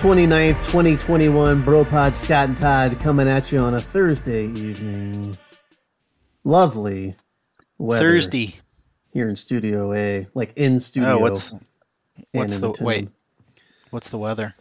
April 0.00 0.14
29th, 0.14 0.72
2021, 0.72 1.60
Bro 1.62 1.84
Pod 1.84 2.16
Scott 2.16 2.48
and 2.48 2.56
Todd 2.56 2.98
coming 3.00 3.28
at 3.28 3.52
you 3.52 3.58
on 3.58 3.74
a 3.74 3.80
Thursday 3.82 4.46
evening. 4.46 5.36
Lovely 6.42 7.16
weather 7.76 8.12
Thursday. 8.12 8.54
here 9.12 9.28
in 9.28 9.36
Studio 9.36 9.92
A, 9.92 10.26
like 10.32 10.54
in 10.56 10.80
studio. 10.80 11.10
Oh, 11.10 11.18
what's 11.18 11.54
what's 12.32 12.56
the 12.56 12.74
wait? 12.80 13.10
What's 13.90 14.08
the 14.08 14.16
weather? 14.16 14.54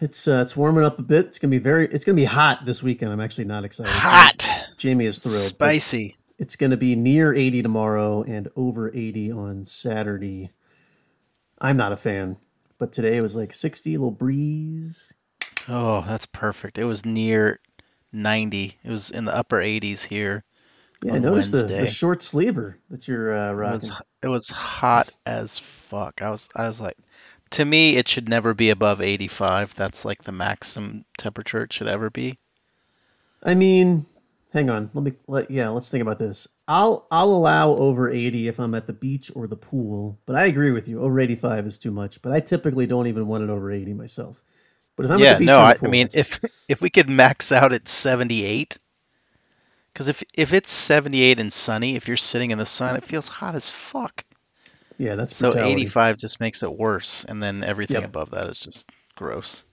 It's 0.00 0.26
uh, 0.26 0.40
it's 0.42 0.56
warming 0.56 0.82
up 0.82 0.98
a 0.98 1.04
bit. 1.04 1.26
It's 1.26 1.38
gonna 1.38 1.52
be 1.52 1.58
very. 1.58 1.86
It's 1.86 2.04
gonna 2.04 2.16
be 2.16 2.24
hot 2.24 2.64
this 2.64 2.82
weekend. 2.82 3.12
I'm 3.12 3.20
actually 3.20 3.44
not 3.44 3.64
excited. 3.64 3.92
Hot, 3.92 4.50
Jamie 4.76 5.06
is 5.06 5.18
thrilled. 5.18 5.36
spicy. 5.36 6.16
It's 6.36 6.56
gonna 6.56 6.76
be 6.76 6.96
near 6.96 7.32
80 7.32 7.62
tomorrow 7.62 8.24
and 8.24 8.48
over 8.56 8.90
80 8.92 9.30
on 9.30 9.64
Saturday. 9.64 10.50
I'm 11.60 11.76
not 11.76 11.92
a 11.92 11.96
fan, 11.96 12.38
but 12.78 12.92
today 12.92 13.16
it 13.16 13.22
was 13.22 13.36
like 13.36 13.52
60, 13.52 13.92
little 13.96 14.10
breeze. 14.10 15.14
Oh, 15.68 16.02
that's 16.06 16.26
perfect. 16.26 16.78
It 16.78 16.84
was 16.84 17.04
near 17.04 17.60
90. 18.12 18.78
It 18.84 18.90
was 18.90 19.10
in 19.10 19.24
the 19.24 19.36
upper 19.36 19.60
80s 19.60 20.04
here. 20.04 20.44
Yeah, 21.02 21.14
I 21.14 21.18
noticed 21.18 21.52
the, 21.52 21.64
the 21.64 21.86
short 21.86 22.22
sleever 22.22 22.78
that 22.88 23.06
you're 23.06 23.36
uh, 23.36 23.50
It 23.50 23.54
rocking. 23.54 23.74
was 23.74 24.02
it 24.22 24.28
was 24.28 24.48
hot 24.48 25.10
as 25.26 25.58
fuck. 25.58 26.22
I 26.22 26.30
was 26.30 26.48
I 26.56 26.66
was 26.66 26.80
like, 26.80 26.96
to 27.50 27.64
me, 27.64 27.96
it 27.96 28.08
should 28.08 28.28
never 28.28 28.54
be 28.54 28.70
above 28.70 29.00
85. 29.02 29.74
That's 29.74 30.04
like 30.04 30.22
the 30.24 30.32
maximum 30.32 31.04
temperature 31.18 31.62
it 31.62 31.72
should 31.72 31.88
ever 31.88 32.10
be. 32.10 32.38
I 33.42 33.54
mean, 33.54 34.06
hang 34.52 34.70
on. 34.70 34.90
Let 34.94 35.04
me 35.04 35.12
let 35.26 35.50
yeah, 35.50 35.68
let's 35.68 35.90
think 35.90 36.02
about 36.02 36.18
this. 36.18 36.48
I'll 36.68 37.06
I'll 37.10 37.30
allow 37.32 37.70
over 37.72 38.10
80 38.10 38.48
if 38.48 38.58
I'm 38.58 38.74
at 38.74 38.86
the 38.86 38.92
beach 38.92 39.30
or 39.34 39.46
the 39.46 39.56
pool, 39.56 40.20
but 40.26 40.36
I 40.36 40.46
agree 40.46 40.72
with 40.72 40.88
you. 40.88 41.00
Over 41.00 41.20
85 41.20 41.66
is 41.66 41.78
too 41.78 41.90
much, 41.92 42.22
but 42.22 42.32
I 42.32 42.40
typically 42.40 42.86
don't 42.86 43.06
even 43.06 43.26
want 43.26 43.44
it 43.44 43.50
over 43.50 43.70
80 43.70 43.94
myself. 43.94 44.42
But 44.96 45.06
if 45.06 45.12
I'm 45.12 45.22
at 45.22 45.28
yeah, 45.28 45.30
the 45.30 45.36
beach 45.36 45.58
no, 45.58 45.60
or 45.60 45.66
the 45.66 45.72
I, 45.72 45.74
pool, 45.74 45.88
I 45.88 45.88
mean, 45.88 46.08
if 46.14 46.40
if 46.68 46.82
we 46.82 46.90
could 46.90 47.08
max 47.08 47.52
out 47.52 47.72
at 47.72 47.88
78, 47.88 48.78
because 49.92 50.08
if 50.08 50.22
if 50.36 50.52
it's 50.52 50.70
78 50.70 51.40
and 51.40 51.52
sunny, 51.52 51.96
if 51.96 52.08
you're 52.08 52.16
sitting 52.16 52.50
in 52.50 52.58
the 52.58 52.66
sun, 52.66 52.96
it 52.96 53.04
feels 53.04 53.28
hot 53.28 53.54
as 53.54 53.70
fuck. 53.70 54.24
yeah, 54.98 55.14
that's 55.14 55.32
So 55.32 55.50
brutality. 55.50 55.86
85 55.86 56.16
just 56.18 56.40
makes 56.40 56.62
it 56.62 56.72
worse, 56.72 57.24
and 57.24 57.42
then 57.42 57.64
everything 57.64 58.02
Yep. 58.02 58.04
above 58.04 58.30
that 58.32 58.48
is 58.48 58.58
just 58.58 58.88
gross. 59.16 59.64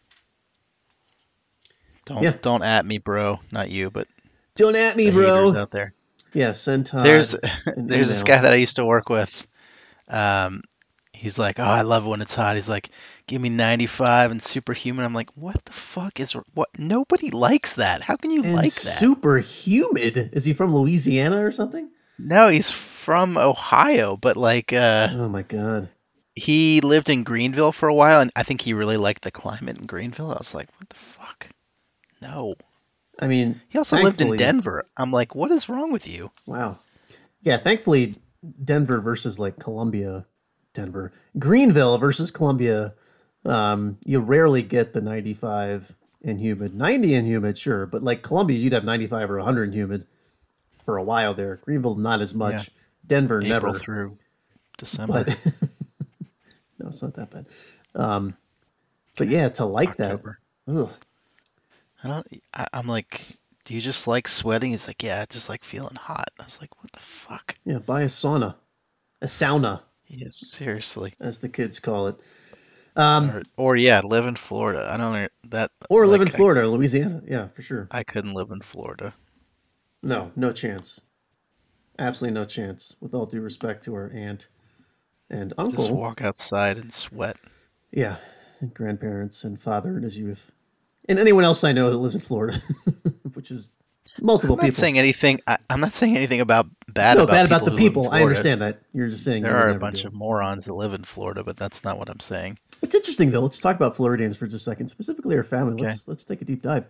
Don't 2.06 2.24
Yeah. 2.24 2.38
don't 2.42 2.64
at 2.64 2.86
me, 2.86 2.98
bro. 2.98 3.40
Not 3.52 3.70
you, 3.70 3.90
but 3.90 4.08
Don't 4.56 4.76
at 4.76 4.96
me, 4.98 5.12
bro. 5.12 5.56
out 5.56 5.72
there. 5.72 5.94
Yeah, 6.34 6.52
send 6.52 6.86
Todd 6.86 7.06
There's 7.06 7.36
there's 7.78 8.10
this 8.10 8.24
guy 8.24 8.42
that 8.42 8.54
I 8.54 8.58
used 8.58 8.78
to 8.78 8.86
work 8.86 9.10
with. 9.10 9.48
Um, 10.08 10.62
he's 11.14 11.40
like, 11.40 11.60
oh, 11.60 11.64
I 11.64 11.82
love 11.84 12.06
it 12.06 12.10
when 12.10 12.22
it's 12.22 12.36
hot. 12.36 12.56
He's 12.56 12.70
like, 12.70 12.90
give 13.28 13.42
me 13.42 13.50
95 13.50 14.32
and 14.32 14.44
superhuman. 14.44 15.06
I'm 15.06 15.14
like, 15.14 15.30
what 15.36 15.64
the 15.64 15.72
fuck 15.72 16.20
is 16.20 16.34
what? 16.54 16.70
Nobody 16.78 17.30
likes 17.32 17.76
that. 17.76 18.02
How 18.02 18.16
can 18.18 18.32
you 18.32 18.44
and 18.44 18.56
like 18.56 18.66
that? 18.66 18.72
super 18.72 19.38
humid. 19.38 20.32
Is 20.34 20.46
he 20.46 20.54
from 20.54 20.74
Louisiana 20.74 21.46
or 21.46 21.52
something? 21.52 21.90
No, 22.20 22.48
he's 22.48 22.70
from 22.72 23.38
Ohio, 23.38 24.18
but 24.18 24.38
like 24.38 24.74
uh 24.74 25.08
Oh 25.12 25.30
my 25.30 25.42
god. 25.44 25.90
he 26.36 26.82
lived 26.82 27.10
in 27.10 27.24
Greenville 27.24 27.72
for 27.72 27.88
a 27.90 27.94
while 27.94 28.22
and 28.22 28.32
I 28.36 28.44
think 28.44 28.62
he 28.62 28.74
really 28.74 28.98
liked 28.98 29.24
the 29.24 29.32
climate 29.32 29.78
in 29.80 29.86
Greenville. 29.86 30.32
I 30.32 30.38
was 30.38 30.54
like, 30.54 30.68
what 30.78 30.90
the 30.90 30.96
fuck? 30.96 31.50
No. 32.22 32.54
I 33.20 33.28
mean, 33.28 33.62
He 33.70 33.78
also 33.78 33.98
lived 33.98 34.22
in 34.22 34.36
Denver. 34.38 34.86
I'm 34.98 35.12
like, 35.12 35.36
what 35.36 35.52
is 35.52 35.70
wrong 35.70 35.92
with 35.92 36.08
you? 36.08 36.32
Wow. 36.46 36.78
Yeah, 37.42 37.58
thankfully, 37.58 38.16
Denver 38.64 39.00
versus 39.02 39.38
like 39.38 39.60
Columbia, 39.60 40.26
Denver, 40.74 41.12
Greenville 41.38 41.98
versus 41.98 42.32
Columbia. 42.32 42.94
Um, 43.46 43.98
you 44.06 44.20
rarely 44.20 44.62
get 44.62 44.94
the 44.94 45.02
95 45.02 45.96
and 46.24 46.40
humid. 46.40 46.74
90 46.74 47.14
and 47.16 47.28
humid, 47.28 47.58
sure, 47.58 47.86
but 47.86 48.02
like 48.02 48.24
Columbia, 48.24 48.58
you'd 48.58 48.74
have 48.74 48.86
95 48.86 49.32
or 49.32 49.38
100 49.38 49.64
and 49.64 49.74
humid 49.74 50.08
for 50.84 50.98
a 50.98 51.04
while 51.04 51.34
there. 51.34 51.58
Greenville, 51.58 51.96
not 51.96 52.22
as 52.22 52.34
much. 52.34 52.70
Denver, 53.06 53.40
April 53.40 53.74
never. 53.74 53.80
through 53.80 54.18
December. 54.78 55.26
But 55.26 55.28
no, 56.80 56.88
it's 56.88 57.04
not 57.04 57.16
that 57.16 57.32
bad. 57.32 57.48
Um, 57.96 58.38
but 59.18 59.28
yeah, 59.28 59.50
to 59.50 59.66
like 59.66 59.90
October. 59.92 60.40
that. 60.66 60.74
Ugh. 60.74 60.92
I 62.04 62.08
don't 62.08 62.28
I, 62.54 62.68
I'm 62.74 62.88
like, 62.88 63.22
do 63.66 63.74
you 63.74 63.82
just 63.82 64.08
like 64.08 64.28
sweating? 64.28 64.72
He's 64.72 64.88
like, 64.88 65.04
yeah, 65.04 65.22
I 65.22 65.26
just 65.32 65.50
like 65.50 65.64
feeling 65.64 65.96
hot. 65.96 66.30
I 66.40 66.44
was 66.44 66.60
like, 66.62 66.82
what 66.82 66.92
the 66.92 67.00
fuck? 67.00 67.56
Yeah, 67.66 67.80
buy 67.80 68.02
a 68.02 68.06
sauna, 68.08 68.56
a 69.22 69.26
sauna, 69.28 69.82
Yeah, 70.08 70.28
seriously. 70.32 71.14
as 71.20 71.40
the 71.40 71.50
kids 71.50 71.80
call 71.80 72.08
it. 72.08 72.16
Um, 72.96 73.30
Or, 73.32 73.44
or 73.58 73.76
yeah, 73.76 74.02
live 74.02 74.28
in 74.28 74.36
Florida. 74.36 74.88
I 74.92 74.98
don't 74.98 75.14
know 75.14 75.28
that 75.50 75.72
or 75.90 76.06
live 76.06 76.22
in 76.22 76.28
like, 76.28 76.36
I- 76.36 76.38
Florida 76.38 76.68
Louisiana. 76.68 77.22
Yeah, 77.26 77.48
for 77.48 77.62
sure. 77.64 77.88
I 77.90 78.04
couldn't 78.04 78.34
live 78.36 78.52
in 78.52 78.60
Florida. 78.62 79.14
No, 80.04 80.32
no 80.36 80.52
chance. 80.52 81.02
Absolutely 81.98 82.34
no 82.40 82.46
chance. 82.46 82.96
With 83.00 83.14
all 83.14 83.26
due 83.26 83.42
respect 83.42 83.84
to 83.86 83.96
our 83.96 84.12
aunt 84.14 84.48
and 85.30 85.54
uncle. 85.58 85.86
Just 85.86 85.92
walk 85.92 86.22
outside 86.22 86.78
and 86.78 86.92
sweat. 86.94 87.38
Yeah, 87.92 88.18
and 88.60 88.74
grandparents 88.74 89.44
and 89.44 89.60
father 89.60 89.96
in 89.98 90.04
his 90.04 90.20
youth. 90.20 90.52
And 91.10 91.20
anyone 91.20 91.44
else 91.44 91.64
I 91.64 91.72
know 91.72 91.90
that 91.90 91.98
lives 91.98 92.16
in 92.16 92.22
Florida, 92.22 92.58
which 93.34 93.52
is 93.52 93.70
multiple 94.22 94.56
I'm 94.56 94.58
not 94.58 94.64
people. 94.64 94.76
saying 94.76 94.98
anything. 94.98 95.40
I, 95.48 95.58
I'm 95.70 95.82
not 95.82 95.92
saying 95.92 96.16
anything 96.16 96.42
about 96.42 96.68
bad 96.88 97.18
no, 97.18 97.24
about 97.24 97.34
bad 97.34 97.46
about 97.46 97.66
the 97.66 97.72
who 97.72 97.76
live 97.76 97.80
in 97.80 97.88
people. 97.88 98.10
I 98.10 98.22
understand 98.22 98.62
that. 98.62 98.82
You're 98.94 99.10
just 99.10 99.24
saying 99.24 99.44
There 99.44 99.56
are 99.56 99.70
a 99.70 99.80
bunch 99.80 100.06
of 100.06 100.14
morons 100.14 100.66
that 100.66 100.74
live 100.74 100.94
in 100.94 101.04
Florida, 101.04 101.44
but 101.44 101.58
that's 101.58 101.84
not 101.84 101.98
what 101.98 102.10
I'm 102.10 102.20
saying. 102.20 102.58
It's 102.82 102.96
interesting 102.96 103.32
though. 103.32 103.42
Let's 103.42 103.60
talk 103.60 103.76
about 103.76 103.96
Floridians 103.96 104.38
for 104.38 104.46
just 104.46 104.68
a 104.68 104.72
second, 104.72 104.90
specifically 104.90 105.36
our 105.36 105.44
family. 105.44 105.82
Let's 105.82 106.08
let's 106.08 106.26
take 106.26 106.42
a 106.42 106.46
deep 106.46 106.62
dive. 106.62 106.86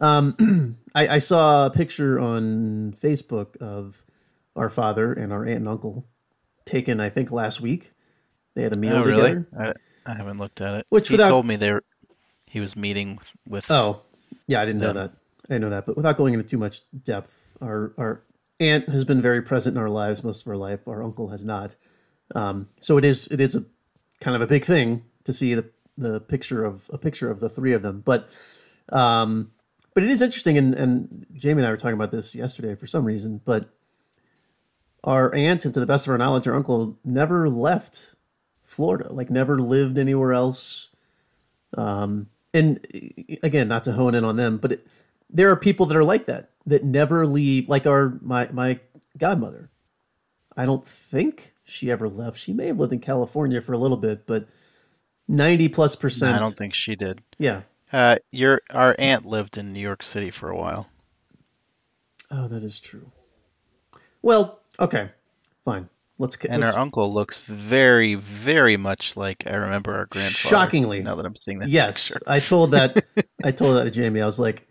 Um, 0.00 0.76
I, 0.94 1.08
I 1.08 1.18
saw 1.18 1.66
a 1.66 1.70
picture 1.70 2.18
on 2.18 2.94
Facebook 2.98 3.56
of 3.58 4.02
our 4.56 4.70
father 4.70 5.12
and 5.12 5.32
our 5.32 5.44
aunt 5.44 5.58
and 5.58 5.68
uncle 5.68 6.06
taken, 6.64 7.00
I 7.00 7.08
think, 7.08 7.30
last 7.30 7.60
week. 7.60 7.92
They 8.54 8.62
had 8.62 8.72
a 8.72 8.76
meal 8.76 8.96
oh, 8.96 9.04
together. 9.04 9.48
really? 9.52 9.68
I, 9.68 9.72
I 10.10 10.14
haven't 10.14 10.38
looked 10.38 10.60
at 10.60 10.74
it. 10.74 10.86
Which 10.88 11.08
he 11.08 11.14
without- 11.14 11.28
told 11.28 11.46
me 11.46 11.56
they 11.56 11.72
were, 11.72 11.84
he 12.54 12.60
was 12.60 12.76
meeting 12.76 13.16
with, 13.16 13.32
with 13.48 13.70
Oh, 13.70 14.02
yeah, 14.46 14.60
I 14.60 14.64
didn't 14.64 14.80
know 14.80 14.92
that. 14.92 15.10
I 15.50 15.54
didn't 15.54 15.62
know 15.62 15.70
that. 15.70 15.86
But 15.86 15.96
without 15.96 16.16
going 16.16 16.34
into 16.34 16.48
too 16.48 16.56
much 16.56 16.82
depth, 17.02 17.56
our 17.60 17.92
our 17.98 18.22
aunt 18.60 18.88
has 18.88 19.04
been 19.04 19.20
very 19.20 19.42
present 19.42 19.76
in 19.76 19.82
our 19.82 19.88
lives 19.88 20.22
most 20.22 20.46
of 20.46 20.48
our 20.48 20.56
life. 20.56 20.86
Our 20.86 21.02
uncle 21.02 21.30
has 21.30 21.44
not. 21.44 21.74
Um, 22.34 22.68
so 22.80 22.96
it 22.96 23.04
is 23.04 23.26
it 23.26 23.40
is 23.40 23.56
a 23.56 23.64
kind 24.20 24.36
of 24.36 24.40
a 24.40 24.46
big 24.46 24.64
thing 24.64 25.02
to 25.24 25.32
see 25.32 25.54
the 25.54 25.68
the 25.98 26.20
picture 26.20 26.64
of 26.64 26.88
a 26.92 26.96
picture 26.96 27.28
of 27.28 27.40
the 27.40 27.48
three 27.48 27.72
of 27.72 27.82
them. 27.82 28.02
But 28.04 28.30
um, 28.90 29.50
but 29.92 30.04
it 30.04 30.10
is 30.10 30.22
interesting, 30.22 30.56
and 30.56 30.76
and 30.76 31.26
Jamie 31.34 31.60
and 31.60 31.66
I 31.66 31.70
were 31.70 31.76
talking 31.76 31.96
about 31.96 32.12
this 32.12 32.36
yesterday 32.36 32.76
for 32.76 32.86
some 32.86 33.04
reason. 33.04 33.40
But 33.44 33.68
our 35.02 35.34
aunt, 35.34 35.64
and 35.64 35.74
to 35.74 35.80
the 35.80 35.86
best 35.86 36.06
of 36.06 36.12
our 36.12 36.18
knowledge, 36.18 36.46
our 36.46 36.54
uncle 36.54 37.00
never 37.04 37.48
left 37.48 38.14
Florida. 38.62 39.12
Like 39.12 39.28
never 39.28 39.58
lived 39.58 39.98
anywhere 39.98 40.32
else 40.32 40.94
and 42.54 42.86
again 43.42 43.68
not 43.68 43.84
to 43.84 43.92
hone 43.92 44.14
in 44.14 44.24
on 44.24 44.36
them 44.36 44.56
but 44.56 44.72
it, 44.72 44.86
there 45.28 45.50
are 45.50 45.56
people 45.56 45.84
that 45.86 45.96
are 45.96 46.04
like 46.04 46.24
that 46.26 46.50
that 46.64 46.84
never 46.84 47.26
leave 47.26 47.68
like 47.68 47.86
our 47.86 48.18
my 48.22 48.48
my 48.52 48.78
godmother. 49.18 49.70
I 50.56 50.64
don't 50.64 50.86
think 50.86 51.52
she 51.64 51.90
ever 51.90 52.08
left. 52.08 52.38
She 52.38 52.52
may 52.52 52.68
have 52.68 52.78
lived 52.78 52.92
in 52.92 53.00
california 53.00 53.60
for 53.60 53.72
a 53.72 53.78
little 53.78 53.96
bit 53.96 54.26
but 54.26 54.48
90 55.28 55.68
plus 55.68 55.96
percent 55.96 56.36
I 56.36 56.42
don't 56.42 56.56
think 56.56 56.72
she 56.74 56.96
did. 56.96 57.20
yeah. 57.38 57.62
Uh, 57.92 58.16
your 58.32 58.60
our 58.70 58.96
aunt 58.98 59.24
lived 59.24 59.56
in 59.56 59.72
New 59.72 59.80
York 59.80 60.02
City 60.02 60.30
for 60.30 60.48
a 60.48 60.56
while. 60.56 60.88
oh 62.30 62.48
that 62.48 62.62
is 62.62 62.80
true. 62.80 63.10
Well 64.22 64.60
okay 64.80 65.10
fine 65.64 65.88
let's 66.18 66.36
And 66.44 66.62
let's, 66.62 66.74
our 66.74 66.80
uncle 66.82 67.12
looks 67.12 67.40
very, 67.40 68.14
very 68.14 68.76
much 68.76 69.16
like 69.16 69.44
I 69.46 69.54
remember 69.56 69.92
our 69.94 70.06
grandfather. 70.06 70.30
Shockingly. 70.30 71.02
Now 71.02 71.16
that 71.16 71.26
I'm 71.26 71.34
seeing 71.40 71.58
that 71.58 71.68
yes 71.68 72.12
picture. 72.12 72.24
i 72.30 72.38
told 72.40 72.70
that 72.72 73.02
i 73.44 73.50
told 73.50 73.76
that 73.76 73.84
to 73.84 73.90
jamie 73.90 74.20
i 74.20 74.26
was 74.26 74.38
like 74.38 74.66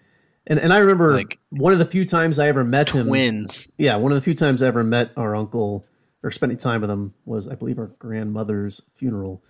and, 0.47 0.59
and 0.59 0.71
i 0.73 0.77
remember 0.79 1.13
Like, 1.13 1.39
one 1.49 1.73
of 1.73 1.79
the 1.79 1.85
few 1.85 2.05
times 2.05 2.39
i 2.39 2.47
ever 2.47 2.63
met 2.63 2.89
him 2.89 3.07
Twins. 3.07 3.71
yeah, 3.77 3.95
one 3.97 4.11
of 4.11 4.15
the 4.15 4.21
few 4.21 4.33
times 4.33 4.61
I 4.61 4.67
ever 4.67 4.83
met 4.83 5.11
our 5.17 5.35
uncle 5.35 5.85
or 6.21 6.31
spending 6.31 6.57
time 6.57 6.79
with 6.81 6.89
him 6.89 7.13
was, 7.25 7.47
I 7.49 7.55
believe, 7.55 7.77
our 7.79 7.87
grandmother's 7.99 8.81
funeral. 8.93 9.43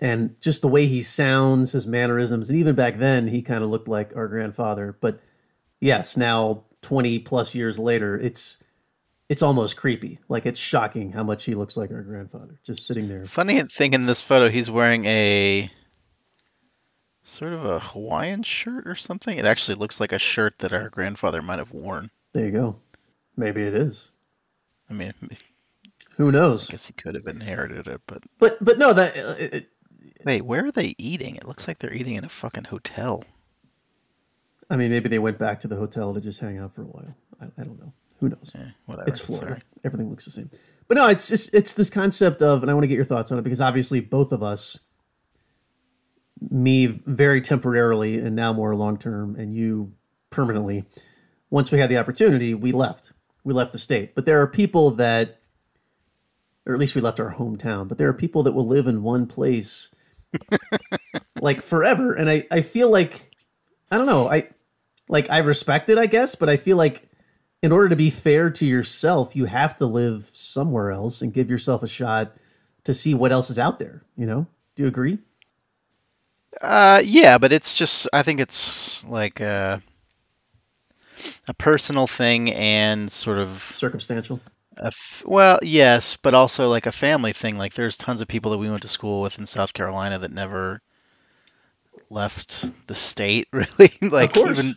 And 0.00 0.34
just 0.40 0.60
the 0.62 0.66
way 0.68 0.86
he 0.86 1.00
sounds, 1.00 1.72
his 1.72 1.86
mannerisms, 1.86 2.50
and 2.50 2.58
even 2.58 2.74
back 2.74 2.96
then, 2.96 3.28
he 3.28 3.40
kind 3.40 3.62
of 3.62 3.70
looked 3.70 3.86
like 3.86 4.16
our 4.16 4.26
grandfather. 4.26 4.96
But 5.00 5.20
yes, 5.80 6.16
now 6.16 6.64
20 6.80 7.20
plus 7.20 7.54
years 7.54 7.78
later, 7.78 8.18
it's 8.18 8.58
it's 9.32 9.40
almost 9.40 9.78
creepy. 9.78 10.18
Like 10.28 10.44
it's 10.44 10.60
shocking 10.60 11.10
how 11.10 11.24
much 11.24 11.46
he 11.46 11.54
looks 11.54 11.74
like 11.74 11.90
our 11.90 12.02
grandfather, 12.02 12.58
just 12.62 12.86
sitting 12.86 13.08
there. 13.08 13.24
Funny 13.24 13.62
thing 13.62 13.94
in 13.94 14.04
this 14.04 14.20
photo, 14.20 14.50
he's 14.50 14.70
wearing 14.70 15.06
a 15.06 15.70
sort 17.22 17.54
of 17.54 17.64
a 17.64 17.78
Hawaiian 17.78 18.42
shirt 18.42 18.86
or 18.86 18.94
something. 18.94 19.38
It 19.38 19.46
actually 19.46 19.76
looks 19.76 20.00
like 20.00 20.12
a 20.12 20.18
shirt 20.18 20.58
that 20.58 20.74
our 20.74 20.90
grandfather 20.90 21.40
might 21.40 21.60
have 21.60 21.72
worn. 21.72 22.10
There 22.34 22.44
you 22.44 22.50
go. 22.50 22.76
Maybe 23.34 23.62
it 23.62 23.72
is. 23.72 24.12
I 24.90 24.92
mean, 24.92 25.14
Who 26.18 26.30
knows? 26.30 26.68
I 26.68 26.72
guess 26.72 26.86
he 26.86 26.92
could 26.92 27.14
have 27.14 27.26
inherited 27.26 27.88
it, 27.88 28.02
but 28.06 28.22
But 28.38 28.62
but 28.62 28.78
no, 28.78 28.92
that 28.92 29.16
uh, 29.16 29.34
it, 29.38 29.70
Wait, 30.26 30.42
where 30.42 30.66
are 30.66 30.72
they 30.72 30.94
eating? 30.98 31.36
It 31.36 31.48
looks 31.48 31.66
like 31.66 31.78
they're 31.78 31.94
eating 31.94 32.16
in 32.16 32.24
a 32.26 32.28
fucking 32.28 32.64
hotel. 32.64 33.24
I 34.68 34.76
mean, 34.76 34.90
maybe 34.90 35.08
they 35.08 35.18
went 35.18 35.38
back 35.38 35.60
to 35.60 35.68
the 35.68 35.76
hotel 35.76 36.12
to 36.12 36.20
just 36.20 36.40
hang 36.40 36.58
out 36.58 36.74
for 36.74 36.82
a 36.82 36.86
while. 36.86 37.16
I, 37.40 37.46
I 37.58 37.64
don't 37.64 37.80
know. 37.80 37.94
Who 38.22 38.28
knows? 38.28 38.52
Eh, 38.54 38.70
whatever. 38.86 39.08
It's 39.08 39.18
Florida. 39.18 39.48
Sorry. 39.48 39.62
Everything 39.82 40.08
looks 40.08 40.26
the 40.26 40.30
same. 40.30 40.48
But 40.86 40.96
no, 40.96 41.08
it's, 41.08 41.32
it's 41.32 41.48
it's 41.48 41.74
this 41.74 41.90
concept 41.90 42.40
of, 42.40 42.62
and 42.62 42.70
I 42.70 42.74
want 42.74 42.84
to 42.84 42.88
get 42.88 42.94
your 42.94 43.04
thoughts 43.04 43.32
on 43.32 43.38
it 43.38 43.42
because 43.42 43.60
obviously 43.60 43.98
both 43.98 44.30
of 44.30 44.44
us, 44.44 44.78
me 46.40 46.86
very 46.86 47.40
temporarily 47.40 48.20
and 48.20 48.36
now 48.36 48.52
more 48.52 48.76
long 48.76 48.96
term, 48.96 49.34
and 49.34 49.56
you 49.56 49.94
permanently. 50.30 50.84
Once 51.50 51.72
we 51.72 51.80
had 51.80 51.90
the 51.90 51.98
opportunity, 51.98 52.54
we 52.54 52.70
left. 52.70 53.12
We 53.42 53.52
left 53.52 53.72
the 53.72 53.78
state. 53.78 54.14
But 54.14 54.24
there 54.24 54.40
are 54.40 54.46
people 54.46 54.92
that, 54.92 55.40
or 56.64 56.74
at 56.74 56.78
least 56.78 56.94
we 56.94 57.00
left 57.00 57.18
our 57.18 57.34
hometown. 57.34 57.88
But 57.88 57.98
there 57.98 58.08
are 58.08 58.14
people 58.14 58.44
that 58.44 58.52
will 58.52 58.66
live 58.66 58.86
in 58.86 59.02
one 59.02 59.26
place, 59.26 59.92
like 61.40 61.60
forever. 61.60 62.14
And 62.14 62.30
I 62.30 62.44
I 62.52 62.60
feel 62.60 62.88
like, 62.88 63.32
I 63.90 63.98
don't 63.98 64.06
know. 64.06 64.28
I 64.28 64.48
like 65.08 65.28
I 65.28 65.38
respect 65.38 65.88
it, 65.88 65.98
I 65.98 66.06
guess, 66.06 66.36
but 66.36 66.48
I 66.48 66.56
feel 66.56 66.76
like 66.76 67.08
in 67.62 67.72
order 67.72 67.88
to 67.88 67.96
be 67.96 68.10
fair 68.10 68.50
to 68.50 68.66
yourself, 68.66 69.36
you 69.36 69.44
have 69.46 69.74
to 69.76 69.86
live 69.86 70.22
somewhere 70.24 70.90
else 70.90 71.22
and 71.22 71.32
give 71.32 71.50
yourself 71.50 71.82
a 71.82 71.88
shot 71.88 72.36
to 72.84 72.92
see 72.92 73.14
what 73.14 73.32
else 73.32 73.50
is 73.50 73.58
out 73.58 73.78
there. 73.78 74.02
You 74.16 74.26
know? 74.26 74.46
Do 74.74 74.82
you 74.82 74.88
agree? 74.88 75.18
Uh, 76.60 77.00
yeah, 77.04 77.38
but 77.38 77.52
it's 77.52 77.72
just 77.72 78.08
I 78.12 78.22
think 78.22 78.40
it's 78.40 79.04
like 79.06 79.40
a, 79.40 79.82
a 81.48 81.54
personal 81.54 82.06
thing 82.06 82.52
and 82.52 83.10
sort 83.10 83.38
of 83.38 83.48
Circumstantial. 83.72 84.40
a 84.76 84.86
f- 84.86 85.22
well, 85.26 85.58
yes, 85.62 86.16
but 86.16 86.34
also 86.34 86.68
like 86.68 86.86
a 86.86 86.92
family 86.92 87.32
thing. 87.32 87.56
Like 87.58 87.74
there's 87.74 87.96
tons 87.96 88.20
of 88.20 88.28
people 88.28 88.50
that 88.50 88.58
we 88.58 88.68
went 88.70 88.82
to 88.82 88.88
school 88.88 89.22
with 89.22 89.38
in 89.38 89.46
South 89.46 89.72
Carolina 89.72 90.18
that 90.18 90.32
never 90.32 90.82
left 92.10 92.70
the 92.86 92.94
state 92.94 93.48
really, 93.52 93.90
like 94.02 94.34
course. 94.34 94.50
even 94.50 94.74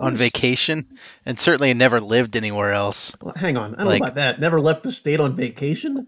on 0.00 0.16
vacation, 0.16 0.84
and 1.24 1.38
certainly 1.38 1.72
never 1.74 2.00
lived 2.00 2.36
anywhere 2.36 2.72
else. 2.72 3.16
Well, 3.22 3.34
hang 3.36 3.56
on, 3.56 3.74
I 3.74 3.78
don't 3.78 3.86
like- 3.86 4.00
know 4.00 4.06
about 4.06 4.14
that. 4.16 4.40
Never 4.40 4.60
left 4.60 4.82
the 4.82 4.92
state 4.92 5.20
on 5.20 5.36
vacation. 5.36 6.06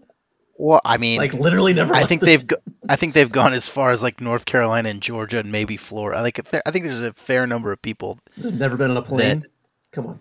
Well, 0.61 0.81
I 0.83 0.97
mean, 0.97 1.19
Like 1.19 1.33
literally 1.33 1.73
never. 1.73 1.93
I 1.93 2.03
think 2.03 2.19
the 2.19 2.25
they've 2.27 2.45
go- 2.47 2.57
I 2.89 2.97
think 2.97 3.13
they've 3.13 3.31
gone 3.31 3.53
as 3.53 3.69
far 3.69 3.91
as 3.91 4.03
like 4.03 4.19
North 4.19 4.45
Carolina 4.45 4.89
and 4.89 5.01
Georgia 5.01 5.39
and 5.39 5.51
maybe 5.53 5.77
Florida. 5.77 6.21
Like 6.21 6.37
I 6.65 6.71
think 6.71 6.83
there's 6.83 7.01
a 7.01 7.13
fair 7.13 7.47
number 7.47 7.71
of 7.71 7.81
people, 7.81 8.19
never 8.37 8.75
been 8.75 8.91
on 8.91 8.97
a 8.97 9.01
plane. 9.01 9.39
Come 9.93 10.07
on. 10.07 10.19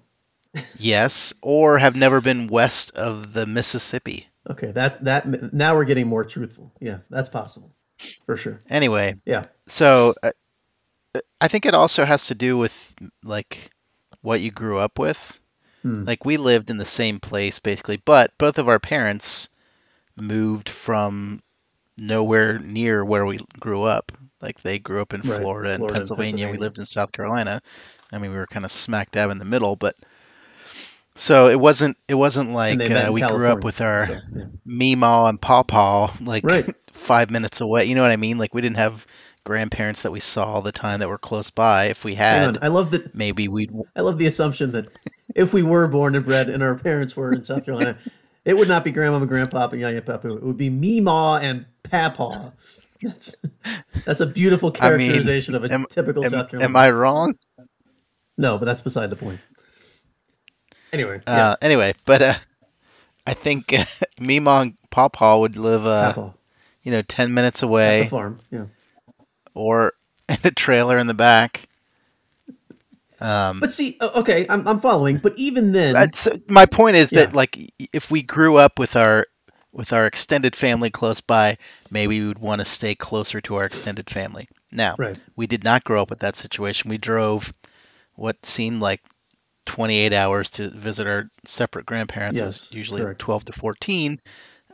yes, 0.79 1.35
or 1.43 1.79
have 1.79 1.97
never 1.97 2.21
been 2.21 2.47
west 2.47 2.93
of 2.97 3.33
the 3.33 3.47
Mississippi. 3.47 4.29
Okay, 4.49 4.71
that 4.73 5.05
that 5.05 5.53
now 5.53 5.75
we're 5.75 5.85
getting 5.85 6.07
more 6.07 6.25
truthful. 6.25 6.73
Yeah, 6.81 6.99
that's 7.11 7.29
possible, 7.29 7.73
for 8.25 8.37
sure. 8.37 8.61
Anyway, 8.71 9.17
Yeah, 9.27 9.43
so 9.67 10.15
uh, 10.23 10.31
I 11.41 11.49
think 11.49 11.67
it 11.67 11.75
also 11.75 12.05
has 12.05 12.27
to 12.27 12.35
do 12.35 12.59
with 12.59 12.95
like 13.23 13.71
what 14.23 14.41
you 14.41 14.51
grew 14.51 14.79
up 14.79 14.99
with. 14.99 15.41
Hmm. 15.83 16.05
Like 16.05 16.25
we 16.25 16.37
lived 16.37 16.71
in 16.71 16.77
the 16.77 16.85
same 16.85 17.21
place 17.21 17.59
basically, 17.59 17.97
but 17.97 18.37
both 18.39 18.59
of 18.59 18.69
our 18.69 18.79
parents 18.79 19.49
moved 20.21 20.69
from 20.69 21.41
nowhere 21.97 22.59
near 22.59 23.05
where 23.05 23.27
we 23.27 23.39
grew 23.59 23.83
up. 23.83 24.13
Like 24.41 24.61
they 24.63 24.79
grew 24.79 25.01
up 25.01 25.15
in 25.15 25.21
Right, 25.23 25.41
Florida, 25.41 25.71
and 25.71 25.79
Florida 25.79 25.95
and 25.95 26.01
Pennsylvania. 26.01 26.49
We 26.49 26.59
lived 26.59 26.79
in 26.79 26.87
South 26.87 27.13
Carolina. 27.13 27.61
I 28.13 28.19
mean, 28.19 28.31
we 28.31 28.37
were 28.37 28.47
kind 28.47 28.65
of 28.65 28.73
smack 28.73 29.11
dab 29.11 29.31
in 29.31 29.39
the 29.39 29.45
middle, 29.45 29.77
but 29.77 29.97
so 31.15 31.49
it 31.49 31.59
wasn't 31.59 31.97
it 32.07 32.15
wasn't 32.15 32.53
like 32.53 32.73
and 32.73 32.81
they 32.81 32.89
met 32.89 33.09
uh, 33.09 33.13
we 33.13 33.21
grew 33.21 33.49
up 33.49 33.65
with 33.65 33.81
our 33.81 34.07
so, 34.07 34.13
yeah. 34.33 34.45
Meemaw 34.67 35.29
and 35.29 35.41
Pawpaw 35.41 36.13
like 36.21 36.45
Right. 36.45 36.65
five 36.93 37.31
minutes 37.31 37.61
away. 37.61 37.87
You 37.87 37.97
know 37.97 38.03
what 38.03 38.13
I 38.13 38.17
mean? 38.17 38.39
Like 38.39 38.55
we 38.55 38.63
didn't 38.63 38.77
have 38.77 39.07
grandparents 39.49 40.03
that 40.03 40.13
we 40.13 40.21
saw 40.21 40.45
all 40.45 40.63
the 40.63 40.71
time 40.73 41.01
that 41.01 41.09
were 41.09 41.19
close 41.19 41.49
by. 41.51 41.87
If 41.87 42.05
we 42.05 42.15
had, 42.15 42.59
I 42.63 42.69
love 42.69 42.91
that. 42.93 43.15
maybe 43.15 43.49
we'd. 43.49 43.73
I 43.97 44.03
love 44.03 44.19
the 44.19 44.27
assumption 44.27 44.73
that 44.73 44.91
if 45.35 45.53
we 45.55 45.63
were 45.63 45.89
born 45.89 46.15
and 46.15 46.25
bred 46.25 46.51
and 46.51 46.63
our 46.63 46.77
parents 46.77 47.17
were 47.17 47.33
in 47.33 47.43
South 47.43 47.65
Carolina, 47.65 47.97
it 48.45 48.57
would 48.57 48.69
not 48.69 48.85
be 48.85 48.93
grandmama, 48.93 49.27
grandpapa, 49.27 49.73
and 49.73 49.81
yaya 49.81 50.03
papa. 50.03 50.37
It 50.37 50.43
would 50.43 50.59
be 50.59 50.69
me 50.71 51.01
Meemaw 51.01 51.41
and 51.43 51.65
Pawpaw. 51.83 52.51
That's 53.03 53.35
that's 54.05 54.21
a 54.21 54.27
beautiful 54.27 54.69
I 54.81 54.91
mean, 54.91 54.99
characterization 55.07 55.55
of 55.55 55.65
a 55.65 55.73
am- 55.73 55.87
typical 55.89 56.25
Am, 56.25 56.31
South 56.31 56.51
Carolina. 56.51 56.69
am 56.69 56.77
I 56.77 56.91
wrong? 56.91 57.35
No, 58.37 58.59
but 58.59 58.67
that's 58.67 58.83
beside 58.83 59.09
the 59.11 59.17
point. 59.17 59.41
Anyway, 60.93 61.21
yeah, 61.27 61.51
Uh, 61.51 61.57
anyway, 61.63 61.95
but 62.05 62.23
uh, 62.23 62.35
I 63.27 63.35
think 63.35 63.73
uh, 63.73 63.85
Meemaw 64.21 64.63
and 64.63 64.75
Pawpaw 64.91 65.41
would 65.41 65.57
live, 65.57 65.87
uh, 65.87 66.31
you 66.83 66.91
know, 66.93 67.03
ten 67.03 67.35
minutes 67.35 67.63
at 67.63 67.67
the 67.67 67.69
away, 67.69 68.07
farm. 68.07 68.39
Yeah, 68.51 68.67
or 69.59 69.93
in 70.29 70.39
a 70.45 70.51
trailer 70.51 70.99
in 70.99 71.07
the 71.07 71.15
back. 71.15 71.69
Um, 73.21 73.59
but 73.59 73.73
see, 73.73 73.99
okay, 74.01 74.47
I'm 74.49 74.67
I'm 74.69 74.79
following. 74.79 75.19
But 75.19 75.37
even 75.39 75.73
then, 75.73 75.97
my 76.47 76.67
point 76.67 76.97
is 76.97 77.11
that 77.11 77.35
like 77.35 77.59
if 77.93 78.11
we 78.11 78.23
grew 78.23 78.57
up 78.57 78.79
with 78.79 78.95
our 78.95 79.27
with 79.73 79.93
our 79.93 80.07
extended 80.07 80.55
family 80.55 80.91
close 80.91 81.21
by, 81.21 81.59
maybe 81.91 82.21
we 82.21 82.29
would 82.29 82.39
want 82.39 82.61
to 82.61 82.65
stay 82.65 82.95
closer 82.95 83.41
to 83.43 83.57
our 83.57 83.65
extended 83.65 84.09
family. 84.09 84.49
Now, 84.71 84.95
right? 84.99 85.19
we 85.35 85.47
did 85.47 85.65
not 85.65 85.85
grow 85.85 86.03
up 86.03 86.11
with 86.11 86.21
that 86.21 86.37
situation. 86.37 86.91
We 86.91 86.99
drove 86.99 87.53
what 88.15 88.45
seemed 88.47 88.81
like 88.81 89.01
28 89.67 90.13
hours 90.13 90.51
to 90.51 90.69
visit 90.71 91.07
our 91.07 91.29
separate 91.45 91.87
grandparents. 91.87 92.41
it 92.41 92.45
was 92.45 92.71
Yes, 92.71 92.75
usually 92.75 93.03
correct. 93.03 93.21
12 93.21 93.45
to 93.47 93.53
14. 93.53 94.19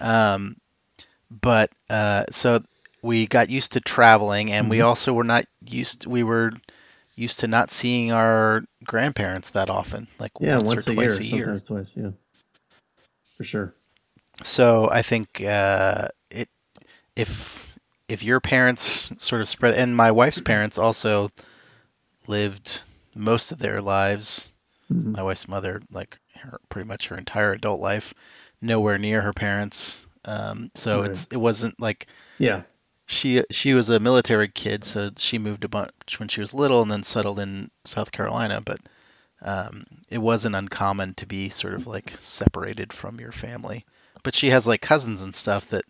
Um, 0.00 0.56
but 1.30 1.70
uh, 1.90 2.24
so 2.30 2.62
we 3.04 3.26
got 3.26 3.50
used 3.50 3.72
to 3.72 3.80
traveling, 3.80 4.50
and 4.52 4.70
we 4.70 4.78
Mhm. 4.78 4.84
also 4.86 5.12
were 5.12 5.24
not 5.24 5.44
used. 5.64 6.06
we 6.06 6.22
were 6.24 6.52
used 7.16 7.40
to 7.40 7.46
not 7.46 7.70
seeing 7.70 8.12
our 8.12 8.64
grandparents 8.84 9.50
that 9.50 9.70
often, 9.70 10.08
like 10.18 10.40
Yeah, 10.40 10.56
once, 10.56 10.68
once, 10.68 10.88
or 10.88 10.92
a 10.92 10.94
year, 10.94 11.18
twice 11.18 11.20
a 11.20 11.24
year. 11.24 11.44
sometimes 11.44 11.62
twice. 11.62 11.96
Yeah, 11.96 12.10
for 13.36 13.44
sure. 13.44 13.74
So 14.42 14.88
I 14.90 15.02
think 15.02 15.42
uh, 15.42 16.08
it 16.30 16.48
if 17.16 17.76
if 18.08 18.22
your 18.22 18.40
parents 18.40 19.10
sort 19.18 19.40
of 19.42 19.48
spread, 19.48 19.74
and 19.74 19.96
my 19.96 20.10
wife's 20.12 20.40
parents 20.40 20.78
also 20.78 21.30
lived 22.26 22.82
most 23.14 23.52
of 23.52 23.58
their 23.58 23.80
lives. 23.80 24.52
Mhm. 24.90 25.16
My 25.16 25.22
wife's 25.22 25.48
mother, 25.48 25.82
like 25.90 26.16
her, 26.36 26.58
pretty 26.68 26.88
much 26.88 27.08
her 27.08 27.16
entire 27.16 27.52
adult 27.52 27.80
life, 27.80 28.14
nowhere 28.60 28.98
near 28.98 29.20
her 29.22 29.32
parents. 29.32 30.06
Um, 30.24 30.70
so 30.74 31.02
Right. 31.02 31.10
it's 31.10 31.26
it 31.30 31.36
wasn't 31.36 31.78
like 31.80 32.08
Yeah, 32.38 32.62
she 33.06 33.42
she 33.50 33.74
was 33.74 33.90
a 33.90 34.00
military 34.00 34.48
kid, 34.48 34.84
so 34.84 35.10
she 35.16 35.38
moved 35.38 35.64
a 35.64 35.68
bunch 35.68 36.18
when 36.18 36.28
she 36.28 36.40
was 36.40 36.54
little, 36.54 36.82
and 36.82 36.90
then 36.90 37.02
settled 37.02 37.38
in 37.38 37.70
South 37.84 38.12
Carolina. 38.12 38.60
But 38.64 38.78
um, 39.42 39.84
it 40.10 40.18
wasn't 40.18 40.56
uncommon 40.56 41.14
to 41.14 41.26
be 41.26 41.50
sort 41.50 41.74
of 41.74 41.86
like 41.86 42.10
separated 42.18 42.92
from 42.92 43.20
your 43.20 43.32
family. 43.32 43.84
But 44.22 44.34
she 44.34 44.50
has 44.50 44.66
like 44.66 44.80
cousins 44.80 45.22
and 45.22 45.34
stuff 45.34 45.68
that 45.70 45.84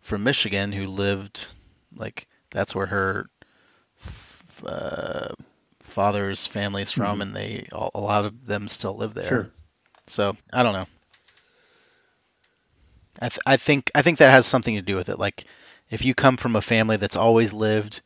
from 0.00 0.22
Michigan 0.24 0.72
who 0.72 0.86
lived 0.86 1.46
like 1.96 2.28
that's 2.50 2.74
where 2.74 2.86
her 2.86 3.26
f- 4.00 4.62
uh, 4.64 5.28
father's 5.80 6.46
family 6.46 6.82
is 6.82 6.92
from, 6.92 7.18
Mhm. 7.18 7.22
and 7.22 7.36
they 7.36 7.66
all, 7.72 7.90
a 7.94 8.00
lot 8.00 8.24
of 8.24 8.46
them 8.46 8.68
still 8.68 8.96
live 8.96 9.14
there. 9.14 9.24
sure. 9.24 9.50
So 10.06 10.36
I 10.52 10.62
don't 10.62 10.72
know. 10.72 10.86
I 13.20 13.28
th- 13.28 13.40
I 13.46 13.56
think 13.56 13.90
I 13.94 14.02
think 14.02 14.18
that 14.18 14.30
has 14.30 14.46
something 14.46 14.76
to 14.76 14.82
do 14.82 14.96
with 14.96 15.08
it. 15.08 15.18
Like 15.18 15.44
if 15.90 16.04
you 16.04 16.14
come 16.14 16.36
from 16.36 16.56
a 16.56 16.60
family 16.62 16.96
that's 16.96 17.16
always 17.16 17.52
lived, 17.52 18.00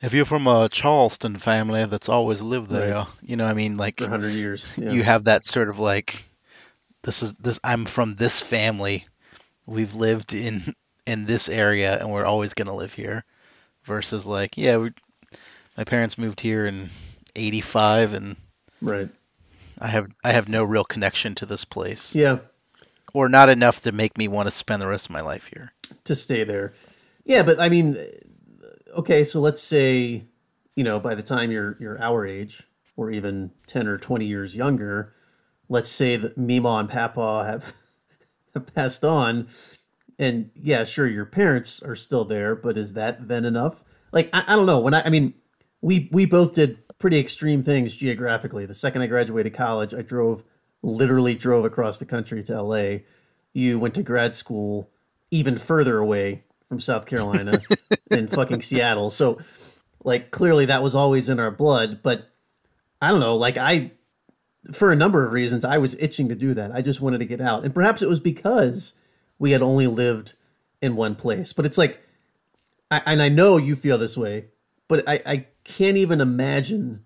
if 0.00 0.12
you're 0.12 0.24
from 0.24 0.46
a 0.46 0.68
Charleston 0.68 1.36
family 1.38 1.86
that's 1.86 2.08
always 2.08 2.42
lived 2.42 2.68
there, 2.70 2.94
Right. 2.96 3.06
you 3.22 3.36
know, 3.36 3.44
what 3.44 3.50
I 3.52 3.54
mean, 3.54 3.76
like 3.76 3.98
For 3.98 4.08
hundred 4.08 4.32
years. 4.34 4.72
Yeah. 4.76 4.90
you 4.90 5.02
have 5.02 5.24
that 5.24 5.44
sort 5.44 5.68
of 5.68 5.78
like, 5.78 6.24
this 7.02 7.22
is 7.22 7.32
this. 7.34 7.60
I'm 7.62 7.84
from 7.84 8.16
this 8.16 8.40
family. 8.40 9.04
We've 9.66 9.94
lived 9.94 10.34
in 10.34 10.74
in 11.06 11.24
this 11.24 11.48
area, 11.48 11.98
and 11.98 12.10
we're 12.10 12.26
always 12.26 12.54
gonna 12.54 12.74
live 12.74 12.92
here. 12.92 13.24
Versus 13.84 14.24
like, 14.26 14.56
yeah, 14.56 14.76
we, 14.76 14.90
my 15.76 15.82
parents 15.84 16.16
moved 16.18 16.40
here 16.40 16.66
in 16.66 16.88
'85, 17.34 18.12
and 18.14 18.36
right. 18.80 19.08
I 19.80 19.88
have 19.88 20.08
I 20.22 20.32
have 20.32 20.48
no 20.48 20.62
real 20.64 20.84
connection 20.84 21.34
to 21.36 21.46
this 21.46 21.64
place, 21.64 22.14
Yeah, 22.14 22.38
or 23.12 23.28
not 23.28 23.48
enough 23.48 23.82
to 23.82 23.92
make 23.92 24.16
me 24.16 24.28
want 24.28 24.46
to 24.46 24.50
spend 24.52 24.80
the 24.80 24.86
rest 24.86 25.06
of 25.06 25.10
my 25.12 25.22
life 25.22 25.48
here. 25.52 25.72
to 26.04 26.14
stay 26.14 26.44
there. 26.44 26.72
Yeah, 27.24 27.42
but 27.42 27.60
I 27.60 27.68
mean, 27.68 27.96
okay, 28.96 29.24
so 29.24 29.40
let's 29.40 29.62
say, 29.62 30.24
you 30.74 30.84
know, 30.84 30.98
by 30.98 31.14
the 31.14 31.22
time 31.22 31.50
you're 31.50 31.76
you're 31.80 32.00
our 32.00 32.26
age, 32.26 32.64
or 32.96 33.10
even 33.10 33.52
ten 33.66 33.86
or 33.86 33.98
twenty 33.98 34.26
years 34.26 34.56
younger, 34.56 35.14
let's 35.68 35.88
say 35.88 36.16
that 36.16 36.38
Meemaw 36.38 36.80
and 36.80 36.88
Pawpaw 36.88 37.44
have 37.44 37.72
have 38.54 38.74
passed 38.74 39.04
on, 39.04 39.48
and 40.18 40.50
yeah, 40.54 40.84
sure, 40.84 41.06
your 41.06 41.26
parents 41.26 41.82
are 41.82 41.94
still 41.94 42.24
there, 42.24 42.54
but 42.54 42.76
is 42.76 42.94
that 42.94 43.28
then 43.28 43.44
enough? 43.44 43.84
Like, 44.12 44.28
I, 44.32 44.44
I 44.48 44.56
don't 44.56 44.66
know. 44.66 44.80
When 44.80 44.94
I, 44.94 45.02
I 45.04 45.10
mean, 45.10 45.34
we 45.80 46.08
we 46.12 46.26
both 46.26 46.54
did 46.54 46.78
pretty 46.98 47.18
extreme 47.18 47.62
things 47.62 47.96
geographically. 47.96 48.66
The 48.66 48.74
second 48.74 49.02
I 49.02 49.06
graduated 49.06 49.54
college, 49.54 49.94
I 49.94 50.02
drove 50.02 50.44
literally 50.82 51.34
drove 51.34 51.64
across 51.64 51.98
the 51.98 52.06
country 52.06 52.42
to 52.44 52.62
LA. 52.62 52.98
You 53.52 53.78
went 53.78 53.94
to 53.94 54.02
grad 54.02 54.34
school 54.34 54.90
even 55.30 55.56
further 55.56 55.98
away 55.98 56.44
from 56.72 56.80
South 56.80 57.04
Carolina. 57.04 57.60
in 58.10 58.26
fucking 58.26 58.62
Seattle. 58.62 59.10
So, 59.10 59.38
like, 60.04 60.30
clearly 60.30 60.64
that 60.64 60.82
was 60.82 60.94
always 60.94 61.28
in 61.28 61.38
our 61.38 61.50
blood. 61.50 62.00
But 62.02 62.30
I 62.98 63.10
don't 63.10 63.20
know. 63.20 63.36
Like, 63.36 63.58
I, 63.58 63.90
for 64.72 64.90
a 64.90 64.96
number 64.96 65.26
of 65.26 65.32
reasons, 65.32 65.66
I 65.66 65.76
was 65.76 65.94
itching 66.00 66.30
to 66.30 66.34
do 66.34 66.54
that. 66.54 66.72
I 66.72 66.80
just 66.80 67.02
wanted 67.02 67.18
to 67.18 67.26
get 67.26 67.42
out. 67.42 67.66
And 67.66 67.74
perhaps 67.74 68.00
it 68.00 68.08
was 68.08 68.20
because 68.20 68.94
we 69.38 69.50
had 69.50 69.60
only 69.60 69.86
lived 69.86 70.32
in 70.80 70.96
one 70.96 71.14
place. 71.14 71.52
But 71.52 71.66
it's 71.66 71.76
like, 71.76 72.02
I, 72.90 73.02
and 73.04 73.20
I 73.20 73.28
know 73.28 73.58
you 73.58 73.76
feel 73.76 73.98
this 73.98 74.16
way, 74.16 74.46
but 74.88 75.06
I, 75.06 75.20
I 75.26 75.46
can't 75.64 75.98
even 75.98 76.22
imagine 76.22 77.04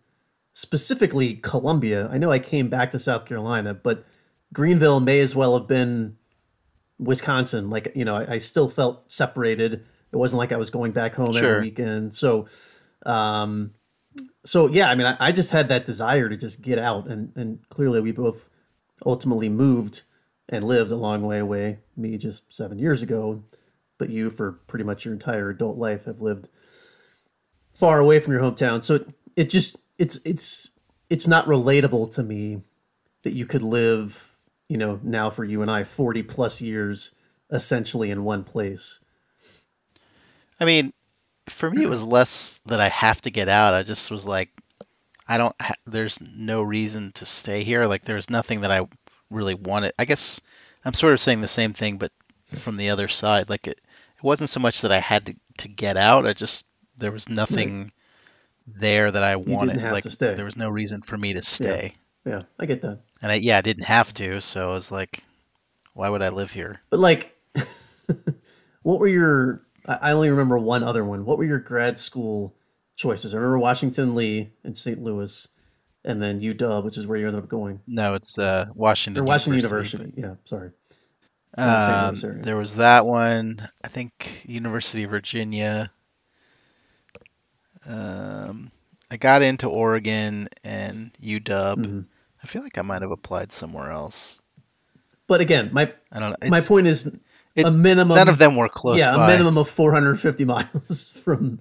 specifically 0.53 1.35
Columbia. 1.35 2.09
I 2.09 2.19
know 2.19 2.31
I 2.31 2.39
came 2.39 2.69
back 2.69 2.93
to 2.93 3.01
South 3.01 3.27
Carolina, 3.27 3.75
but 3.75 4.05
Greenville 4.53 5.01
may 5.01 5.19
as 5.19 5.35
well 5.35 5.59
have 5.59 5.67
been 5.67 6.19
Wisconsin. 6.99 7.71
Like, 7.71 7.93
you 7.95 8.05
know, 8.05 8.17
I, 8.17 8.35
I 8.35 8.39
still 8.39 8.69
felt 8.69 9.11
separated. 9.13 9.85
It 10.13 10.17
wasn't 10.17 10.39
like 10.39 10.53
I 10.53 10.57
was 10.57 10.71
going 10.71 10.93
back 10.93 11.15
home 11.15 11.35
Sure. 11.35 11.57
every 11.57 11.69
weekend. 11.69 12.15
So, 12.15 12.47
um, 13.05 13.73
so 14.45 14.69
yeah, 14.69 14.91
I 14.91 14.95
mean, 14.95 15.07
I, 15.07 15.17
I 15.21 15.33
just 15.33 15.51
had 15.51 15.69
that 15.69 15.85
desire 15.85 16.29
to 16.29 16.37
just 16.37 16.63
get 16.63 16.79
out, 16.79 17.09
and 17.09 17.33
and 17.37 17.59
clearly 17.69 18.01
we 18.01 18.13
both 18.13 18.49
ultimately 19.05 19.49
moved 19.49 20.03
and 20.49 20.65
lived 20.65 20.91
a 20.91 20.97
long 20.97 21.23
way 21.23 21.39
away. 21.39 21.81
Me 21.97 22.17
just 22.17 22.53
seven 22.53 22.79
years 22.79 23.03
ago, 23.03 23.43
but 23.99 24.09
you 24.09 24.31
for 24.31 24.53
pretty 24.53 24.85
much 24.85 25.05
your 25.05 25.13
entire 25.13 25.51
adult 25.51 25.77
life 25.77 26.05
have 26.05 26.21
lived 26.21 26.49
far 27.75 27.99
away 28.01 28.21
from 28.21 28.33
your 28.33 28.43
hometown. 28.43 28.83
So 28.83 28.95
it, 28.95 29.09
it 29.35 29.51
just 29.51 29.77
it's 29.99 30.21
it's 30.25 30.71
it's 31.11 31.27
not 31.27 31.47
relatable 31.47 32.13
to 32.15 32.23
me 32.23 32.63
that 33.23 33.33
you 33.33 33.45
could 33.47 33.63
live, 33.63 34.36
you 34.69 34.77
know, 34.77 35.01
now 35.03 35.31
for 35.31 35.45
you 35.45 35.63
and 35.63 35.71
I, 35.71 35.85
forty 35.85 36.23
plus 36.23 36.61
years 36.61 37.13
essentially 37.51 38.11
in 38.11 38.25
one 38.25 38.45
place. 38.45 39.01
I 40.59 40.65
mean, 40.65 40.93
for 41.49 41.71
me, 41.71 41.85
it 41.85 41.91
was 41.91 42.03
less 42.03 42.59
that 42.67 42.81
I 42.81 42.89
have 42.89 43.21
to 43.23 43.31
get 43.31 43.49
out. 43.49 43.75
I 43.75 43.83
just 43.83 44.11
was 44.11 44.27
like, 44.27 44.51
I 45.29 45.37
don't. 45.39 45.55
Ha- 45.61 45.75
there's 45.87 46.21
no 46.21 46.63
reason 46.63 47.13
to 47.13 47.27
stay 47.27 47.63
here. 47.63 47.87
Like, 47.87 48.05
there's 48.05 48.31
nothing 48.31 48.63
that 48.63 48.71
I 48.71 48.87
really 49.31 49.55
wanted. 49.55 49.93
I 49.99 50.05
guess 50.05 50.41
I'm 50.85 50.95
sort 50.95 51.13
of 51.13 51.21
saying 51.21 51.41
the 51.41 51.49
same 51.49 51.73
thing, 51.73 51.99
but 51.99 52.13
from 52.47 52.77
the 52.77 52.91
other 52.91 53.09
side. 53.09 53.51
Like, 53.51 53.67
it, 53.67 53.81
it 54.17 54.23
wasn't 54.23 54.51
so 54.51 54.61
much 54.61 54.83
that 54.83 54.93
I 54.93 55.01
had 55.01 55.27
to 55.27 55.37
to 55.59 55.69
get 55.69 55.97
out. 55.97 56.27
I 56.27 56.33
just 56.33 56.65
there 56.97 57.13
was 57.13 57.29
nothing 57.29 57.93
there 58.67 59.11
that 59.11 59.23
I 59.23 59.37
wanted. 59.37 59.81
like, 59.83 60.03
to 60.05 60.11
stay. 60.11 60.35
there 60.35 60.45
was 60.45 60.57
no 60.57 60.71
reason 60.71 61.03
for 61.03 61.17
me 61.17 61.35
to 61.35 61.43
stay. 61.43 61.93
Yeah, 61.95 62.01
I 62.27 62.67
get 62.67 62.83
that. 62.83 63.01
And 63.23 63.33
I, 63.33 63.37
yeah, 63.37 63.59
I 63.59 63.61
didn't 63.63 63.85
have 63.85 64.13
to. 64.15 64.41
So 64.41 64.71
I 64.71 64.73
was 64.73 64.91
like, 64.91 65.23
why 65.95 66.09
would 66.09 66.23
I 66.23 66.29
live 66.31 66.51
here? 66.51 66.81
But 66.91 67.01
like, 67.01 67.37
what 68.83 69.01
were 69.01 69.07
your? 69.09 69.63
I 69.87 70.13
only 70.13 70.31
remember 70.31 70.59
one 70.59 70.83
other 70.83 71.05
one. 71.05 71.25
What 71.25 71.39
were 71.39 71.45
your 71.45 71.61
grad 71.61 71.99
school 72.01 72.55
choices? 72.97 73.33
I 73.35 73.37
remember 73.39 73.59
Washington 73.61 74.15
Lee 74.17 74.51
in 74.65 74.75
St. 74.75 75.01
Louis, 75.01 75.47
and 76.05 76.21
then 76.21 76.41
UW, 76.41 76.83
which 76.85 76.99
is 76.99 77.07
where 77.07 77.17
you 77.17 77.29
ended 77.29 77.43
up 77.45 77.49
going, 77.49 77.81
No, 77.87 78.15
it's 78.15 78.37
uh, 78.39 78.67
Washington. 78.75 79.23
or 79.23 79.27
Washington 79.27 79.61
University. 79.63 79.99
University. 79.99 80.21
Yeah, 80.23 80.35
sorry. 80.45 80.71
the 81.57 82.37
Um, 82.37 82.43
there 82.43 82.57
was 82.57 82.75
that 82.75 83.07
one. 83.07 83.57
I 83.85 83.89
think 83.89 84.43
University 84.45 85.05
of 85.05 85.11
Virginia. 85.11 85.91
Um, 87.89 88.71
I 89.11 89.17
got 89.17 89.43
into 89.43 89.69
Oregon 89.69 90.49
and 90.65 91.13
UW. 91.23 91.77
Mhm. 91.77 92.05
I 92.47 92.49
feel 92.49 92.63
like 92.63 92.79
I 92.79 92.83
might 92.83 93.03
have 93.03 93.11
applied 93.11 93.51
somewhere 93.51 93.91
else. 93.91 94.41
But 95.27 95.41
again, 95.41 95.71
my 95.73 95.93
I 96.13 96.21
don't 96.21 96.31
know. 96.31 96.49
my 96.49 96.61
point 96.61 96.87
is 96.87 97.07
a 97.57 97.73
minimum. 97.73 98.15
none 98.15 98.29
of 98.29 98.39
them 98.39 98.55
were 98.55 98.69
close 98.69 99.01
yeah, 99.01 99.17
by. 99.17 99.25
a 99.25 99.27
minimum 99.27 99.59
of 99.59 99.69
450 99.69 100.45
miles 100.53 101.11
from 101.11 101.59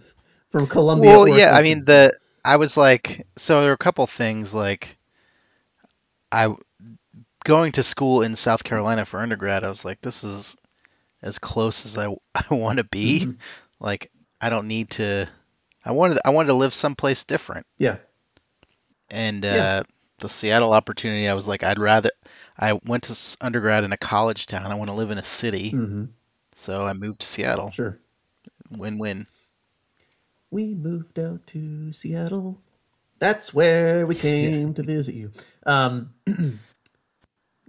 from 0.49 0.67
Columbia. 0.67 1.09
Well, 1.09 1.27
yeah, 1.27 1.55
I 1.55 1.63
mean 1.63 1.85
the 1.85 2.13
I 2.45 2.57
was 2.57 2.77
like 2.77 3.25
so 3.35 3.61
there 3.61 3.69
were 3.71 3.73
a 3.73 3.77
couple 3.77 4.05
things 4.05 4.53
like 4.53 4.95
I 6.31 6.53
going 7.43 7.71
to 7.71 7.81
school 7.81 8.21
in 8.21 8.35
South 8.35 8.63
Carolina 8.63 9.05
for 9.05 9.19
undergrad, 9.19 9.63
I 9.63 9.69
was 9.69 9.85
like 9.85 10.01
this 10.01 10.23
is 10.23 10.55
as 11.23 11.39
close 11.39 11.87
as 11.87 11.97
I 11.97 12.15
I 12.35 12.53
want 12.53 12.77
to 12.77 12.83
be. 12.83 13.21
Mhm. 13.21 13.37
Like 13.79 14.11
I 14.39 14.51
don't 14.51 14.67
need 14.67 14.91
to 14.91 15.27
I 15.83 15.93
wanted 15.93 16.19
I 16.23 16.29
wanted 16.29 16.49
to 16.49 16.53
live 16.53 16.75
someplace 16.75 17.23
different. 17.23 17.65
yeah, 17.79 17.95
And 19.09 19.43
uh 19.43 19.47
Yeah. 19.47 19.83
The 20.19 20.29
Seattle 20.29 20.73
opportunity, 20.73 21.27
I 21.27 21.33
was 21.33 21.47
like 21.47 21.63
I'd 21.63 21.79
rather 21.79 22.09
I 22.57 22.73
went 22.85 23.03
to 23.03 23.37
undergrad 23.41 23.83
in 23.83 23.91
a 23.91 23.97
college 23.97 24.47
town. 24.47 24.71
I 24.71 24.75
want 24.75 24.89
to 24.89 24.95
live 24.95 25.11
in 25.11 25.17
a 25.17 25.23
city. 25.23 25.71
hmm 25.71 26.05
So 26.55 26.85
I 26.85 26.93
moved 26.93 27.19
to 27.21 27.25
Seattle. 27.25 27.71
sure. 27.71 27.99
Win-win. 28.77 29.27
We 30.51 30.73
moved 30.73 31.19
out 31.19 31.45
to 31.47 31.91
Seattle. 31.91 32.61
That's 33.19 33.53
where 33.53 34.05
we 34.07 34.15
came 34.27 34.73
to 34.73 34.83
visit 34.83 35.15
you. 35.15 35.31
Um, 35.65 36.13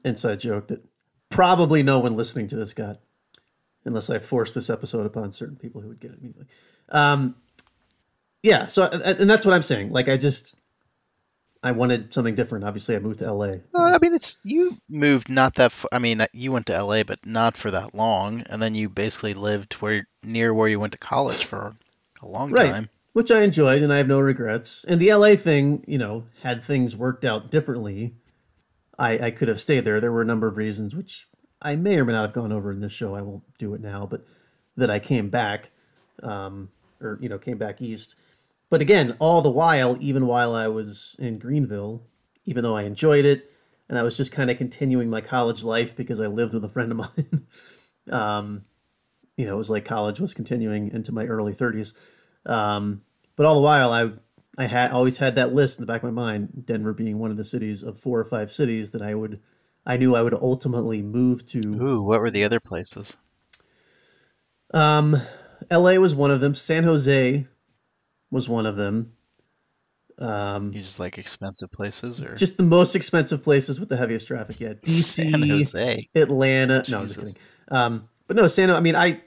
inside 0.04 0.40
joke 0.40 0.68
that 0.68 0.84
probably 1.30 1.82
no 1.82 1.98
one 1.98 2.16
listening 2.16 2.46
to 2.48 2.56
this 2.56 2.72
got, 2.72 2.98
unless 3.84 4.08
I 4.10 4.18
forced 4.20 4.54
this 4.54 4.70
episode 4.70 5.06
upon 5.06 5.32
certain 5.32 5.56
people 5.56 5.80
who 5.80 5.88
would 5.88 6.00
get 6.00 6.12
it 6.12 6.18
immediately. 6.20 6.46
Um, 6.90 7.36
yeah, 8.42 8.66
so 8.68 8.84
and 8.84 9.28
that's 9.28 9.44
what 9.44 9.54
I'm 9.54 9.62
saying. 9.62 9.90
Like 9.90 10.08
I 10.08 10.16
just 10.16 10.54
I 11.62 11.72
wanted 11.72 12.12
something 12.14 12.34
different. 12.34 12.64
Obviously, 12.64 12.94
I 12.96 12.98
moved 13.00 13.18
to 13.20 13.32
LA. 13.32 13.54
Well, 13.72 13.94
I 13.94 13.98
mean, 14.00 14.14
it's 14.14 14.38
you 14.44 14.76
moved 14.88 15.28
not 15.28 15.54
that 15.56 15.72
far. 15.72 15.88
I 15.92 15.98
mean, 15.98 16.24
you 16.32 16.52
went 16.52 16.66
to 16.66 16.82
LA, 16.82 17.02
but 17.02 17.24
not 17.26 17.56
for 17.56 17.70
that 17.70 17.94
long, 17.94 18.42
and 18.48 18.60
then 18.62 18.74
you 18.74 18.88
basically 18.88 19.34
lived 19.34 19.74
where 19.74 20.06
near 20.22 20.52
where 20.54 20.68
you 20.68 20.78
went 20.78 20.92
to 20.92 20.98
college 20.98 21.44
for 21.44 21.72
a 22.22 22.26
long 22.26 22.50
Right. 22.52 22.70
time. 22.70 22.88
which 23.14 23.30
I 23.30 23.42
enjoyed 23.42 23.80
and 23.82 23.92
I 23.92 23.96
have 23.96 24.08
no 24.08 24.20
regrets. 24.20 24.84
And 24.84 25.00
the 25.00 25.08
LA 25.12 25.36
thing, 25.36 25.82
you 25.88 25.96
know, 25.98 26.26
had 26.42 26.62
things 26.62 26.94
worked 26.94 27.24
out 27.24 27.50
differently, 27.50 28.14
I, 28.98 29.18
I 29.18 29.30
could 29.30 29.48
have 29.48 29.58
stayed 29.60 29.84
there. 29.86 30.00
There 30.00 30.12
were 30.12 30.20
a 30.22 30.26
number 30.26 30.46
of 30.46 30.58
reasons, 30.58 30.94
which 30.94 31.26
I 31.62 31.76
may 31.76 31.98
or 31.98 32.04
may 32.04 32.12
not 32.12 32.22
have 32.22 32.32
gone 32.34 32.52
over 32.52 32.70
in 32.70 32.80
this 32.80 32.92
show. 32.92 33.14
I 33.14 33.22
won't 33.22 33.42
do 33.58 33.72
it 33.74 33.80
now, 33.80 34.04
but 34.06 34.24
that 34.76 34.90
I 34.90 34.98
came 34.98 35.30
back, 35.30 35.70
um, 36.22 36.68
or 37.00 37.18
you 37.22 37.28
know, 37.30 37.38
came 37.38 37.56
back 37.58 37.80
east. 37.80 38.16
But 38.68 38.82
again, 38.82 39.16
all 39.18 39.42
the 39.42 39.50
while, 39.50 39.96
even 40.00 40.26
while 40.26 40.54
I 40.54 40.68
was 40.68 41.16
in 41.18 41.38
Greenville, 41.38 42.06
even 42.44 42.64
though 42.64 42.76
I 42.76 42.82
enjoyed 42.82 43.24
it, 43.24 43.46
and 43.88 43.98
I 43.98 44.02
was 44.02 44.16
just 44.16 44.32
kind 44.32 44.50
of 44.50 44.56
continuing 44.56 45.08
my 45.08 45.20
college 45.20 45.62
life 45.62 45.94
because 45.94 46.20
I 46.20 46.26
lived 46.26 46.54
with 46.54 46.64
a 46.64 46.68
friend 46.68 46.90
of 46.92 46.98
mine. 47.16 47.46
um, 48.10 48.64
you 49.36 49.46
know, 49.46 49.54
it 49.54 49.58
was 49.58 49.70
like 49.70 49.84
college 49.84 50.18
was 50.18 50.34
continuing 50.34 50.90
into 50.90 51.12
my 51.12 51.26
early 51.26 51.52
30s. 51.52 51.94
Um, 52.46 53.02
but 53.36 53.46
all 53.46 53.54
the 53.54 53.60
while, 53.60 53.92
I 53.92 54.12
I 54.58 54.66
had 54.66 54.90
always 54.90 55.18
had 55.18 55.34
that 55.34 55.52
list 55.52 55.78
in 55.78 55.82
the 55.82 55.92
back 55.92 56.02
of 56.02 56.14
my 56.14 56.22
mind. 56.22 56.64
Denver 56.64 56.94
being 56.94 57.18
one 57.18 57.30
of 57.30 57.36
the 57.36 57.44
cities 57.44 57.82
of 57.82 57.98
four 57.98 58.18
or 58.18 58.24
five 58.24 58.50
cities 58.50 58.92
that 58.92 59.02
I 59.02 59.14
would, 59.14 59.40
I 59.84 59.98
knew 59.98 60.16
I 60.16 60.22
would 60.22 60.32
ultimately 60.32 61.02
move 61.02 61.44
to. 61.46 61.60
Ooh, 61.60 62.02
what 62.02 62.20
were 62.20 62.30
the 62.30 62.44
other 62.44 62.60
places? 62.60 63.18
Um, 64.72 65.14
L.A. 65.70 65.98
was 65.98 66.14
one 66.14 66.30
of 66.30 66.40
them. 66.40 66.54
San 66.54 66.84
Jose 66.84 67.46
was 68.30 68.48
one 68.48 68.66
of 68.66 68.76
them. 68.76 69.12
Um, 70.18 70.72
You 70.72 70.80
just 70.80 70.98
like 70.98 71.18
expensive 71.18 71.70
places, 71.70 72.22
or 72.22 72.34
just 72.34 72.56
the 72.56 72.62
most 72.62 72.96
expensive 72.96 73.42
places 73.42 73.78
with 73.78 73.90
the 73.90 73.96
heaviest 73.98 74.26
traffic. 74.26 74.58
Yeah, 74.60 74.72
San 74.84 75.32
DC, 75.32 75.48
Jose? 75.50 76.02
Atlanta. 76.14 76.82
No, 76.88 77.00
I'm 77.00 77.06
just 77.06 77.18
kidding. 77.18 77.34
Um, 77.68 78.08
but 78.26 78.36
no, 78.36 78.46
San. 78.46 78.70
I 78.70 78.80
mean, 78.80 78.96
I, 78.96 79.20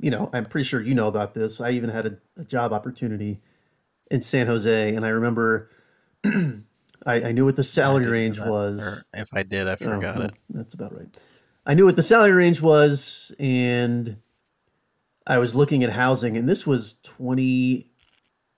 you 0.00 0.10
know, 0.10 0.30
I'm 0.32 0.44
pretty 0.46 0.64
sure 0.64 0.80
you 0.80 0.94
know 0.96 1.06
about 1.06 1.34
this. 1.34 1.60
I 1.60 1.70
even 1.70 1.90
had 1.90 2.06
a, 2.06 2.18
a 2.36 2.44
job 2.44 2.72
opportunity 2.72 3.40
in 4.10 4.20
San 4.20 4.48
Jose, 4.48 4.94
and 4.96 5.06
I 5.06 5.10
remember, 5.10 5.70
I, 6.24 6.62
I 7.06 7.32
knew 7.32 7.44
what 7.44 7.54
the 7.56 7.62
salary 7.62 8.06
range 8.06 8.38
that, 8.38 8.48
was. 8.48 9.04
if 9.14 9.28
I 9.32 9.44
did, 9.44 9.68
I 9.68 9.72
Oh, 9.74 9.76
forgot 9.76 10.16
well, 10.18 10.26
it. 10.26 10.34
That's 10.50 10.74
about 10.74 10.92
right. 10.96 11.06
I 11.66 11.74
knew 11.74 11.84
what 11.84 11.94
the 11.96 12.02
salary 12.02 12.32
range 12.32 12.60
was, 12.60 13.32
and 13.38 14.16
I 15.26 15.38
was 15.38 15.54
looking 15.54 15.84
at 15.84 15.90
housing, 15.90 16.36
and 16.36 16.48
this 16.48 16.66
was 16.66 16.94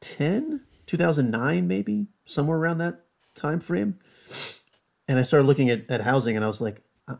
2010, 0.00 0.60
2009, 0.86 1.66
maybe 1.66 2.06
somewhere 2.24 2.58
around 2.58 2.78
that 2.78 3.00
time 3.34 3.60
frame. 3.60 3.98
And 5.08 5.18
I 5.18 5.22
started 5.22 5.46
looking 5.46 5.70
at, 5.70 5.90
at 5.90 6.00
housing, 6.00 6.36
and 6.36 6.44
I 6.44 6.48
was 6.48 6.60
like, 6.60 6.82
"I- 7.08 7.18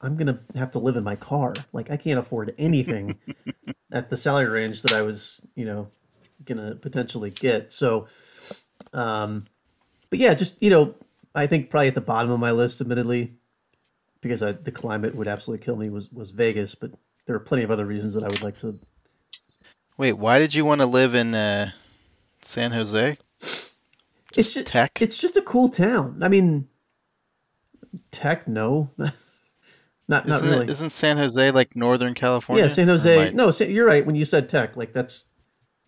I'm 0.00 0.16
gonna 0.16 0.40
have 0.54 0.70
to 0.72 0.78
live 0.78 0.96
in 0.96 1.04
my 1.04 1.16
car. 1.16 1.54
Like 1.72 1.90
I 1.90 1.96
can't 1.96 2.18
afford 2.18 2.54
anything 2.58 3.18
at 3.92 4.10
the 4.10 4.16
salary 4.16 4.48
range 4.48 4.82
that 4.82 4.92
I 4.92 5.02
was, 5.02 5.40
you 5.54 5.66
know, 5.66 5.88
gonna 6.44 6.74
potentially 6.76 7.30
get. 7.30 7.72
So, 7.72 8.06
um, 8.92 9.44
but 10.10 10.18
yeah, 10.18 10.34
just 10.34 10.62
you 10.62 10.70
know, 10.70 10.94
I 11.34 11.46
think 11.46 11.68
probably 11.70 11.88
at 11.88 11.94
the 11.94 12.00
bottom 12.00 12.30
of 12.30 12.40
my 12.40 12.52
list, 12.52 12.80
admittedly, 12.80 13.34
because 14.20 14.42
I, 14.42 14.52
the 14.52 14.72
climate 14.72 15.14
would 15.14 15.28
absolutely 15.28 15.64
kill 15.64 15.76
me 15.76 15.90
was 15.90 16.10
was 16.10 16.30
Vegas. 16.30 16.74
But 16.74 16.92
there 17.26 17.36
are 17.36 17.40
plenty 17.40 17.64
of 17.64 17.70
other 17.70 17.86
reasons 17.86 18.14
that 18.14 18.24
I 18.24 18.28
would 18.28 18.42
like 18.42 18.56
to. 18.58 18.74
Wait, 19.96 20.14
why 20.14 20.38
did 20.38 20.54
you 20.54 20.64
want 20.64 20.80
to 20.80 20.86
live 20.86 21.14
in 21.14 21.34
uh, 21.34 21.70
San 22.44 22.72
Jose? 22.72 23.16
It's 24.36 24.54
just, 24.54 24.66
Tech? 24.66 25.00
it's 25.00 25.18
just 25.18 25.36
a 25.36 25.42
cool 25.42 25.68
town. 25.68 26.20
I 26.22 26.28
mean, 26.28 26.68
tech, 28.10 28.48
no, 28.48 28.90
Not 30.06 30.28
not 30.28 30.36
Isn't, 30.36 30.48
really. 30.48 30.64
it, 30.64 30.70
isn't 30.70 30.90
San 30.90 31.16
Jose 31.16 31.50
like 31.50 31.74
Northern 31.74 32.12
California? 32.14 32.64
yeah, 32.64 32.68
San 32.68 32.88
Jose. 32.88 33.30
No, 33.30 33.50
you're 33.60 33.86
right 33.86 34.04
when 34.04 34.14
you 34.14 34.26
said 34.26 34.48
tech. 34.48 34.76
Like 34.76 34.92
that's 34.92 35.26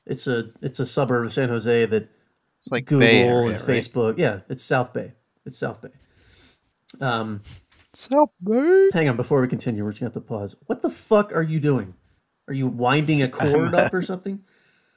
it's 0.06 0.26
a 0.26 0.52
it's 0.62 0.80
a 0.80 0.86
suburb 0.86 1.26
of 1.26 1.34
San 1.34 1.50
Jose 1.50 1.84
that 1.86 2.08
it's 2.58 2.70
like 2.70 2.86
Google 2.86 3.06
Area, 3.06 3.48
and 3.48 3.50
right? 3.50 3.60
Facebook. 3.60 4.18
Yeah, 4.18 4.40
it's 4.48 4.64
South 4.64 4.94
Bay. 4.94 5.12
It's 5.44 5.58
South 5.58 5.82
Bay. 5.82 5.90
Um, 6.98 7.42
South 7.92 8.30
Bay. 8.42 8.84
hang 8.94 9.08
on, 9.10 9.16
before 9.16 9.42
we 9.42 9.48
continue, 9.48 9.84
we're 9.84 9.90
just 9.90 10.00
gonna 10.00 10.08
have 10.08 10.14
to 10.14 10.20
pause. 10.22 10.56
What 10.64 10.80
the 10.80 10.90
fuck 10.90 11.34
are 11.34 11.42
you 11.42 11.60
doing? 11.60 11.94
Are 12.48 12.54
you 12.54 12.68
winding 12.68 13.20
a 13.22 13.28
cord 13.30 13.74
up 13.74 13.92
or 13.92 14.00
something? 14.00 14.44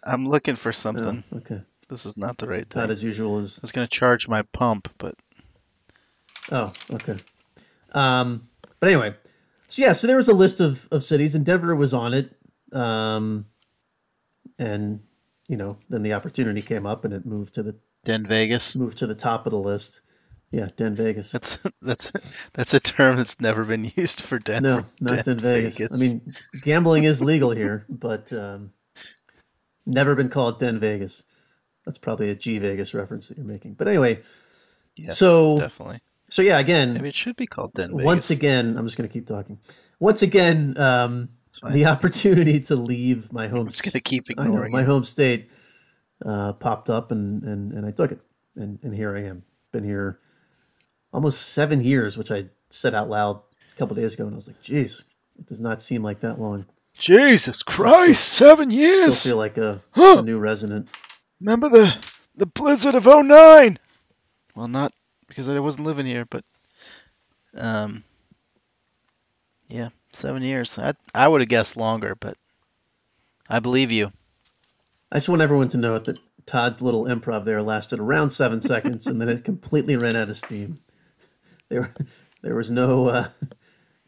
I'm 0.09 0.25
looking 0.27 0.55
for 0.55 0.69
Oh, 0.69 0.71
something. 0.71 1.23
okay. 1.37 1.61
This 1.87 2.05
is 2.05 2.17
not 2.17 2.37
the 2.37 2.47
right 2.47 2.69
time. 2.69 2.83
Not 2.83 2.89
as 2.91 3.03
usual 3.03 3.37
as 3.39 3.59
I 3.59 3.63
was 3.63 3.71
gonna 3.71 3.87
charge 3.87 4.27
my 4.27 4.41
pump, 4.53 4.89
but 4.97 5.15
Oh, 6.51 6.71
okay. 6.91 7.17
Um, 7.93 8.47
but 8.79 8.89
anyway, 8.89 9.15
so 9.67 9.81
yeah, 9.83 9.91
so 9.93 10.07
there 10.07 10.17
was 10.17 10.27
a 10.29 10.33
list 10.33 10.59
of, 10.61 10.87
of 10.91 11.03
cities, 11.03 11.35
and 11.35 11.45
Denver 11.45 11.75
was 11.75 11.93
on 11.93 12.13
it. 12.13 12.35
Um, 12.73 13.45
and 14.57 15.01
you 15.47 15.57
know, 15.57 15.77
then 15.89 16.03
the 16.03 16.13
opportunity 16.13 16.61
came 16.61 16.85
up, 16.85 17.05
and 17.05 17.13
it 17.13 17.25
moved 17.25 17.53
to 17.55 17.63
the 17.63 17.75
Den 18.05 18.25
Vegas. 18.25 18.75
moved 18.75 18.97
to 18.99 19.07
the 19.07 19.15
top 19.15 19.45
of 19.45 19.51
the 19.51 19.59
list. 19.59 20.01
Yeah, 20.51 20.69
Den 20.75 20.95
Vegas. 20.95 21.31
That's 21.31 21.59
that's 21.81 22.11
that's 22.53 22.73
a 22.73 22.79
term 22.79 23.17
that's 23.17 23.39
never 23.39 23.63
been 23.65 23.83
used 23.95 24.21
for 24.21 24.39
Denver. 24.39 24.69
No, 24.69 24.85
not 25.15 25.25
Den, 25.25 25.37
Den 25.37 25.39
Vegas. 25.39 25.77
Vegas. 25.77 25.95
I 25.95 26.03
mean, 26.03 26.21
gambling 26.63 27.03
is 27.03 27.21
legal 27.21 27.51
here, 27.51 27.85
but 27.89 28.31
um, 28.33 28.71
never 29.85 30.15
been 30.15 30.29
called 30.29 30.59
Den 30.59 30.79
Vegas. 30.79 31.25
That's 31.85 31.97
probably 31.97 32.29
a 32.29 32.35
G 32.35 32.59
Vegas 32.59 32.93
reference 32.93 33.27
that 33.29 33.37
you're 33.37 33.45
making. 33.47 33.73
But 33.73 33.87
anyway, 33.87 34.21
Yes, 34.95 35.17
so- 35.17 35.59
definitely. 35.59 35.99
so 36.29 36.41
yeah, 36.41 36.59
again, 36.59 36.93
Maybe 36.95 37.09
it 37.09 37.15
should 37.15 37.35
be 37.37 37.47
called 37.47 37.73
Den 37.73 37.89
Vegas. 37.91 38.05
once 38.05 38.29
again, 38.31 38.77
I'm 38.77 38.85
just 38.85 38.97
going 38.97 39.07
to 39.09 39.13
keep 39.13 39.25
talking. 39.25 39.59
Once 39.99 40.21
again, 40.21 40.77
um, 40.77 41.29
the 41.71 41.85
opportunity 41.93 42.59
to 42.61 42.75
leave 42.75 43.31
my 43.33 43.47
home, 43.47 43.61
I'm 43.61 43.67
just 43.69 43.83
gonna 43.83 44.01
keep 44.01 44.25
I 44.37 44.43
know, 44.43 44.49
ignoring 44.49 44.71
my 44.71 44.83
home 44.83 45.03
state 45.03 45.49
uh, 46.25 46.53
popped 46.53 46.89
up, 46.89 47.11
and, 47.11 47.43
and 47.43 47.73
and 47.73 47.85
I 47.85 47.91
took 47.91 48.11
it, 48.11 48.19
and 48.55 48.79
and 48.83 48.93
here 48.95 49.15
I 49.15 49.21
am. 49.23 49.43
Been 49.71 49.83
here 49.83 50.19
almost 51.13 51.53
seven 51.53 51.81
years, 51.81 52.17
which 52.17 52.31
I 52.31 52.45
said 52.69 52.93
out 52.95 53.09
loud 53.09 53.41
a 53.73 53.77
couple 53.77 53.95
days 53.95 54.13
ago, 54.13 54.25
and 54.25 54.33
I 54.33 54.37
was 54.37 54.47
like, 54.47 54.61
"Geez, 54.61 55.03
it 55.37 55.47
does 55.47 55.59
not 55.61 55.81
seem 55.81 56.01
like 56.03 56.19
that 56.21 56.39
long." 56.39 56.65
Jesus 56.99 57.63
Christ, 57.63 58.21
seven 58.33 58.69
years. 58.69 59.17
Still 59.17 59.31
feel 59.31 59.37
like 59.37 59.57
a, 59.57 59.81
a 59.95 60.21
new 60.21 60.37
resident. 60.37 60.89
Remember 61.39 61.69
the 61.69 61.97
the 62.35 62.45
blizzard 62.45 62.93
of 62.93 63.05
09? 63.05 63.79
Well, 64.53 64.67
not 64.67 64.91
because 65.27 65.47
I 65.47 65.57
wasn't 65.59 65.85
living 65.85 66.05
here, 66.05 66.25
but 66.29 66.43
um, 67.55 68.03
yeah, 69.69 69.89
seven 70.11 70.43
years. 70.43 70.77
I 70.77 70.93
I 71.15 71.27
would 71.27 71.39
have 71.39 71.49
guessed 71.49 71.77
longer, 71.77 72.15
but 72.15 72.35
I 73.49 73.59
believe 73.59 73.91
you. 73.91 74.11
I 75.09 75.15
just 75.15 75.29
want 75.29 75.41
everyone 75.41 75.69
to 75.69 75.77
know 75.77 75.97
that 75.99 76.19
Todd's 76.45 76.81
little 76.81 77.05
improv 77.05 77.45
there 77.45 77.61
lasted 77.61 77.99
around 77.99 78.31
seven 78.31 78.59
seconds, 78.59 79.07
and 79.07 79.21
then 79.21 79.29
it 79.29 79.45
completely 79.45 79.95
ran 79.95 80.17
out 80.17 80.29
of 80.29 80.37
steam. 80.37 80.79
There, 81.69 81.93
there 82.41 82.55
was 82.55 82.69
no 82.69 83.07
uh, 83.07 83.27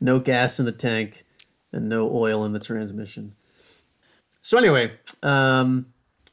no 0.01 0.19
gas 0.19 0.59
in 0.59 0.65
the 0.65 0.71
tank 0.73 1.23
and 1.71 1.89
no 1.89 2.09
oil 2.11 2.45
in 2.45 2.53
the 2.53 2.59
transmission. 2.59 3.35
So 4.41 4.57
anyway, 4.57 4.91
um, 5.23 5.87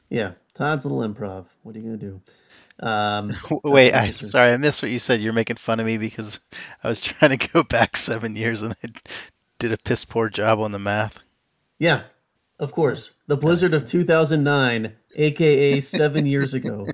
yeah, 0.09 0.33
Todd's 0.55 0.85
a 0.85 0.89
little 0.89 1.13
improv. 1.15 1.47
What 1.63 1.77
are 1.77 1.79
you 1.79 1.85
gonna 1.85 1.97
do? 1.99 2.21
Um, 2.81 3.31
Wait, 3.65 3.93
I 3.93 4.11
sorry, 4.11 4.53
I 4.53 4.57
missed 4.57 4.83
what 4.83 4.91
you 4.93 4.99
said. 4.99 5.21
You're 5.21 5.33
making 5.33 5.57
fun 5.57 5.81
of 5.81 5.87
me 5.87 5.99
because 5.99 6.41
I 6.85 6.89
was 6.89 7.01
trying 7.01 7.37
to 7.37 7.49
go 7.49 7.63
back 7.63 7.97
seven 7.97 8.37
years 8.37 8.63
and 8.63 8.75
I 8.83 8.89
did 9.59 9.73
a 9.73 9.79
piss 9.79 10.05
poor 10.05 10.29
job 10.29 10.61
on 10.61 10.73
the 10.73 10.79
math. 10.79 11.19
yeah, 11.79 12.03
of 12.61 12.73
course, 12.73 13.15
the 13.27 13.37
blizzard 13.37 13.73
of 13.75 13.87
2009, 13.87 14.93
aka 15.17 15.81
seven 15.81 16.27
years 16.27 16.55
ago. 16.55 16.89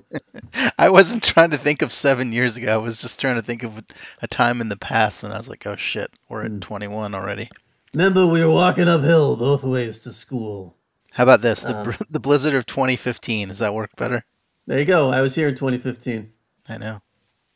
I 0.77 0.89
wasn't 0.89 1.23
trying 1.23 1.51
to 1.51 1.57
think 1.57 1.81
of 1.81 1.91
seven 1.93 2.31
years 2.33 2.57
ago. 2.57 2.73
I 2.73 2.77
was 2.77 3.01
just 3.01 3.19
trying 3.19 3.35
to 3.35 3.41
think 3.41 3.63
of 3.63 3.81
a 4.21 4.27
time 4.27 4.61
in 4.61 4.69
the 4.69 4.77
past, 4.77 5.23
and 5.23 5.33
I 5.33 5.37
was 5.37 5.49
like, 5.49 5.65
oh 5.65 5.75
shit, 5.75 6.11
we're 6.29 6.45
Hmm. 6.47 6.55
at 6.57 6.61
21 6.61 7.15
already. 7.15 7.47
Remember, 7.95 8.27
we 8.27 8.43
were 8.43 8.51
walking 8.51 8.89
uphill 8.89 9.37
both 9.37 9.63
ways 9.63 9.99
to 9.99 10.11
school. 10.11 10.75
How 11.13 11.23
about 11.23 11.39
this? 11.39 11.61
The, 11.61 11.77
Um, 11.77 11.93
the 12.09 12.19
blizzard 12.19 12.53
of 12.53 12.65
2015. 12.65 13.47
Does 13.47 13.59
that 13.59 13.73
work 13.73 13.95
better? 13.95 14.25
There 14.67 14.77
you 14.77 14.83
go. 14.83 15.11
I 15.11 15.21
was 15.21 15.33
here 15.33 15.47
in 15.47 15.55
2015. 15.55 16.29
I 16.67 16.77
know. 16.77 17.01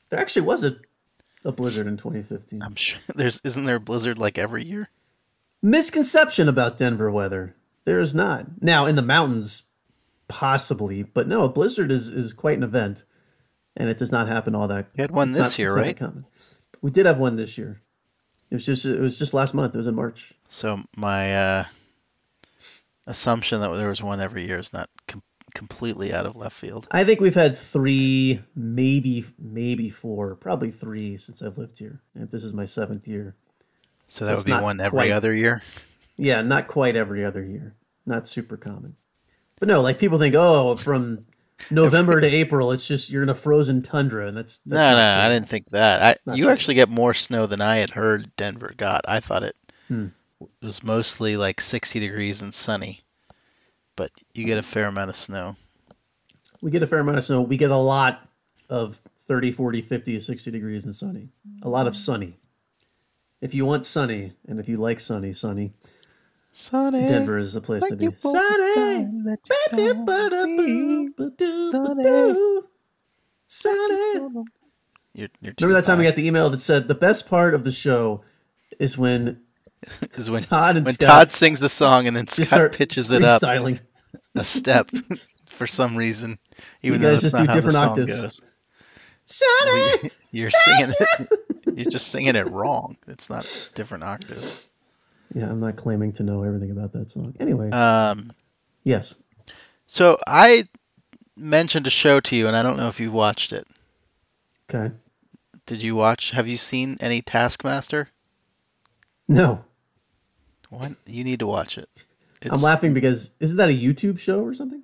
There 0.08 0.17
actually 0.17 0.43
was 0.43 0.63
a, 0.63 0.78
a 1.43 1.52
blizzard 1.52 1.88
in 1.88 1.97
2015. 1.97 2.63
I'm 2.63 2.75
sure 2.75 3.02
there's 3.15 3.41
isn't 3.43 3.65
there 3.65 3.75
a 3.75 3.82
blizzard 3.82 4.17
like 4.17 4.38
every 4.38 4.63
year? 4.63 4.89
Misconception 5.62 6.47
about 6.47 6.78
Denver 6.78 7.12
weather. 7.12 7.58
There 7.84 7.99
is 7.99 8.15
not. 8.15 8.62
Now, 8.62 8.86
in 8.86 8.95
the 8.95 9.02
mountains, 9.02 9.63
possibly, 10.30 11.04
but 11.04 11.28
no, 11.28 11.43
a 11.43 11.49
blizzard 11.49 11.91
is, 11.91 12.08
is 12.08 12.32
quite 12.32 12.58
an 12.58 12.63
event, 12.63 13.04
and 13.75 13.89
it 13.89 13.97
does 13.97 14.13
not 14.13 14.30
happen 14.30 14.56
all 14.56 14.69
that. 14.69 14.88
You 14.95 15.02
had 15.02 15.12
one 15.12 15.34
this 15.34 15.41
not- 15.41 15.60
year, 15.60 15.67
it's 15.67 15.75
not 15.75 15.95
that 15.97 16.15
right? 16.15 16.23
We 16.82 16.91
did 16.91 17.08
have 17.08 17.17
one 17.17 17.36
this 17.36 17.58
year. 17.58 17.82
It 18.51 18.55
was 18.55 18.65
just 18.65 18.85
it 18.85 18.99
was 18.99 19.19
just 19.19 19.33
last 19.33 19.53
month. 19.53 19.73
It 19.75 19.77
was 19.77 19.88
in 19.88 19.95
March. 19.95 20.33
So 20.47 20.81
my 20.97 21.35
uh, 21.35 21.63
assumption 23.07 23.62
that 23.62 23.69
there 23.75 23.89
was 23.89 24.01
one 24.03 24.19
every 24.19 24.45
year 24.47 24.59
is 24.59 24.73
not 24.73 24.89
com- 25.07 25.23
completely 25.53 26.13
out 26.13 26.25
of 26.25 26.35
left 26.35 26.55
field. 26.55 26.88
I 26.91 27.03
think 27.03 27.19
we've 27.21 27.35
had 27.35 27.55
three, 27.57 28.41
maybe 28.55 29.25
maybe 29.38 29.89
four, 29.89 30.35
probably 30.35 30.71
three 30.71 31.17
since 31.17 31.41
I've 31.41 31.57
lived 31.57 31.79
here. 31.79 32.01
And 32.15 32.29
this 32.29 32.43
is 32.43 32.53
my 32.53 32.65
seventh 32.65 33.07
year. 33.07 33.35
So 34.07 34.25
So 34.25 34.25
that 34.25 34.38
would 34.38 34.45
be 34.45 34.51
one 34.51 34.79
every 34.81 34.97
quite- 34.97 35.12
other 35.12 35.33
year. 35.33 35.62
Yeah, 36.17 36.41
not 36.41 36.67
quite 36.67 36.95
every 36.97 37.23
other 37.23 37.43
year. 37.43 37.75
Not 38.05 38.27
super 38.27 38.57
common. 38.57 38.95
But 39.59 39.67
no, 39.69 39.81
like 39.81 39.99
people 39.99 40.17
think, 40.19 40.35
oh, 40.38 40.75
from 40.75 41.17
November 41.71 42.19
to 42.21 42.27
April, 42.27 42.71
it's 42.71 42.87
just 42.87 43.09
you're 43.11 43.23
in 43.23 43.29
a 43.29 43.35
frozen 43.35 43.81
tundra, 43.81 44.27
and 44.27 44.35
that's, 44.37 44.57
that's 44.59 44.73
no, 44.79 44.87
no, 44.91 44.95
not 44.95 45.19
I 45.19 45.29
didn't 45.29 45.49
think 45.49 45.69
that. 45.69 46.19
I, 46.27 46.35
you 46.35 46.45
true. 46.45 46.53
actually 46.53 46.75
get 46.75 46.89
more 46.89 47.13
snow 47.13 47.45
than 47.45 47.61
I 47.61 47.77
had 47.77 47.89
heard 47.91 48.35
Denver 48.37 48.73
got. 48.75 49.01
I 49.07 49.19
thought 49.19 49.43
it 49.43 49.55
Hmm. 49.87 50.07
was 50.61 50.83
mostly 50.83 51.35
like 51.37 51.59
60 51.61 51.99
degrees 51.99 52.41
and 52.41 52.53
sunny, 52.53 53.01
but 53.95 54.11
you 54.33 54.45
get 54.45 54.57
a 54.57 54.63
fair 54.63 54.85
amount 54.87 55.09
of 55.09 55.15
snow. 55.15 55.55
We 56.61 56.71
get 56.71 56.83
a 56.83 56.87
fair 56.87 56.99
amount 56.99 57.17
of 57.17 57.23
snow. 57.23 57.41
We 57.41 57.57
get 57.57 57.71
a 57.71 57.77
lot 57.77 58.27
of 58.69 58.99
30, 59.17 59.51
40, 59.51 59.81
50, 59.81 60.19
60 60.19 60.51
degrees 60.51 60.85
and 60.85 60.93
sunny. 60.95 61.29
A 61.63 61.69
lot 61.69 61.87
of 61.87 61.95
sunny. 61.95 62.37
If 63.41 63.55
you 63.55 63.65
want 63.65 63.85
sunny, 63.85 64.33
and 64.47 64.59
if 64.59 64.67
you 64.69 64.77
like 64.77 64.99
sunny, 64.99 65.31
sunny, 65.33 65.71
Sunny. 66.51 67.07
Denver 67.07 67.38
is 67.38 67.53
the 67.53 67.62
place 67.62 67.85
to 67.85 67.95
be. 67.95 68.05
you 68.05 68.12
you! 68.12 68.17
You're, 75.13 75.27
you're 75.41 75.53
Remember 75.59 75.81
that 75.81 75.85
time 75.85 75.97
we 75.97 76.05
got 76.05 76.15
the 76.15 76.27
email 76.27 76.49
that 76.49 76.59
said 76.59 76.88
the 76.88 76.95
best 76.95 77.27
part 77.27 77.53
of 77.53 77.63
the 77.63 77.71
show 77.71 78.21
is 78.79 78.97
when 78.97 79.41
when 80.27 80.41
Todd 80.41 80.77
and 80.77 80.85
when 80.85 80.93
Scott 80.93 81.07
Todd 81.07 81.31
sings 81.31 81.59
the 81.59 81.69
song 81.69 82.07
and 82.07 82.15
then 82.15 82.27
Scott 82.27 82.45
start 82.45 82.77
pitches 82.77 83.12
it 83.12 83.23
up 83.23 83.41
a 84.35 84.43
step 84.43 84.89
for 85.47 85.67
some 85.67 85.95
reason, 85.95 86.39
even 86.81 87.01
guys 87.01 87.03
though 87.03 87.09
that's 87.09 87.21
just 87.21 87.35
do 87.35 87.43
not 87.43 87.47
how 87.47 87.53
the 87.53 87.57
different 87.62 87.77
song 87.77 87.89
octaves. 87.89 88.21
goes. 88.21 88.45
Sunny! 89.25 90.12
You're 90.31 90.49
singing 90.49 90.93
it. 90.99 91.29
You're 91.75 91.91
just 91.91 92.07
singing 92.07 92.35
it 92.35 92.49
wrong. 92.49 92.97
It's 93.07 93.29
not 93.29 93.69
different 93.75 94.03
octaves. 94.03 94.68
Yeah, 95.33 95.49
I'm 95.49 95.59
not 95.59 95.75
claiming 95.75 96.13
to 96.13 96.23
know 96.23 96.43
everything 96.43 96.71
about 96.71 96.93
that 96.93 97.09
song. 97.09 97.35
Anyway, 97.39 97.69
Um, 97.71 98.27
yes. 98.83 99.21
so 99.85 100.17
I 100.25 100.67
mentioned 101.37 101.85
a 101.87 101.91
show 101.91 102.19
to 102.19 102.35
you, 102.35 102.47
and 102.47 102.55
I 102.55 102.63
don't 102.63 102.77
know 102.77 102.87
if 102.87 102.99
you 102.99 103.11
watched 103.11 103.53
it. 103.53 103.67
Okay. 104.69 104.93
Did 105.65 105.83
you 105.83 105.95
watch? 105.95 106.31
Have 106.31 106.47
you 106.47 106.57
seen 106.57 106.97
any 106.99 107.21
Taskmaster? 107.21 108.09
No, 109.27 109.63
What? 110.69 110.93
You 111.05 111.23
need 111.23 111.39
to 111.39 111.47
watch 111.47 111.77
it. 111.77 111.87
It's, 112.41 112.51
I'm 112.51 112.61
laughing 112.61 112.93
because 112.93 113.31
isn't 113.39 113.57
that 113.57 113.69
a 113.69 113.73
YouTube 113.73 114.19
show 114.19 114.41
or 114.41 114.53
something? 114.53 114.81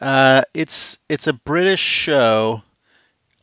Uh, 0.00 0.42
it's 0.54 0.98
it's 1.08 1.26
a 1.26 1.32
British 1.32 1.80
show. 1.80 2.62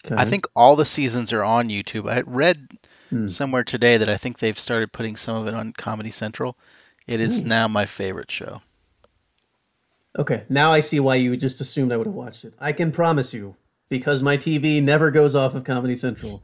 Okay. 0.06 0.16
I 0.16 0.26
think 0.26 0.46
all 0.56 0.76
the 0.76 0.86
seasons 0.86 1.34
are 1.34 1.44
on 1.44 1.70
YouTube. 1.70 2.10
I 2.10 2.22
read 2.22 2.68
Hmm. 3.16 3.28
somewhere 3.28 3.64
today 3.64 3.98
that 3.98 4.10
I 4.10 4.18
think 4.18 4.40
they've 4.40 4.58
started 4.60 4.92
putting 4.92 5.16
some 5.16 5.38
of 5.38 5.48
it 5.48 5.54
on 5.54 5.72
Comedy 5.72 6.12
Central. 6.12 6.58
It 7.08 7.22
is 7.22 7.42
Hmm. 7.42 7.48
now 7.48 7.68
my 7.68 7.86
favorite 7.86 8.30
show. 8.30 8.62
Okay, 10.18 10.44
now 10.50 10.72
I 10.72 10.80
see 10.80 11.00
why 11.00 11.16
you 11.16 11.36
just 11.38 11.62
assumed 11.62 11.92
I 11.92 11.98
would 11.98 12.08
have 12.08 12.16
watched 12.16 12.46
it. 12.46 12.54
I 12.60 12.72
can 12.72 12.92
promise 12.92 13.34
you, 13.34 13.56
because 13.90 14.24
my 14.24 14.38
TV 14.38 14.82
never 14.82 15.12
goes 15.12 15.36
off 15.36 15.56
of 15.56 15.64
Comedy 15.64 15.96
Central, 15.96 16.44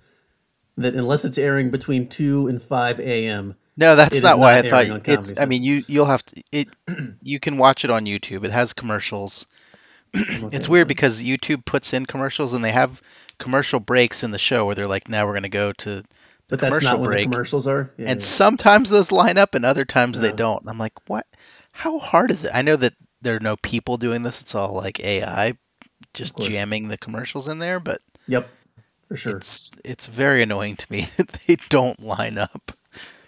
that 0.78 0.96
unless 0.96 1.26
it's 1.26 1.38
airing 1.38 1.72
between 1.72 2.08
two 2.08 2.48
and 2.48 2.62
five 2.62 3.00
a.m., 3.00 3.56
No, 3.78 3.96
that's 3.96 4.22
not 4.22 4.40
why 4.40 4.56
not 4.56 4.66
I 4.66 4.70
thought 4.70 4.90
on 4.90 5.02
it's. 5.06 5.42
I 5.42 5.46
mean, 5.46 5.64
you 5.64 5.84
you'll 5.88 6.06
have 6.06 6.26
to 6.26 6.42
it. 6.52 6.68
You 7.22 7.40
can 7.40 7.58
watch 7.58 7.86
it 7.86 7.92
on 7.92 8.06
YouTube. 8.06 8.44
It 8.46 8.52
has 8.52 8.74
commercials. 8.74 9.48
Okay 10.16 10.58
It's 10.58 10.68
weird 10.68 10.90
because 10.90 11.24
YouTube 11.24 11.64
puts 11.64 11.94
in 11.94 12.06
commercials 12.06 12.54
and 12.54 12.64
they 12.64 12.72
have 12.72 13.02
commercial 13.38 13.80
breaks 13.80 14.24
in 14.24 14.32
the 14.32 14.38
show 14.40 14.66
where 14.66 14.76
they're 14.76 14.88
like, 14.88 15.08
now 15.08 15.26
we're 15.26 15.34
going 15.34 15.44
to 15.44 15.50
go 15.50 15.72
to 15.72 16.04
But 16.52 16.60
that's 16.60 16.82
not 16.84 17.00
when 17.00 17.12
the 17.12 17.24
commercials 17.24 17.66
are. 17.66 17.90
Yeah, 17.98 18.10
and 18.10 18.20
yeah. 18.20 18.26
sometimes 18.26 18.90
those 18.90 19.12
line 19.12 19.38
up 19.38 19.56
and 19.56 19.66
other 19.66 19.86
times 19.86 20.20
they 20.20 20.34
don't. 20.34 20.62
I'm 20.68 20.78
like, 20.78 20.94
what? 21.10 21.26
How 21.72 21.98
hard 21.98 22.30
is 22.30 22.44
it? 22.44 22.52
I 22.54 22.62
know 22.62 22.76
that 22.76 22.94
there 23.22 23.38
are 23.38 23.40
no 23.40 23.56
people 23.56 23.96
doing 23.98 24.22
this. 24.22 24.42
It's 24.42 24.54
all 24.54 24.74
like 24.74 25.00
AI 25.00 25.54
just 26.14 26.38
jamming 26.38 26.90
the 26.90 26.98
commercials 26.98 27.48
in 27.48 27.58
there, 27.60 27.80
but 27.80 28.02
Yep, 28.28 28.50
for 29.08 29.16
sure. 29.16 29.38
it's 29.38 29.74
it's 29.86 30.08
very 30.08 30.44
annoying 30.44 30.76
to 30.76 30.92
me 30.92 31.08
that 31.18 31.30
they 31.48 31.56
don't 31.70 32.02
line 32.02 32.38
up. 32.38 32.74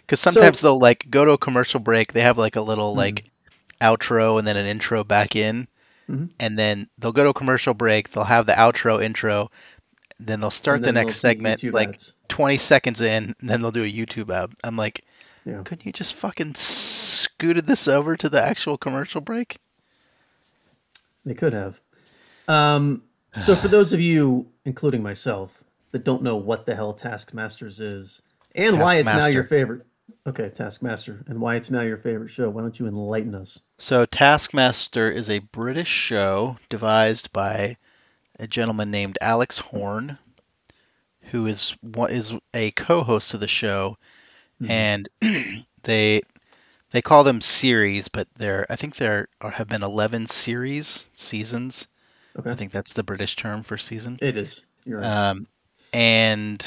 Cuz 0.08 0.20
sometimes 0.20 0.60
they'll 0.60 0.78
like 0.78 1.10
go 1.10 1.24
to 1.24 1.32
a 1.32 1.38
commercial 1.38 1.80
break, 1.80 2.12
they 2.12 2.22
have 2.22 2.38
like 2.38 2.58
a 2.58 2.62
little 2.62 2.94
Mhm. 2.94 2.98
like 2.98 3.24
outro 3.80 4.38
and 4.38 4.46
then 4.46 4.58
an 4.58 4.66
intro 4.68 5.06
back 5.06 5.38
in. 5.38 5.68
Mhm. 6.10 6.30
And 6.42 6.60
then 6.60 6.90
they'll 6.98 7.14
go 7.14 7.24
to 7.24 7.30
a 7.30 7.34
commercial 7.34 7.74
break, 7.74 8.10
they'll 8.10 8.26
have 8.26 8.46
the 8.48 8.54
outro 8.54 9.02
intro, 9.02 9.50
then 10.28 10.40
they'll 10.40 10.50
start 10.50 10.78
And 10.78 10.86
the 10.86 10.92
next 10.94 11.16
segment 11.16 11.62
YouTube 11.62 11.74
like 11.74 11.90
ads. 11.90 12.16
20 12.30 12.58
seconds 12.58 13.02
in, 13.02 13.36
and 13.40 13.50
then 13.50 13.62
they'll 13.62 13.72
do 13.72 13.84
a 13.84 13.92
YouTube 13.92 14.30
ad. 14.34 14.52
I'm 14.64 14.78
like, 14.78 15.04
Yeah. 15.46 15.62
couldn't 15.64 15.86
you 15.86 15.92
just 15.92 16.14
fucking 16.16 16.56
scooted 16.56 17.68
this 17.68 17.88
over 17.88 18.16
to 18.18 18.30
the 18.30 18.42
actual 18.42 18.78
commercial 18.78 19.22
break? 19.22 19.58
They 21.26 21.34
could 21.34 21.54
have. 21.54 21.82
Um, 22.48 23.04
so 23.36 23.56
for 23.56 23.68
those 23.68 23.94
of 23.94 24.02
you, 24.02 24.52
including 24.66 25.02
myself, 25.02 25.64
that 25.92 26.04
don't 26.04 26.24
know 26.24 26.36
what 26.36 26.66
the 26.66 26.76
hell 26.76 26.94
Taskmasters 26.94 27.80
is 27.80 28.22
and 28.56 28.80
why 28.80 28.96
it's 28.96 29.12
now 29.12 29.28
your 29.28 29.44
favorite. 29.44 29.86
Okay, 30.28 30.50
Taskmaster, 30.50 31.24
and 31.28 31.40
why 31.40 31.56
it's 31.56 31.72
now 31.72 31.82
your 31.82 31.98
favorite 31.98 32.30
show. 32.30 32.50
Why 32.50 32.62
don't 32.62 32.80
you 32.80 32.88
enlighten 32.88 33.36
us? 33.36 33.62
So, 33.78 34.06
Taskmaster 34.06 35.10
is 35.12 35.30
a 35.30 35.40
British 35.40 35.90
show 35.90 36.58
devised 36.70 37.32
by 37.34 37.76
a 38.44 38.48
gentleman 38.48 38.92
named 38.92 39.18
Alex 39.22 39.58
Horne, 39.60 40.18
who 41.32 41.48
is 41.48 41.76
what 41.82 42.12
is 42.12 42.34
a 42.54 42.72
co-host 42.72 43.34
of 43.34 43.40
the 43.40 43.48
show, 43.48 43.98
Mhm. 44.62 44.70
and 44.70 45.10
they 45.84 46.22
they 46.92 47.02
call 47.02 47.24
them 47.24 47.42
series, 47.42 48.10
but 48.10 48.28
there 48.38 48.66
I 48.70 48.76
think 48.76 48.98
there 48.98 49.28
are, 49.42 49.50
have 49.50 49.68
been 49.68 49.82
eleven 49.84 50.28
series 50.28 51.10
seasons. 51.14 51.88
Okay, 52.38 52.52
I 52.52 52.56
think 52.56 52.72
that's 52.72 52.94
the 52.94 53.04
British 53.04 53.36
term 53.36 53.64
for 53.64 53.78
season. 53.78 54.18
it 54.22 54.36
is. 54.38 54.66
You're 54.86 55.00
right. 55.00 55.30
Um, 55.30 55.48
and 55.94 56.60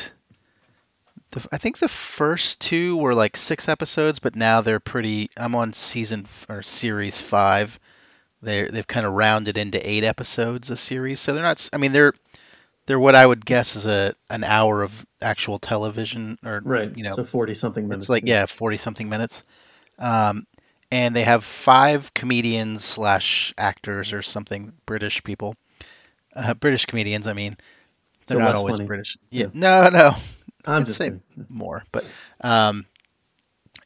the, 1.33 1.47
I 1.53 1.59
think 1.59 1.79
the 1.79 1.89
first 1.89 2.61
two 2.61 2.97
were 2.97 3.15
like 3.15 3.37
six 3.37 3.69
episodes, 3.69 4.19
but 4.21 4.35
now 4.37 4.61
they're 4.63 4.81
pretty. 4.81 5.29
I'm 5.37 5.55
on 5.55 5.73
season 5.75 6.27
or 6.49 6.63
series 6.63 7.21
five. 7.21 7.79
They 8.43 8.65
they've 8.65 8.87
kind 8.87 9.07
of 9.07 9.13
rounded 9.13 9.57
into 9.57 9.79
eight 9.89 10.05
episodes 10.05 10.71
a 10.71 10.77
series, 10.77 11.21
so 11.21 11.33
they're 11.33 11.43
not. 11.43 11.69
I 11.73 11.79
mean, 11.79 11.93
they're 11.93 12.13
they're 12.87 12.99
what 13.01 13.15
I 13.15 13.27
would 13.27 13.45
guess 13.45 13.77
is 13.77 13.87
a 13.87 14.15
an 14.31 14.45
hour 14.45 14.83
of 14.83 15.07
actual 15.21 15.59
television, 15.59 16.39
or 16.45 16.61
right. 16.65 16.95
you 16.97 17.03
know, 17.05 17.15
so 17.17 17.25
forty 17.25 17.55
something 17.55 17.89
minutes. 17.89 18.07
it's 18.07 18.11
like 18.11 18.27
yeah, 18.27 18.47
forty 18.47 18.77
something 18.77 19.09
minutes. 19.09 19.45
Um, 19.99 20.47
and 20.93 21.17
they 21.17 21.25
have 21.25 21.43
five 21.45 22.15
comedians 22.15 22.85
slash 22.85 23.53
actors 23.59 24.13
or 24.13 24.23
something 24.23 24.73
British 24.87 25.25
people, 25.25 25.57
uh, 26.35 26.55
British 26.55 26.87
comedians. 26.87 27.27
I 27.27 27.33
mean, 27.33 27.57
they're 28.27 28.37
So 28.37 28.39
not 28.39 28.55
always 28.55 28.77
funny. 28.77 28.87
British. 28.87 29.19
Yeah, 29.31 29.47
Yeah. 29.47 29.51
no, 29.55 29.89
no, 29.89 30.11
I'm 30.67 30.83
I'd 30.83 30.87
just 30.87 30.99
say 30.99 31.07
kidding. 31.07 31.23
more, 31.49 31.85
but 31.93 32.11
um, 32.41 32.87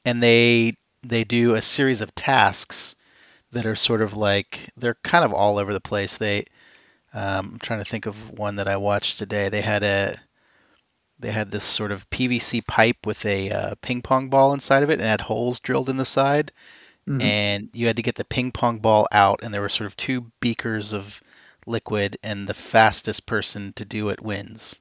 and 0.04 0.22
they 0.22 0.74
they 1.02 1.24
do 1.24 1.54
a 1.54 1.62
series 1.62 2.02
of 2.02 2.14
tasks 2.14 2.96
that 3.52 3.66
are 3.66 3.76
sort 3.76 4.02
of 4.02 4.14
like 4.14 4.70
they're 4.76 4.96
kind 5.02 5.24
of 5.24 5.32
all 5.32 5.58
over 5.58 5.72
the 5.72 5.80
place. 5.80 6.16
They 6.16 6.44
um, 7.12 7.52
I'm 7.54 7.58
trying 7.58 7.80
to 7.80 7.84
think 7.84 8.06
of 8.06 8.30
one 8.30 8.56
that 8.56 8.68
I 8.68 8.76
watched 8.76 9.18
today. 9.18 9.48
They 9.48 9.60
had 9.62 9.82
a 9.82 10.14
they 11.18 11.30
had 11.30 11.50
this 11.50 11.64
sort 11.64 11.92
of 11.92 12.08
PVC 12.10 12.66
pipe 12.66 13.04
with 13.04 13.24
a 13.26 13.50
uh, 13.50 13.74
ping 13.82 14.02
pong 14.02 14.30
ball 14.30 14.54
inside 14.54 14.82
of 14.82 14.90
it 14.90 15.00
and 15.00 15.02
had 15.08 15.20
holes 15.20 15.60
drilled 15.60 15.88
in 15.88 15.96
the 15.96 16.04
side 16.04 16.52
Mhm. 17.06 17.22
and 17.22 17.70
you 17.72 17.86
had 17.86 17.96
to 17.96 18.02
get 18.02 18.14
the 18.14 18.24
ping 18.24 18.52
pong 18.52 18.78
ball 18.78 19.06
out 19.10 19.40
and 19.42 19.52
there 19.54 19.62
were 19.62 19.70
sort 19.70 19.86
of 19.86 19.96
two 19.96 20.30
beakers 20.40 20.92
of 20.92 21.22
liquid 21.66 22.18
and 22.22 22.46
the 22.46 22.54
fastest 22.54 23.24
person 23.24 23.72
to 23.74 23.86
do 23.86 24.10
it 24.10 24.20
wins 24.20 24.80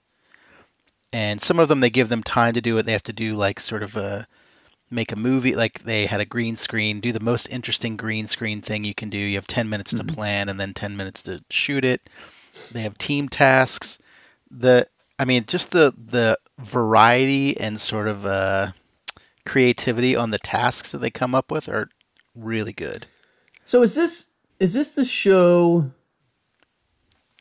and 1.14 1.42
some 1.42 1.60
of 1.60 1.68
them 1.70 1.80
they 1.80 1.90
give 1.90 2.10
them 2.10 2.22
time 2.22 2.54
to 2.54 2.62
do 2.62 2.78
it 2.78 2.86
they 2.86 2.92
have 2.92 3.04
to 3.04 3.14
do 3.14 3.36
like 3.36 3.60
sort 3.60 3.84
of 3.84 3.96
a 3.96 4.28
make 4.92 5.12
a 5.12 5.16
movie 5.16 5.56
like 5.56 5.80
they 5.80 6.06
had 6.06 6.20
a 6.20 6.26
green 6.26 6.56
screen 6.56 7.00
do 7.00 7.12
the 7.12 7.20
most 7.20 7.48
interesting 7.48 7.96
green 7.98 8.26
screen 8.28 8.62
thing 8.62 8.84
you 8.84 8.94
can 8.94 9.10
do 9.10 9.18
you 9.18 9.36
have 9.36 9.48
10 9.48 9.70
minutes 9.70 9.94
to 9.94 10.04
Mhm. 10.04 10.14
plan 10.14 10.50
and 10.50 10.60
then 10.60 10.74
10 10.74 10.98
minutes 10.98 11.24
to 11.24 11.44
shoot 11.50 11.86
it 11.86 12.02
they 12.72 12.82
have 12.82 12.98
team 12.98 13.30
tasks 13.30 14.00
the 14.52 14.88
i 15.20 15.26
mean 15.26 15.46
just 15.46 15.72
the 15.72 15.94
the 16.08 16.38
variety 16.58 17.58
and 17.60 17.80
sort 17.80 18.08
of 18.08 18.26
uh 18.26 18.72
creativity 19.46 20.16
on 20.16 20.32
the 20.32 20.40
tasks 20.40 20.92
that 20.92 21.00
they 21.00 21.10
come 21.12 21.34
up 21.36 21.52
with 21.52 21.70
are 21.70 21.90
really 22.36 22.74
good 22.74 23.06
So 23.66 23.82
is 23.84 23.96
this 23.96 24.28
is 24.60 24.74
this 24.74 24.90
the 24.92 25.06
show? 25.06 25.92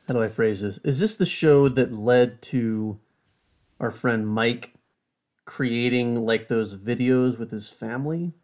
How 0.07 0.15
do 0.15 0.23
I 0.23 0.29
phrase 0.29 0.61
this? 0.63 0.79
Is 0.79 1.01
this 1.01 1.17
the 1.17 1.27
show 1.27 1.69
that 1.69 1.93
led 1.93 2.41
to 2.43 2.99
our 3.81 3.91
friend 3.91 4.27
Mike 4.27 4.73
creating 5.49 6.27
like 6.27 6.49
those 6.49 6.77
videos 6.77 7.39
with 7.39 7.51
his 7.51 7.69
family? 7.69 8.35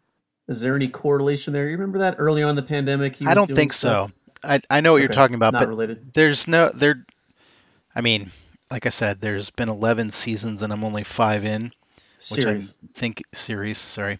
Is 0.47 0.61
there 0.61 0.75
any 0.75 0.87
correlation 0.87 1.53
there? 1.53 1.65
You 1.65 1.73
remember 1.73 1.99
that 1.99 2.15
early 2.17 2.41
on 2.43 2.49
in 2.51 2.55
the 2.55 2.63
pandemic? 2.63 3.15
He 3.15 3.25
i 3.25 3.33
don't 3.35 3.47
think 3.47 3.71
stuff? 3.73 4.11
so 4.11 4.11
I, 4.43 4.59
I 4.69 4.81
know 4.81 4.91
what 4.93 4.99
you're 4.99 5.07
talking 5.09 5.35
about 5.35 5.53
Not 5.53 5.59
but 5.61 5.69
related. 5.69 6.11
there's 6.13 6.47
no 6.47 6.69
there 6.69 7.05
i 7.95 8.01
mean 8.01 8.31
like 8.71 8.85
i 8.87 8.89
said 8.89 9.21
there's 9.21 9.51
been 9.51 9.69
11 9.69 10.11
seasons 10.11 10.61
and 10.63 10.73
i'm 10.73 10.83
only 10.83 11.03
five 11.03 11.45
in 11.45 11.71
which 12.29 12.41
Series. 12.41 12.73
I 12.83 12.87
think 12.87 13.23
series. 13.33 13.77
Sorry, 13.77 14.17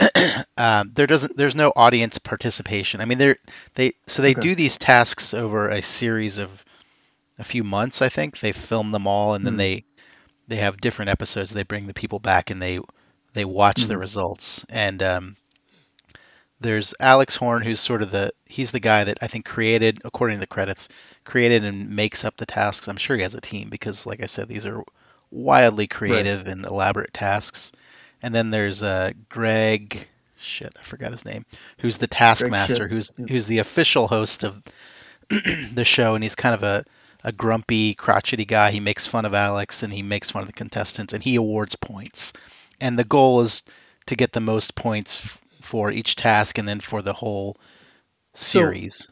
um, 0.56 0.90
there 0.94 1.06
doesn't. 1.06 1.36
There's 1.36 1.54
no 1.54 1.70
audience 1.76 2.18
participation. 2.18 3.02
I 3.02 3.04
mean, 3.04 3.18
they're 3.18 3.36
they 3.74 3.92
so 4.06 4.22
they 4.22 4.32
Okay. 4.32 4.40
do 4.40 4.54
these 4.54 4.78
tasks 4.78 5.34
over 5.34 5.68
a 5.68 5.82
series 5.82 6.38
of 6.38 6.64
a 7.38 7.44
few 7.44 7.62
months. 7.62 8.00
I 8.00 8.08
think 8.08 8.38
they 8.40 8.52
film 8.52 8.90
them 8.90 9.06
all, 9.06 9.34
and 9.34 9.44
then 9.44 9.54
Hmm. 9.54 9.58
they 9.58 9.84
they 10.48 10.56
have 10.56 10.80
different 10.80 11.10
episodes. 11.10 11.52
They 11.52 11.62
bring 11.62 11.86
the 11.86 11.94
people 11.94 12.18
back, 12.18 12.50
and 12.50 12.60
they 12.60 12.80
they 13.34 13.44
watch 13.44 13.84
the 13.84 13.94
Mhm. 13.94 14.00
results. 14.00 14.64
And 14.68 15.02
um, 15.02 15.36
there's 16.60 16.94
Alex 17.00 17.34
Horne, 17.36 17.62
who's 17.62 17.80
sort 17.80 18.02
of 18.02 18.10
the 18.10 18.32
he's 18.48 18.70
the 18.70 18.80
guy 18.80 19.04
that 19.04 19.18
I 19.22 19.26
think 19.26 19.44
created, 19.44 20.00
according 20.04 20.36
to 20.36 20.40
the 20.40 20.46
credits, 20.46 20.88
created 21.24 21.64
and 21.64 21.90
makes 21.90 22.24
up 22.24 22.36
the 22.36 22.46
tasks. 22.46 22.88
I'm 22.88 22.96
sure 22.96 23.16
he 23.16 23.22
has 23.22 23.34
a 23.34 23.40
team 23.40 23.68
because, 23.68 24.06
like 24.06 24.22
I 24.22 24.26
said, 24.26 24.48
these 24.48 24.66
are 24.66 24.82
wildly 25.30 25.86
creative 25.86 26.46
and 26.46 26.64
elaborate 26.64 27.12
tasks. 27.14 27.72
And 28.22 28.34
then 28.34 28.50
there's 28.50 28.82
uh, 28.82 29.12
Greg, 29.28 30.06
shit, 30.38 30.76
I 30.78 30.82
forgot 30.82 31.10
his 31.10 31.24
name, 31.24 31.44
who's 31.78 31.98
the 31.98 32.06
taskmaster, 32.06 32.86
who's 32.86 33.12
yeah. 33.18 33.26
who's 33.28 33.46
the 33.46 33.58
official 33.58 34.06
host 34.06 34.44
of 34.44 34.62
the 35.74 35.84
show, 35.84 36.14
and 36.14 36.22
he's 36.22 36.34
kind 36.36 36.54
of 36.54 36.62
a 36.62 36.84
a 37.24 37.32
grumpy, 37.32 37.94
crotchety 37.94 38.44
guy. 38.44 38.70
He 38.70 38.80
makes 38.80 39.06
fun 39.06 39.24
of 39.24 39.34
Alex 39.34 39.82
and 39.82 39.92
he 39.92 40.02
makes 40.02 40.30
fun 40.30 40.42
of 40.42 40.46
the 40.48 40.52
contestants, 40.52 41.12
and 41.12 41.22
he 41.22 41.36
awards 41.36 41.76
points. 41.76 42.32
And 42.80 42.98
the 42.98 43.04
goal 43.04 43.40
is 43.42 43.62
to 44.06 44.16
get 44.16 44.32
the 44.32 44.40
most 44.40 44.74
points 44.74 45.24
f- 45.24 45.38
for 45.60 45.90
each 45.92 46.16
task, 46.16 46.58
and 46.58 46.66
then 46.66 46.80
for 46.80 47.02
the 47.02 47.12
whole 47.12 47.56
series. 48.34 49.10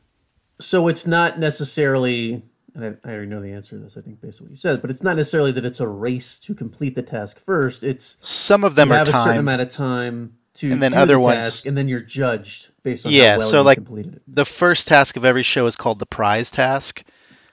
So 0.60 0.88
it's 0.88 1.06
not 1.06 1.38
necessarily, 1.38 2.42
and 2.74 2.84
I, 3.04 3.08
I 3.08 3.12
already 3.12 3.28
know 3.28 3.40
the 3.40 3.52
answer 3.52 3.76
to 3.76 3.82
this, 3.82 3.96
I 3.96 4.00
think, 4.00 4.20
based 4.20 4.40
on 4.40 4.46
what 4.46 4.50
you 4.50 4.56
said, 4.56 4.80
but 4.82 4.90
it's 4.90 5.02
not 5.02 5.16
necessarily 5.16 5.52
that 5.52 5.64
it's 5.64 5.80
a 5.80 5.88
race 5.88 6.38
to 6.40 6.54
complete 6.54 6.94
the 6.94 7.02
task 7.02 7.38
first. 7.38 7.84
It's 7.84 8.16
Some 8.20 8.64
of 8.64 8.74
them 8.74 8.88
you 8.88 8.94
are 8.94 8.98
have 8.98 9.08
a 9.08 9.12
certain 9.12 9.38
amount 9.40 9.62
of 9.62 9.68
time 9.68 10.34
to 10.54 10.70
And 10.70 10.82
then 10.82 10.92
do 10.92 10.98
other 10.98 11.14
the 11.14 11.20
ones- 11.20 11.36
task, 11.46 11.66
and 11.66 11.76
then 11.78 11.88
you're 11.88 12.00
judged 12.00 12.70
based 12.82 13.06
on 13.06 13.12
Yeah, 13.12 13.32
how 13.34 13.38
well 13.38 13.48
so 13.48 13.58
you 13.58 13.64
like- 13.64 13.78
completed 13.78 14.16
it. 14.16 14.22
the 14.26 14.44
first 14.44 14.88
task 14.88 15.16
of 15.16 15.24
every 15.24 15.42
show 15.44 15.66
is 15.66 15.76
called 15.76 15.98
the 15.98 16.06
prize 16.06 16.50
task. 16.50 17.04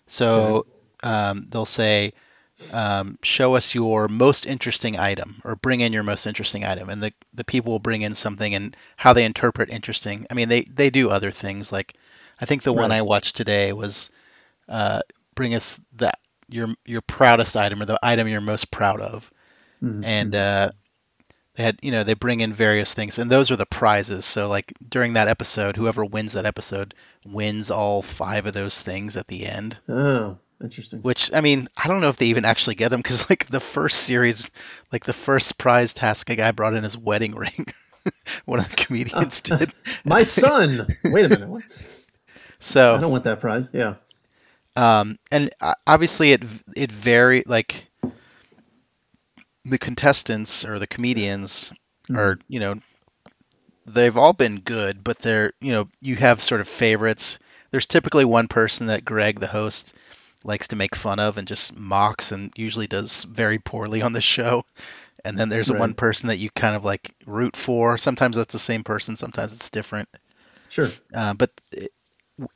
So 0.07 0.65
um, 1.03 1.45
they'll 1.49 1.65
say, 1.65 2.13
um, 2.73 3.17
"Show 3.23 3.55
us 3.55 3.75
your 3.75 4.07
most 4.07 4.45
interesting 4.45 4.97
item," 4.97 5.41
or 5.43 5.55
"Bring 5.55 5.81
in 5.81 5.93
your 5.93 6.03
most 6.03 6.25
interesting 6.25 6.63
item," 6.65 6.89
and 6.89 7.01
the 7.03 7.13
the 7.33 7.43
people 7.43 7.71
will 7.73 7.79
bring 7.79 8.01
in 8.01 8.13
something 8.13 8.55
and 8.55 8.75
how 8.95 9.13
they 9.13 9.25
interpret 9.25 9.69
interesting. 9.69 10.25
I 10.31 10.33
mean, 10.33 10.49
they 10.49 10.61
they 10.61 10.89
do 10.89 11.09
other 11.09 11.31
things 11.31 11.71
like, 11.71 11.93
I 12.41 12.45
think 12.45 12.63
the 12.63 12.73
one 12.73 12.91
I 12.91 13.01
watched 13.03 13.35
today 13.35 13.73
was, 13.73 14.11
uh, 14.67 15.01
"Bring 15.35 15.53
us 15.55 15.79
that 15.97 16.19
your 16.49 16.69
your 16.85 17.01
proudest 17.01 17.55
item 17.57 17.81
or 17.81 17.85
the 17.85 17.99
item 18.01 18.27
you're 18.27 18.41
most 18.41 18.71
proud 18.71 19.01
of," 19.01 19.31
Mhm. 19.83 20.03
and 20.03 20.35
uh, 20.35 20.71
they 21.57 21.63
had 21.63 21.77
you 21.81 21.91
know 21.91 22.03
they 22.03 22.13
bring 22.13 22.39
in 22.39 22.53
various 22.53 22.93
things 22.93 23.19
and 23.19 23.29
those 23.29 23.51
are 23.51 23.55
the 23.55 23.65
prizes 23.65 24.25
so 24.25 24.47
like 24.47 24.73
during 24.87 25.13
that 25.13 25.27
episode 25.27 25.75
whoever 25.75 26.05
wins 26.05 26.33
that 26.33 26.45
episode 26.45 26.93
wins 27.25 27.69
all 27.71 28.01
five 28.01 28.45
of 28.45 28.53
those 28.53 28.79
things 28.79 29.17
at 29.17 29.27
the 29.27 29.45
end 29.45 29.77
oh, 29.89 30.37
interesting. 30.61 31.01
which 31.01 31.33
i 31.33 31.41
mean 31.41 31.67
i 31.75 31.87
don't 31.87 31.99
know 31.99 32.09
if 32.09 32.17
they 32.17 32.27
even 32.27 32.45
actually 32.45 32.75
get 32.75 32.89
them 32.89 33.01
because 33.01 33.29
like 33.29 33.45
the 33.47 33.59
first 33.59 34.03
series 34.03 34.49
like 34.91 35.03
the 35.03 35.13
first 35.13 35.57
prize 35.57 35.93
task 35.93 36.29
a 36.29 36.35
guy 36.35 36.51
brought 36.51 36.75
in 36.75 36.83
his 36.83 36.97
wedding 36.97 37.35
ring 37.35 37.65
one 38.45 38.59
of 38.59 38.69
the 38.69 38.75
comedians 38.75 39.41
did 39.41 39.69
My 40.05 40.23
son. 40.23 40.87
Wait 41.03 41.25
a 41.25 41.29
minute. 41.29 41.49
What? 41.49 41.63
I 42.75 43.01
don't 43.01 43.11
want 43.11 43.25
that 43.25 43.41
prize. 43.41 43.69
Yeah. 43.73 43.95
um 44.77 45.19
and 45.29 45.49
uh, 45.59 45.73
obviously 45.85 46.31
it 46.31 46.43
it 46.75 46.91
very 46.91 47.43
like 47.45 47.87
the 49.69 49.77
contestants 49.77 50.65
or 50.65 50.79
the 50.79 50.87
comedians 50.87 51.71
Mhm. 52.09 52.17
are 52.17 52.39
you 52.47 52.59
know 52.59 52.75
they've 53.85 54.17
all 54.17 54.33
been 54.33 54.59
good, 54.59 55.03
but 55.03 55.19
they're 55.19 55.53
you 55.61 55.71
know 55.71 55.87
you 56.01 56.15
have 56.15 56.41
sort 56.41 56.61
of 56.61 56.67
favorites. 56.67 57.39
There's 57.71 57.85
typically 57.85 58.25
one 58.25 58.47
person 58.47 58.87
that 58.87 59.05
Greg, 59.05 59.39
the 59.39 59.47
host, 59.47 59.93
likes 60.43 60.69
to 60.69 60.75
make 60.75 60.95
fun 60.95 61.19
of 61.19 61.37
and 61.37 61.47
just 61.47 61.77
mocks, 61.77 62.31
and 62.31 62.51
usually 62.55 62.87
does 62.87 63.23
very 63.23 63.59
poorly 63.59 64.01
on 64.01 64.13
the 64.13 64.21
show. 64.21 64.65
And 65.25 65.37
then 65.37 65.49
there's 65.49 65.69
Right. 65.69 65.79
one 65.79 65.93
person 65.93 66.27
that 66.29 66.37
you 66.37 66.49
kind 66.49 66.75
of 66.75 66.85
like 66.85 67.13
root 67.25 67.55
for. 67.55 67.97
Sometimes 67.97 68.37
that's 68.37 68.53
the 68.53 68.59
same 68.59 68.83
person, 68.83 69.17
sometimes 69.17 69.53
it's 69.53 69.69
different. 69.69 70.07
Sure. 70.69 70.87
Uh, 71.13 71.33
but 71.33 71.51
it, 71.73 71.91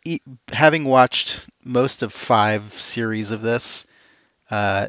e- 0.06 0.21
having 0.52 0.86
watched 0.86 1.47
most 1.65 2.04
of 2.04 2.13
five 2.13 2.74
series 2.80 3.32
of 3.32 3.41
this, 3.41 3.86
uh, 4.50 4.88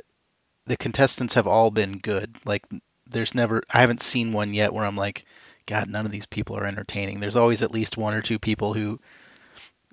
the 0.66 0.77
contestants 0.77 1.35
have 1.35 1.46
all 1.46 1.70
been 1.70 1.98
good. 1.98 2.35
Like, 2.44 2.64
there's 3.09 3.35
never, 3.35 3.62
I 3.72 3.81
haven't 3.81 4.01
seen 4.03 4.33
one 4.33 4.55
yet 4.55 4.72
where 4.72 4.85
I'm 4.85 4.96
like, 4.96 5.25
God, 5.66 5.88
none 5.88 6.07
of 6.07 6.12
these 6.12 6.27
people 6.27 6.57
are 6.57 6.66
entertaining. 6.66 7.20
There's 7.20 7.37
always 7.37 7.62
at 7.62 7.70
least 7.72 7.96
one 7.96 8.14
or 8.14 8.22
two 8.22 8.38
people 8.38 8.72
who 8.75 9.01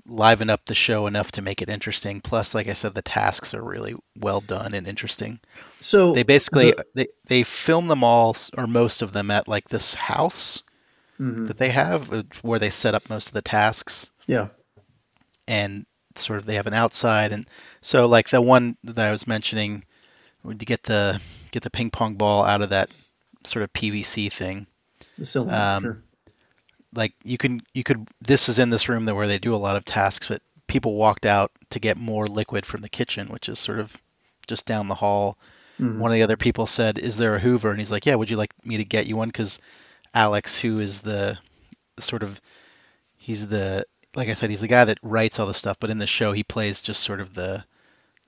liven 0.08 0.50
up 0.50 0.66
the 0.66 0.74
show 0.76 1.06
enough 1.08 1.32
to 1.34 1.42
make 1.42 1.62
it 1.62 1.70
interesting. 1.70 2.22
Plus, 2.22 2.56
like 2.56 2.68
I 2.68 2.74
said, 2.74 2.96
the 2.96 3.02
tasks 3.02 3.54
are 3.54 3.62
really 3.62 3.96
well 4.20 4.42
done 4.42 4.74
and 4.74 4.88
interesting. 4.88 5.40
So 5.80 6.14
They 6.14 6.24
basically 6.24 6.72
the- 6.72 6.86
they 6.96 7.08
they 7.28 7.44
film 7.44 7.88
them 7.88 8.04
all 8.04 8.36
or 8.58 8.66
most 8.66 9.02
of 9.04 9.12
them 9.14 9.30
at 9.30 9.48
like 9.48 9.70
this 9.70 9.94
house 9.94 10.64
Mhm. 11.20 11.48
that 11.48 11.58
they 11.60 11.70
have 11.70 12.12
uh, 12.14 12.24
where 12.42 12.58
they 12.60 12.70
set 12.72 12.96
up 12.96 13.10
most 13.10 13.28
of 13.28 13.34
the 13.34 13.42
tasks 13.42 14.10
yeah. 14.26 14.48
and 15.48 15.86
sort 16.16 16.40
of 16.40 16.46
they 16.46 16.56
have 16.56 16.66
an 16.68 16.74
outside 16.74 17.32
and 17.34 17.46
so 17.82 18.08
like 18.08 18.30
the 18.30 18.42
one 18.42 18.78
that 18.86 18.98
I 19.08 19.12
was 19.12 19.28
mentioning 19.28 19.84
you 20.46 20.54
get 20.56 20.84
the 20.84 21.22
get 21.52 21.64
the 21.64 21.70
ping 21.70 21.90
pong 21.92 22.16
ball 22.16 22.44
out 22.44 22.62
of 22.62 22.70
that 22.70 22.90
sort 23.46 23.64
of 23.64 23.72
PVC 23.74 24.32
thing 24.32 24.68
The 25.18 25.26
cylinder. 25.26 25.56
Um, 25.56 25.84
sure. 25.84 26.04
like 26.94 27.14
you 27.24 27.38
can 27.38 27.62
you 27.74 27.84
could 27.84 28.08
this 28.22 28.50
is 28.50 28.60
in 28.60 28.70
this 28.70 28.90
room 28.90 29.06
that 29.06 29.16
where 29.16 29.28
they 29.28 29.40
do 29.40 29.54
a 29.56 29.58
lot 29.58 29.76
of 29.76 29.86
tasks 29.86 30.28
but 30.28 30.42
people 30.68 30.96
walked 30.96 31.26
out 31.26 31.52
to 31.72 31.80
get 31.80 31.98
more 31.98 32.28
liquid 32.28 32.66
from 32.66 32.82
the 32.82 32.90
kitchen 32.90 33.28
which 33.28 33.50
is 33.50 33.60
sort 33.60 33.80
of 33.80 33.96
just 34.48 34.66
down 34.66 34.88
the 34.88 34.96
hall 34.96 35.38
Mhm. 35.80 35.98
one 36.00 36.12
of 36.12 36.16
the 36.16 36.24
other 36.24 36.36
people 36.38 36.66
said 36.66 36.98
is 37.00 37.16
there 37.16 37.36
a 37.36 37.40
hoover 37.40 37.70
and 37.70 37.80
he's 37.80 37.92
like 37.92 38.06
yeah 38.06 38.16
would 38.16 38.30
you 38.30 38.36
like 38.38 38.54
me 38.66 38.78
to 38.78 38.84
get 38.86 39.08
you 39.08 39.16
one 39.16 39.30
because 39.30 39.60
alex 40.14 40.60
who 40.60 40.80
is 40.80 41.00
the 41.02 41.38
sort 42.00 42.22
of 42.22 42.42
he's 43.18 43.48
the 43.48 43.86
like 44.16 44.28
i 44.30 44.34
said 44.34 44.50
he's 44.50 44.60
the 44.62 44.68
guy 44.68 44.84
that 44.86 45.00
writes 45.02 45.40
all 45.40 45.48
the 45.48 45.54
stuff 45.54 45.78
but 45.80 45.90
in 45.90 45.98
the 45.98 46.06
show 46.08 46.34
he 46.34 46.44
plays 46.44 46.82
just 46.82 47.02
sort 47.02 47.22
of 47.22 47.34
the 47.34 47.64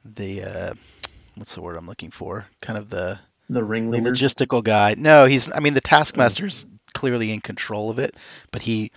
the 0.06 0.44
uh 0.44 0.74
what's 1.42 1.56
the 1.56 1.62
word 1.62 1.76
i'm 1.76 1.88
looking 1.88 2.12
for 2.12 2.46
kind 2.62 2.78
of 2.78 2.90
the 2.90 3.20
The 3.50 3.60
the 3.60 3.64
ringleader. 3.64 4.12
logistical 4.12 4.64
guy. 4.64 4.96
No, 4.98 5.26
he's. 5.26 5.52
I 5.52 5.60
mean, 5.60 5.74
the 5.74 5.82
taskmaster's 5.82 6.66
clearly 6.94 7.34
in 7.34 7.42
control 7.42 7.90
of 7.90 8.00
it, 8.00 8.16
but 8.52 8.62
he 8.62 8.92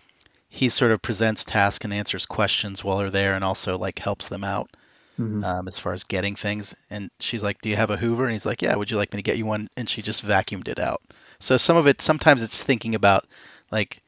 he 0.49 0.69
sort 0.69 0.93
of 0.93 1.03
presents 1.03 1.43
tasks 1.45 1.85
and 1.85 1.93
answers 1.95 2.27
questions 2.27 2.85
while 2.85 2.99
they're 2.99 3.11
there, 3.11 3.35
and 3.35 3.43
also 3.43 3.79
like 3.79 3.99
helps 3.99 4.29
them 4.29 4.45
out 4.45 4.71
Mhm. 5.19 5.43
um, 5.45 5.67
as 5.69 5.79
far 5.81 5.93
as 5.95 6.05
getting 6.05 6.37
things. 6.37 6.77
And 6.91 7.11
she's 7.19 7.43
like, 7.43 7.63
"Do 7.63 7.69
you 7.71 7.77
have 7.77 7.91
a 7.91 7.97
Hoover?" 7.97 8.25
And 8.25 8.33
he's 8.33 8.47
like, 8.47 8.63
"Yeah. 8.63 8.77
Would 8.77 8.91
you 8.93 8.97
like 8.97 9.13
me 9.13 9.19
to 9.19 9.23
get 9.31 9.39
you 9.39 9.47
one?" 9.47 9.67
And 9.77 9.89
she 9.89 10.03
just 10.03 10.23
vacuumed 10.25 10.69
it 10.69 10.79
out. 10.79 11.01
So 11.41 11.57
some 11.57 11.77
of 11.79 11.87
it, 11.89 12.01
sometimes 12.03 12.43
it's 12.43 12.63
thinking 12.63 12.95
about 12.95 13.25
like 13.73 14.03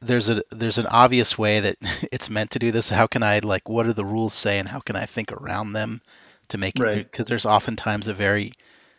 there's 0.00 0.28
a 0.28 0.42
there's 0.50 0.78
an 0.78 0.86
obvious 0.86 1.36
way 1.38 1.60
that 1.60 1.76
it's 2.12 2.30
meant 2.30 2.50
to 2.52 2.58
do 2.58 2.70
this. 2.70 2.88
How 2.88 3.06
can 3.08 3.22
I 3.22 3.40
like 3.40 3.68
what 3.68 3.86
do 3.86 3.92
the 3.92 4.04
rules 4.04 4.34
say, 4.34 4.58
and 4.60 4.68
how 4.68 4.80
can 4.80 4.96
I 4.96 5.06
think 5.06 5.32
around 5.32 5.72
them 5.72 6.00
to 6.52 6.58
make 6.58 6.78
it? 6.78 7.10
Because 7.10 7.26
there's 7.26 7.44
oftentimes 7.46 8.08
a 8.08 8.14
very 8.14 8.52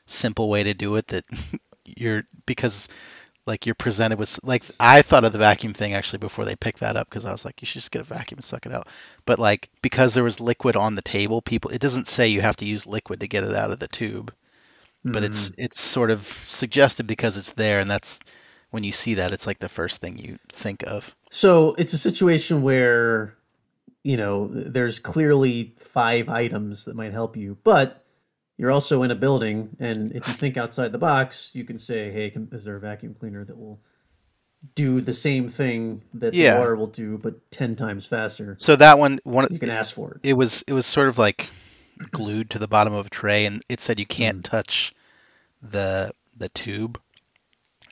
simple 0.05 0.49
way 0.49 0.63
to 0.63 0.73
do 0.73 0.95
it 0.97 1.07
that 1.07 1.23
you're 1.85 2.23
because 2.45 2.89
like 3.45 3.65
you're 3.65 3.75
presented 3.75 4.19
with 4.19 4.39
like 4.43 4.63
I 4.79 5.01
thought 5.01 5.23
of 5.23 5.31
the 5.33 5.37
vacuum 5.37 5.73
thing 5.73 5.93
actually 5.93 6.19
before 6.19 6.45
they 6.45 6.55
picked 6.55 6.79
that 6.81 6.95
up 6.95 7.09
because 7.09 7.25
I 7.25 7.31
was 7.31 7.43
like 7.43 7.61
you 7.61 7.65
should 7.65 7.81
just 7.81 7.91
get 7.91 8.01
a 8.01 8.05
vacuum 8.05 8.37
and 8.37 8.43
suck 8.43 8.65
it 8.65 8.71
out. 8.73 8.87
But 9.25 9.39
like 9.39 9.69
because 9.81 10.13
there 10.13 10.23
was 10.23 10.39
liquid 10.39 10.75
on 10.75 10.95
the 10.95 11.01
table, 11.01 11.41
people 11.41 11.71
it 11.71 11.81
doesn't 11.81 12.07
say 12.07 12.27
you 12.27 12.41
have 12.41 12.57
to 12.57 12.65
use 12.65 12.85
liquid 12.85 13.19
to 13.21 13.27
get 13.27 13.43
it 13.43 13.55
out 13.55 13.71
of 13.71 13.79
the 13.79 13.87
tube, 13.87 14.33
but 15.03 15.23
it's 15.23 15.49
Mhm. 15.51 15.55
it's 15.57 15.79
sort 15.79 16.11
of 16.11 16.23
suggested 16.25 17.07
because 17.07 17.35
it's 17.37 17.51
there 17.51 17.79
and 17.79 17.89
that's 17.89 18.19
when 18.71 18.83
you 18.83 18.91
see 18.91 19.15
that 19.15 19.31
it's 19.33 19.45
like 19.45 19.59
the 19.59 19.69
first 19.69 19.99
thing 20.01 20.17
you 20.17 20.37
think 20.49 20.83
of. 20.83 21.13
So 21.29 21.75
it's 21.77 21.93
a 21.93 21.97
situation 21.97 22.61
where, 22.61 23.35
you 24.03 24.17
know, 24.17 24.47
there's 24.47 24.99
clearly 24.99 25.73
five 25.77 26.29
items 26.29 26.85
that 26.85 26.95
might 26.95 27.13
help 27.13 27.37
you, 27.37 27.57
but 27.63 28.03
you're 28.57 28.71
also 28.71 29.01
in 29.03 29.11
a 29.11 29.15
building, 29.15 29.75
and 29.79 30.11
if 30.11 30.27
you 30.27 30.33
think 30.33 30.57
outside 30.57 30.91
the 30.91 30.97
box, 30.97 31.55
you 31.55 31.63
can 31.63 31.79
say, 31.79 32.11
"Hey, 32.11 32.29
can, 32.29 32.49
is 32.51 32.65
there 32.65 32.75
a 32.75 32.79
vacuum 32.79 33.15
cleaner 33.19 33.43
that 33.43 33.57
will 33.57 33.79
do 34.75 35.01
the 35.01 35.13
same 35.13 35.47
thing 35.49 36.03
that 36.13 36.33
Yeah. 36.33 36.53
the 36.53 36.59
water 36.59 36.75
will 36.75 36.87
do, 36.87 37.17
but 37.17 37.49
ten 37.51 37.75
times 37.75 38.05
faster?" 38.05 38.55
So 38.59 38.75
that 38.75 38.99
one 38.99 39.19
one 39.23 39.47
You 39.49 39.59
can 39.59 39.71
ask 39.71 39.95
for 39.95 40.13
it. 40.13 40.29
it 40.29 40.33
was 40.33 40.63
it 40.67 40.73
was 40.73 40.85
sort 40.85 41.07
of 41.07 41.17
like 41.17 41.49
glued 42.11 42.51
to 42.51 42.59
the 42.59 42.67
bottom 42.67 42.93
of 42.93 43.05
a 43.05 43.09
tray 43.09 43.45
and 43.45 43.61
it 43.69 43.79
said 43.79 43.99
you 43.99 44.05
can't 44.05 44.39
mm. 44.39 44.43
touch 44.43 44.93
the 45.61 46.11
the 46.37 46.49
tube 46.49 46.99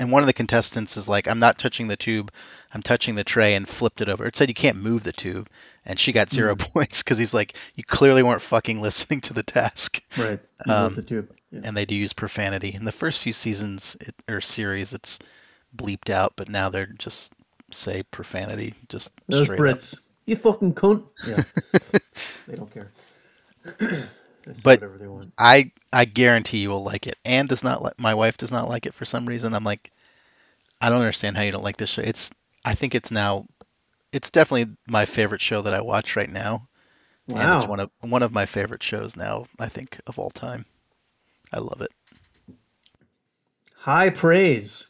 and 0.01 0.11
one 0.11 0.23
of 0.23 0.27
the 0.27 0.33
contestants 0.33 0.97
is 0.97 1.07
like 1.07 1.27
i'm 1.29 1.39
not 1.39 1.57
touching 1.57 1.87
the 1.87 1.95
tube 1.95 2.31
i'm 2.73 2.81
touching 2.81 3.15
the 3.15 3.23
tray 3.23 3.53
and 3.55 3.69
flipped 3.69 4.01
it 4.01 4.09
over 4.09 4.25
it 4.25 4.35
said 4.35 4.49
you 4.49 4.55
can't 4.55 4.77
move 4.77 5.03
the 5.03 5.11
tube 5.11 5.47
and 5.85 5.99
she 5.99 6.11
got 6.11 6.29
0 6.29 6.55
points 6.57 7.03
because 7.03 7.17
he's 7.17 7.33
like 7.33 7.55
you 7.75 7.83
clearly 7.83 8.23
weren't 8.23 8.41
fucking 8.41 8.81
listening 8.81 9.21
to 9.21 9.33
the 9.33 9.43
task 9.43 10.01
Right. 10.19 10.39
Um, 10.67 10.95
the 10.95 11.03
tube. 11.03 11.29
Yeah. 11.51 11.61
and 11.65 11.77
they 11.77 11.85
do 11.85 11.95
use 11.95 12.13
profanity 12.13 12.73
in 12.73 12.83
the 12.85 12.91
first 12.91 13.21
few 13.21 13.33
seasons 13.33 13.95
it, 14.01 14.15
or 14.27 14.41
series 14.41 14.93
it's 14.93 15.19
bleeped 15.75 16.09
out 16.09 16.33
but 16.35 16.49
now 16.49 16.69
they're 16.69 16.87
just 16.87 17.33
say 17.71 18.03
profanity 18.03 18.73
just 18.89 19.11
Those 19.27 19.45
straight 19.45 19.59
up. 19.59 19.65
Brits, 19.77 20.01
you 20.25 20.35
fucking 20.35 20.73
cunt. 20.73 21.03
Yeah. 21.25 21.41
they 22.47 22.55
don't 22.55 22.69
care. 22.71 22.91
But- 24.45 24.79
whatever 24.81 24.97
they 24.97 25.07
want. 25.07 25.27
I 25.37 25.71
I 25.93 26.05
guarantee 26.05 26.59
you 26.59 26.69
will 26.69 26.83
like 26.83 27.07
it. 27.07 27.17
Anne 27.25 27.47
does 27.47 27.63
not 27.63 27.81
like 27.81 27.99
my 27.99 28.13
wife 28.15 28.37
does 28.37 28.51
not 28.51 28.69
like 28.69 28.85
it 28.85 28.93
for 28.93 29.05
some 29.05 29.25
reason. 29.25 29.53
I'm 29.53 29.63
like, 29.63 29.91
I 30.79 30.89
don't 30.89 30.99
understand 31.01 31.37
how 31.37 31.43
you 31.43 31.51
don't 31.51 31.63
like 31.63 31.77
this 31.77 31.89
show. 31.89 32.01
It's 32.01 32.31
I 32.65 32.75
think 32.75 32.95
it's 32.95 33.11
now 33.11 33.45
it's 34.11 34.29
definitely 34.29 34.75
my 34.87 35.05
favorite 35.05 35.41
show 35.41 35.61
that 35.61 35.73
I 35.73 35.81
watch 35.81 36.15
right 36.15 36.29
now. 36.29 36.67
And 37.27 37.55
it's 37.55 37.65
one 37.65 37.79
of 37.79 37.89
one 38.01 38.23
of 38.23 38.33
my 38.33 38.45
favorite 38.45 38.83
shows 38.83 39.15
now, 39.15 39.45
I 39.59 39.67
think, 39.69 39.99
of 40.07 40.19
all 40.19 40.31
time. 40.31 40.65
I 41.53 41.59
love 41.59 41.81
it. 41.81 41.91
High 43.77 44.09
praise 44.09 44.89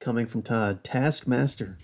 coming 0.00 0.26
from 0.26 0.42
Todd. 0.42 0.82
Taskmaster. 0.82 1.76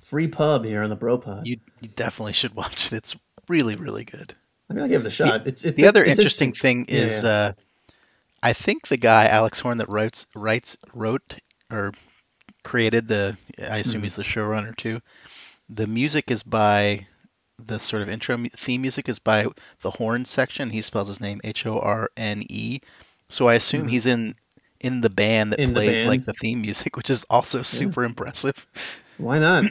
Free 0.00 0.28
pub 0.28 0.64
here 0.64 0.82
on 0.82 0.90
the 0.90 0.96
Bro 0.96 1.18
Pod. 1.18 1.46
You 1.46 1.58
you 1.80 1.88
definitely 1.88 2.32
should 2.32 2.54
watch 2.54 2.92
it. 2.92 2.96
It's 2.96 3.16
really, 3.48 3.76
really 3.76 4.04
good. 4.04 4.34
I 4.70 4.74
mean, 4.74 4.82
I'll 4.82 4.88
give 4.88 5.02
it 5.02 5.06
a 5.06 5.10
shot. 5.10 5.46
It's, 5.46 5.64
it's 5.64 5.76
The 5.76 5.86
other 5.88 6.02
it's 6.02 6.18
interesting 6.18 6.52
thing 6.52 6.86
is 6.88 7.24
yeah. 7.24 7.30
uh 7.30 7.52
I 8.42 8.52
think 8.52 8.88
the 8.88 8.96
guy 8.96 9.26
Alex 9.26 9.58
Horne 9.58 9.78
that 9.78 9.88
writes 9.88 10.26
writes 10.34 10.76
wrote 10.94 11.36
or 11.70 11.92
created 12.62 13.08
the 13.08 13.36
I 13.70 13.78
assume 13.78 14.00
Mhm. 14.00 14.04
he's 14.04 14.16
the 14.16 14.22
showrunner 14.22 14.76
too. 14.76 15.00
The 15.70 15.86
music 15.86 16.30
is 16.30 16.42
by 16.42 17.06
the 17.58 17.78
sort 17.78 18.02
of 18.02 18.08
intro 18.08 18.36
theme 18.56 18.82
music 18.82 19.08
is 19.08 19.18
by 19.18 19.46
the 19.80 19.90
Horne 19.90 20.24
Section. 20.24 20.70
He 20.70 20.80
spells 20.82 21.08
his 21.08 21.20
name 21.20 21.40
H 21.44 21.66
O 21.66 21.78
R 21.78 22.10
N 22.16 22.42
E. 22.48 22.80
So 23.28 23.48
I 23.48 23.54
assume 23.54 23.86
Mhm. 23.86 23.90
he's 23.90 24.06
in 24.06 24.34
in 24.80 25.00
the 25.00 25.10
band 25.10 25.52
that 25.52 25.60
In 25.60 25.72
the 25.72 25.80
plays 25.80 26.04
like 26.04 26.24
the 26.24 26.32
theme 26.34 26.60
music, 26.60 26.96
which 26.96 27.10
is 27.10 27.24
also 27.30 27.62
super 27.62 28.04
impressive. 28.04 28.66
Why 29.18 29.38
not? 29.38 29.64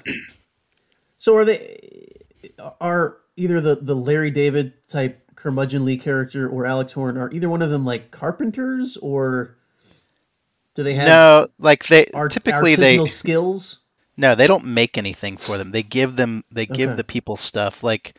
so 1.18 1.36
are 1.36 1.46
they? 1.46 1.58
Are 2.82 3.18
either 3.36 3.60
the 3.62 3.76
the 3.76 3.96
Larry 3.96 4.32
David 4.32 4.74
type 4.88 5.20
curmudgeonly 5.36 6.00
character 6.00 6.48
or 6.48 6.66
Alex 6.66 6.94
Horne 6.94 7.18
are 7.18 7.32
either 7.32 7.50
one 7.50 7.62
of 7.62 7.70
them 7.70 7.86
like 7.86 8.12
carpenters 8.12 8.98
or 8.98 9.58
do 10.76 10.84
they 10.84 10.94
have 10.94 11.08
No, 11.08 11.48
like 11.60 11.86
they 11.88 12.06
art, 12.14 12.32
typically 12.32 12.76
they 12.76 12.98
skills? 13.06 13.80
No, 14.16 14.36
they 14.36 14.48
don't 14.48 14.66
make 14.66 14.98
anything 14.98 15.38
for 15.38 15.58
them. 15.58 15.72
They 15.72 15.84
give 15.84 16.16
them 16.16 16.44
they 16.52 16.66
give 16.66 16.90
Okay. 16.90 16.98
the 16.98 17.04
people 17.04 17.36
stuff. 17.36 17.84
Like 17.84 18.16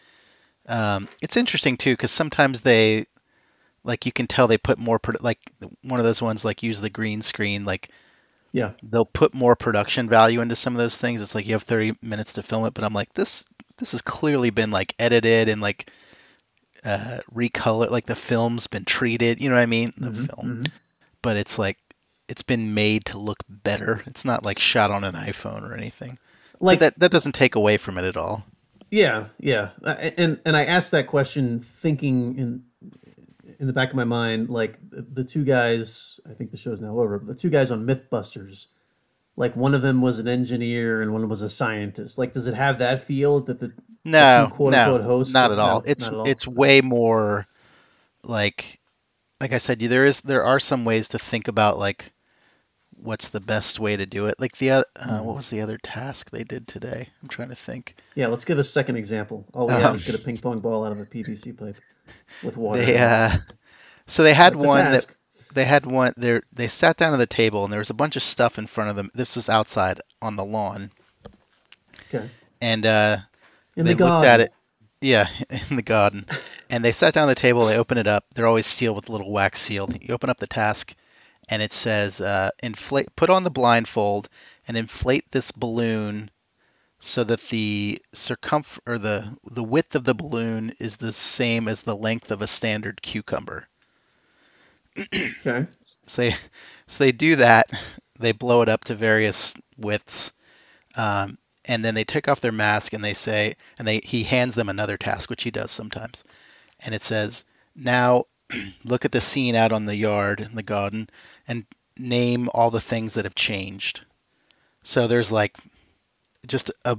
um, 0.68 1.08
it's 1.22 1.36
interesting 1.36 1.76
too 1.76 1.92
because 1.92 2.10
sometimes 2.10 2.60
they 2.60 3.04
like 3.84 4.06
you 4.06 4.12
can 4.12 4.26
tell 4.26 4.48
they 4.48 4.58
put 4.58 4.78
more 4.78 4.98
like 5.20 5.38
one 5.82 6.00
of 6.00 6.04
those 6.04 6.22
ones 6.22 6.44
like 6.44 6.62
use 6.62 6.80
the 6.80 6.90
green 6.90 7.22
screen 7.22 7.64
like 7.64 7.90
Yeah. 8.52 8.72
they'll 8.82 9.04
put 9.04 9.34
more 9.34 9.54
production 9.56 10.08
value 10.08 10.40
into 10.40 10.56
some 10.56 10.74
of 10.74 10.78
those 10.78 10.96
things. 10.96 11.22
It's 11.22 11.34
like 11.34 11.46
you 11.46 11.52
have 11.54 11.62
30 11.62 11.94
minutes 12.02 12.34
to 12.34 12.42
film 12.42 12.64
it, 12.66 12.74
but 12.74 12.82
I'm 12.84 12.94
like 12.94 13.12
this 13.14 13.44
this 13.78 13.92
has 13.92 14.02
clearly 14.02 14.50
been 14.50 14.70
like 14.70 14.94
edited 14.98 15.48
and 15.48 15.60
like 15.60 15.90
uh 16.84 17.18
recolor 17.34 17.90
like 17.90 18.06
the 18.06 18.14
film's 18.14 18.66
been 18.66 18.84
treated, 18.84 19.40
you 19.40 19.48
know 19.48 19.56
what 19.56 19.62
I 19.62 19.66
mean? 19.66 19.92
The 19.96 20.10
Mhm, 20.10 20.26
film. 20.26 20.64
mhm. 20.64 20.70
But 21.22 21.36
it's 21.36 21.58
like 21.58 21.78
it's 22.28 22.42
been 22.42 22.74
made 22.74 23.06
to 23.06 23.18
look 23.18 23.38
better. 23.48 24.02
It's 24.06 24.24
not 24.24 24.44
like 24.44 24.58
shot 24.58 24.90
on 24.90 25.04
an 25.04 25.14
iPhone 25.14 25.62
or 25.68 25.74
anything. 25.74 26.18
Like 26.60 26.78
But 26.78 26.84
that 26.84 26.98
that 27.00 27.10
doesn't 27.10 27.34
take 27.34 27.54
away 27.54 27.76
from 27.78 27.98
it 27.98 28.04
at 28.04 28.16
all. 28.16 28.44
Yeah, 28.90 29.26
yeah, 29.40 29.70
Uh, 29.82 29.96
and 30.16 30.40
and 30.44 30.56
I 30.56 30.64
asked 30.64 30.92
that 30.92 31.06
question 31.08 31.58
thinking 31.60 32.36
in 32.36 32.64
in 33.58 33.66
the 33.66 33.72
back 33.72 33.90
of 33.90 33.96
my 33.96 34.04
mind, 34.04 34.50
like 34.50 34.78
the, 34.90 35.02
the 35.02 35.24
two 35.24 35.44
guys. 35.44 36.20
I 36.28 36.34
think 36.34 36.50
the 36.50 36.56
show's 36.56 36.80
now 36.80 36.96
over. 36.98 37.18
But 37.18 37.28
the 37.28 37.34
two 37.34 37.50
guys 37.50 37.70
on 37.70 37.86
MythBusters, 37.86 38.66
like 39.36 39.56
one 39.56 39.74
of 39.74 39.82
them 39.82 40.00
was 40.00 40.18
an 40.18 40.28
engineer 40.28 41.02
and 41.02 41.12
one 41.12 41.28
was 41.28 41.42
a 41.42 41.48
scientist. 41.48 42.18
Like, 42.18 42.32
does 42.32 42.46
it 42.46 42.54
have 42.54 42.78
that 42.78 43.00
feel 43.02 43.40
that 43.40 43.60
the 43.60 43.72
No, 44.04 44.46
two 44.48 44.54
quote 44.54 44.72
no, 44.72 44.82
unquote 44.84 45.00
hosts? 45.02 45.34
not 45.34 45.50
at 45.52 45.58
all. 45.58 45.82
It's 45.86 46.06
not 46.06 46.14
at 46.14 46.18
all? 46.20 46.26
it's 46.28 46.46
way 46.46 46.80
more 46.80 47.46
like 48.24 48.80
like 49.40 49.52
I 49.52 49.58
said, 49.58 49.82
you 49.82 49.88
there 49.88 50.06
is 50.06 50.20
there 50.20 50.44
are 50.44 50.60
some 50.60 50.84
ways 50.84 51.08
to 51.08 51.18
think 51.18 51.48
about 51.48 51.78
like 51.78 52.12
what's 52.96 53.28
the 53.30 53.40
best 53.40 53.78
way 53.80 53.96
to 53.96 54.06
do 54.06 54.26
it. 54.26 54.36
Like 54.38 54.56
the 54.56 54.70
uh, 54.70 54.82
Hmm. 54.98 55.24
what 55.24 55.36
was 55.36 55.50
the 55.50 55.60
other 55.60 55.78
task 55.78 56.30
they 56.30 56.44
did 56.44 56.66
today? 56.68 57.08
I'm 57.22 57.28
trying 57.28 57.48
to 57.50 57.54
think. 57.54 57.96
Yeah, 58.14 58.28
let's 58.28 58.44
give 58.44 58.58
a 58.58 58.64
second 58.64 58.96
example. 58.96 59.44
All 59.52 59.66
we 59.66 59.74
Um, 59.74 59.80
have 59.82 59.94
is 59.96 60.04
get 60.04 60.18
a 60.18 60.24
ping 60.24 60.38
pong 60.38 60.60
ball 60.60 60.84
out 60.86 60.92
of 60.92 61.00
a 61.00 61.04
PVC 61.04 61.52
pipe 61.58 61.76
with 62.42 62.56
water. 62.64 62.84
They 62.84 62.94
it. 62.94 63.00
uh, 63.00 63.30
so 64.06 64.22
they 64.22 64.32
had 64.32 64.54
That's 64.54 64.64
one 64.64 64.78
that. 64.78 65.06
They 65.54 65.64
had 65.64 65.86
one 65.86 66.12
they 66.16 66.40
they 66.52 66.68
sat 66.68 66.96
down 66.96 67.12
at 67.14 67.18
the 67.18 67.26
table 67.26 67.64
and 67.64 67.72
there 67.72 67.80
was 67.80 67.90
a 67.90 67.94
bunch 67.94 68.16
of 68.16 68.22
stuff 68.22 68.58
in 68.58 68.66
front 68.66 68.90
of 68.90 68.96
them. 68.96 69.10
This 69.14 69.36
was 69.36 69.48
outside 69.48 70.00
on 70.20 70.36
the 70.36 70.44
lawn, 70.44 70.90
Okay. 72.08 72.28
and 72.60 72.84
uh, 72.86 73.16
In 73.76 73.86
they 73.86 73.94
the 73.94 74.04
looked 74.04 74.26
at 74.26 74.40
it. 74.40 74.52
Yeah, 75.00 75.28
in 75.70 75.76
the 75.76 75.82
garden, 75.82 76.26
and 76.70 76.84
they 76.84 76.92
sat 76.92 77.14
down 77.14 77.24
at 77.28 77.36
the 77.36 77.40
table. 77.40 77.66
They 77.66 77.76
open 77.78 77.98
it 77.98 78.06
up. 78.06 78.24
They're 78.34 78.46
always 78.46 78.66
sealed 78.66 78.96
with 78.96 79.08
a 79.08 79.12
little 79.12 79.30
wax 79.30 79.60
seal. 79.60 79.88
You 80.00 80.14
open 80.14 80.30
up 80.30 80.38
the 80.38 80.46
task, 80.46 80.94
and 81.48 81.60
it 81.62 81.72
says, 81.72 82.20
uh, 82.20 82.50
"Inflate. 82.62 83.14
Put 83.16 83.30
on 83.30 83.44
the 83.44 83.50
blindfold 83.50 84.28
and 84.66 84.76
inflate 84.76 85.30
this 85.30 85.50
balloon." 85.52 86.30
So 87.00 87.22
that 87.22 87.40
the 87.48 88.00
circumfer 88.14 88.80
or 88.86 88.98
the 88.98 89.36
the 89.44 89.62
width 89.64 89.94
of 89.94 90.04
the 90.04 90.14
balloon 90.14 90.72
is 90.80 90.96
the 90.96 91.12
same 91.12 91.68
as 91.68 91.82
the 91.82 91.94
length 91.96 92.30
of 92.30 92.40
a 92.40 92.46
standard 92.46 93.02
cucumber. 93.02 93.68
Okay. 94.98 95.66
So 95.82 96.22
they, 96.22 96.30
so 96.86 97.04
they 97.04 97.12
do 97.12 97.36
that. 97.36 97.70
They 98.18 98.32
blow 98.32 98.62
it 98.62 98.68
up 98.68 98.84
to 98.84 98.94
various 98.94 99.54
widths, 99.76 100.32
um, 100.96 101.38
and 101.66 101.84
then 101.84 101.94
they 101.94 102.04
take 102.04 102.28
off 102.28 102.40
their 102.40 102.52
mask 102.52 102.92
and 102.94 103.04
they 103.04 103.14
say, 103.14 103.54
and 103.78 103.88
they 103.88 104.00
he 104.04 104.24
hands 104.24 104.54
them 104.54 104.68
another 104.68 104.96
task, 104.98 105.30
which 105.30 105.44
he 105.44 105.50
does 105.50 105.70
sometimes, 105.70 106.24
and 106.84 106.94
it 106.94 107.02
says, 107.02 107.44
now 107.76 108.24
look 108.84 109.04
at 109.04 109.12
the 109.12 109.20
scene 109.20 109.56
out 109.56 109.72
on 109.72 109.86
the 109.86 109.96
yard 109.96 110.40
in 110.40 110.54
the 110.56 110.62
garden 110.64 111.08
and 111.48 111.66
name 111.98 112.48
all 112.54 112.70
the 112.70 112.80
things 112.80 113.14
that 113.14 113.24
have 113.26 113.34
changed. 113.36 114.02
So 114.84 115.08
there's 115.08 115.32
like 115.32 115.54
just 116.46 116.70
a 116.84 116.98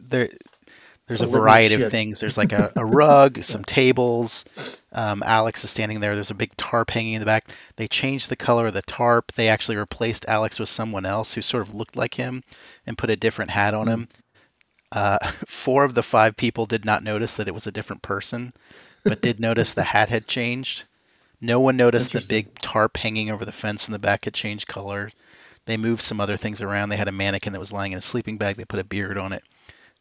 there. 0.00 0.28
There's 1.06 1.22
A 1.22 1.26
variety 1.26 1.80
of 1.82 1.90
things. 1.90 2.20
There's 2.20 2.36
like 2.36 2.52
a, 2.52 2.72
a 2.76 2.84
rug, 2.84 3.42
some 3.42 3.64
tables, 3.64 4.44
um, 4.96 5.22
Alex 5.24 5.62
is 5.62 5.70
standing 5.70 6.00
there. 6.00 6.14
There's 6.14 6.30
a 6.30 6.34
big 6.34 6.56
tarp 6.56 6.90
hanging 6.90 7.12
in 7.12 7.20
the 7.20 7.26
back. 7.26 7.48
They 7.76 7.86
changed 7.86 8.28
the 8.28 8.36
color 8.36 8.66
of 8.66 8.72
the 8.72 8.82
tarp. 8.82 9.30
They 9.32 9.48
actually 9.48 9.76
replaced 9.76 10.26
Alex 10.26 10.58
with 10.58 10.70
someone 10.70 11.04
else 11.04 11.34
who 11.34 11.42
sort 11.42 11.62
of 11.62 11.74
looked 11.74 11.96
like 11.96 12.14
him 12.14 12.42
and 12.86 12.98
put 12.98 13.10
a 13.10 13.16
different 13.16 13.50
hat 13.50 13.74
on 13.74 13.86
him. 13.86 14.08
Uh, 14.90 15.18
four 15.46 15.84
of 15.84 15.94
the 15.94 16.02
five 16.02 16.34
people 16.34 16.66
did 16.66 16.84
not 16.84 17.04
notice 17.04 17.34
that 17.34 17.46
it 17.46 17.54
was 17.54 17.66
a 17.66 17.72
different 17.72 18.02
person, 18.02 18.52
but 19.04 19.20
did 19.20 19.38
notice 19.38 19.74
the 19.74 19.82
hat 19.84 20.08
had 20.08 20.26
changed. 20.26 20.84
No 21.40 21.60
one 21.60 21.76
noticed 21.76 22.14
the 22.14 22.24
big 22.28 22.58
tarp 22.60 22.96
hanging 22.96 23.30
over 23.30 23.44
the 23.44 23.52
fence 23.52 23.86
in 23.86 23.92
the 23.92 23.98
back 23.98 24.24
had 24.24 24.34
changed 24.34 24.66
color. 24.66 25.12
They 25.66 25.76
moved 25.76 26.00
some 26.00 26.20
other 26.20 26.38
things 26.38 26.62
around. 26.62 26.88
They 26.88 26.96
had 26.96 27.08
a 27.08 27.12
mannequin 27.12 27.52
that 27.52 27.60
was 27.60 27.72
lying 27.72 27.92
in 27.92 27.98
a 27.98 28.02
sleeping 28.02 28.38
bag. 28.38 28.56
They 28.56 28.64
put 28.64 28.80
a 28.80 28.84
beard 28.84 29.18
on 29.18 29.34
it. 29.34 29.42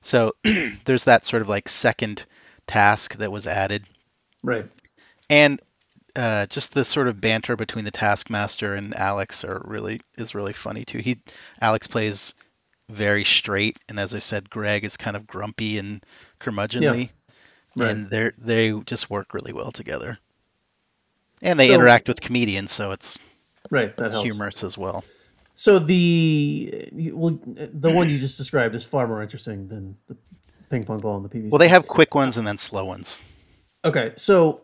So 0.05 0.33
there's 0.85 1.05
that 1.05 1.25
sort 1.25 1.41
of 1.41 1.49
like 1.49 1.67
second 1.67 2.25
task 2.67 3.15
that 3.17 3.31
was 3.31 3.47
added 3.47 3.83
Right. 4.43 4.67
and 5.29 5.59
uh, 6.15 6.45
just 6.45 6.73
the 6.73 6.85
sort 6.85 7.07
of 7.09 7.19
banter 7.19 7.55
between 7.57 7.83
the 7.83 7.91
taskmaster 7.91 8.73
and 8.75 8.95
Alex 8.95 9.43
are 9.43 9.61
really 9.65 9.99
is 10.17 10.33
really 10.35 10.53
funny 10.53 10.85
too. 10.85 10.99
He 10.99 11.17
Alex 11.59 11.87
plays 11.87 12.35
very 12.87 13.23
straight, 13.25 13.77
and 13.89 13.99
as 13.99 14.13
I 14.15 14.19
said, 14.19 14.49
Greg 14.49 14.85
is 14.85 14.95
kind 14.95 15.17
of 15.17 15.27
grumpy 15.27 15.77
and 15.79 16.01
curmudgeonly, 16.39 17.09
Right. 17.75 17.89
and 17.89 18.09
they 18.09 18.31
they 18.37 18.71
just 18.85 19.09
work 19.09 19.33
really 19.33 19.51
well 19.51 19.71
together. 19.73 20.17
And 21.41 21.59
they 21.59 21.67
So- 21.67 21.73
interact 21.75 22.07
with 22.07 22.21
comedians, 22.21 22.71
so 22.71 22.91
it's 22.91 23.19
Right. 23.71 23.95
That 23.97 24.11
helps. 24.11 24.23
humorous 24.25 24.63
as 24.63 24.77
well. 24.77 25.03
So 25.55 25.79
the 25.79 26.89
well, 27.13 27.39
the 27.43 27.91
one 27.91 28.09
you 28.09 28.19
just 28.19 28.37
described 28.37 28.75
is 28.75 28.83
far 28.83 29.07
more 29.07 29.21
interesting 29.21 29.67
than 29.69 29.97
the 30.07 30.17
ping 30.69 30.83
pong 30.83 30.99
ball 30.99 31.15
and 31.15 31.25
the 31.25 31.29
PVC. 31.29 31.49
Well, 31.49 31.59
they 31.59 31.69
have 31.69 31.87
quick 31.87 32.13
ones 32.13 32.37
and 32.37 32.45
then 32.45 32.57
slow 32.57 32.85
ones. 32.85 33.23
Okay, 33.83 34.11
so 34.17 34.61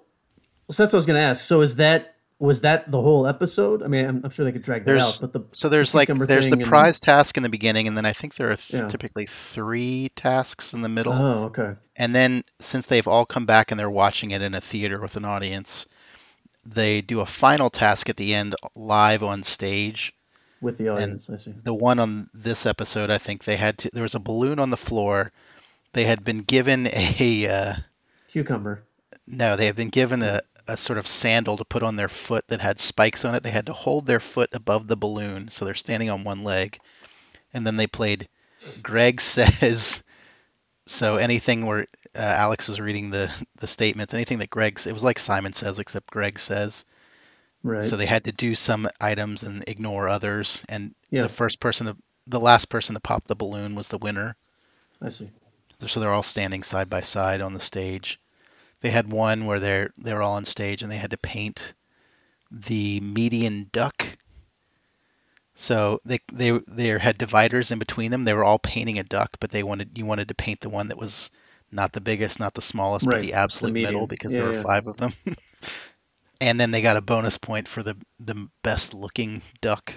so 0.70 0.84
that's 0.84 0.94
what 0.94 0.98
I 0.98 1.00
was 1.00 1.06
going 1.06 1.18
to 1.18 1.24
ask. 1.24 1.44
So 1.44 1.62
is 1.62 1.76
that 1.76 2.16
was 2.40 2.62
that 2.62 2.90
the 2.90 3.00
whole 3.02 3.28
episode? 3.28 3.84
I 3.84 3.88
mean, 3.88 4.06
I'm, 4.06 4.22
I'm 4.26 4.32
sure 4.32 4.44
they 4.44 4.52
could 4.52 4.64
drag 4.64 4.82
that 4.84 4.92
There's 4.92 5.24
out, 5.24 5.32
but 5.32 5.50
the 5.50 5.56
so 5.56 5.70
there's 5.70 5.94
like 5.94 6.08
there's 6.10 6.50
the 6.50 6.54
and- 6.54 6.66
prize 6.66 7.00
task 7.00 7.38
in 7.38 7.44
the 7.44 7.50
beginning, 7.50 7.88
and 7.88 7.96
then 7.96 8.06
I 8.06 8.14
think 8.14 8.36
there 8.36 8.52
are 8.52 8.56
th- 8.56 8.74
Yeah. 8.82 8.90
typically 8.90 9.28
three 9.28 10.10
tasks 10.16 10.74
in 10.74 10.82
the 10.82 10.90
middle. 10.90 11.14
oh, 11.14 11.44
okay, 11.46 11.76
And 11.96 12.14
then 12.16 12.44
since 12.60 12.88
they've 12.88 13.08
all 13.08 13.26
come 13.26 13.46
back 13.46 13.72
and 13.72 13.80
they're 13.80 13.90
watching 13.92 14.32
it 14.32 14.42
in 14.42 14.56
a 14.56 14.62
theater 14.62 15.00
with 15.00 15.16
an 15.18 15.24
audience, 15.26 15.86
they 16.66 17.02
do 17.02 17.20
a 17.20 17.26
final 17.26 17.70
task 17.70 18.10
at 18.10 18.18
the 18.18 18.34
end 18.34 18.56
live 18.76 19.24
on 19.24 19.44
stage. 19.44 20.14
With 20.62 20.78
the 20.78 20.90
audience, 20.90 21.30
I 21.30 21.36
see. 21.36 21.54
The 21.64 21.74
one 21.74 22.00
on 22.00 22.30
this 22.34 22.66
episode, 22.66 23.10
I 23.10 23.18
think 23.18 23.44
they 23.44 23.58
had 23.58 23.80
to 23.80 23.90
there 23.94 24.04
was 24.04 24.16
a 24.16 24.20
balloon 24.20 24.60
on 24.60 24.70
the 24.70 24.78
floor. 24.78 25.32
They 25.94 26.06
had 26.06 26.24
been 26.24 26.40
given 26.40 26.88
a 26.88 27.48
uh, 27.48 27.74
Cucumber. 28.28 28.84
no, 29.28 29.56
they 29.56 29.66
had 29.66 29.76
been 29.76 29.90
given 29.90 30.22
a, 30.22 30.42
a 30.68 30.78
sort 30.78 31.00
of 31.00 31.08
sandal 31.08 31.58
to 31.58 31.66
put 31.66 31.84
on 31.84 31.96
their 31.96 32.08
foot 32.08 32.48
that 32.48 32.62
had 32.62 32.80
spikes 32.80 33.26
on 33.26 33.36
it. 33.36 33.44
They 33.44 33.50
had 33.50 33.66
to 33.66 33.74
hold 33.74 34.08
their 34.08 34.20
foot 34.20 34.50
above 34.54 34.88
the 34.88 34.98
balloon, 34.98 35.50
so 35.50 35.66
they're 35.66 35.74
standing 35.74 36.10
on 36.10 36.24
one 36.24 36.44
leg. 36.44 36.80
And 37.54 37.68
then 37.68 37.76
they 37.76 37.88
played 37.88 38.30
Greg 38.84 39.20
says 39.22 40.04
so 40.86 41.16
anything 41.16 41.66
where 41.66 41.88
uh, 42.16 42.20
Alex 42.22 42.68
was 42.68 42.82
reading 42.82 43.10
the 43.10 43.32
the 43.58 43.68
statements, 43.68 44.14
anything 44.14 44.40
that 44.40 44.50
Greg 44.50 44.80
it 44.86 44.94
was 44.94 45.04
like 45.04 45.20
Simon 45.20 45.54
says 45.54 45.80
except 45.80 46.12
Greg 46.12 46.40
says. 46.40 46.86
Right. 47.64 47.84
So 47.86 47.98
they 47.98 48.06
had 48.06 48.26
to 48.26 48.32
do 48.32 48.56
some 48.56 48.88
items 49.00 49.44
and 49.44 49.64
ignore 49.68 50.10
others 50.10 50.66
and 50.70 50.96
Yeah. 51.10 51.24
the 51.24 51.30
first 51.30 51.60
person 51.60 51.88
to 51.88 51.98
the 52.28 52.40
last 52.40 52.70
person 52.70 52.96
to 52.96 53.02
pop 53.02 53.26
the 53.28 53.36
balloon 53.36 53.76
was 53.76 53.88
the 53.88 53.98
winner. 53.98 54.36
I 55.02 55.10
see. 55.10 55.30
So 55.88 56.00
they're 56.00 56.14
all 56.14 56.24
standing 56.24 56.64
side 56.64 56.90
by 56.90 57.02
side 57.02 57.42
on 57.42 57.54
the 57.54 57.60
stage. 57.60 58.20
They 58.82 58.90
had 58.92 59.12
one 59.12 59.46
where 59.46 59.60
they're 59.60 59.92
they're 59.98 60.22
all 60.22 60.34
on 60.36 60.46
stage 60.46 60.82
and 60.84 60.92
they 60.92 60.98
had 60.98 61.12
to 61.12 61.18
paint 61.18 61.74
the 62.52 63.00
median 63.02 63.70
duck. 63.72 64.06
So 65.56 66.00
they 66.06 66.20
they 66.32 66.52
they 66.68 66.88
had 67.00 67.18
dividers 67.18 67.72
in 67.72 67.80
between 67.80 68.12
them. 68.12 68.26
They 68.26 68.34
were 68.34 68.44
all 68.44 68.60
painting 68.60 69.00
a 69.00 69.04
duck, 69.04 69.38
but 69.40 69.50
they 69.52 69.64
wanted 69.64 69.98
you 69.98 70.06
wanted 70.06 70.28
to 70.30 70.36
paint 70.36 70.60
the 70.62 70.70
one 70.70 70.90
that 70.90 70.98
was 70.98 71.32
not 71.72 71.94
the 71.94 72.02
biggest, 72.02 72.40
not 72.40 72.54
the 72.54 72.62
smallest, 72.62 73.10
but 73.10 73.10
Right, 73.10 73.22
the 73.22 73.34
the 73.34 73.34
absolute 73.34 73.74
middle 73.74 74.08
because 74.08 74.34
Yeah, 74.34 74.40
there 74.40 74.48
were 74.48 74.54
yeah. 74.54 74.64
five 74.64 74.88
of 74.88 74.98
them. 74.98 75.14
and 76.42 76.60
then 76.60 76.72
they 76.72 76.82
got 76.82 76.98
a 76.98 77.02
bonus 77.02 77.38
point 77.38 77.68
for 77.68 77.84
the 77.84 77.96
the 78.20 78.50
best 78.64 78.94
looking 78.94 79.42
duck. 79.62 79.94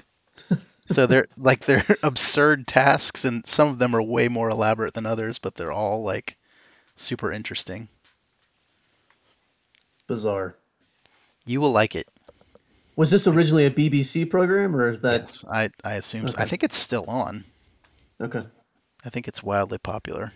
so 0.84 1.06
they're 1.06 1.26
like 1.36 1.64
they're 1.64 1.84
absurd 2.04 2.68
tasks 2.68 3.24
and 3.24 3.44
some 3.46 3.68
of 3.68 3.78
them 3.78 3.96
are 3.96 4.02
way 4.02 4.28
more 4.28 4.50
elaborate 4.50 4.94
than 4.94 5.06
others, 5.06 5.40
but 5.40 5.56
they're 5.56 5.72
all 5.72 6.04
like 6.04 6.36
super 6.94 7.32
interesting. 7.32 7.88
Bizarre. 10.06 10.54
You 11.46 11.60
will 11.60 11.72
like 11.72 11.94
it. 11.96 12.06
Was 12.96 13.10
this 13.10 13.26
originally 13.26 13.66
a 13.66 13.70
BBC 13.70 14.30
program, 14.30 14.76
or 14.76 14.88
is 14.88 15.00
that 15.00 15.20
yes, 15.20 15.44
I 15.50 15.70
I 15.82 15.94
assume. 15.94 16.28
So. 16.28 16.36
I 16.38 16.44
think 16.44 16.62
it's 16.62 16.76
still 16.76 17.04
on. 17.08 17.42
okay? 18.20 18.44
I 19.04 19.08
think 19.10 19.26
it's 19.26 19.42
wildly 19.42 19.78
popular. 19.78 20.32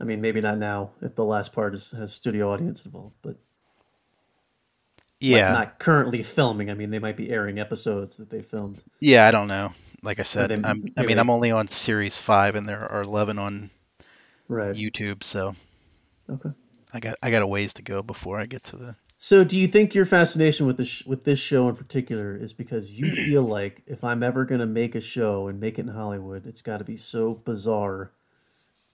I 0.00 0.04
mean, 0.04 0.20
maybe 0.20 0.40
not 0.40 0.58
now 0.58 0.92
if 1.02 1.16
the 1.16 1.24
last 1.24 1.52
part 1.52 1.74
is, 1.74 1.90
has 1.92 2.12
studio 2.12 2.52
audience 2.52 2.84
involved, 2.84 3.16
but 3.22 3.36
like, 5.20 5.30
Yeah, 5.30 5.52
not 5.52 5.78
currently 5.78 6.22
filming. 6.22 6.70
I 6.70 6.74
mean, 6.74 6.90
they 6.90 6.98
might 6.98 7.16
be 7.16 7.30
airing 7.30 7.58
episodes 7.58 8.16
that 8.18 8.30
they 8.30 8.42
filmed. 8.42 8.82
yeah. 9.00 9.26
I 9.26 9.30
don't 9.30 9.48
know. 9.48 9.72
Like 10.02 10.20
I 10.20 10.22
said, 10.22 10.50
they- 10.50 10.54
I'm, 10.56 10.84
I 10.96 11.02
mean, 11.02 11.16
they- 11.16 11.20
I'm 11.20 11.30
only 11.30 11.50
on 11.50 11.66
series 11.68 12.20
five, 12.20 12.54
and 12.54 12.68
there 12.68 12.86
are 12.90 13.02
11 13.02 13.38
on 13.38 13.70
Right. 14.48 14.74
YouTube, 14.76 15.22
so 15.24 15.54
Okay. 16.30 16.50
I 16.94 17.00
got 17.00 17.16
I 17.22 17.30
got 17.30 17.42
a 17.42 17.46
ways 17.46 17.74
to 17.74 17.82
go 17.82 18.02
before 18.02 18.38
I 18.40 18.46
get 18.46 18.64
to 18.64 18.76
the. 18.76 18.96
So, 19.20 19.42
do 19.42 19.58
you 19.58 19.66
think 19.66 19.94
your 19.96 20.06
fascination 20.06 20.66
with 20.66 20.76
this 20.76 21.04
with 21.04 21.24
this 21.24 21.40
show 21.40 21.68
in 21.68 21.74
particular 21.74 22.34
is 22.36 22.52
because 22.52 22.98
you 22.98 23.10
feel 23.26 23.42
like 23.42 23.82
if 23.86 24.04
I'm 24.04 24.22
ever 24.22 24.44
going 24.44 24.60
to 24.60 24.66
make 24.66 24.94
a 24.94 25.00
show 25.00 25.48
and 25.48 25.58
make 25.60 25.78
it 25.78 25.82
in 25.82 25.88
Hollywood, 25.88 26.46
it's 26.46 26.62
got 26.62 26.78
to 26.78 26.84
be 26.84 26.96
so 26.96 27.34
bizarre 27.34 28.12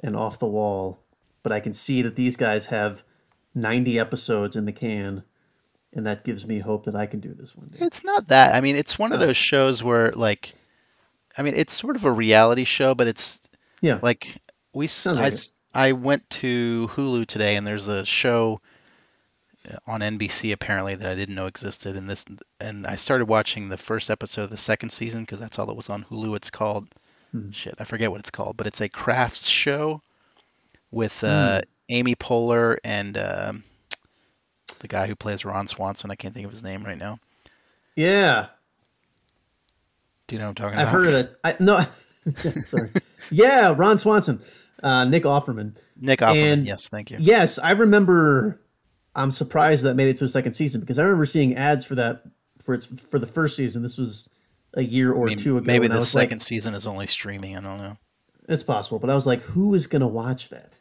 and 0.00 0.16
off 0.16 0.38
the 0.38 0.46
wall, 0.46 1.00
but 1.42 1.52
I 1.52 1.60
can 1.60 1.74
see 1.74 2.00
that 2.02 2.16
these 2.16 2.36
guys 2.36 2.66
have 2.66 3.02
90 3.54 3.98
episodes 3.98 4.56
in 4.56 4.64
the 4.64 4.72
can, 4.72 5.22
and 5.94 6.06
that 6.06 6.24
gives 6.24 6.46
me 6.46 6.58
hope 6.58 6.84
that 6.84 6.96
I 6.96 7.06
can 7.06 7.20
do 7.20 7.32
this 7.32 7.54
one 7.56 7.68
day. 7.68 7.78
It's 7.80 8.04
not 8.04 8.28
that. 8.28 8.54
I 8.54 8.60
mean, 8.60 8.76
it's 8.76 8.98
one 8.98 9.12
of 9.12 9.20
those 9.20 9.36
shows 9.36 9.82
where 9.82 10.10
like, 10.12 10.52
I 11.38 11.42
mean, 11.42 11.54
it's 11.54 11.72
sort 11.72 11.96
of 11.96 12.04
a 12.04 12.10
reality 12.12 12.64
show, 12.64 12.94
but 12.94 13.06
it's 13.06 13.48
Yeah. 13.80 13.98
like 14.02 14.34
we 14.72 14.86
Sounds 14.86 15.18
I, 15.18 15.22
like 15.22 15.88
I 15.88 15.92
went 15.92 16.28
to 16.30 16.88
Hulu 16.92 17.26
today 17.26 17.56
and 17.56 17.66
there's 17.66 17.88
a 17.88 18.04
show 18.04 18.60
on 19.86 20.00
NBC 20.00 20.52
apparently 20.52 20.94
that 20.94 21.10
I 21.10 21.14
didn't 21.14 21.34
know 21.36 21.46
existed, 21.46 21.96
and 21.96 22.08
this 22.08 22.26
and 22.60 22.86
I 22.86 22.96
started 22.96 23.26
watching 23.26 23.68
the 23.70 23.78
first 23.78 24.10
episode 24.10 24.42
of 24.42 24.50
the 24.50 24.56
second 24.58 24.90
season 24.90 25.22
because 25.22 25.40
that's 25.40 25.58
all 25.58 25.66
that 25.66 25.74
was 25.74 25.88
on 25.88 26.04
Hulu. 26.04 26.36
It's 26.36 26.50
called 26.50 26.86
Hmm. 27.32 27.50
shit, 27.50 27.74
I 27.78 27.84
forget 27.84 28.10
what 28.10 28.20
it's 28.20 28.30
called, 28.30 28.56
but 28.56 28.66
it's 28.66 28.80
a 28.82 28.88
crafts 28.88 29.48
show 29.48 30.02
with 30.90 31.24
uh, 31.24 31.62
Amy 31.88 32.14
Poehler 32.14 32.76
and 32.84 33.16
um 33.18 33.64
the 34.78 34.88
guy 34.88 35.06
who 35.06 35.14
plays 35.16 35.44
Ron 35.44 35.66
Swanson. 35.66 36.10
I 36.10 36.14
can't 36.14 36.34
think 36.34 36.44
of 36.46 36.50
his 36.52 36.62
name 36.62 36.82
right 36.84 36.98
now. 36.98 37.18
Yeah, 37.96 38.46
Do 40.26 40.34
you 40.34 40.40
know 40.40 40.46
what 40.48 40.60
I'm 40.60 40.72
talking 40.72 40.74
about? 40.80 40.88
I've 40.88 40.94
about? 40.94 41.04
heard 41.04 41.14
of 41.14 41.26
it. 41.26 41.36
I 41.44 41.54
no, 41.60 42.60
sorry. 42.62 42.88
Yeah, 43.30 43.74
Ron 43.76 43.98
Swanson, 43.98 44.40
uh, 44.82 45.04
Nick 45.04 45.22
Offerman. 45.24 45.78
Nick 46.00 46.20
Offerman. 46.20 46.52
And- 46.52 46.66
yes, 46.66 46.88
thank 46.88 47.10
you. 47.10 47.18
Yes, 47.20 47.58
I 47.58 47.72
remember. 47.72 48.60
I'm 49.16 49.30
surprised 49.30 49.84
that 49.84 49.94
made 49.94 50.08
it 50.08 50.16
to 50.16 50.24
a 50.24 50.28
second 50.28 50.54
season 50.54 50.80
because 50.80 50.98
I 50.98 51.04
remember 51.04 51.24
seeing 51.26 51.54
ads 51.54 51.84
for 51.84 51.94
that 51.94 52.22
for 52.60 52.74
its 52.74 52.86
for 52.86 53.20
the 53.20 53.28
first 53.28 53.56
season. 53.56 53.82
This 53.84 53.96
was 53.96 54.28
a 54.76 54.82
year 54.82 55.12
or 55.12 55.26
I 55.26 55.28
mean, 55.28 55.38
two 55.38 55.56
ago. 55.56 55.64
maybe 55.64 55.86
the 55.86 56.02
second 56.02 56.38
Like, 56.38 56.42
season 56.42 56.74
is 56.74 56.84
only 56.84 57.06
streaming. 57.06 57.56
I 57.56 57.60
don't 57.60 57.78
know. 57.78 57.96
it's 58.48 58.64
possible, 58.64 58.98
but 58.98 59.10
I 59.10 59.14
was 59.14 59.24
like, 59.24 59.40
who 59.42 59.74
is 59.74 59.86
going 59.86 60.00
to 60.00 60.08
watch 60.08 60.48
that? 60.48 60.78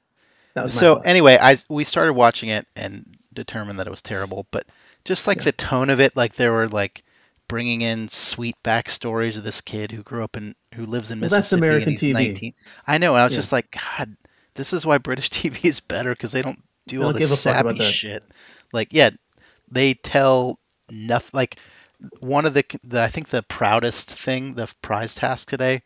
That 0.55 0.63
was 0.63 0.73
my 0.75 0.79
so 0.79 0.95
thought. 0.95 1.05
anyway, 1.05 1.37
I 1.39 1.55
we 1.69 1.83
started 1.83 2.13
watching 2.13 2.49
it 2.49 2.65
and 2.75 3.05
determined 3.33 3.79
that 3.79 3.87
it 3.87 3.91
was 3.91 4.01
terrible. 4.01 4.45
But 4.51 4.65
just 5.05 5.27
like 5.27 5.39
Yeah. 5.39 5.43
the 5.43 5.51
tone 5.51 5.89
of 5.89 5.99
it, 5.99 6.15
like 6.15 6.35
there 6.35 6.51
were 6.51 6.67
like 6.67 7.03
bringing 7.47 7.81
in 7.81 8.07
sweet 8.07 8.55
backstories 8.63 9.37
of 9.37 9.43
this 9.43 9.61
kid 9.61 9.91
who 9.91 10.03
grew 10.03 10.23
up 10.23 10.37
in 10.37 10.55
who 10.75 10.85
lives 10.85 11.11
in 11.11 11.19
Well, 11.19 11.29
that's 11.29 11.51
Mississippi 11.51 11.53
American 11.53 11.89
and 11.89 11.91
he's 11.91 12.01
TV. 12.01 12.13
19. 12.13 12.53
I 12.87 12.97
know, 12.97 13.13
and 13.13 13.21
I 13.21 13.23
was 13.25 13.33
Yeah. 13.33 13.37
just 13.37 13.51
like, 13.51 13.71
God, 13.97 14.15
this 14.55 14.73
is 14.73 14.85
why 14.85 14.97
British 14.99 15.29
TV 15.31 15.65
is 15.65 15.79
better 15.79 16.11
because 16.11 16.31
they 16.31 16.41
don't 16.41 16.61
do 16.87 16.99
They 16.99 17.03
all 17.03 17.11
don't 17.11 17.13
this 17.13 17.23
give 17.23 17.31
a 17.31 17.37
fuck 17.37 17.59
about 17.59 17.75
sappy 17.75 17.79
shit. 17.79 18.23
Like, 18.71 18.89
yeah, 18.91 19.11
they 19.71 19.93
tell 19.93 20.59
nothing. 20.91 21.31
Like 21.33 21.57
one 22.19 22.45
of 22.45 22.53
the, 22.53 22.65
the 22.83 23.01
I 23.01 23.07
think 23.07 23.29
the 23.29 23.43
proudest 23.43 24.09
thing, 24.17 24.53
the 24.55 24.71
prize 24.81 25.15
task 25.15 25.47
today, 25.49 25.81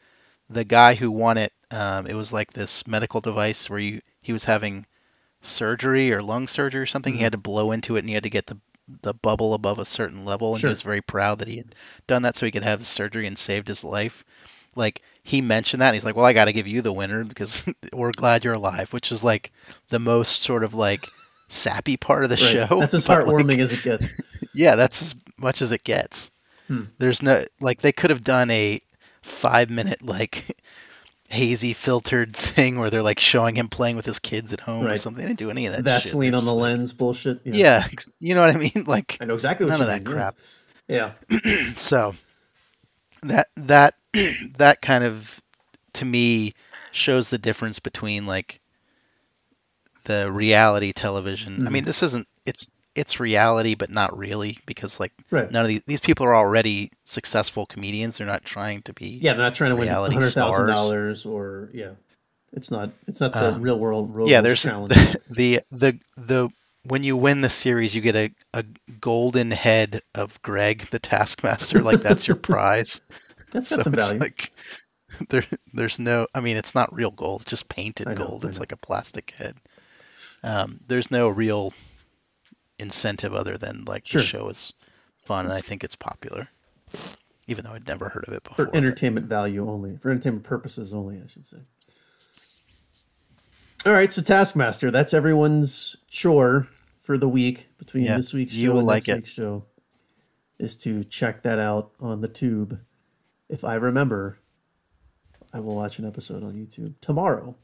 the 0.49 0.63
guy 0.63 0.95
who 0.95 1.11
won 1.11 1.37
it, 1.37 1.53
um, 1.71 2.07
it 2.07 2.15
was 2.15 2.33
like 2.33 2.53
this 2.53 2.87
medical 2.87 3.21
device 3.21 3.69
where 3.69 3.79
you 3.79 4.01
he 4.23 4.33
was 4.33 4.43
having 4.45 4.85
surgery 5.41 6.11
or 6.13 6.21
lung 6.21 6.47
surgery 6.47 6.81
or 6.81 6.85
something. 6.85 7.13
Mhm. 7.13 7.17
He 7.17 7.23
had 7.23 7.31
to 7.33 7.37
blow 7.37 7.71
into 7.71 7.95
it 7.95 7.99
and 7.99 8.09
he 8.09 8.13
had 8.15 8.23
to 8.23 8.29
get 8.29 8.47
the 8.47 8.57
the 9.01 9.13
bubble 9.13 9.53
above 9.53 9.79
a 9.79 9.85
certain 9.85 10.23
level, 10.23 10.53
and 10.53 10.61
Sure. 10.61 10.69
he 10.69 10.71
was 10.71 10.81
very 10.81 11.01
proud 11.01 11.39
that 11.39 11.47
he 11.49 11.57
had 11.57 11.75
done 12.07 12.21
that 12.21 12.37
so 12.37 12.45
he 12.45 12.53
could 12.53 12.63
have 12.63 12.79
his 12.79 12.87
surgery 12.87 13.27
and 13.27 13.37
saved 13.37 13.67
his 13.67 13.83
life. 13.83 14.23
Like 14.75 15.01
he 15.23 15.41
mentioned 15.41 15.81
that, 15.81 15.87
and 15.87 15.93
he's 15.95 16.05
like, 16.05 16.15
"Well, 16.15 16.25
I 16.25 16.31
got 16.31 16.45
to 16.45 16.53
give 16.53 16.67
you 16.67 16.81
the 16.81 16.93
winner 16.93 17.25
because 17.25 17.65
we're 17.93 18.13
glad 18.13 18.45
you're 18.45 18.53
alive," 18.53 18.93
which 18.93 19.11
is 19.11 19.25
like 19.25 19.51
the 19.89 19.99
most 19.99 20.43
sort 20.43 20.63
of 20.63 20.73
like 20.73 21.05
sappy 21.49 21.97
part 21.97 22.23
of 22.23 22.29
the 22.29 22.35
Right. 22.37 22.67
show. 22.69 22.79
That's 22.79 22.93
as 22.93 23.05
but, 23.07 23.27
like, 23.27 23.35
heartwarming 23.35 23.59
as 23.59 23.73
it 23.73 23.83
gets. 23.83 24.21
yeah, 24.53 24.75
that's 24.75 25.01
as 25.01 25.15
much 25.37 25.61
as 25.61 25.73
it 25.73 25.83
gets. 25.83 26.31
Hmm. 26.67 26.83
There's 26.97 27.21
no 27.21 27.43
like 27.59 27.81
they 27.81 27.91
could 27.91 28.09
have 28.11 28.23
done 28.23 28.49
a 28.51 28.79
five 29.21 29.69
minute 29.69 30.01
like 30.01 30.57
hazy 31.29 31.73
filtered 31.73 32.35
thing 32.35 32.79
where 32.79 32.89
they're 32.89 33.01
like 33.03 33.19
showing 33.19 33.55
him 33.55 33.67
playing 33.67 33.95
with 33.95 34.05
his 34.05 34.19
kids 34.19 34.53
at 34.53 34.59
home 34.59 34.85
or 34.85 34.97
something. 34.97 35.21
They 35.21 35.27
didn't 35.27 35.39
do 35.39 35.49
any 35.51 35.65
of 35.67 35.73
that. 35.73 35.83
Vaseline 35.83 36.31
They're 36.31 36.39
on 36.39 36.45
the 36.45 36.53
like- 36.53 36.61
lens 36.77 36.93
bullshit. 36.93 37.45
know. 37.45 37.57
Yeah, 37.57 37.85
you 38.19 38.35
know 38.35 38.45
what 38.45 38.55
I 38.55 38.59
mean. 38.59 38.71
Like 38.87 39.17
I 39.21 39.25
know 39.25 39.33
exactly 39.33 39.65
what 39.65 39.73
none 39.73 39.81
of 39.81 39.87
that 39.87 40.03
mean, 40.03 40.13
crap. 40.13 40.35
yes. 40.87 41.15
Yeah. 41.29 41.71
so 41.75 42.15
that 43.23 43.47
that 43.57 43.95
that 44.57 44.81
kind 44.81 45.03
of 45.03 45.43
to 45.93 46.05
me 46.05 46.53
shows 46.91 47.29
the 47.29 47.37
difference 47.37 47.79
between 47.79 48.25
like 48.25 48.61
the 50.05 50.31
reality 50.31 50.93
television. 50.93 51.65
I 51.65 51.69
Mhm. 51.69 51.71
mean, 51.73 51.85
this 51.85 52.03
isn't 52.03 52.27
it's 52.45 52.71
it's 52.97 53.19
reality, 53.19 53.75
but 53.75 53.89
not 53.89 54.17
really 54.17 54.57
because 54.65 54.99
like 54.99 55.13
Right. 55.31 55.49
none 55.51 55.61
of 55.63 55.67
these 55.67 55.81
these 55.85 55.99
people 56.01 56.25
are 56.25 56.35
already 56.35 56.91
successful 57.05 57.65
comedians. 57.65 58.17
They're 58.17 58.27
not 58.27 58.43
trying 58.43 58.81
to 58.83 58.93
be. 58.93 59.19
Yeah, 59.21 59.33
they're 59.33 59.43
not 59.43 59.55
trying 59.55 59.69
to 59.71 59.75
win 59.75 59.87
hundred 59.87 60.31
thousand 60.31 60.67
dollars 60.67 61.25
or 61.25 61.69
yeah. 61.73 61.91
It's 62.53 62.71
not. 62.71 62.91
It's 63.07 63.19
not 63.21 63.33
the 63.33 63.53
Um, 63.55 63.61
real 63.61 63.77
world. 63.77 64.15
Road 64.15 64.29
yeah, 64.29 64.41
there's 64.41 64.61
challenge. 64.63 64.89
the 64.89 65.19
the 65.29 65.59
the 65.71 65.99
the 66.17 66.49
when 66.83 67.03
you 67.03 67.17
win 67.17 67.41
the 67.41 67.49
series, 67.49 67.93
you 67.93 68.01
get 68.01 68.15
a, 68.15 68.31
a 68.53 68.63
golden 69.01 69.51
head 69.51 70.01
of 70.15 70.41
Greg, 70.41 70.81
the 70.89 70.99
Taskmaster. 70.99 71.81
Like 71.81 72.01
that's 72.01 72.27
your 72.27 72.35
prize. 72.49 73.01
That's 73.51 73.69
got 73.69 73.77
so 73.77 73.81
some 73.81 73.93
it's 73.93 74.05
value. 74.07 74.19
like 74.21 74.51
there 75.29 75.43
there's 75.73 75.99
no 75.99 76.27
I 76.33 76.39
mean 76.39 76.55
it's 76.57 76.73
not 76.73 76.93
real 76.95 77.11
gold, 77.11 77.41
it's 77.41 77.49
just 77.51 77.67
painted 77.69 78.07
know, 78.07 78.15
gold. 78.15 78.45
It's 78.45 78.59
like 78.59 78.71
a 78.71 78.77
plastic 78.77 79.31
head. 79.31 79.55
Um, 80.43 80.79
there's 80.87 81.11
no 81.11 81.27
real 81.27 81.73
incentive 82.79 83.33
other 83.33 83.57
than 83.57 83.85
like 83.85 84.05
Sure. 84.05 84.21
the 84.21 84.27
show 84.27 84.49
is 84.49 84.73
fun 85.17 85.45
and 85.45 85.53
I 85.53 85.61
think 85.61 85.83
it's 85.83 85.95
popular. 85.95 86.47
Even 87.47 87.63
though 87.63 87.71
I'd 87.71 87.87
never 87.87 88.09
heard 88.09 88.27
of 88.27 88.33
it 88.33 88.43
for 88.43 88.49
before. 88.49 88.65
but- 88.65 88.75
entertainment 88.75 89.27
value 89.27 89.69
only, 89.69 89.97
for 89.97 90.11
entertainment 90.11 90.43
purposes 90.43 90.93
only, 90.93 91.21
I 91.21 91.27
should 91.27 91.45
say. 91.45 91.57
All 93.85 93.93
right, 93.93 94.11
so 94.11 94.21
Taskmaster, 94.21 94.91
that's 94.91 95.13
everyone's 95.13 95.95
chore 96.09 96.67
for 96.99 97.17
the 97.17 97.29
week 97.29 97.69
between 97.77 98.03
Yeah, 98.05 98.17
this 98.17 98.33
week's 98.33 98.53
show 98.53 98.77
and 98.77 98.85
like 98.87 99.07
next 99.07 99.07
it. 99.07 99.15
week's 99.17 99.29
show, 99.31 99.65
is 100.59 100.75
to 100.77 101.03
check 101.05 101.43
that 101.43 101.57
out 101.59 101.91
on 101.99 102.19
the 102.21 102.27
tube. 102.27 102.79
If 103.47 103.63
I 103.63 103.75
remember, 103.75 104.39
I 105.53 105.61
will 105.61 105.75
watch 105.75 105.99
an 105.99 106.05
episode 106.05 106.43
on 106.43 106.53
YouTube 106.53 106.95
tomorrow. 106.99 107.55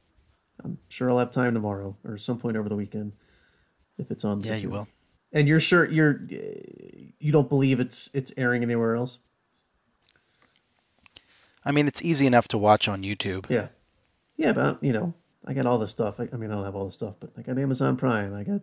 I'm 0.63 0.77
sure 0.87 1.09
I'll 1.09 1.17
have 1.17 1.31
time 1.31 1.53
tomorrow 1.55 1.97
or 2.05 2.17
some 2.17 2.37
point 2.37 2.55
over 2.55 2.69
the 2.69 2.75
weekend 2.77 3.13
if 3.97 4.11
it's 4.11 4.23
on. 4.23 4.39
the 4.39 4.47
yeah, 4.47 4.55
you 4.55 4.69
will. 4.69 4.87
And 5.33 5.47
you're 5.47 5.59
sure 5.59 5.89
you're 5.89 6.21
you 7.19 7.31
don't 7.31 7.49
believe 7.49 7.79
it's 7.79 8.09
it's 8.13 8.31
airing 8.37 8.61
anywhere 8.63 8.95
else? 8.95 9.19
I 11.65 11.71
mean 11.71 11.87
it's 11.87 12.01
easy 12.01 12.27
enough 12.27 12.47
to 12.49 12.57
watch 12.57 12.87
on 12.87 13.03
YouTube. 13.03 13.49
Yeah. 13.49 13.67
Yeah, 14.37 14.53
but 14.53 14.83
you 14.83 14.93
know, 14.93 15.13
I 15.45 15.53
got 15.53 15.65
all 15.65 15.77
this 15.77 15.91
stuff. 15.91 16.19
I, 16.19 16.27
I 16.33 16.37
mean, 16.37 16.51
I 16.51 16.55
don't 16.55 16.65
have 16.65 16.75
all 16.75 16.85
this 16.85 16.95
stuff, 16.95 17.15
but 17.19 17.31
I 17.37 17.41
got 17.41 17.57
Amazon 17.57 17.97
Prime. 17.97 18.33
I 18.33 18.43
got 18.43 18.61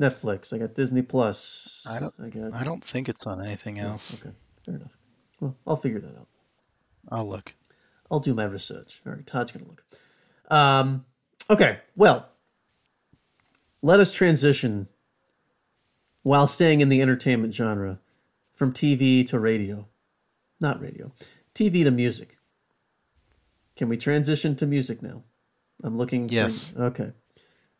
Netflix. 0.00 0.52
I 0.52 0.58
got 0.58 0.74
Disney 0.74 1.02
Plus. 1.02 1.86
I 1.90 1.98
don't- 2.00 2.14
I 2.22 2.28
got. 2.28 2.52
I 2.54 2.64
don't 2.64 2.82
think 2.82 3.08
it's 3.08 3.26
on 3.26 3.44
anything 3.44 3.78
else. 3.78 4.22
Okay, 4.24 4.34
fair 4.64 4.76
enough. 4.76 4.96
Well, 5.40 5.56
I'll 5.66 5.76
figure 5.76 6.00
that 6.00 6.16
out. 6.16 6.28
I'll 7.08 7.28
look. 7.28 7.54
I'll 8.10 8.20
do 8.20 8.34
my 8.34 8.44
research. 8.44 9.02
All 9.06 9.12
right, 9.12 9.26
Todd's 9.26 9.50
gonna 9.52 9.66
look. 9.66 9.84
Um, 10.50 11.04
okay, 11.50 11.80
well, 11.96 12.28
let 13.82 13.98
us 14.00 14.12
transition 14.12 14.88
while 16.24 16.48
staying 16.48 16.80
in 16.80 16.88
the 16.88 17.00
entertainment 17.00 17.54
genre 17.54 18.00
from 18.52 18.72
TV 18.72 19.24
to 19.28 19.38
radio, 19.38 19.86
not 20.60 20.80
radio, 20.80 21.12
TV 21.54 21.84
to 21.84 21.90
music. 21.92 22.38
Can 23.76 23.88
we 23.88 23.96
transition 23.96 24.56
to 24.56 24.66
music 24.66 25.02
now? 25.02 25.22
I'm 25.82 25.96
looking. 25.96 26.26
for- 26.26 26.34
Yes. 26.34 26.74
okay. 26.76 27.12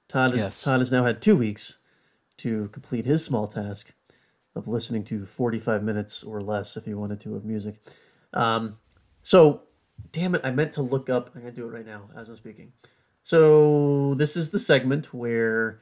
Todd 0.09 0.31
has 0.33 0.41
Yes. 0.41 0.63
Todd 0.63 0.81
has 0.81 0.93
now 0.93 1.05
had 1.05 1.21
two 1.23 1.35
weeks 1.37 1.79
to 2.39 2.69
complete 2.69 3.05
his 3.05 3.25
small 3.25 3.47
task 3.47 3.93
of 4.55 4.69
listening 4.69 5.05
to 5.05 5.25
45 5.27 5.83
minutes 5.83 6.23
or 6.23 6.41
less, 6.41 6.77
if 6.77 6.85
he 6.85 6.95
wanted 6.95 7.21
to, 7.21 7.35
of 7.35 7.45
music. 7.45 7.77
Um, 8.33 8.79
so, 9.23 9.63
damn 10.13 10.35
it, 10.35 10.43
I 10.45 10.51
meant 10.51 10.73
to 10.75 10.83
look 10.83 11.09
up. 11.09 11.31
I'm 11.35 11.41
going 11.43 11.53
to 11.55 11.61
do 11.61 11.67
it 11.67 11.73
right 11.73 11.87
now 11.87 12.11
as 12.15 12.29
I'm 12.29 12.37
speaking. 12.37 12.73
So, 13.23 14.15
this 14.15 14.37
is 14.37 14.51
the 14.51 14.59
segment 14.59 15.15
where 15.15 15.81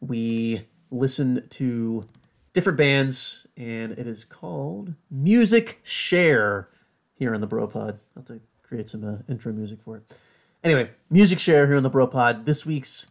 we 0.00 0.68
listen 0.92 1.46
to 1.50 2.04
different 2.52 2.78
bands, 2.78 3.46
and 3.56 3.92
it 3.92 4.06
is 4.06 4.24
called 4.24 4.94
Music 5.10 5.80
Share 5.82 6.68
here 7.14 7.34
on 7.34 7.40
the 7.40 7.46
Bro 7.46 7.68
Pod. 7.68 7.98
I'll 8.16 8.22
have 8.22 8.24
to 8.26 8.40
create 8.62 8.88
some 8.88 9.02
uh, 9.04 9.18
intro 9.28 9.52
music 9.52 9.80
for 9.80 9.96
it. 9.96 10.16
Anyway, 10.62 10.90
Music 11.10 11.38
Share 11.38 11.66
here 11.66 11.76
on 11.76 11.82
the 11.82 11.90
Bro 11.90 12.08
Pod. 12.08 12.46
This 12.46 12.64
week's 12.64 13.06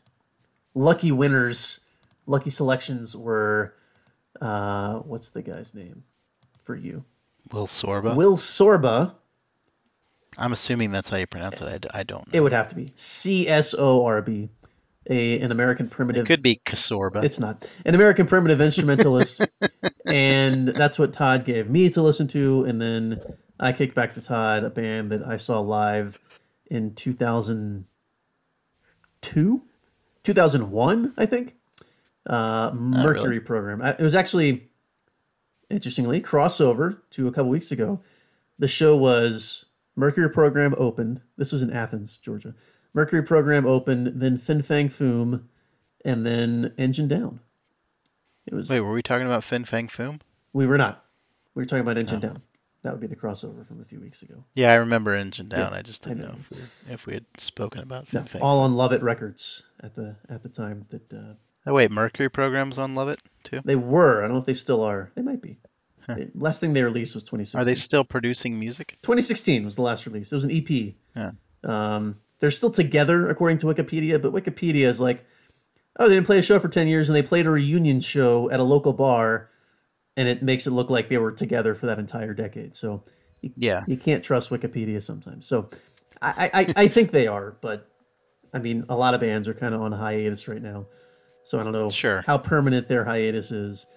lucky 0.74 1.12
winners, 1.12 1.82
lucky 2.26 2.50
selections 2.50 3.18
were 3.18 3.76
uh, 4.40 5.00
what's 5.00 5.32
the 5.32 5.42
guy's 5.42 5.76
name 5.76 6.04
for 6.64 6.76
you? 6.76 7.04
Will 7.52 7.68
Csorba. 7.68 8.16
Will 8.16 8.38
Csorba. 8.38 9.16
I'm 10.38 10.54
assuming 10.54 10.92
that's 10.92 11.10
how 11.10 11.18
you 11.18 11.28
pronounce 11.28 11.60
it. 11.62 11.86
I 11.94 12.04
don't 12.04 12.26
know. 12.28 12.38
It 12.38 12.42
would 12.42 12.54
have 12.54 12.70
to 12.70 12.76
be 12.76 12.94
C 12.96 13.50
S 13.50 13.76
O 13.78 14.06
R 14.06 14.22
B, 14.22 14.50
a 15.12 15.40
an 15.42 15.52
American 15.52 15.90
primitive. 15.90 16.24
It 16.24 16.28
could 16.28 16.42
be 16.42 16.62
Casorba. 16.66 17.24
It's 17.24 17.40
not 17.40 17.70
an 17.86 17.94
American 17.94 18.26
primitive 18.26 18.62
instrumentalist, 18.62 19.46
and 20.08 20.70
that's 20.70 20.98
what 20.98 21.14
Todd 21.14 21.46
gave 21.46 21.70
me 21.70 21.90
to 21.90 22.02
listen 22.02 22.28
to, 22.30 22.64
and 22.64 22.82
then 22.82 23.20
I 23.60 23.74
kicked 23.74 23.94
back 23.94 24.14
to 24.16 24.22
Todd, 24.22 24.64
a 24.64 24.70
band 24.70 25.12
that 25.12 25.22
I 25.28 25.38
saw 25.38 25.60
live 25.60 26.18
in 26.70 26.96
two 26.96 27.14
thousand 27.14 27.86
two, 29.22 29.64
two 30.24 30.34
thousand 30.34 30.72
one, 30.72 31.14
I 31.18 31.26
think. 31.26 31.56
Uh, 32.26 32.72
Mercury 32.74 33.24
really? 33.28 33.40
program. 33.40 33.82
I- 33.82 33.92
It 33.92 34.02
was 34.02 34.16
actually 34.16 34.70
interestingly 35.70 36.22
crossover 36.22 36.98
to 37.12 37.28
a 37.28 37.32
couple 37.32 37.50
weeks 37.50 37.72
ago. 37.72 38.00
The 38.60 38.68
show 38.68 38.96
was 38.96 39.66
Mercury 39.96 40.30
program 40.30 40.76
opened. 40.78 41.22
This 41.38 41.52
was 41.52 41.62
in 41.64 41.72
Athens, 41.72 42.18
Georgia. 42.18 42.54
Mercury 42.94 43.24
program 43.24 43.66
opened, 43.66 44.08
then 44.22 44.38
Fin 44.38 44.62
Fang 44.62 44.90
Foom, 44.90 45.44
and 46.04 46.26
then 46.26 46.74
Engine 46.78 47.08
Down. 47.08 47.40
It 48.48 48.54
was. 48.54 48.70
Wait, 48.70 48.80
were 48.82 48.92
we 48.92 49.02
talking 49.02 49.26
about 49.28 49.44
Fin 49.44 49.66
Fang 49.66 49.88
Foom? 49.88 50.20
We 50.54 50.68
were 50.68 50.78
not. 50.78 51.06
We 51.56 51.62
were 51.62 51.66
talking 51.66 51.82
about 51.82 51.98
Engine 51.98 52.18
Oh. 52.18 52.22
Down. 52.28 52.38
That 52.84 52.92
would 52.94 53.00
be 53.02 53.08
the 53.08 53.16
crossover 53.16 53.64
from 53.66 53.80
a 53.80 53.86
few 53.86 54.00
weeks 54.00 54.24
ago. 54.24 54.44
Yeah, 54.56 54.72
I 54.72 54.76
remember 54.76 55.14
Engine 55.14 55.48
Down. 55.48 55.72
Yeah, 55.72 55.78
I 55.78 55.84
just 55.84 56.02
didn't 56.02 56.20
know. 56.22 56.30
know, 56.30 56.38
if, 56.50 56.88
we 56.88 56.94
if 56.94 57.08
we 57.08 57.14
had 57.14 57.26
spoken 57.38 57.82
about 57.82 58.12
No, 58.12 58.22
Fin 58.22 58.28
Fang. 58.28 58.42
all 58.42 58.62
on 58.62 58.72
Lovitt 58.72 59.04
Records 59.04 59.68
at 59.84 59.94
the 59.96 60.18
at 60.30 60.42
the 60.42 60.50
time 60.50 60.88
that 60.90 61.14
uh, 61.14 61.34
Oh 61.68 61.74
wait, 61.76 61.92
Mercury 61.92 62.30
programs 62.30 62.80
on 62.80 62.96
Lovitt 62.96 63.18
too. 63.44 63.62
they 63.64 63.76
were. 63.76 64.20
I 64.24 64.28
don't 64.28 64.34
know 64.34 64.40
if 64.40 64.46
they 64.48 64.54
still 64.56 64.82
are. 64.84 65.12
They 65.16 65.22
might 65.22 65.44
be. 65.44 65.60
Huh. 66.08 66.16
The 66.16 66.32
last 66.34 66.60
thing 66.60 66.74
they 66.74 66.82
released 66.82 67.14
was 67.14 67.22
2016. 67.22 67.62
Are 67.62 67.64
they 67.64 67.76
still 67.76 68.04
producing 68.04 68.60
music? 68.60 68.98
2016 69.04 69.64
was 69.64 69.76
the 69.76 69.84
last 69.84 70.08
release. 70.08 70.32
It 70.32 70.36
was 70.36 70.46
an 70.46 70.52
EP. 70.52 70.96
Yeah. 71.16 71.32
Um, 71.64 72.18
they're 72.42 72.52
still 72.52 72.70
together 72.72 73.30
according 73.30 73.60
to 73.60 73.68
Wikipedia, 73.68 74.22
but 74.22 74.34
Wikipedia 74.34 74.86
is 74.88 75.00
like, 75.00 75.24
oh, 75.98 76.10
they 76.10 76.16
didn't 76.16 76.26
play 76.26 76.40
a 76.40 76.42
show 76.42 76.60
for 76.60 76.68
10 76.68 76.88
years 76.88 77.08
and 77.08 77.16
they 77.16 77.24
played 77.24 77.46
a 77.46 77.50
reunion 77.52 78.02
show 78.02 78.50
at 78.52 78.60
a 78.60 78.64
local 78.64 78.92
bar, 78.94 79.50
and 80.18 80.28
it 80.28 80.44
makes 80.44 80.68
it 80.68 80.72
look 80.72 80.90
like 80.90 81.08
they 81.08 81.18
were 81.18 81.32
together 81.32 81.74
for 81.74 81.86
that 81.86 82.00
entire 82.00 82.34
decade. 82.34 82.76
So 82.76 83.04
Yeah. 83.56 83.84
you 83.88 83.96
can't 83.96 84.24
trust 84.24 84.50
Wikipedia 84.50 85.02
sometimes. 85.02 85.46
So 85.48 85.70
I, 86.22 86.50
I, 86.54 86.84
I 86.84 86.88
think 86.88 87.12
they 87.12 87.28
are, 87.28 87.56
but 87.62 87.88
I 88.54 88.60
mean, 88.60 88.86
a 88.90 88.96
lot 88.96 89.14
of 89.14 89.22
bands 89.22 89.48
are 89.48 89.54
kind 89.54 89.74
of 89.74 89.82
on 89.82 89.92
hiatus 89.94 90.48
right 90.48 90.62
now. 90.62 90.88
So 91.46 91.60
I 91.60 91.64
don't 91.64 91.72
know 91.74 91.90
Sure. 91.90 92.22
how 92.28 92.38
permanent 92.38 92.88
their 92.88 93.06
hiatus 93.06 93.52
is, 93.52 93.88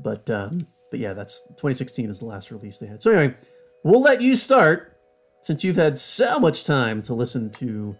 but 0.00 0.28
um, 0.30 0.66
but 0.90 1.00
yeah, 1.00 1.12
that's 1.14 1.44
2016 1.46 2.10
is 2.10 2.18
the 2.18 2.26
last 2.26 2.50
release 2.50 2.78
they 2.80 2.86
had. 2.86 3.02
So 3.02 3.10
anyway, 3.12 3.34
we'll 3.84 4.02
let 4.02 4.20
you 4.20 4.36
start 4.36 4.91
since 5.42 5.62
you've 5.64 5.76
had 5.76 5.98
so 5.98 6.38
much 6.40 6.64
time 6.64 7.02
to 7.02 7.14
listen 7.14 7.50
to. 7.50 7.96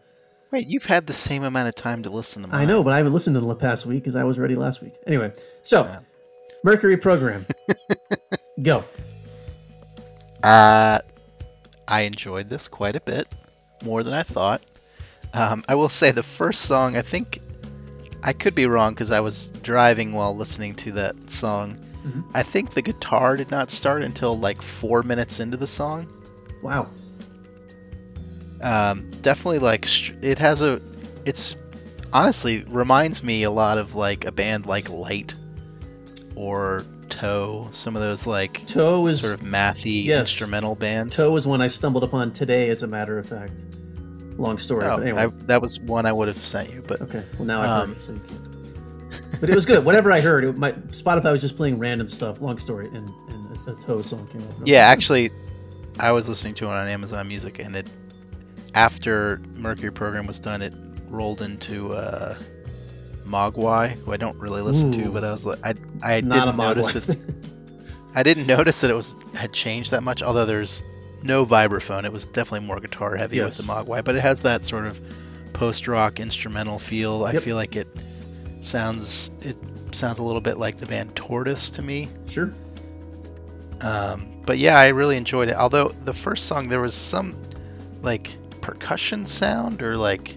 Wait, 0.50 0.66
you've 0.68 0.84
had 0.86 1.06
the 1.06 1.12
same 1.12 1.42
amount 1.44 1.68
of 1.68 1.74
time 1.74 2.02
to 2.02 2.10
listen 2.10 2.42
to 2.42 2.48
mine. 2.48 2.60
I 2.62 2.64
know, 2.64 2.82
but 2.82 2.92
I 2.92 2.98
haven't 2.98 3.12
listened 3.12 3.34
to 3.36 3.40
the 3.40 3.54
past 3.54 3.84
week 3.86 4.02
because 4.02 4.16
I 4.16 4.24
was 4.24 4.38
ready 4.38 4.54
last 4.54 4.82
week. 4.82 4.94
Anyway, 5.06 5.32
so 5.62 5.84
Yeah. 5.84 6.00
Mercury 6.64 6.96
program, 6.96 7.44
go. 8.62 8.84
Uh, 10.42 10.98
I 11.88 12.02
enjoyed 12.02 12.48
this 12.48 12.68
quite 12.68 12.96
a 12.96 13.00
bit, 13.00 13.26
more 13.84 14.02
than 14.02 14.14
I 14.14 14.22
thought. 14.22 14.62
Um, 15.34 15.64
I 15.68 15.74
will 15.74 15.88
say 15.88 16.10
the 16.12 16.22
first 16.22 16.62
song, 16.62 16.96
I 16.96 17.02
think 17.02 17.38
I 18.22 18.32
could 18.32 18.54
be 18.54 18.66
wrong 18.66 18.92
because 18.94 19.10
I 19.10 19.20
was 19.20 19.48
driving 19.62 20.12
while 20.12 20.36
listening 20.36 20.74
to 20.76 20.92
that 20.92 21.30
song. 21.30 21.78
Mhm. 22.04 22.24
I 22.34 22.42
think 22.42 22.70
the 22.74 22.82
guitar 22.82 23.36
did 23.36 23.50
not 23.50 23.70
start 23.70 24.02
until 24.02 24.38
like 24.38 24.60
four 24.62 25.02
minutes 25.02 25.40
into 25.40 25.56
the 25.56 25.66
song. 25.66 26.06
Wow. 26.62 26.88
Um, 28.62 29.10
definitely 29.22 29.58
like 29.58 29.86
it 30.22 30.38
has 30.38 30.62
a, 30.62 30.80
it's 31.24 31.56
honestly 32.12 32.64
reminds 32.68 33.22
me 33.22 33.42
a 33.42 33.50
lot 33.50 33.78
of 33.78 33.94
like 33.94 34.24
a 34.24 34.32
band 34.32 34.66
like 34.66 34.88
LITE 34.88 35.34
or 36.36 36.84
Toe, 37.08 37.68
some 37.72 37.94
of 37.94 38.02
those 38.02 38.26
like 38.26 38.66
Toe 38.66 39.06
is 39.06 39.20
sort 39.20 39.34
of 39.34 39.40
mathy 39.40 40.04
Yes. 40.04 40.20
instrumental 40.30 40.74
bands. 40.74 41.16
Toe 41.16 41.36
is 41.36 41.46
one 41.46 41.60
I 41.60 41.66
stumbled 41.66 42.04
upon 42.04 42.32
today, 42.32 42.70
as 42.70 42.82
a 42.82 42.86
matter 42.88 43.18
of 43.18 43.26
fact. 43.28 43.64
Long 44.38 44.56
story, 44.58 44.86
Oh, 44.86 44.96
but 44.96 45.02
anyway. 45.06 45.22
I, 45.24 45.26
that 45.46 45.60
was 45.60 45.78
one 45.78 46.06
I 46.06 46.12
would 46.12 46.28
have 46.28 46.38
sent 46.42 46.72
you, 46.72 46.82
but 46.86 47.02
Okay, 47.02 47.22
well 47.36 47.44
now 47.46 47.60
I 47.60 47.66
heard 47.66 47.82
Um, 47.84 47.92
it, 47.92 48.00
so 48.00 48.12
you 48.12 48.20
can't. 48.20 49.40
But 49.40 49.50
it 49.50 49.54
was 49.54 49.66
good. 49.66 49.84
Whatever 49.84 50.10
I 50.12 50.20
heard, 50.20 50.44
it, 50.44 50.56
my 50.56 50.72
Spotify 50.72 51.32
was 51.32 51.42
just 51.42 51.56
playing 51.56 51.78
random 51.78 52.08
stuff. 52.08 52.40
Long 52.40 52.58
story, 52.58 52.86
and 52.86 53.10
and 53.28 53.58
a, 53.68 53.72
a 53.72 53.74
Toe 53.74 54.00
song 54.00 54.26
came 54.28 54.40
up. 54.42 54.54
yeah, 54.64 54.86
actually, 54.86 55.30
I 55.98 56.12
was 56.12 56.28
listening 56.28 56.54
to 56.54 56.66
it 56.66 56.70
on 56.70 56.88
Amazon 56.88 57.26
Music, 57.28 57.58
and 57.58 57.74
it 57.76 57.86
after 58.74 59.40
Mercury 59.56 59.92
program 59.92 60.26
was 60.26 60.40
done, 60.40 60.62
it 60.62 60.72
rolled 61.08 61.42
into 61.42 61.92
uh, 61.92 62.36
Mogwai, 63.26 63.90
who 63.98 64.12
I 64.12 64.16
don't 64.16 64.38
really 64.38 64.62
listen 64.62 64.92
to, 64.92 65.10
but 65.10 65.24
I 65.24 65.30
was 65.32 65.44
like, 65.46 65.58
I 65.64 65.74
I 66.02 66.20
didn't 66.20 66.56
notice 66.56 67.08
it. 67.08 67.18
I 68.14 68.22
didn't 68.22 68.46
notice 68.46 68.82
that 68.82 68.90
it 68.90 68.94
was 68.94 69.16
had 69.34 69.52
changed 69.52 69.92
that 69.92 70.02
much. 70.02 70.22
Although 70.22 70.44
there's 70.44 70.82
no 71.22 71.46
vibraphone, 71.46 72.04
it 72.04 72.12
was 72.12 72.26
definitely 72.26 72.66
more 72.66 72.80
guitar 72.80 73.16
heavy 73.16 73.36
Yes. 73.36 73.58
with 73.58 73.66
the 73.66 73.72
Mogwai, 73.72 74.04
but 74.04 74.16
it 74.16 74.20
has 74.20 74.40
that 74.40 74.64
sort 74.64 74.86
of 74.86 75.00
post 75.52 75.86
rock 75.88 76.18
instrumental 76.20 76.78
feel. 76.78 77.24
I 77.24 77.34
feel 77.36 77.56
like 77.56 77.76
it 77.76 77.88
sounds 78.60 79.30
it 79.40 79.56
sounds 79.92 80.18
a 80.18 80.22
little 80.22 80.40
bit 80.40 80.58
like 80.58 80.78
the 80.78 80.86
band 80.86 81.14
Tortoise 81.16 81.70
to 81.70 81.82
me. 81.82 82.08
sure. 82.28 82.52
Um, 83.80 84.42
but 84.46 84.58
yeah, 84.58 84.78
I 84.78 84.88
really 84.88 85.16
enjoyed 85.16 85.48
it. 85.48 85.56
Although 85.56 85.88
the 85.88 86.12
first 86.12 86.46
song 86.46 86.68
there 86.68 86.80
was 86.80 86.94
some 86.94 87.36
like 88.02 88.36
percussion 88.62 89.26
sound 89.26 89.82
or 89.82 89.96
like 89.98 90.36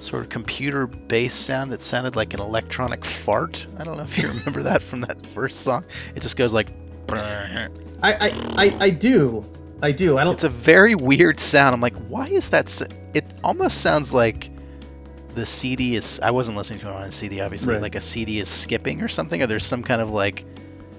sort 0.00 0.22
of 0.24 0.28
computer 0.30 0.86
based 0.86 1.44
sound 1.44 1.72
that 1.72 1.80
sounded 1.80 2.16
like 2.16 2.34
an 2.34 2.40
electronic 2.40 3.04
fart. 3.04 3.66
I 3.78 3.84
don't 3.84 3.96
know 3.96 4.02
if 4.04 4.18
you 4.18 4.28
remember 4.38 4.64
that 4.64 4.82
from 4.82 5.02
that 5.02 5.20
first 5.20 5.60
song. 5.60 5.84
It 6.16 6.20
just 6.20 6.36
goes 6.36 6.52
like. 6.52 6.68
I, 7.10 7.68
I, 8.02 8.12
I, 8.56 8.76
I 8.80 8.90
do. 8.90 9.44
I 9.82 9.92
do. 9.92 10.18
I 10.18 10.24
don't. 10.24 10.34
It's 10.34 10.44
a 10.44 10.48
very 10.48 10.94
weird 10.94 11.40
sound. 11.40 11.74
I'm 11.74 11.80
like, 11.80 11.96
why 12.08 12.24
is 12.26 12.50
that? 12.50 12.66
s- 12.66 12.82
It 13.14 13.24
almost 13.42 13.80
sounds 13.80 14.12
like 14.12 14.50
the 15.34 15.46
CD 15.46 15.96
is. 15.96 16.20
I 16.20 16.32
wasn't 16.32 16.56
listening 16.56 16.80
to 16.80 16.88
it 16.88 16.92
on 16.92 17.02
a 17.04 17.10
CD, 17.12 17.40
obviously. 17.40 17.72
Right. 17.74 17.82
Like 17.82 17.94
a 17.94 18.00
CD 18.00 18.38
is 18.40 18.48
skipping 18.48 19.02
or 19.02 19.08
something, 19.08 19.40
or 19.42 19.46
there's 19.46 19.64
some 19.64 19.82
kind 19.82 20.00
of 20.02 20.10
like 20.10 20.44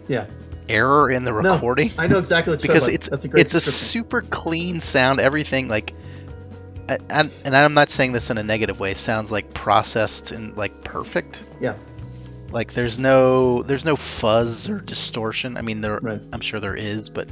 Yeah. 0.07 0.26
error 0.67 1.11
in 1.11 1.24
the 1.26 1.34
recording. 1.34 1.89
No. 1.97 2.03
I 2.03 2.07
know 2.07 2.17
exactly 2.17 2.53
what 2.53 2.63
you're 2.63 2.67
because 2.74 2.84
talking 2.86 2.95
it's 2.95 3.07
about. 3.07 3.15
That's 3.17 3.26
a 3.26 3.30
great 3.30 3.41
it's 3.41 3.53
a 3.53 3.61
super 3.61 4.22
clean 4.22 4.80
sound. 4.82 5.20
Everything 5.20 5.67
like, 5.67 5.93
I- 6.90 6.98
and, 7.10 7.32
and 7.46 7.56
I'm 7.56 7.74
not 7.74 7.90
saying 7.90 8.12
this 8.14 8.30
in 8.32 8.38
a 8.38 8.44
negative 8.44 8.80
way. 8.80 8.94
Sounds 8.94 9.32
like 9.32 9.54
processed 9.54 10.32
and 10.32 10.58
like 10.58 10.84
perfect. 10.84 11.44
Yeah. 11.62 11.76
Like 12.52 12.74
there's 12.74 12.98
no 12.98 13.62
there's 13.64 13.86
no 13.86 13.96
fuzz 13.96 14.70
or 14.70 14.80
distortion. 14.80 15.56
I 15.58 15.62
mean 15.62 15.82
there 15.82 16.00
Right. 16.02 16.22
I'm 16.34 16.42
sure 16.42 16.60
there 16.60 16.76
is, 16.76 17.10
but 17.10 17.30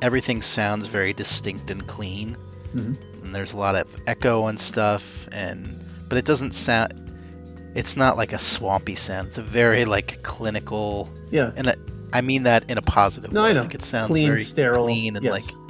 everything 0.00 0.40
sounds 0.42 0.86
very 0.86 1.12
distinct 1.12 1.70
and 1.70 1.86
clean. 1.86 2.36
Mhm. 2.74 2.96
And 3.24 3.34
there's 3.34 3.52
a 3.54 3.56
lot 3.56 3.74
of 3.76 3.86
echo 4.06 4.46
and 4.46 4.58
stuff, 4.60 5.26
and 5.32 5.82
but 6.08 6.16
it 6.18 6.24
doesn't 6.24 6.52
sound. 6.52 6.92
It's 7.74 7.96
not 7.96 8.16
like 8.16 8.32
a 8.32 8.38
swampy 8.38 8.94
sound. 8.94 9.28
It's 9.28 9.38
a 9.38 9.42
very 9.42 9.84
like 9.84 10.22
clinical, 10.22 11.08
Yeah. 11.30 11.50
and 11.56 11.68
I, 11.68 11.74
I 12.12 12.20
mean 12.20 12.42
that 12.44 12.70
in 12.70 12.78
a 12.78 12.82
positive 12.82 13.32
No, 13.32 13.42
way. 13.42 13.50
I 13.50 13.52
know. 13.54 13.62
Like 13.62 13.74
it 13.74 13.82
sounds 13.82 14.08
Clean, 14.08 14.26
very 14.26 14.40
sterile. 14.40 14.84
clean 14.84 15.16
and 15.16 15.24
yes. 15.24 15.32
like 15.32 15.61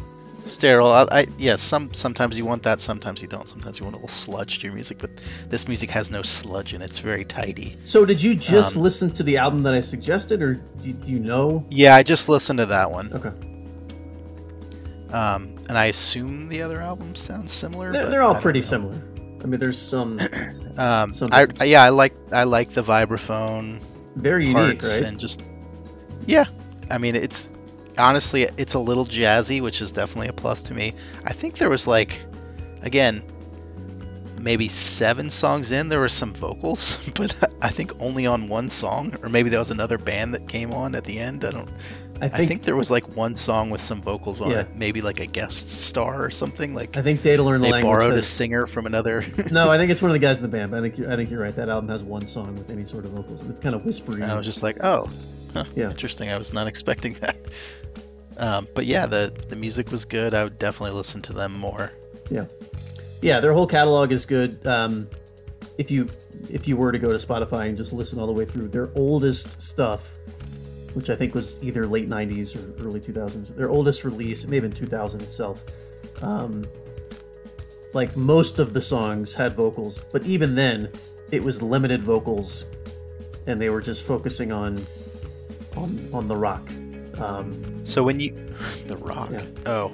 sterile. 0.45 0.89
I, 0.89 1.07
I 1.11 1.27
yes, 1.39 1.63
some 1.63 1.93
sometimes 1.95 2.37
you 2.39 2.45
want 2.45 2.65
that, 2.65 2.81
sometimes 2.81 3.23
you 3.23 3.29
don't. 3.29 3.49
Sometimes 3.49 3.79
you 3.79 3.85
want 3.85 3.95
a 3.95 3.99
little 3.99 4.09
sludge 4.09 4.59
to 4.61 4.67
your 4.67 4.75
music, 4.75 4.99
but 4.99 5.11
this 5.49 5.69
music 5.69 5.91
has 5.91 6.11
no 6.11 6.23
sludge 6.23 6.73
and 6.75 6.83
it's 6.83 6.99
very 6.99 7.25
tidy. 7.25 7.77
So 7.85 8.05
did 8.05 8.23
you 8.23 8.35
just 8.35 8.77
um, 8.77 8.83
listen 8.83 9.11
to 9.13 9.23
the 9.23 9.37
album 9.39 9.63
that 9.65 9.75
I 9.75 9.81
suggested, 9.81 10.43
or 10.43 10.55
do, 10.55 10.93
do 10.93 11.11
you 11.13 11.19
know? 11.19 11.67
Yeah, 11.71 11.95
I 11.95 12.03
just 12.03 12.29
listened 12.29 12.59
to 12.59 12.67
that 12.67 12.91
one, 12.91 13.13
Okay. 13.13 13.33
um, 15.11 15.57
and 15.69 15.79
I 15.79 15.87
assume 15.87 16.49
the 16.49 16.63
other 16.63 16.81
albums 16.81 17.21
sound 17.21 17.49
similar. 17.49 17.93
They're, 17.93 18.05
but 18.05 18.11
they're 18.11 18.23
all 18.23 18.41
pretty 18.41 18.61
know. 18.61 18.65
similar. 18.65 19.03
I 19.43 19.47
mean, 19.47 19.59
there's 19.59 19.79
some 19.79 20.19
Um, 20.77 21.13
Some 21.13 21.29
I, 21.33 21.47
yeah, 21.65 21.83
I 21.83 21.91
like 21.91 22.15
I 22.33 22.45
like 22.45 22.71
the 22.71 22.83
vibraphone 22.83 23.81
very 24.17 24.47
unique, 24.47 24.83
right? 24.83 25.03
and 25.03 25.21
just 25.21 25.43
yeah. 26.27 26.45
I 26.91 26.99
mean, 26.99 27.15
it's 27.15 27.51
honestly 27.99 28.49
it's 28.57 28.75
a 28.75 28.79
little 28.79 29.05
jazzy, 29.05 29.61
which 29.61 29.81
is 29.81 29.93
definitely 29.93 30.29
a 30.29 30.33
plus 30.33 30.63
to 30.63 30.75
me. 30.75 30.95
I 31.25 31.33
think 31.33 31.59
there 31.59 31.71
was 31.71 31.87
like 31.87 32.19
again 32.83 33.23
maybe 34.43 34.67
seven 34.69 35.31
songs 35.31 35.71
in 35.71 35.89
there 35.89 36.01
were 36.01 36.09
some 36.09 36.35
vocals, 36.35 37.09
but 37.15 37.35
I 37.63 37.71
think 37.71 37.93
only 38.01 38.27
on 38.27 38.49
one 38.49 38.69
song, 38.69 39.17
or 39.23 39.29
maybe 39.29 39.51
there 39.51 39.61
was 39.61 39.71
another 39.71 39.99
band 39.99 40.35
that 40.35 40.49
came 40.49 40.73
on 40.73 40.95
at 40.95 41.05
the 41.05 41.19
end. 41.19 41.45
I 41.45 41.51
don't. 41.53 41.71
I 42.23 42.27
I 42.27 42.29
think, 42.29 42.49
think 42.51 42.63
there 42.63 42.77
was 42.77 42.89
like 42.91 43.17
one 43.17 43.35
song 43.35 43.71
with 43.71 43.81
some 43.81 44.01
vocals 44.01 44.41
on 44.41 44.51
Yeah. 44.53 44.61
it, 44.61 44.77
maybe 44.77 45.03
like 45.03 45.19
a 45.19 45.27
guest 45.27 45.69
star 45.69 46.23
or 46.25 46.31
something. 46.31 46.73
Like 46.75 46.97
I 46.97 47.03
think 47.03 47.21
Data 47.23 47.43
Learn 47.43 47.61
the 47.61 47.67
they 47.67 47.73
Language. 47.73 47.91
borrowed 47.99 48.13
a 48.15 48.23
singer 48.23 48.65
from 48.67 48.87
another. 48.87 49.25
no, 49.51 49.71
I 49.71 49.77
think 49.77 49.91
it's 49.91 50.01
one 50.01 50.11
of 50.11 50.15
the 50.15 50.21
guys 50.21 50.37
in 50.39 50.43
the 50.45 50.49
band. 50.49 50.71
But 50.71 50.79
I 50.79 50.83
think 50.83 50.99
you're, 50.99 51.11
I 51.13 51.17
think 51.17 51.31
you're 51.31 51.41
right. 51.43 51.55
That 51.57 51.69
album 51.69 51.91
has 51.91 52.05
one 52.05 52.27
song 52.27 52.55
with 52.55 52.71
any 52.71 52.85
sort 52.85 53.05
of 53.05 53.11
vocals, 53.11 53.43
it's 53.43 53.59
kind 53.61 53.75
of 53.75 53.85
whispery. 53.85 54.23
And 54.23 54.31
I 54.31 54.37
was 54.37 54.47
just 54.47 54.63
like, 54.63 54.85
oh, 54.85 55.11
huh, 55.53 55.65
Yeah. 55.75 55.91
interesting. 55.91 56.31
I 56.31 56.39
was 56.39 56.53
not 56.53 56.69
expecting 56.69 57.15
that. 57.21 57.37
Um, 58.39 58.69
but 58.75 58.87
yeah, 58.87 59.07
the 59.07 59.33
the 59.49 59.57
music 59.57 59.91
was 59.91 60.05
good. 60.05 60.33
I 60.33 60.45
would 60.45 60.59
definitely 60.59 60.97
listen 60.97 61.23
to 61.23 61.33
them 61.33 61.53
more. 61.53 61.93
Yeah, 62.31 62.45
yeah. 63.21 63.41
Their 63.41 63.53
whole 63.53 63.67
catalog 63.67 64.11
is 64.13 64.25
good. 64.27 64.65
Um, 64.67 65.09
if 65.77 65.91
you 65.91 66.09
if 66.49 66.67
you 66.67 66.77
were 66.77 66.93
to 66.93 66.99
go 66.99 67.11
to 67.13 67.19
Spotify 67.19 67.67
and 67.69 67.77
just 67.77 67.93
listen 67.93 68.19
all 68.19 68.27
the 68.27 68.33
way 68.33 68.45
through 68.45 68.69
their 68.69 68.91
oldest 68.95 69.61
stuff, 69.61 70.17
which 70.95 71.11
I 71.11 71.15
think 71.17 71.35
was 71.35 71.63
either 71.63 71.87
late 71.87 72.09
'90s 72.09 72.57
or 72.57 72.85
early 72.85 73.01
2000s, 73.01 73.55
their 73.57 73.71
oldest 73.71 74.05
release, 74.05 74.45
it 74.45 74.51
may 74.51 74.57
have 74.57 74.63
been 74.65 74.73
2000 74.73 75.21
itself. 75.23 75.65
Um, 76.21 76.67
like 77.95 78.17
most 78.17 78.59
of 78.59 78.73
the 78.73 78.81
songs 78.81 79.35
had 79.35 79.55
vocals, 79.55 79.99
but 80.13 80.27
even 80.27 80.55
then, 80.55 80.91
it 81.31 81.43
was 81.43 81.61
limited 81.63 82.03
vocals, 82.03 82.67
and 83.47 83.61
they 83.61 83.71
were 83.71 83.81
just 83.83 84.07
focusing 84.07 84.53
on 84.53 84.87
on 85.77 86.09
on 86.13 86.27
the 86.27 86.37
rock. 86.37 86.69
Um, 87.19 87.63
So 87.85 88.03
when 88.03 88.21
you 88.21 88.33
the 88.87 88.97
rock, 88.97 89.31
Yeah. 89.33 89.45
oh, 89.67 89.93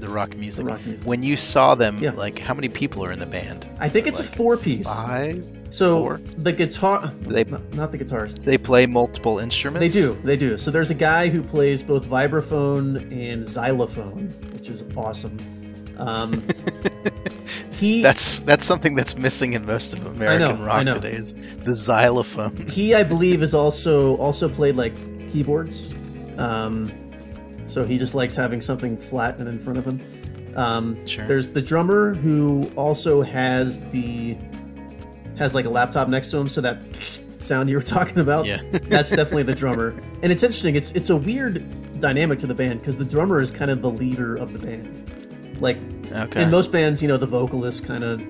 the 0.00 0.08
rock 0.08 0.36
music. 0.36 0.66
rock 0.66 0.84
music. 0.86 1.06
When 1.06 1.22
you 1.22 1.36
saw 1.36 1.74
them, 1.74 1.98
Yeah. 2.00 2.10
like 2.12 2.38
how 2.38 2.54
many 2.54 2.68
people 2.68 3.04
are 3.04 3.12
in 3.12 3.18
the 3.18 3.26
band? 3.26 3.68
I 3.80 3.88
think 3.88 4.06
it's 4.06 4.20
it 4.20 4.26
a 4.26 4.28
four 4.36 4.56
piece. 4.56 4.86
Five. 5.02 5.44
So 5.70 6.02
four? 6.02 6.20
the 6.38 6.52
guitar, 6.52 7.12
They- 7.22 7.44
not, 7.72 7.92
the 7.92 7.98
guitarist. 7.98 8.44
They 8.44 8.58
play 8.58 8.86
multiple 8.86 9.38
instruments. 9.38 9.80
They 9.94 10.00
do, 10.00 10.16
they 10.24 10.36
do. 10.36 10.56
So 10.58 10.70
there's 10.70 10.90
a 10.90 10.94
guy 10.94 11.28
who 11.28 11.42
plays 11.42 11.82
both 11.82 12.06
vibraphone 12.06 13.10
and 13.12 13.44
xylophone, 13.44 14.34
which 14.52 14.68
is 14.68 14.84
awesome. 14.96 15.38
Um, 15.98 16.32
he 17.72 18.02
That's 18.02 18.40
that's 18.40 18.64
something 18.64 18.94
that's 18.94 19.16
missing 19.16 19.52
in 19.54 19.66
most 19.66 19.94
of 19.94 20.04
American 20.04 20.62
I 20.62 20.66
rock 20.66 20.84
know. 20.84 20.94
today 20.94 21.12
is 21.12 21.56
the 21.56 21.72
xylophone. 21.74 22.56
he 22.68 22.94
I 22.94 23.02
believe 23.02 23.42
is 23.42 23.54
also 23.54 24.16
also 24.16 24.48
played 24.48 24.76
like 24.76 24.94
keyboards. 25.30 25.92
Um, 26.38 26.92
so 27.66 27.84
he 27.84 27.98
just 27.98 28.14
likes 28.14 28.34
having 28.34 28.60
something 28.60 28.96
flat 28.96 29.38
and 29.38 29.48
in 29.48 29.58
front 29.58 29.78
of 29.78 29.84
him. 29.84 30.00
Um, 30.56 31.06
Sure. 31.06 31.26
There's 31.26 31.48
the 31.50 31.60
drummer 31.62 32.14
who 32.14 32.70
also 32.76 33.22
has 33.22 33.82
the 33.90 34.36
has 35.36 35.54
like 35.54 35.66
a 35.66 35.70
laptop 35.70 36.08
next 36.08 36.28
to 36.28 36.38
him, 36.38 36.48
so 36.48 36.60
that 36.62 36.78
sound 37.38 37.68
you 37.68 37.76
were 37.76 37.82
talking 37.96 38.18
about. 38.20 38.46
Yeah. 38.46 38.58
that's 38.72 39.10
definitely 39.10 39.42
the 39.44 39.54
drummer. 39.54 39.90
And 40.22 40.32
it's 40.32 40.42
interesting. 40.42 40.76
It's 40.76 40.92
it's 40.92 41.10
a 41.10 41.16
weird 41.16 42.00
dynamic 42.00 42.38
to 42.40 42.46
the 42.46 42.54
band 42.54 42.80
because 42.80 42.96
the 42.98 43.04
drummer 43.04 43.40
is 43.40 43.50
kind 43.50 43.70
of 43.70 43.82
the 43.82 43.90
leader 43.90 44.36
of 44.36 44.52
the 44.52 44.58
band. 44.58 45.56
Like 45.60 45.78
Okay. 46.12 46.42
in 46.42 46.50
most 46.50 46.70
bands, 46.72 47.02
you 47.02 47.08
know, 47.08 47.16
the 47.16 47.26
vocalist 47.26 47.84
kind 47.84 48.04
of 48.04 48.22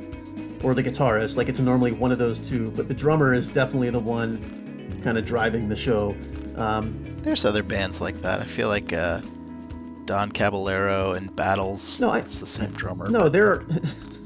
or 0.64 0.74
the 0.74 0.82
guitarist, 0.82 1.36
like 1.36 1.48
it's 1.48 1.60
normally 1.60 1.92
one 1.92 2.10
of 2.10 2.18
those 2.18 2.40
two, 2.40 2.70
but 2.72 2.88
the 2.88 2.94
drummer 2.94 3.34
is 3.34 3.48
definitely 3.50 3.90
the 3.90 4.00
one 4.00 5.00
kind 5.04 5.16
of 5.18 5.24
driving 5.24 5.68
the 5.68 5.76
show. 5.76 6.16
Um, 6.56 7.16
There's 7.22 7.44
other 7.44 7.62
bands 7.62 8.00
like 8.00 8.20
that. 8.22 8.40
I 8.40 8.44
feel 8.44 8.68
like 8.68 8.92
uh, 8.92 9.20
Don 10.04 10.30
Caballero 10.30 11.12
and 11.12 11.34
Battles. 11.36 12.00
No, 12.00 12.10
I- 12.10 12.18
it's 12.18 12.38
the 12.38 12.46
same 12.46 12.70
drummer. 12.72 13.08
no, 13.08 13.28
there 13.28 13.50
are 13.52 13.64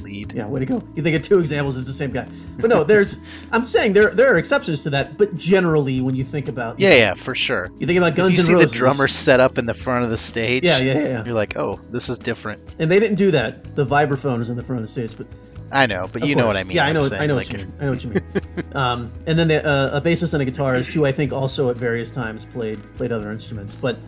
lead. 0.03 0.33
yeah, 0.33 0.47
way 0.47 0.61
to 0.61 0.67
go. 0.67 0.83
You 0.95 1.03
think 1.03 1.17
of 1.17 1.23
two 1.23 1.39
examples, 1.39 1.77
it's 1.77 1.87
the 1.87 1.93
same 1.93 2.11
guy. 2.11 2.27
But 2.61 2.69
no, 2.71 2.85
there's 2.85 3.21
I'm 3.53 3.65
saying 3.65 3.93
there 3.95 4.11
there 4.11 4.33
are 4.35 4.39
exceptions 4.39 4.83
to 4.83 4.91
that, 4.91 5.17
but 5.19 5.35
generally 5.37 6.01
when 6.01 6.15
you 6.15 6.25
think 6.25 6.49
about 6.49 6.79
Yeah, 6.81 6.95
yeah, 6.95 7.15
for 7.15 7.35
sure. 7.35 7.71
you 7.79 7.87
think 7.87 7.99
about 7.99 8.15
Guns 8.15 8.33
if 8.33 8.37
you 8.39 8.43
see 8.45 8.53
Roses. 8.55 8.73
the 8.73 8.79
drummer 8.79 9.09
set 9.09 9.41
up 9.41 9.57
in 9.59 9.67
the 9.67 9.75
front 9.75 10.05
of 10.05 10.11
the 10.11 10.19
stage, 10.19 10.63
Yeah, 10.65 10.79
yeah, 10.79 10.93
yeah, 10.95 11.01
yeah. 11.09 11.25
you're 11.25 11.35
like, 11.35 11.57
oh, 11.57 11.77
this 11.91 12.09
is 12.09 12.19
different. 12.19 12.61
And 12.79 12.91
they 12.91 12.99
didn't 13.01 13.17
do 13.17 13.31
that. 13.33 13.75
The 13.77 13.85
vibraphone 13.87 14.41
is 14.41 14.49
in 14.51 14.57
the 14.57 14.63
front 14.63 14.79
of 14.81 14.85
the 14.85 14.89
stage, 14.89 15.17
but 15.17 15.27
I 15.73 15.87
know, 15.87 16.09
but 16.13 16.23
Of 16.23 16.29
you 16.29 16.35
know 16.35 16.47
what. 16.47 16.57
I 16.57 16.65
mean. 16.65 16.77
Yeah, 16.77 16.87
I 16.87 16.93
know. 16.93 17.01
saying, 17.01 17.23
I 17.23 17.27
know 17.27 17.37
like, 17.37 17.49
what 17.49 17.61
you 17.61 17.67
mean. 17.67 17.75
I 17.81 17.85
know 17.85 17.93
what 17.93 18.05
you 18.05 18.11
mean. 18.11 18.23
um, 18.75 19.13
and 19.27 19.39
then 19.39 19.49
the, 19.49 19.65
uh, 19.67 19.99
a 19.99 20.01
bassist 20.01 20.35
and 20.35 20.43
a 20.43 20.47
guitarist 20.47 20.93
who 20.93 21.05
I 21.05 21.13
think 21.13 21.33
also 21.33 21.71
at 21.71 21.77
various 21.77 22.11
times 22.11 22.45
played 22.45 22.81
played 22.95 23.13
other 23.13 23.31
instruments. 23.31 23.77
But 23.77 23.99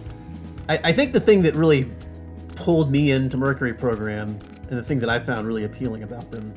I, 0.69 0.79
I 0.85 0.93
think 0.93 1.13
the 1.13 1.21
thing 1.21 1.43
that 1.43 1.55
really 1.55 1.91
pulled 2.57 2.91
me 2.91 3.13
into 3.13 3.37
Mercury 3.37 3.75
program 3.75 4.39
and 4.69 4.79
the 4.79 4.83
thing 4.83 4.99
that 5.01 5.09
I 5.09 5.19
found 5.19 5.47
really 5.47 5.65
appealing 5.65 6.03
about 6.03 6.31
them 6.31 6.53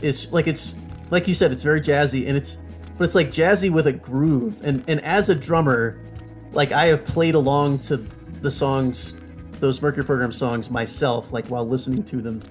is 0.00 0.30
like 0.32 0.46
it's 0.46 0.76
like 1.10 1.26
you 1.26 1.34
said, 1.34 1.52
it's 1.52 1.64
very 1.64 1.80
jazzy 1.80 2.28
and 2.28 2.36
it's 2.36 2.58
but 2.96 3.04
it's 3.04 3.14
like 3.14 3.28
jazzy 3.28 3.70
with 3.70 3.88
a 3.88 3.92
groove. 3.92 4.60
And 4.62 4.84
and 4.86 5.00
as 5.02 5.28
a 5.28 5.34
drummer, 5.34 6.00
like 6.52 6.70
I 6.70 6.86
have 6.86 7.04
played 7.04 7.34
along 7.34 7.80
to 7.80 7.96
the 8.42 8.50
songs, 8.50 9.16
those 9.58 9.82
Mercury 9.82 10.04
program 10.04 10.30
songs 10.30 10.70
myself, 10.70 11.32
like 11.32 11.46
while 11.46 11.66
listening 11.66 12.04
to 12.04 12.20
them 12.20 12.42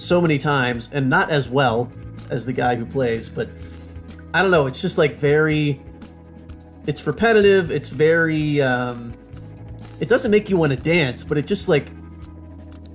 so 0.00 0.20
many 0.20 0.38
times 0.38 0.88
and 0.92 1.08
not 1.08 1.30
as 1.30 1.48
well 1.48 1.90
as 2.30 2.46
the 2.46 2.52
guy 2.52 2.74
who 2.74 2.84
plays 2.86 3.28
but 3.28 3.48
i 4.34 4.42
don't 4.42 4.50
know 4.50 4.66
it's 4.66 4.80
just 4.80 4.98
like 4.98 5.12
very 5.12 5.80
it's 6.86 7.06
repetitive 7.06 7.70
it's 7.70 7.90
very 7.90 8.60
um 8.62 9.12
it 10.00 10.08
doesn't 10.08 10.30
make 10.30 10.48
you 10.48 10.56
want 10.56 10.72
to 10.72 10.78
dance 10.78 11.22
but 11.24 11.36
it 11.38 11.46
just 11.46 11.68
like 11.68 11.88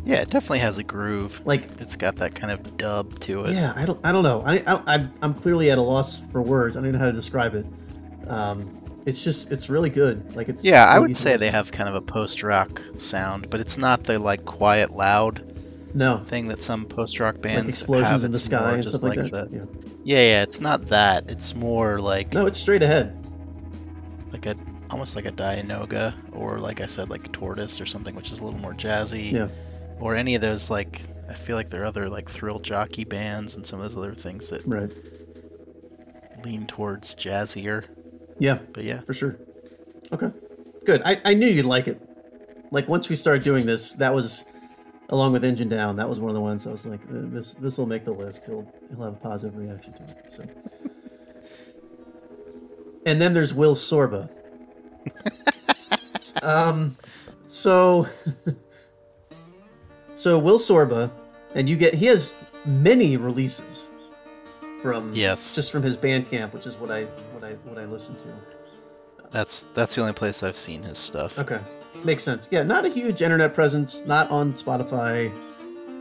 yeah, 0.08 0.18
it 0.22 0.30
definitely 0.30 0.60
has 0.60 0.78
a 0.78 0.84
groove. 0.84 1.42
like 1.46 1.64
It's 1.82 1.96
got 1.96 2.18
that 2.18 2.36
kind 2.36 2.54
of 2.54 2.78
dub 2.78 3.18
to 3.22 3.46
it. 3.46 3.54
yeah 3.56 3.74
i 3.76 3.86
don't 3.86 4.00
i 4.04 4.12
don't 4.12 4.22
know. 4.24 4.44
I, 4.46 4.62
I 4.68 5.08
I'm- 5.24 5.34
clearly 5.34 5.72
at 5.72 5.80
a 5.80 5.82
loss 5.82 6.24
for 6.28 6.44
words. 6.44 6.78
I 6.78 6.82
don't 6.82 6.92
know 6.92 7.00
how 7.00 7.08
to 7.08 7.12
describe 7.12 7.56
it. 7.56 7.66
Um 8.28 8.82
it's 9.08 9.24
just 9.24 9.52
it's 9.52 9.68
really 9.68 9.90
good. 9.90 10.36
Like 10.36 10.48
it's 10.48 10.64
Yeah, 10.64 10.86
I 10.86 11.00
would 11.00 11.16
say 11.16 11.32
listen 11.34 11.48
they 11.48 11.52
have 11.52 11.72
kind 11.72 11.90
of 11.90 11.96
a 11.96 12.02
post-rock 12.02 12.82
sound, 12.98 13.50
but 13.50 13.60
it's 13.60 13.80
not 13.80 14.04
the 14.04 14.20
like 14.20 14.46
quiet, 14.46 14.92
loud 14.92 15.44
no 15.96 16.18
thing 16.18 16.48
that 16.50 16.62
some 16.62 16.86
post-rock 16.86 17.42
bands 17.42 17.62
like 17.64 17.70
explosions 17.70 18.10
have. 18.10 18.24
in 18.24 18.32
the 18.32 18.38
sky 18.38 18.74
and 18.74 18.84
just 18.84 18.96
stuff 18.98 19.10
like, 19.10 19.18
like 19.20 19.32
that 19.32 19.50
the- 19.52 19.58
yeah 19.58 19.64
Yeah, 20.04 20.18
yeah, 20.32 20.44
it's 20.44 20.62
not 20.62 20.88
that. 20.88 21.32
It's 21.32 21.56
more 21.56 22.00
like 22.00 22.34
no 22.34 22.46
it's 22.46 22.60
straight 22.60 22.84
ahead 22.84 23.18
like 24.32 24.46
a 24.46 24.56
almost 24.92 25.16
like 25.16 25.26
a 25.26 25.32
Dianogah 25.32 26.14
or 26.34 26.60
like 26.60 26.80
I 26.82 26.86
said, 26.86 27.10
like 27.10 27.26
a 27.26 27.30
Tortoise 27.30 27.82
or 27.82 27.86
something, 27.88 28.14
which 28.16 28.32
is 28.32 28.40
a 28.40 28.44
little 28.44 28.60
more 28.60 28.74
jazzy. 28.74 29.32
yeah 29.32 29.48
Or 30.00 30.16
any 30.16 30.36
of 30.36 30.42
those 30.42 30.70
like 30.70 31.02
I 31.30 31.34
feel 31.34 31.56
like 31.56 31.70
there 31.72 31.82
are 31.82 31.86
other 31.86 32.08
like 32.10 32.30
thrill 32.30 32.60
jockey 32.60 33.04
bands 33.06 33.56
and 33.56 33.66
some 33.66 33.80
of 33.80 33.86
those 33.86 33.98
other 33.98 34.14
things 34.14 34.50
that 34.52 34.62
right 34.68 34.92
lean 36.44 36.66
towards 36.68 37.16
jazzier. 37.16 37.84
yeah 38.40 38.60
But 38.74 38.84
yeah, 38.84 39.00
for 39.02 39.14
sure. 39.14 39.38
Okay, 40.12 40.30
good. 40.86 41.02
I, 41.04 41.20
I 41.26 41.34
knew 41.34 41.48
you'd 41.48 41.66
like 41.66 41.88
it. 41.88 42.00
Like 42.72 42.88
once 42.88 43.10
we 43.10 43.16
started 43.16 43.44
doing 43.44 43.66
this, 43.66 43.94
that 43.96 44.14
was 44.14 44.46
along 45.10 45.34
with 45.34 45.44
Engine 45.46 45.70
Down. 45.70 45.96
That 45.98 46.10
was 46.10 46.20
one 46.20 46.30
of 46.30 46.36
the 46.36 46.42
ones 46.42 46.66
I 46.68 46.72
was 46.72 46.86
like, 46.86 47.02
"Uh, 47.04 47.28
this 47.30 47.56
this 47.56 47.78
will 47.78 47.86
make 47.86 48.06
the 48.06 48.12
list. 48.14 48.46
He'll 48.46 48.70
he'll 48.90 49.04
have 49.04 49.14
a 49.14 49.18
positive 49.18 49.58
reaction 49.58 49.94
to 49.94 50.04
it. 50.04 50.34
So, 50.34 50.44
and 53.06 53.22
then 53.22 53.34
there's 53.34 53.54
Will 53.54 53.76
Csorba. 53.76 54.30
um, 56.44 56.96
so 57.48 58.08
so 60.14 60.40
Will 60.40 60.58
Csorba, 60.58 61.12
and 61.54 61.70
you 61.70 61.76
get 61.78 61.94
he 61.94 62.06
has 62.08 62.34
many 62.66 63.18
releases 63.18 63.90
from 64.82 65.14
Yes. 65.14 65.56
just 65.56 65.72
from 65.72 65.84
his 65.84 65.98
Bandcamp, 65.98 66.54
which 66.54 66.66
is 66.68 66.76
what 66.76 66.92
I 66.92 67.04
what 67.34 67.44
I 67.44 67.54
what 67.66 67.78
I 67.78 67.86
listen 67.86 68.16
to. 68.18 68.28
that's 69.32 69.64
that's 69.74 69.96
the 69.96 70.02
only 70.02 70.14
place 70.14 70.44
I've 70.44 70.58
seen 70.58 70.84
his 70.84 70.98
stuff. 70.98 71.38
Okay, 71.40 71.60
makes 72.06 72.24
sense. 72.24 72.48
Yeah, 72.52 72.64
not 72.64 72.86
a 72.86 72.90
huge 72.90 73.22
internet 73.22 73.54
presence, 73.54 74.06
not 74.06 74.30
on 74.32 74.54
Spotify, 74.54 75.32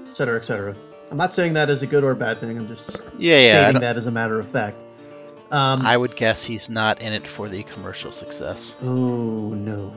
et 0.08 0.16
cetera, 0.16 0.36
et 0.36 0.44
cetera. 0.44 0.74
I'm 1.10 1.16
not 1.16 1.34
saying 1.34 1.52
that 1.54 1.70
as 1.70 1.82
a 1.82 1.86
good 1.86 2.04
or 2.04 2.14
bad 2.14 2.38
thing. 2.38 2.58
I'm 2.58 2.66
just 2.68 3.12
Yeah, 3.18 3.34
yeah, 3.40 3.40
stating 3.62 3.72
don't- 3.74 3.80
that 3.82 3.96
as 3.96 4.06
a 4.06 4.10
matter 4.10 4.38
of 4.38 4.48
fact. 4.48 4.80
Um, 5.50 5.82
I 5.82 5.96
would 5.96 6.16
guess 6.16 6.42
he's 6.44 6.68
not 6.70 7.00
in 7.02 7.12
it 7.12 7.26
for 7.26 7.48
the 7.48 7.62
commercial 7.64 8.10
success. 8.10 8.76
oh 8.82 9.54
no, 9.54 9.92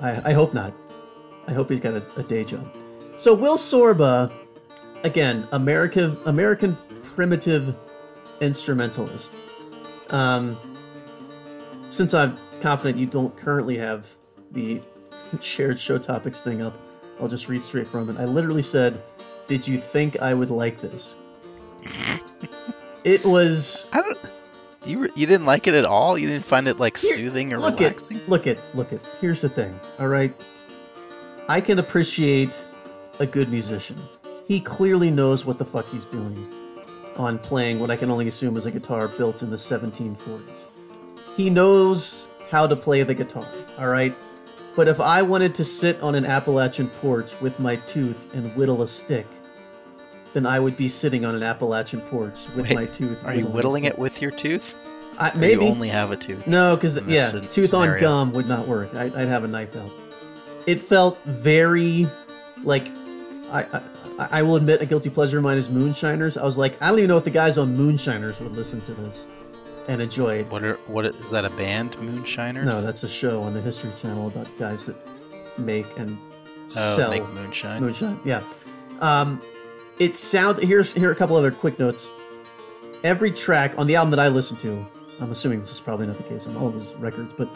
I, 0.00 0.30
I 0.30 0.32
hope 0.32 0.52
not. 0.54 0.72
I 1.46 1.52
hope 1.52 1.68
he's 1.70 1.78
got 1.80 1.94
a, 1.94 2.04
a 2.16 2.22
day 2.24 2.44
job. 2.44 2.66
So 3.16 3.34
Will 3.34 3.56
Csorba, 3.56 4.32
again, 5.04 5.46
American 5.52 6.16
American 6.26 6.76
primitive 7.02 7.76
instrumentalist. 8.40 9.38
Um, 10.10 10.58
since 11.88 12.14
I'm 12.14 12.36
confident 12.60 12.98
you 12.98 13.06
don't 13.06 13.36
currently 13.36 13.76
have 13.78 14.08
the 14.50 14.80
shared 15.40 15.78
show 15.78 15.98
topics 15.98 16.42
thing 16.42 16.62
up, 16.62 16.74
I'll 17.20 17.28
just 17.28 17.48
read 17.48 17.62
straight 17.62 17.86
from 17.86 18.10
it. 18.10 18.18
I 18.18 18.24
literally 18.24 18.62
said, 18.62 19.02
"Did 19.46 19.66
you 19.66 19.76
think 19.76 20.20
I 20.20 20.34
would 20.34 20.50
like 20.50 20.80
this?" 20.80 21.16
it 23.04 23.24
was 23.24 23.86
I 23.92 24.02
don't. 24.02 24.18
You 24.84 25.08
you 25.14 25.26
didn't 25.26 25.46
like 25.46 25.66
it 25.66 25.74
at 25.74 25.84
all. 25.84 26.16
You 26.16 26.26
didn't 26.26 26.46
find 26.46 26.66
it 26.66 26.78
like 26.78 26.98
Here, 26.98 27.16
soothing 27.16 27.52
or 27.52 27.58
look 27.58 27.78
relaxing. 27.78 28.18
it, 28.18 28.28
look 28.28 28.46
it, 28.46 28.58
look 28.74 28.92
it. 28.92 29.00
Here's 29.20 29.42
the 29.42 29.48
thing, 29.48 29.78
all 29.98 30.08
right. 30.08 30.34
I 31.48 31.60
can 31.60 31.78
appreciate 31.78 32.64
a 33.18 33.26
good 33.26 33.50
musician. 33.50 34.00
He 34.46 34.60
clearly 34.60 35.10
knows 35.10 35.44
what 35.44 35.58
the 35.58 35.64
fuck 35.64 35.86
he's 35.88 36.06
doing 36.06 36.46
on 37.16 37.38
playing 37.38 37.78
what 37.78 37.90
I 37.90 37.96
can 37.96 38.10
only 38.10 38.28
assume 38.28 38.56
is 38.56 38.66
a 38.66 38.70
guitar 38.70 39.08
built 39.08 39.42
in 39.42 39.50
the 39.50 39.56
1740s. 39.56 40.68
He 41.36 41.50
knows 41.50 42.28
how 42.50 42.66
to 42.66 42.74
play 42.74 43.02
the 43.02 43.14
guitar, 43.14 43.46
all 43.78 43.88
right. 43.88 44.16
But 44.76 44.88
if 44.88 45.00
I 45.00 45.22
wanted 45.22 45.54
to 45.56 45.64
sit 45.64 46.00
on 46.00 46.14
an 46.14 46.24
Appalachian 46.24 46.88
porch 46.88 47.38
with 47.40 47.58
my 47.58 47.76
tooth 47.76 48.34
and 48.34 48.54
whittle 48.56 48.82
a 48.82 48.88
stick, 48.88 49.26
then 50.32 50.46
I 50.46 50.60
would 50.60 50.76
be 50.76 50.88
sitting 50.88 51.24
on 51.24 51.34
an 51.34 51.42
Appalachian 51.42 52.00
porch 52.02 52.46
with 52.54 52.66
Wait, 52.66 52.74
my 52.74 52.84
tooth. 52.84 53.24
Are 53.24 53.34
you 53.34 53.46
whittling 53.46 53.84
it 53.84 53.98
with 53.98 54.22
your 54.22 54.30
tooth? 54.30 54.78
I, 55.18 55.36
maybe 55.36 55.64
you 55.64 55.70
only 55.70 55.88
have 55.88 56.12
a 56.12 56.16
tooth. 56.16 56.46
no, 56.46 56.76
because 56.76 56.96
yeah, 57.06 57.20
scen- 57.20 57.52
tooth 57.52 57.74
on 57.74 57.98
gum 57.98 58.32
would 58.32 58.46
not 58.46 58.66
work. 58.66 58.94
I, 58.94 59.04
I'd 59.04 59.28
have 59.28 59.44
a 59.44 59.48
knife 59.48 59.76
out. 59.76 59.90
It 60.66 60.80
felt 60.80 61.22
very 61.24 62.06
like 62.62 62.88
I, 63.50 63.66
I 63.72 63.82
I 64.30 64.42
will 64.42 64.56
admit 64.56 64.82
a 64.82 64.86
guilty 64.86 65.10
pleasure 65.10 65.38
of 65.38 65.44
mine 65.44 65.56
is 65.56 65.68
Moonshiners. 65.70 66.36
I 66.36 66.44
was 66.44 66.58
like, 66.58 66.80
I 66.82 66.88
don't 66.90 66.98
even 66.98 67.08
know 67.08 67.16
if 67.16 67.24
the 67.24 67.30
guys 67.30 67.58
on 67.58 67.74
Moonshiners 67.76 68.40
would 68.40 68.52
listen 68.52 68.80
to 68.82 68.94
this 68.94 69.28
and 69.90 70.00
enjoy 70.00 70.36
it. 70.38 70.50
What 70.50 70.62
are 70.62 70.74
what 70.86 71.04
is 71.04 71.30
that 71.32 71.44
a 71.44 71.50
band? 71.50 71.98
Moonshiners? 71.98 72.64
No, 72.64 72.80
that's 72.80 73.02
a 73.02 73.08
show 73.08 73.42
on 73.42 73.52
the 73.52 73.60
History 73.60 73.90
Channel 73.98 74.28
about 74.28 74.46
guys 74.56 74.86
that 74.86 74.96
make 75.58 75.86
and 75.98 76.16
oh, 76.22 76.68
sell 76.68 77.10
make 77.10 77.28
moonshine. 77.30 77.82
Moonshine, 77.82 78.20
yeah. 78.24 78.42
Um, 79.00 79.42
it 79.98 80.14
sound 80.14 80.58
here's 80.58 80.94
here 80.94 81.08
are 81.08 81.12
a 81.12 81.16
couple 81.16 81.36
other 81.36 81.50
quick 81.50 81.78
notes. 81.78 82.08
Every 83.02 83.32
track 83.32 83.76
on 83.78 83.88
the 83.88 83.96
album 83.96 84.10
that 84.12 84.20
I 84.20 84.28
listened 84.28 84.60
to, 84.60 84.86
I'm 85.20 85.32
assuming 85.32 85.58
this 85.58 85.72
is 85.72 85.80
probably 85.80 86.06
not 86.06 86.18
the 86.18 86.22
case 86.24 86.46
on 86.46 86.56
all 86.56 86.68
of 86.68 86.74
his 86.74 86.94
records, 86.96 87.34
but 87.36 87.52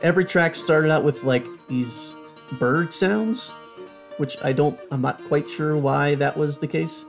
every 0.00 0.24
track 0.24 0.54
started 0.54 0.92
out 0.92 1.02
with 1.02 1.24
like 1.24 1.46
these 1.66 2.14
bird 2.52 2.94
sounds, 2.94 3.50
which 4.18 4.36
I 4.44 4.52
don't. 4.52 4.78
I'm 4.92 5.00
not 5.00 5.22
quite 5.24 5.50
sure 5.50 5.76
why 5.76 6.14
that 6.16 6.36
was 6.36 6.60
the 6.60 6.68
case. 6.68 7.04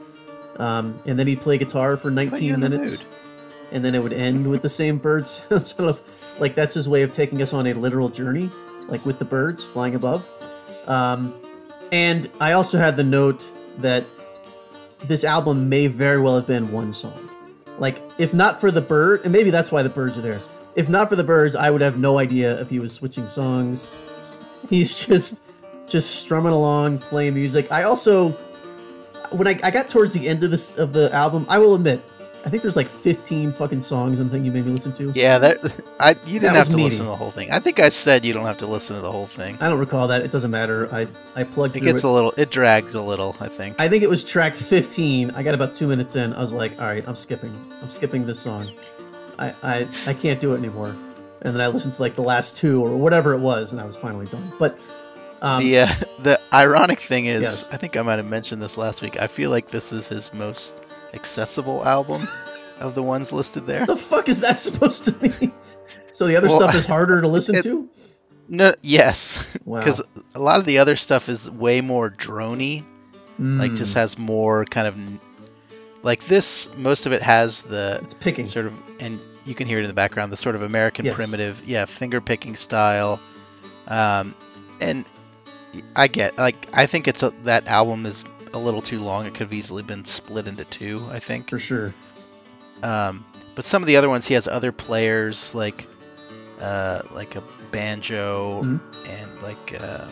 Um, 0.58 1.00
and 1.06 1.18
then 1.18 1.28
he'd 1.28 1.42
play 1.42 1.58
guitar 1.58 1.98
for 1.98 2.10
Just 2.10 2.16
to 2.16 2.26
19 2.26 2.54
in 2.54 2.60
the 2.60 2.70
minutes, 2.70 3.06
and 3.74 3.84
then 3.84 3.96
it 3.96 4.02
would 4.02 4.14
end 4.14 4.48
with 4.48 4.62
the 4.62 4.70
same 4.70 4.98
birds. 4.98 5.42
sort 5.50 5.90
of 5.90 6.02
like 6.40 6.56
that's 6.56 6.76
his 6.76 6.88
way 6.88 7.02
of 7.02 7.12
taking 7.12 7.42
us 7.42 7.54
on 7.54 7.68
a 7.68 7.74
literal 7.74 8.10
journey, 8.10 8.50
like 8.88 9.06
with 9.06 9.20
the 9.20 9.26
birds 9.26 9.68
flying 9.68 9.96
above. 9.96 10.28
Um, 10.88 11.36
and 11.92 12.30
I 12.40 12.54
also 12.54 12.78
had 12.78 12.96
the 12.96 13.04
note 13.04 13.52
that 13.80 14.06
this 15.00 15.24
album 15.24 15.70
may 15.70 15.88
very 15.88 16.20
well 16.20 16.36
have 16.36 16.48
been 16.48 16.72
one 16.72 16.94
song. 16.94 17.30
Like, 17.80 18.02
if 18.18 18.34
not 18.34 18.62
for 18.62 18.72
the 18.72 18.82
bird, 18.82 19.22
and 19.24 19.32
maybe 19.32 19.50
that's 19.50 19.72
why 19.72 19.84
the 19.84 19.90
birds 19.90 20.18
are 20.18 20.22
there. 20.22 20.42
If 20.76 20.90
not 20.90 21.10
for 21.10 21.16
the 21.16 21.24
birds, 21.24 21.56
I 21.56 21.70
would 21.70 21.82
have 21.82 21.98
no 21.98 22.18
idea 22.18 22.60
if 22.62 22.70
he 22.70 22.80
was 22.80 22.94
switching 22.94 23.28
songs. 23.28 23.92
He's 24.70 25.06
just 25.06 25.42
just 25.88 26.16
strumming 26.16 26.54
along, 26.54 27.00
playing 27.00 27.34
music. 27.34 27.72
I 27.72 27.84
also, 27.84 28.30
when 29.32 29.48
I, 29.48 29.60
I 29.64 29.70
got 29.70 29.90
towards 29.90 30.18
the 30.18 30.28
end 30.28 30.44
of 30.44 30.52
this 30.52 30.78
of 30.78 30.94
the 30.94 31.14
album, 31.14 31.46
I 31.50 31.60
will 31.60 31.76
admit, 31.76 32.02
I 32.46 32.50
think 32.50 32.62
there's 32.62 32.76
like 32.76 32.90
15 32.90 33.54
fucking 33.54 33.82
songs 33.82 34.20
on 34.20 34.28
the 34.28 34.32
thing 34.34 34.44
you 34.44 34.52
made 34.52 34.66
me 34.66 34.72
listen 34.74 34.92
to. 34.94 35.14
Yeah, 35.16 35.38
that 35.38 35.82
I 36.00 36.10
you 36.26 36.40
didn't 36.42 36.42
That 36.54 36.56
have 36.56 36.70
to 36.70 36.76
meaty. 36.76 36.90
listen 36.90 37.06
to 37.06 37.12
the 37.12 37.16
whole 37.16 37.32
thing. 37.32 37.50
I 37.52 37.60
think 37.60 37.80
I 37.80 37.88
said 37.88 38.26
you 38.26 38.34
don't 38.34 38.46
have 38.46 38.58
to 38.58 38.68
listen 38.68 38.98
to 38.98 39.02
the 39.02 39.12
whole 39.12 39.28
thing. 39.28 39.58
I 39.62 39.70
don't 39.70 39.80
recall 39.80 40.10
that. 40.10 40.22
It 40.24 40.32
doesn't 40.32 40.52
matter. 40.52 40.94
I 40.94 41.08
I 41.36 41.46
plugged 41.46 41.78
It 41.78 41.82
gets 41.82 42.00
it. 42.04 42.08
a 42.08 42.10
little, 42.10 42.34
it 42.38 42.50
drags 42.52 42.96
a 42.96 43.02
little. 43.02 43.36
I 43.40 43.48
think. 43.48 43.80
I 43.80 43.88
think 43.88 44.04
it 44.04 44.10
was 44.10 44.24
track 44.26 44.56
15. 44.56 45.32
I 45.32 45.44
got 45.44 45.54
about 45.56 45.74
two 45.74 45.88
minutes 45.88 46.16
in. 46.18 46.34
I 46.34 46.42
was 46.42 46.54
like, 46.54 46.80
all 46.82 46.88
right, 46.88 47.04
I'm 47.08 47.16
skipping. 47.16 47.54
I'm 47.82 47.90
skipping 47.90 48.26
this 48.26 48.40
song. 48.40 48.68
I, 49.40 49.54
I, 49.64 49.88
I 50.08 50.14
can't 50.14 50.40
do 50.40 50.54
it 50.54 50.58
anymore. 50.58 50.96
And 51.42 51.56
then 51.56 51.62
I 51.62 51.68
listened 51.68 51.94
to 51.96 52.02
like 52.02 52.16
the 52.16 52.22
last 52.24 52.56
two 52.58 52.84
or 52.86 52.96
whatever 52.98 53.34
it 53.34 53.40
was, 53.40 53.72
and 53.72 53.82
I 53.82 53.86
was 53.86 53.96
finally 53.98 54.26
done. 54.28 54.52
But 54.60 54.78
um, 55.42 55.64
the 55.64 55.80
uh, 55.80 55.88
the 56.20 56.40
ironic 56.54 57.00
thing 57.00 57.26
is, 57.26 57.42
Yes. 57.42 57.70
I 57.72 57.78
think 57.78 57.96
I 57.98 58.02
might 58.02 58.18
have 58.18 58.30
mentioned 58.30 58.62
this 58.62 58.78
last 58.78 59.02
week. 59.02 59.20
I 59.22 59.28
feel 59.28 59.50
like 59.50 59.68
this 59.70 59.92
is 59.94 60.08
his 60.10 60.34
most 60.34 60.84
accessible 61.14 61.86
album 61.86 62.22
of 62.80 62.96
the 62.96 63.04
ones 63.04 63.32
listed 63.32 63.66
there. 63.68 63.86
the 63.86 63.96
fuck 63.98 64.28
is 64.30 64.42
that 64.42 64.60
supposed 64.60 65.06
to 65.06 65.12
mean? 65.22 65.52
So 66.12 66.28
the 66.28 66.36
other 66.36 66.48
Well, 66.48 66.58
stuff 66.58 66.76
is 66.76 66.86
harder 66.86 67.22
to 67.22 67.28
listen 67.28 67.56
it- 67.56 67.64
to? 67.64 67.90
No, 68.50 68.74
yes, 68.82 69.58
Wow. 69.64 69.80
because 69.80 70.04
a 70.36 70.40
lot 70.40 70.60
of 70.60 70.66
the 70.66 70.80
other 70.80 70.96
stuff 70.98 71.30
is 71.30 71.50
way 71.50 71.82
more 71.82 72.10
drony. 72.10 72.84
Like, 73.40 73.74
just 73.74 73.94
Mm, 73.96 74.00
has 74.00 74.18
more 74.20 74.66
kind 74.66 74.86
of 74.86 74.96
like 76.04 76.24
this. 76.26 76.70
Most 76.78 77.06
of 77.08 77.14
it 77.14 77.22
has 77.24 77.64
the 77.64 78.00
it's 78.04 78.14
picking. 78.14 78.46
sort 78.46 78.68
of, 78.68 78.74
and 79.00 79.20
you 79.46 79.56
can 79.56 79.68
hear 79.68 79.80
it 79.80 79.84
in 79.84 79.88
the 79.88 79.94
background, 79.96 80.32
the 80.32 80.38
sort 80.38 80.56
of 80.56 80.62
American 80.62 81.06
Yes. 81.06 81.16
primitive, 81.16 81.64
yeah, 81.66 81.86
finger 81.86 82.22
picking 82.22 82.56
style. 82.56 83.20
Um, 83.88 84.36
and 84.82 85.06
I 85.96 86.08
get 86.08 86.38
like 86.38 86.68
I 86.74 86.86
think 86.86 87.08
it's 87.08 87.24
a, 87.24 87.32
that 87.44 87.68
album 87.68 88.06
is 88.06 88.24
a 88.54 88.58
little 88.60 88.82
too 88.82 89.02
long. 89.02 89.26
It 89.26 89.34
could 89.34 89.44
have 89.48 89.54
easily 89.54 89.84
been 89.84 90.06
split 90.06 90.48
into 90.48 90.66
two. 90.66 91.08
I 91.12 91.20
think. 91.20 91.50
For 91.50 91.60
sure. 91.60 91.94
Um, 92.82 93.26
but 93.56 93.64
some 93.66 93.82
of 93.84 93.88
the 93.88 93.98
other 93.98 94.10
ones, 94.10 94.28
he 94.28 94.34
has 94.34 94.48
other 94.48 94.72
players 94.72 95.54
like, 95.56 95.88
uh, 96.60 97.02
like 97.12 97.36
a 97.36 97.44
banjo 97.72 98.62
Mhm. 98.64 98.80
and 99.22 99.42
like 99.42 99.82
um, 99.82 100.10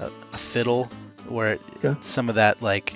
a, 0.00 0.10
a 0.32 0.38
fiddle, 0.38 0.88
where 1.26 1.54
it, 1.54 1.60
Okay. 1.76 1.96
some 2.00 2.28
of 2.28 2.34
that 2.36 2.60
like 2.62 2.94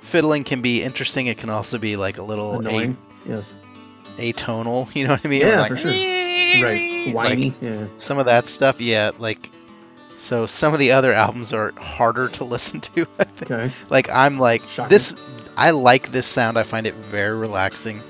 fiddling 0.00 0.44
can 0.44 0.60
be 0.62 0.82
interesting. 0.82 1.26
It 1.26 1.38
can 1.38 1.50
also 1.50 1.78
be 1.78 1.96
like 1.96 2.18
a 2.18 2.22
little 2.22 2.54
a, 2.54 2.58
Annoying. 2.58 2.96
yes. 3.26 3.56
atonal. 4.16 4.88
You 4.94 5.04
know 5.04 5.14
what 5.14 5.24
I 5.24 5.28
mean? 5.28 5.40
Yeah, 5.42 5.60
Like, 5.62 5.70
for 5.70 5.76
sure. 5.76 5.90
Right. 5.92 7.06
like, 7.06 7.14
Whiny. 7.14 7.54
yeah. 7.60 7.86
some 7.96 8.18
of 8.18 8.26
that 8.26 8.46
stuff, 8.46 8.80
yeah. 8.80 9.10
Like, 9.18 9.50
so 10.20 10.46
some 10.46 10.72
of 10.72 10.78
the 10.78 10.92
other 10.92 11.12
albums 11.12 11.52
are 11.52 11.72
harder 11.78 12.28
to 12.28 12.44
listen 12.44 12.80
to. 12.80 13.06
I 13.18 13.24
think. 13.24 13.50
Okay. 13.50 13.70
Like 13.88 14.10
I'm 14.10 14.38
like 14.38 14.62
Shocking. 14.68 14.90
this. 14.90 15.16
I 15.56 15.70
like 15.72 16.10
this 16.12 16.26
sound. 16.26 16.58
I 16.58 16.62
find 16.62 16.86
it 16.86 16.94
very 16.94 17.36
relaxing. 17.36 18.00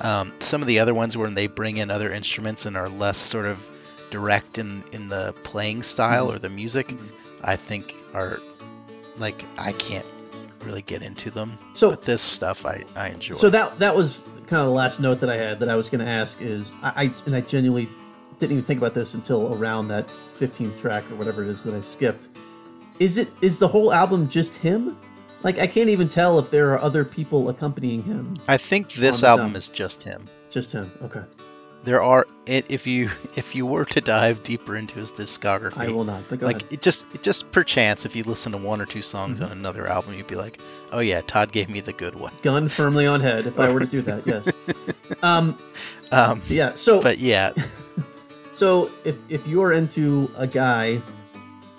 Um, 0.00 0.32
some 0.38 0.62
of 0.62 0.66
the 0.68 0.78
other 0.80 0.94
ones 0.94 1.16
when 1.16 1.34
they 1.34 1.46
bring 1.46 1.76
in 1.76 1.90
other 1.90 2.10
instruments 2.12 2.66
and 2.66 2.76
are 2.76 2.88
less 2.88 3.18
sort 3.18 3.46
of 3.46 3.68
direct 4.10 4.58
in 4.58 4.82
in 4.92 5.08
the 5.08 5.34
playing 5.44 5.82
style 5.82 6.28
Mhm. 6.28 6.34
or 6.34 6.38
the 6.38 6.48
music, 6.48 6.88
Mhm. 6.88 6.98
I 7.42 7.56
think 7.56 7.94
are 8.14 8.40
like 9.18 9.44
I 9.58 9.72
can't 9.72 10.06
really 10.64 10.82
get 10.82 11.02
into 11.02 11.30
them. 11.30 11.58
So 11.74 11.90
But 11.90 12.02
this 12.02 12.22
stuff 12.22 12.66
I 12.66 12.84
I 12.96 13.08
enjoy. 13.08 13.34
So 13.34 13.50
that 13.50 13.78
that 13.78 13.94
was 13.94 14.24
kind 14.46 14.60
of 14.60 14.66
the 14.66 14.72
last 14.74 15.00
note 15.00 15.20
that 15.20 15.30
I 15.30 15.36
had 15.36 15.60
that 15.60 15.68
I 15.68 15.76
was 15.76 15.88
going 15.90 16.04
to 16.04 16.10
ask 16.10 16.40
is 16.42 16.72
I, 16.82 16.92
I 17.04 17.14
and 17.26 17.36
I 17.36 17.40
genuinely 17.42 17.88
didn't 18.40 18.52
even 18.52 18.64
think 18.64 18.78
about 18.80 18.94
this 18.94 19.14
until 19.14 19.54
around 19.54 19.88
that 19.88 20.08
15th 20.32 20.80
track 20.80 21.08
or 21.10 21.14
whatever 21.14 21.42
it 21.44 21.48
is 21.48 21.62
that 21.64 21.74
I 21.74 21.80
skipped. 21.80 22.28
Is 22.98 23.16
it 23.18 23.28
is 23.40 23.58
the 23.58 23.68
whole 23.68 23.92
album 23.92 24.28
just 24.28 24.56
him? 24.56 24.96
Like 25.42 25.58
I 25.58 25.66
can't 25.66 25.88
even 25.90 26.08
tell 26.08 26.38
if 26.38 26.50
there 26.50 26.72
are 26.72 26.80
other 26.80 27.04
people 27.04 27.48
accompanying 27.48 28.02
him. 28.02 28.38
I 28.48 28.56
think 28.56 28.92
this 28.92 29.22
album 29.24 29.44
album. 29.46 29.56
is 29.56 29.68
just 29.68 30.02
him. 30.02 30.22
Just 30.50 30.72
him. 30.72 30.90
Okay. 31.02 31.22
There 31.82 32.02
are 32.02 32.26
if 32.46 32.86
you 32.86 33.06
if 33.36 33.54
you 33.54 33.64
were 33.64 33.86
to 33.86 34.00
dive 34.02 34.42
deeper 34.42 34.76
into 34.76 34.98
his 34.98 35.12
discography, 35.12 35.78
I 35.78 35.88
will 35.88 36.04
not. 36.04 36.30
Like 36.30 36.42
ahead. 36.42 36.64
it 36.72 36.82
just 36.82 37.06
it 37.14 37.22
just 37.22 37.50
perchance 37.52 38.04
if 38.04 38.14
you 38.16 38.22
listen 38.24 38.52
to 38.52 38.58
one 38.58 38.82
or 38.82 38.86
two 38.86 39.00
songs 39.02 39.40
Mhm. 39.40 39.46
on 39.46 39.52
another 39.52 39.86
album 39.86 40.12
you'd 40.14 40.26
be 40.26 40.34
like 40.36 40.60
oh 40.92 40.98
yeah 41.00 41.22
todd 41.26 41.52
gave 41.52 41.70
me 41.70 41.80
the 41.80 41.94
good 41.94 42.14
one 42.14 42.32
Gun 42.42 42.68
firmly 42.68 43.06
on 43.06 43.20
head 43.20 43.46
if 43.46 43.58
I 43.58 43.72
were 43.72 43.80
to 43.80 43.86
do 43.86 44.02
that. 44.02 44.26
Yes. 44.26 44.52
Um 45.22 45.58
um 46.12 46.42
yeah, 46.46 46.72
so 46.74 47.02
but 47.02 47.18
yeah 47.18 47.52
So 48.52 48.92
if 49.04 49.18
if 49.28 49.46
you're 49.46 49.72
into 49.72 50.30
a 50.36 50.46
guy 50.46 51.00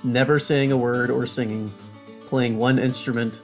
never 0.03 0.39
saying 0.39 0.71
a 0.71 0.77
word 0.77 1.09
or 1.11 1.27
singing, 1.27 1.71
playing 2.25 2.57
one 2.57 2.79
instrument, 2.79 3.41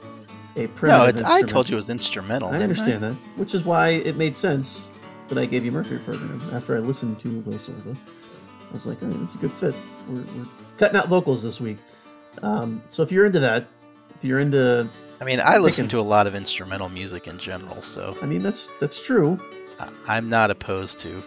a 0.56 0.62
no 0.62 0.68
primitive 0.68 1.20
it's, 1.20 1.24
i 1.24 1.42
told 1.42 1.68
you 1.68 1.76
it 1.76 1.76
was 1.76 1.90
instrumental 1.90 2.48
I 2.48 2.58
understand 2.58 3.02
that, 3.04 3.14
which 3.36 3.54
is 3.54 3.64
why 3.64 3.90
it 3.90 4.16
made 4.16 4.36
sense 4.36 4.88
that 5.28 5.38
I 5.38 5.44
gave 5.46 5.64
you 5.64 5.72
Mercury 5.72 5.98
Program 6.00 6.42
after 6.52 6.74
I 6.76 6.80
listened 6.80 7.18
to 7.20 7.40
Will 7.40 7.54
Csorba. 7.54 7.94
I 7.94 8.72
was 8.72 8.86
like, 8.86 9.02
all 9.02 9.08
right, 9.08 9.18
that's 9.18 9.34
a 9.34 9.38
good 9.38 9.52
fit. 9.52 9.74
We're, 10.08 10.22
we're 10.22 10.46
cutting 10.78 10.96
out 10.96 11.08
vocals 11.08 11.42
this 11.42 11.60
week. 11.60 11.78
Um, 12.42 12.82
so 12.88 13.02
if 13.02 13.12
you're 13.12 13.26
into 13.26 13.40
that, 13.40 13.68
if 14.14 14.24
you're 14.24 14.40
into, 14.40 14.88
i 15.20 15.24
mean 15.24 15.40
i 15.44 15.58
listen 15.58 15.84
Picking. 15.86 15.98
to 15.98 16.00
a 16.00 16.08
lot 16.08 16.26
of 16.26 16.34
instrumental 16.34 16.88
music 16.88 17.26
in 17.26 17.38
general 17.38 17.82
so 17.82 18.16
I 18.22 18.26
mean, 18.26 18.42
that's 18.42 18.68
that's 18.80 19.04
true. 19.04 19.38
I- 19.80 19.92
i'm 20.06 20.28
not 20.28 20.50
opposed 20.50 20.98
to 21.00 21.22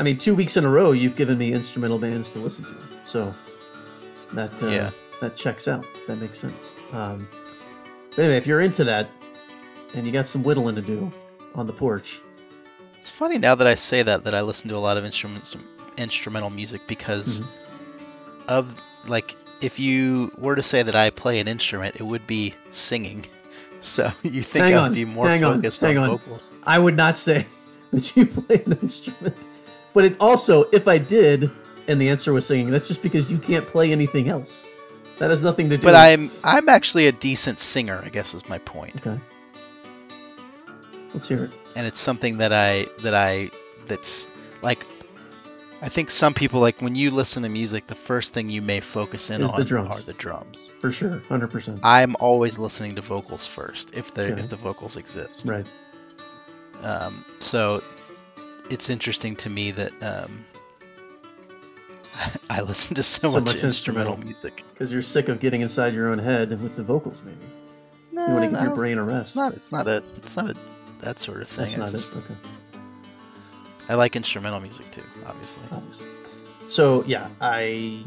I 0.00 0.02
mean, 0.02 0.16
two 0.18 0.34
weeks 0.34 0.56
in 0.56 0.64
a 0.64 0.68
row, 0.68 0.92
you've 0.92 1.14
given 1.14 1.36
me 1.36 1.52
instrumental 1.52 1.98
bands 1.98 2.30
to 2.30 2.38
listen 2.38 2.64
to, 2.64 2.74
so 3.04 3.34
that 4.32 4.50
uh, 4.62 4.66
Yeah. 4.68 4.90
that 5.20 5.36
checks 5.36 5.68
out. 5.68 5.84
That 6.06 6.16
makes 6.16 6.38
sense. 6.38 6.72
Um, 6.92 7.28
but 8.10 8.18
anyway, 8.20 8.36
if 8.38 8.46
you're 8.46 8.62
into 8.62 8.84
that, 8.84 9.10
and 9.94 10.06
you 10.06 10.12
got 10.12 10.26
some 10.26 10.42
whittling 10.42 10.74
to 10.76 10.82
do 10.82 11.12
on 11.54 11.66
the 11.66 11.72
porch, 11.74 12.20
it's 12.98 13.10
funny 13.10 13.38
now 13.38 13.54
that 13.54 13.66
i 13.66 13.74
say 13.74 14.02
that 14.02 14.24
that 14.24 14.34
i 14.34 14.40
listen 14.42 14.68
to 14.68 14.76
a 14.76 14.78
lot 14.88 14.96
of 14.98 15.04
instruments 15.06 15.56
instrumental 15.96 16.50
music 16.50 16.82
because 16.86 17.40
Mm-hmm. 17.40 18.48
of 18.48 18.82
like 19.08 19.34
if 19.62 19.78
you 19.78 20.30
were 20.38 20.54
to 20.54 20.62
say 20.62 20.82
that 20.82 20.94
i 20.94 21.08
play 21.10 21.40
an 21.40 21.48
instrument 21.48 21.96
it 21.96 22.02
would 22.02 22.26
be 22.26 22.54
singing 22.70 23.24
so 23.80 24.10
you 24.22 24.42
think 24.42 24.64
Hang 24.66 24.74
i'd 24.74 24.78
on, 24.78 24.94
be 24.94 25.04
more 25.06 25.26
focused 25.38 25.82
on 25.82 25.96
on. 25.96 26.10
vocals 26.10 26.54
I 26.64 26.78
would 26.78 26.96
not 26.96 27.16
say 27.16 27.46
that 27.90 28.14
you 28.16 28.26
play 28.26 28.62
an 28.66 28.72
instrument. 28.82 29.36
But 29.92 30.04
it 30.04 30.16
also, 30.20 30.64
if 30.72 30.86
I 30.88 30.98
did, 30.98 31.50
and 31.88 32.00
the 32.00 32.08
answer 32.08 32.32
was 32.32 32.46
singing, 32.46 32.70
that's 32.70 32.86
just 32.88 33.02
because 33.02 33.30
you 33.30 33.38
can't 33.38 33.66
play 33.66 33.90
anything 33.92 34.28
else. 34.28 34.64
That 35.18 35.30
has 35.30 35.42
nothing 35.42 35.68
to 35.70 35.76
do. 35.76 35.82
But 35.82 35.94
I'm 35.96 36.30
I'm 36.44 36.68
actually 36.68 37.06
a 37.06 37.12
decent 37.12 37.60
singer, 37.60 38.00
I 38.04 38.08
guess 38.08 38.34
is 38.34 38.48
my 38.48 38.58
point. 38.58 39.04
okay. 39.06 39.20
Let's 41.12 41.28
hear 41.28 41.44
it. 41.44 41.52
And 41.76 41.86
it's 41.86 42.00
something 42.00 42.38
that 42.38 42.52
I 42.52 42.86
that 43.02 43.14
I 43.14 43.50
that's 43.86 44.28
like 44.62 44.84
I 45.82 45.88
think 45.88 46.10
some 46.10 46.34
people 46.34 46.60
like 46.60 46.80
when 46.80 46.94
you 46.94 47.10
listen 47.10 47.42
to 47.42 47.48
music, 47.48 47.86
the 47.86 47.94
first 47.94 48.32
thing 48.32 48.48
you 48.50 48.62
may 48.62 48.80
focus 48.80 49.28
in 49.30 49.42
Is 49.42 49.50
on 49.50 49.58
the 49.58 49.64
drums. 49.64 49.90
are 49.90 50.02
the 50.06 50.12
drums. 50.12 50.72
For 50.78 50.90
sure, 50.90 51.18
hundred 51.28 51.50
percent. 51.50 51.80
I'm 51.82 52.16
always 52.20 52.58
listening 52.58 52.94
to 52.96 53.02
vocals 53.02 53.46
first, 53.46 53.96
if 53.96 54.14
the 54.14 54.32
Okay. 54.32 54.40
if 54.40 54.48
the 54.48 54.56
vocals 54.56 54.96
exist. 54.96 55.48
Right. 55.48 55.66
Um, 56.82 57.24
so 57.40 57.82
it's 58.70 58.88
interesting 58.90 59.36
to 59.36 59.50
me 59.50 59.70
that 59.72 59.92
um, 60.02 60.44
I 62.50 62.62
listen 62.62 62.94
to 62.96 63.02
so, 63.02 63.28
So 63.28 63.40
much, 63.40 63.54
much 63.54 63.64
instrumental, 63.64 64.16
music. 64.16 64.64
Because 64.72 64.92
you're 64.92 65.02
sick 65.02 65.28
of 65.28 65.40
getting 65.40 65.60
inside 65.60 65.94
your 65.94 66.08
own 66.10 66.18
head 66.18 66.60
with 66.62 66.76
the 66.76 66.82
vocals, 66.82 67.20
maybe. 67.24 67.38
You 68.12 68.34
want 68.34 68.44
to 68.44 68.50
give 68.50 68.62
your 68.62 68.74
brain 68.76 68.98
a 68.98 69.02
It's 69.04 69.12
rest. 69.34 69.36
not. 69.36 69.54
It's 69.54 69.72
not 69.72 69.88
a. 69.88 69.96
It's 69.98 70.36
not 70.36 70.50
a 70.50 70.56
that 71.00 71.18
sort 71.18 71.40
of 71.40 71.48
thing. 71.48 71.58
That's 71.64 71.76
I 71.76 71.80
not 71.80 71.90
just- 71.90 72.12
it. 72.12 72.18
Okay. 72.18 72.34
I 73.88 73.94
like 73.94 74.14
instrumental 74.14 74.60
music 74.60 74.90
too, 74.92 75.02
obviously. 75.26 75.64
Obviously. 75.72 76.06
So 76.68 77.02
yeah, 77.06 77.28
I 77.40 78.04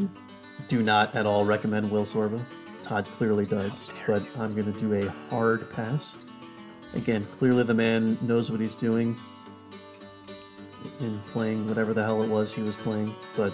do 0.70 0.82
not 0.82 1.16
at 1.16 1.26
all 1.26 1.44
recommend 1.44 1.92
Will 1.92 2.06
Csorba. 2.06 2.40
Todd 2.84 3.06
clearly 3.18 3.46
does, 3.46 3.88
How 3.90 4.06
dare 4.06 4.20
but 4.20 4.40
I'm 4.42 4.54
going 4.54 4.72
to 4.72 4.80
do 4.80 4.94
a 4.94 5.10
hard 5.30 5.70
pass. 5.72 6.18
Again, 6.96 7.26
clearly 7.38 7.64
the 7.64 7.74
man 7.74 8.18
knows 8.22 8.52
what 8.52 8.60
he's 8.62 8.76
doing 8.76 9.18
in 11.04 11.20
playing 11.32 11.68
whatever 11.68 11.94
the 11.94 12.04
hell 12.04 12.24
it 12.24 12.30
was 12.30 12.54
he 12.54 12.62
was 12.62 12.76
playing, 12.76 13.14
but 13.36 13.54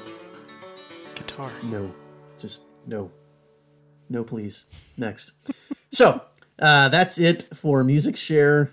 Guitar. 1.15 1.51
no, 1.63 1.93
just 2.37 2.63
no. 2.87 3.11
No, 4.09 4.23
please. 4.23 4.65
Next. 4.97 5.33
so 5.91 6.21
uh, 6.59 6.89
that's 6.89 7.19
it 7.19 7.45
for 7.53 7.83
music 7.83 8.17
share. 8.17 8.71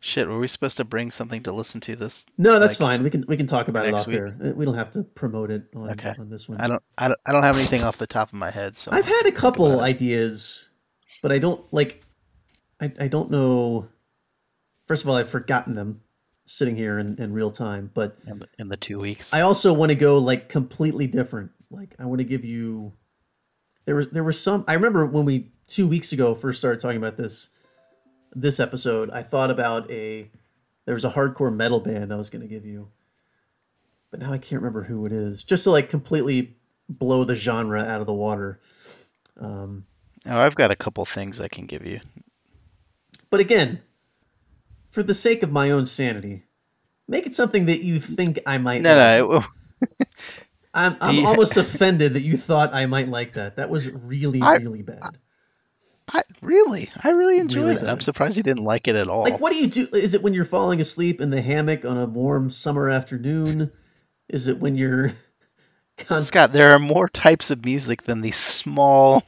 Shit, 0.00 0.28
were 0.28 0.38
we 0.38 0.46
supposed 0.46 0.76
to 0.76 0.84
bring 0.84 1.10
something 1.10 1.42
to 1.44 1.52
listen 1.52 1.80
to 1.82 1.96
this? 1.96 2.26
No, 2.36 2.58
that's 2.60 2.78
like, 2.78 2.90
fine. 2.90 3.02
We 3.02 3.10
can 3.10 3.24
we 3.26 3.36
can 3.36 3.46
talk 3.46 3.68
about 3.68 3.86
it 3.86 3.94
off 3.94 4.06
week? 4.06 4.16
here. 4.16 4.36
Uh, 4.44 4.52
We 4.54 4.64
don't 4.64 4.74
have 4.74 4.90
to 4.92 5.02
promote 5.02 5.50
it 5.50 5.64
on, 5.74 5.90
Okay. 5.90 6.12
on 6.18 6.28
this 6.28 6.48
one. 6.48 6.60
I 6.60 6.68
don't, 6.68 6.82
I 6.98 7.08
don't, 7.08 7.18
I 7.26 7.32
don't 7.32 7.42
have 7.42 7.56
anything 7.56 7.82
off 7.82 7.96
the 7.96 8.06
top 8.06 8.28
of 8.28 8.34
my 8.34 8.50
head. 8.50 8.76
So 8.76 8.90
I've 8.92 9.06
had 9.06 9.22
a 9.26 9.32
couple 9.32 9.80
ideas, 9.80 10.70
but 11.22 11.32
I 11.32 11.38
don't 11.38 11.60
like. 11.72 12.02
I 12.80 12.92
I 13.00 13.08
don't 13.08 13.30
know. 13.30 13.88
First 14.86 15.02
of 15.02 15.08
all, 15.10 15.16
I've 15.16 15.28
forgotten 15.30 15.74
them 15.74 16.02
sitting 16.46 16.76
here 16.76 16.98
in, 16.98 17.20
in 17.20 17.32
real 17.32 17.50
time, 17.50 17.90
but 17.92 18.16
in 18.26 18.38
the, 18.38 18.48
in 18.58 18.68
the 18.68 18.76
two 18.76 18.98
weeks. 18.98 19.34
I 19.34 19.42
also 19.42 19.72
want 19.72 19.90
to 19.90 19.96
go 19.96 20.18
like 20.18 20.48
completely 20.48 21.06
different. 21.06 21.50
Like 21.70 21.94
I 21.98 22.06
want 22.06 22.20
to 22.20 22.24
give 22.24 22.44
you. 22.44 22.92
There 23.84 23.96
was 23.96 24.08
there 24.08 24.24
was 24.24 24.40
some. 24.40 24.64
I 24.66 24.74
remember 24.74 25.04
when 25.04 25.24
we 25.24 25.50
two 25.66 25.86
weeks 25.86 26.12
ago 26.12 26.34
first 26.34 26.58
started 26.58 26.80
talking 26.80 26.96
about 26.96 27.16
this. 27.16 27.50
This 28.38 28.60
episode, 28.60 29.10
I 29.10 29.22
thought 29.22 29.50
about 29.50 29.90
a. 29.90 30.30
There 30.84 30.94
was 30.94 31.04
a 31.04 31.10
hardcore 31.10 31.54
metal 31.54 31.80
band 31.80 32.12
I 32.12 32.16
was 32.16 32.30
going 32.30 32.42
to 32.42 32.48
give 32.48 32.64
you, 32.64 32.90
but 34.10 34.20
now 34.20 34.32
I 34.32 34.38
can't 34.38 34.62
remember 34.62 34.84
who 34.84 35.04
it 35.06 35.12
is. 35.12 35.42
Just 35.42 35.64
to 35.64 35.70
like 35.70 35.88
completely 35.88 36.56
blow 36.88 37.24
the 37.24 37.34
genre 37.34 37.82
out 37.82 38.00
of 38.00 38.06
the 38.06 38.14
water. 38.14 38.60
Um, 39.40 39.86
oh, 40.26 40.38
I've 40.38 40.54
got 40.54 40.70
a 40.70 40.76
couple 40.76 41.04
things 41.04 41.40
I 41.40 41.48
can 41.48 41.66
give 41.66 41.84
you. 41.84 42.00
But 43.30 43.40
again, 43.40 43.80
for 44.96 45.02
the 45.02 45.12
sake 45.12 45.42
of 45.42 45.52
my 45.52 45.70
own 45.70 45.84
sanity, 45.84 46.44
make 47.06 47.26
it 47.26 47.34
something 47.34 47.66
that 47.66 47.82
you 47.82 48.00
think 48.00 48.40
I 48.46 48.56
might. 48.56 48.80
No, 48.80 48.96
like. 48.96 49.28
no. 49.30 49.44
I'm, 50.74 50.96
I'm 51.02 51.16
you- 51.16 51.26
almost 51.26 51.58
offended 51.58 52.14
that 52.14 52.22
you 52.22 52.38
thought 52.38 52.74
I 52.74 52.86
might 52.86 53.08
like 53.08 53.34
that. 53.34 53.56
That 53.56 53.68
was 53.68 53.92
really, 54.04 54.40
I- 54.40 54.56
really 54.56 54.80
bad. 54.80 55.18
I, 56.14 56.22
really, 56.40 56.88
I 57.04 57.10
really 57.10 57.38
enjoyed 57.38 57.64
Really 57.64 57.82
it. 57.82 57.90
I'm 57.90 58.00
surprised 58.00 58.38
you 58.38 58.42
didn't 58.42 58.64
like 58.64 58.88
it 58.88 58.96
at 58.96 59.06
all. 59.08 59.24
Like, 59.24 59.38
what 59.38 59.52
do 59.52 59.58
you 59.58 59.66
do? 59.66 59.86
Is 59.92 60.14
it 60.14 60.22
when 60.22 60.32
you're 60.32 60.46
falling 60.46 60.80
asleep 60.80 61.20
in 61.20 61.28
the 61.28 61.42
hammock 61.42 61.84
on 61.84 61.98
a 61.98 62.06
warm 62.06 62.48
summer 62.48 62.88
afternoon? 62.88 63.70
Is 64.30 64.48
it 64.48 64.60
when 64.60 64.76
you're. 64.76 65.12
Con- 65.98 66.22
Scott, 66.22 66.52
there 66.52 66.70
are 66.70 66.78
more 66.78 67.06
types 67.08 67.50
of 67.50 67.66
music 67.66 68.04
than 68.04 68.22
the 68.22 68.30
small, 68.30 69.24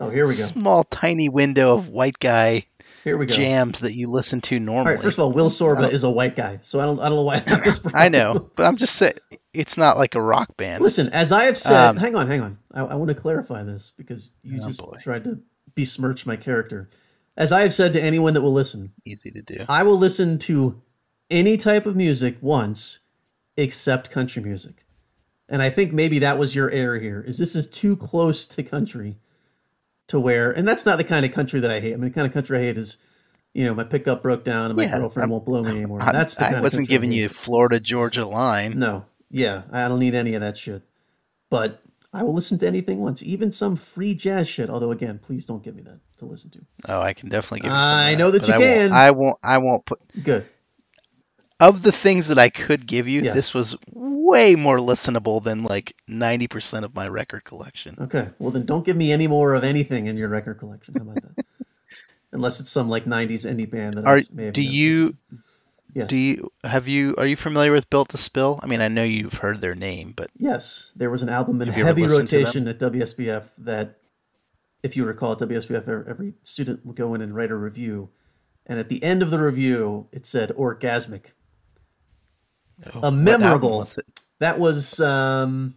oh, 0.00 0.10
here 0.10 0.24
we 0.24 0.30
go. 0.30 0.42
small, 0.42 0.82
tiny 0.82 1.28
window 1.28 1.74
of 1.76 1.88
white 1.88 2.18
guy 2.18 2.64
Here 3.04 3.16
we 3.16 3.26
go. 3.26 3.34
jams 3.34 3.80
that 3.80 3.94
you 3.94 4.08
listen 4.08 4.40
to 4.42 4.58
normally. 4.60 4.94
right. 4.94 5.00
First 5.02 5.18
of 5.18 5.24
all, 5.24 5.32
Will 5.32 5.48
Csorba 5.48 5.90
is 5.92 6.04
a 6.04 6.10
white 6.10 6.36
guy, 6.36 6.60
so 6.62 6.78
I 6.80 6.84
don't. 6.84 7.00
I 7.00 7.08
don't 7.08 7.16
know 7.16 7.22
why 7.22 7.40
that 7.40 7.66
was. 7.66 7.80
I 7.94 8.08
know, 8.08 8.48
but 8.54 8.66
I'm 8.66 8.76
just 8.76 8.94
saying 8.96 9.14
it's 9.52 9.76
not 9.76 9.96
like 9.98 10.14
a 10.14 10.20
rock 10.20 10.56
band. 10.56 10.82
Listen, 10.82 11.08
as 11.08 11.32
I 11.32 11.44
have 11.44 11.56
said, 11.56 11.88
Um, 11.90 11.96
hang 11.96 12.14
on, 12.16 12.28
hang 12.28 12.40
on. 12.40 12.58
I, 12.72 12.80
I 12.82 12.94
want 12.94 13.08
to 13.08 13.14
clarify 13.14 13.62
this 13.64 13.92
because 13.96 14.32
you 14.42 14.60
Oh, 14.62 14.66
just 14.68 14.80
boy. 14.80 14.96
tried 15.00 15.24
to 15.24 15.40
besmirch 15.74 16.26
my 16.26 16.36
character. 16.36 16.88
As 17.36 17.50
I 17.52 17.62
have 17.62 17.72
said 17.74 17.92
to 17.94 18.02
anyone 18.02 18.34
that 18.34 18.42
will 18.42 18.52
listen, 18.52 18.92
Easy 19.06 19.30
to 19.30 19.42
do. 19.42 19.64
I 19.68 19.82
will 19.82 19.98
listen 19.98 20.38
to 20.40 20.80
any 21.30 21.56
type 21.56 21.86
of 21.86 21.96
music 21.96 22.36
once, 22.40 23.00
except 23.56 24.10
country 24.10 24.42
music. 24.42 24.84
And 25.48 25.60
I 25.62 25.70
think 25.70 25.92
maybe 25.92 26.18
that 26.20 26.38
was 26.38 26.54
your 26.54 26.70
error 26.70 26.98
here. 26.98 27.22
Is 27.26 27.38
this 27.38 27.54
is 27.56 27.66
too 27.66 27.96
close 27.96 28.46
to 28.46 28.62
country, 28.62 29.16
to 30.12 30.20
where, 30.20 30.50
and 30.50 30.68
that's 30.68 30.84
not 30.84 30.98
the 30.98 31.04
kind 31.04 31.24
of 31.24 31.32
country 31.32 31.58
that 31.58 31.70
I 31.70 31.80
hate. 31.80 31.94
I 31.94 31.96
mean, 31.96 32.10
the 32.10 32.14
kind 32.14 32.26
of 32.26 32.34
country 32.34 32.58
I 32.58 32.60
hate 32.60 32.76
is, 32.76 32.98
you 33.54 33.64
know, 33.64 33.72
my 33.74 33.82
pickup 33.84 34.22
broke 34.22 34.44
down 34.44 34.66
and 34.70 34.76
my 34.76 34.84
Yeah, 34.84 34.98
girlfriend 34.98 35.24
I'm- 35.24 35.30
won't 35.30 35.46
blow 35.46 35.62
me 35.62 35.70
anymore. 35.78 36.02
I, 36.02 36.12
That's 36.12 36.36
the 36.36 36.44
kind 36.44 36.56
I 36.56 36.60
wasn't 36.60 36.88
giving 36.88 37.12
you 37.12 37.30
Florida 37.30 37.80
Georgia 37.80 38.26
line. 38.26 38.78
No, 38.78 39.06
yeah, 39.30 39.62
I 39.72 39.88
don't 39.88 39.98
need 40.00 40.14
any 40.14 40.34
of 40.34 40.42
that 40.42 40.58
shit. 40.58 40.82
But 41.48 41.82
I 42.12 42.22
will 42.24 42.34
listen 42.34 42.58
to 42.58 42.66
anything 42.66 43.00
once, 43.00 43.22
even 43.22 43.50
some 43.50 43.74
free 43.74 44.14
jazz 44.14 44.48
shit. 44.50 44.68
Although, 44.68 44.90
again, 44.90 45.18
please 45.18 45.46
don't 45.46 45.62
give 45.62 45.74
me 45.74 45.82
that 45.84 46.00
to 46.18 46.26
listen 46.26 46.50
to. 46.50 46.60
Oh, 46.90 47.00
I 47.00 47.14
can 47.14 47.30
definitely 47.30 47.60
give 47.60 47.70
you 47.72 47.76
I 47.78 48.14
know 48.14 48.30
that 48.30 48.46
you 48.48 48.52
I 48.54 48.58
won't- 48.58 48.68
can. 48.68 48.92
I 48.92 49.10
won't. 49.12 49.38
I 49.42 49.58
won't 49.58 49.86
put. 49.86 49.98
Good. 50.22 50.44
Of 51.58 51.82
the 51.82 51.92
things 51.92 52.28
that 52.28 52.38
I 52.38 52.48
could 52.50 52.86
give 52.86 53.06
you, 53.08 53.22
Yes. 53.22 53.34
this 53.34 53.54
was 53.54 53.76
way 54.24 54.54
more 54.54 54.78
listenable 54.78 55.42
than 55.42 55.62
like 55.64 55.94
90% 56.08 56.84
of 56.84 56.94
my 56.94 57.06
record 57.08 57.44
collection. 57.44 57.96
Okay. 57.98 58.28
Well, 58.38 58.50
then 58.50 58.64
don't 58.66 58.84
give 58.84 58.96
me 58.96 59.12
any 59.12 59.26
more 59.26 59.54
of 59.54 59.64
anything 59.64 60.06
in 60.06 60.16
your 60.16 60.28
record 60.28 60.58
collection. 60.58 60.94
How 60.94 61.02
about 61.02 61.16
that? 61.22 61.44
Unless 62.32 62.60
it's 62.60 62.70
some 62.70 62.88
like 62.88 63.04
'90s 63.04 63.44
indie 63.50 63.70
band 63.70 63.98
that 63.98 64.06
I 64.06 64.10
Are 64.10 64.14
was- 64.16 64.30
may 64.30 64.44
have 64.46 64.54
do 64.54 64.62
you. 64.62 65.16
Yes. 65.94 66.08
do 66.08 66.16
you 66.16 66.50
have 66.64 66.88
you 66.88 67.14
are 67.18 67.26
you 67.26 67.36
familiar 67.36 67.70
with 67.70 67.90
Built 67.90 68.08
to 68.10 68.16
Spill? 68.16 68.58
I 68.62 68.66
mean, 68.66 68.80
I 68.80 68.88
know 68.88 69.02
you've 69.04 69.34
heard 69.34 69.60
their 69.60 69.74
name, 69.74 70.14
but 70.16 70.30
Yes, 70.38 70.94
there 70.96 71.10
was 71.10 71.20
an 71.22 71.28
album 71.28 71.60
in 71.60 71.68
heavy 71.68 72.04
listened 72.04 72.28
to 72.28 72.36
them? 72.36 72.44
rotation 72.44 72.68
at 72.68 72.78
WSBF 72.78 73.50
that, 73.58 73.98
if 74.82 74.96
you 74.96 75.04
recall, 75.04 75.32
at 75.32 75.38
WSBF, 75.40 76.08
every 76.08 76.32
student 76.42 76.86
would 76.86 76.96
go 76.96 77.12
in 77.12 77.20
and 77.20 77.34
write 77.34 77.50
a 77.50 77.56
review, 77.56 78.08
and 78.64 78.78
at 78.78 78.88
the 78.88 79.04
end 79.04 79.20
of 79.22 79.30
the 79.30 79.38
review, 79.38 80.08
it 80.12 80.24
said 80.24 80.48
orgasmic. 80.56 81.32
Oh, 82.94 83.00
A 83.08 83.12
memorable- 83.12 83.78
was? 83.80 83.98
That 84.38 84.58
was 84.58 84.98
um, 84.98 85.76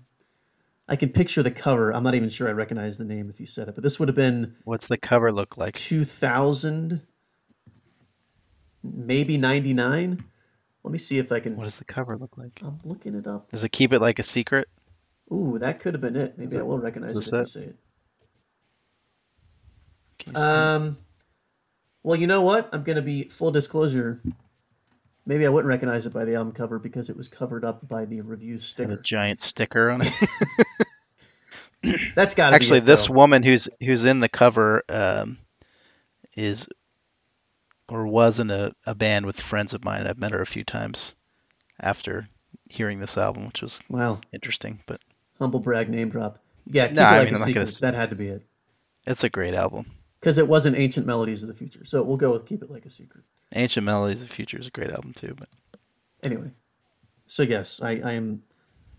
I 0.87 0.95
can 0.95 1.09
picture 1.09 1.43
the 1.43 1.51
cover. 1.51 1.91
I'm 1.91 2.03
not 2.03 2.15
even 2.15 2.29
sure 2.29 2.47
I 2.47 2.51
recognize 2.51 2.97
the 2.97 3.05
name 3.05 3.29
if 3.29 3.39
you 3.39 3.45
said 3.45 3.67
it, 3.67 3.75
but 3.75 3.83
this 3.83 3.99
would 3.99 4.07
have 4.07 4.15
been 4.15 4.55
What's 4.63 4.87
the 4.87 4.97
cover 4.97 5.31
look 5.31 5.57
like? 5.57 5.75
2000, 5.75 7.01
maybe 8.83 9.37
99. 9.37 10.23
Let 10.83 10.91
me 10.91 10.97
see 10.97 11.17
if 11.17 11.31
I 11.31 11.39
can. 11.39 11.55
What 11.55 11.63
does 11.63 11.79
the 11.79 11.85
cover 11.85 12.15
look 12.17 12.37
like? 12.37 12.59
I'm 12.63 12.77
looking 12.83 13.15
it 13.15 13.25
up. 13.25 13.49
Does 13.51 13.63
it 13.63 13.71
keep 13.71 13.91
it 13.93 13.99
like 13.99 14.19
a 14.19 14.23
secret? 14.23 14.67
Ooh, 15.33 15.57
that 15.57 15.79
could 15.79 15.95
have 15.95 16.01
been 16.01 16.15
it. 16.15 16.37
Maybe 16.37 16.57
I 16.57 16.61
will 16.61 16.77
recognize 16.77 17.15
it 17.15 17.17
if 17.17 17.47
say 17.47 17.61
it. 17.61 17.75
Can 20.19 20.33
you 20.33 20.39
see 20.39 20.41
it? 20.43 20.47
Um, 20.47 20.97
well, 22.03 22.19
you 22.19 22.27
know 22.27 22.43
what? 22.43 22.69
I'm 22.71 22.83
going 22.83 22.97
to 22.97 23.01
be 23.01 23.23
full 23.23 23.49
disclosure. 23.49 24.21
Maybe 25.25 25.45
I 25.45 25.49
wouldn't 25.49 25.67
recognize 25.69 26.05
it 26.05 26.13
by 26.13 26.25
the 26.25 26.35
album 26.35 26.53
cover 26.53 26.77
because 26.77 27.09
it 27.09 27.17
was 27.17 27.27
covered 27.27 27.65
up 27.65 27.87
by 27.87 28.05
the 28.05 28.21
review 28.21 28.59
And 28.77 28.91
a 28.91 28.97
giant 28.97 29.41
sticker 29.41 29.89
on 29.89 30.01
it. 30.03 30.13
That's 32.15 32.33
got 32.33 32.49
to 32.49 32.55
Actually, 32.55 32.79
it, 32.79 32.85
this 32.85 33.09
woman 33.09 33.43
who's 33.43 33.69
who's 33.83 34.05
in 34.05 34.19
the 34.19 34.29
cover 34.29 34.83
um, 34.89 35.37
is 36.35 36.67
or 37.91 38.07
was 38.07 38.39
in 38.39 38.49
a, 38.51 38.71
a 38.85 38.95
band 38.95 39.25
with 39.25 39.39
friends 39.39 39.73
of 39.73 39.83
mine. 39.83 40.07
I've 40.07 40.17
met 40.19 40.31
her 40.31 40.41
a 40.41 40.45
few 40.47 40.63
times 40.63 41.15
after 41.79 42.27
hearing 42.69 42.99
this 42.99 43.17
album, 43.17 43.45
which 43.47 43.61
was 43.61 43.79
Wow, 43.89 44.21
interesting. 44.33 44.79
But 44.87 44.99
humble 45.39 45.59
brag 45.59 45.89
name 45.89 46.09
drop. 46.09 46.39
Yeah, 46.67 46.87
keep 46.87 46.95
No, 46.95 47.03
it 47.03 47.05
I 47.05 47.17
like 47.19 47.25
mean, 47.25 47.35
a 47.35 47.39
not 47.39 47.53
gonna 47.53 47.65
secret. 47.65 47.81
That 47.81 47.93
had 47.93 48.11
to 48.11 48.15
be 48.17 48.29
it 48.29 48.43
it's 49.05 49.23
a 49.23 49.29
great 49.29 49.53
album. 49.53 49.85
Because 50.25 50.39
it 50.39 50.47
wasn't 50.47 50.75
Ancient 50.75 51.05
Melodies 51.05 51.43
of 51.43 51.49
the 51.49 51.53
Future. 51.53 51.85
So 51.85 52.01
we'll 52.01 52.17
go 52.17 52.31
with 52.31 52.47
keep 52.47 52.63
it 52.63 52.71
like 52.71 52.87
a 52.87 52.89
secret. 52.89 53.23
Ancient 53.53 53.85
Melodies 53.85 54.23
of 54.23 54.29
the 54.29 54.33
Future 54.33 54.57
is 54.57 54.65
a 54.65 54.71
great 54.71 54.89
album 54.89 55.13
too. 55.13 55.35
But 55.37 55.47
Anyway, 56.23 56.49
so 57.27 57.43
yes, 57.43 57.79
I, 57.79 58.01
I 58.03 58.13
am. 58.13 58.41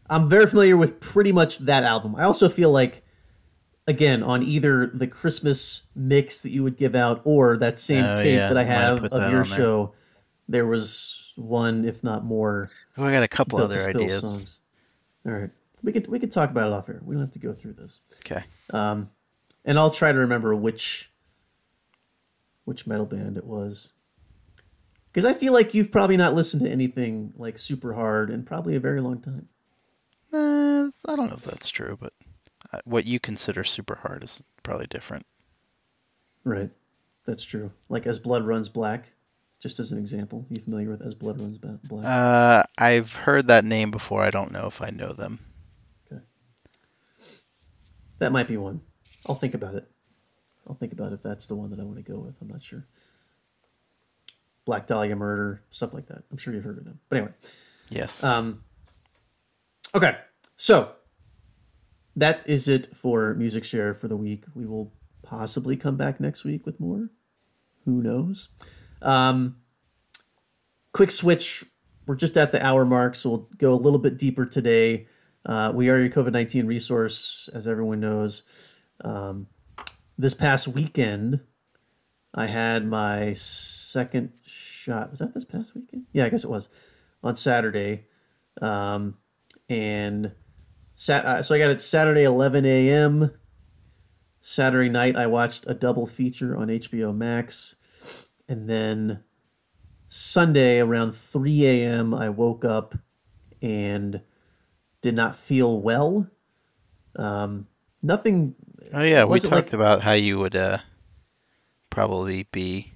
I'm 0.08 0.28
very 0.28 0.46
familiar 0.46 0.76
with 0.76 1.00
pretty 1.00 1.32
much 1.32 1.58
that 1.58 1.82
album. 1.82 2.14
I 2.14 2.22
also 2.22 2.48
feel 2.48 2.70
like, 2.70 3.02
again, 3.88 4.22
on 4.22 4.44
either 4.44 4.86
the 4.86 5.08
Christmas 5.08 5.86
mix 5.96 6.42
that 6.42 6.50
you 6.50 6.62
would 6.62 6.76
give 6.76 6.94
out 6.94 7.22
or 7.24 7.56
that 7.56 7.80
same 7.80 8.04
Oh, 8.04 8.14
tape 8.14 8.38
yeah, 8.38 8.46
that 8.46 8.56
I 8.56 8.62
have 8.62 9.00
put 9.00 9.12
of 9.12 9.22
your 9.22 9.40
on 9.40 9.48
there. 9.48 9.56
show, 9.56 9.94
there 10.48 10.64
was 10.64 11.32
one, 11.34 11.84
if 11.84 12.04
not 12.04 12.24
more, 12.24 12.68
oh, 12.96 13.02
I 13.04 13.10
got 13.10 13.24
a 13.24 13.28
couple 13.28 13.58
other 13.58 13.80
ideas. 13.80 14.20
songs. 14.20 14.60
All 15.26 15.32
right, 15.32 15.50
we 15.82 15.90
could 15.90 16.06
we 16.06 16.20
could 16.20 16.30
talk 16.30 16.50
about 16.52 16.68
it 16.68 16.72
off 16.72 16.88
air. 16.88 17.02
We 17.04 17.16
don't 17.16 17.24
have 17.24 17.32
to 17.32 17.40
go 17.40 17.52
through 17.52 17.72
this. 17.72 18.00
Okay. 18.20 18.44
Um, 18.70 19.10
and 19.64 19.76
I'll 19.76 19.90
try 19.90 20.12
to 20.12 20.18
remember 20.18 20.54
which 20.54 21.10
which 22.66 22.86
metal 22.86 23.06
band 23.06 23.38
it 23.38 23.46
was. 23.46 23.94
Because 25.10 25.24
I 25.24 25.32
feel 25.32 25.54
like 25.54 25.72
you've 25.72 25.90
probably 25.90 26.18
not 26.18 26.34
listened 26.34 26.62
to 26.64 26.70
anything 26.70 27.32
like 27.36 27.58
super 27.58 27.94
hard 27.94 28.28
in 28.28 28.42
probably 28.42 28.76
a 28.76 28.80
very 28.80 29.00
long 29.00 29.22
time. 29.22 29.48
Uh, 30.30 30.90
I 31.08 31.16
don't 31.16 31.30
know 31.30 31.36
if 31.36 31.44
that's 31.44 31.70
true, 31.70 31.96
but 31.98 32.12
what 32.84 33.06
you 33.06 33.18
consider 33.18 33.64
super 33.64 33.94
hard 33.94 34.22
is 34.24 34.42
probably 34.62 34.86
different. 34.88 35.24
Right. 36.44 36.70
That's 37.24 37.44
true. 37.44 37.72
Like 37.88 38.06
As 38.06 38.18
Blood 38.18 38.44
Runs 38.44 38.68
Black, 38.68 39.12
just 39.58 39.80
as 39.80 39.90
an 39.90 39.98
example. 39.98 40.44
You 40.50 40.60
familiar 40.60 40.90
with 40.90 41.00
As 41.00 41.14
Blood 41.14 41.40
Runs 41.40 41.58
Black? 41.58 42.04
Uh, 42.04 42.64
I've 42.76 43.14
heard 43.14 43.46
that 43.48 43.64
name 43.64 43.90
before. 43.90 44.22
I 44.22 44.30
don't 44.30 44.52
know 44.52 44.66
if 44.66 44.82
I 44.82 44.90
know 44.90 45.12
them. 45.12 45.38
Okay. 46.12 46.20
That 48.18 48.32
might 48.32 48.48
be 48.48 48.58
one. 48.58 48.82
I'll 49.26 49.34
think 49.34 49.54
about 49.54 49.76
it. 49.76 49.88
I'll 50.66 50.74
think 50.74 50.92
about 50.92 51.12
if 51.12 51.22
that's 51.22 51.46
the 51.46 51.54
one 51.56 51.70
that 51.70 51.80
I 51.80 51.84
want 51.84 51.96
to 51.96 52.02
go 52.02 52.18
with. 52.18 52.34
I'm 52.40 52.48
not 52.48 52.62
sure. 52.62 52.86
Black 54.64 54.86
Dahlia 54.86 55.14
Murder, 55.14 55.62
stuff 55.70 55.94
like 55.94 56.06
that. 56.06 56.24
I'm 56.30 56.38
sure 56.38 56.52
you've 56.52 56.64
heard 56.64 56.78
of 56.78 56.84
them. 56.84 56.98
But 57.08 57.18
anyway. 57.18 57.32
Yes. 57.88 58.24
Um, 58.24 58.64
okay, 59.94 60.18
so 60.56 60.92
that 62.16 62.48
is 62.48 62.66
it 62.66 62.88
for 62.94 63.34
Music 63.34 63.64
Share 63.64 63.94
for 63.94 64.08
the 64.08 64.16
week. 64.16 64.44
We 64.54 64.66
will 64.66 64.92
possibly 65.22 65.76
come 65.76 65.96
back 65.96 66.18
next 66.18 66.44
week 66.44 66.66
with 66.66 66.80
more. 66.80 67.10
Who 67.84 68.02
knows? 68.02 68.48
Um, 69.02 69.56
quick 70.92 71.12
switch. 71.12 71.64
We're 72.06 72.16
just 72.16 72.36
at 72.36 72.52
the 72.52 72.64
hour 72.64 72.84
mark, 72.84 73.14
so 73.14 73.30
we'll 73.30 73.48
go 73.58 73.72
a 73.72 73.76
little 73.76 73.98
bit 73.98 74.18
deeper 74.18 74.46
today. 74.46 75.06
Uh, 75.44 75.72
we 75.74 75.90
are 75.90 75.98
your 75.98 76.08
COVID 76.08 76.32
19 76.32 76.66
resource, 76.66 77.48
as 77.54 77.66
everyone 77.66 78.00
knows. 78.00 78.42
Um, 79.04 79.46
this 80.18 80.34
past 80.34 80.68
weekend, 80.68 81.40
I 82.34 82.46
had 82.46 82.86
my 82.86 83.32
second 83.34 84.32
shot. 84.44 85.10
Was 85.10 85.20
that 85.20 85.34
this 85.34 85.44
past 85.44 85.74
weekend? 85.74 86.06
Yeah, 86.12 86.24
I 86.24 86.28
guess 86.28 86.44
it 86.44 86.50
was 86.50 86.68
on 87.22 87.36
Saturday. 87.36 88.06
Um, 88.60 89.16
and 89.68 90.32
sat, 90.94 91.24
uh, 91.24 91.42
so 91.42 91.54
I 91.54 91.58
got 91.58 91.70
it 91.70 91.80
Saturday 91.80 92.24
11 92.24 92.64
a.m. 92.64 93.30
Saturday 94.40 94.88
night, 94.88 95.16
I 95.16 95.26
watched 95.26 95.64
a 95.66 95.74
double 95.74 96.06
feature 96.06 96.56
on 96.56 96.68
HBO 96.68 97.14
Max. 97.14 97.74
And 98.48 98.70
then 98.70 99.24
Sunday 100.06 100.78
around 100.78 101.12
3 101.16 101.66
a.m., 101.66 102.14
I 102.14 102.28
woke 102.28 102.64
up 102.64 102.94
and 103.60 104.22
did 105.02 105.16
not 105.16 105.34
feel 105.34 105.80
well. 105.80 106.30
Um, 107.16 107.66
nothing. 108.02 108.54
Oh 108.92 109.02
yeah, 109.02 109.24
we 109.24 109.38
talked 109.38 109.52
like- 109.52 109.72
about 109.72 110.02
how 110.02 110.12
you 110.12 110.38
would 110.38 110.56
uh, 110.56 110.78
probably 111.90 112.44
be 112.52 112.92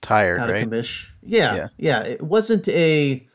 tired, 0.00 0.40
out 0.40 0.50
right? 0.50 0.62
of 0.64 0.68
commish. 0.70 1.10
Yeah, 1.22 1.54
Yeah. 1.54 1.68
yeah, 1.78 2.02
It 2.04 2.22
wasn't 2.22 2.68
a. 2.68 3.26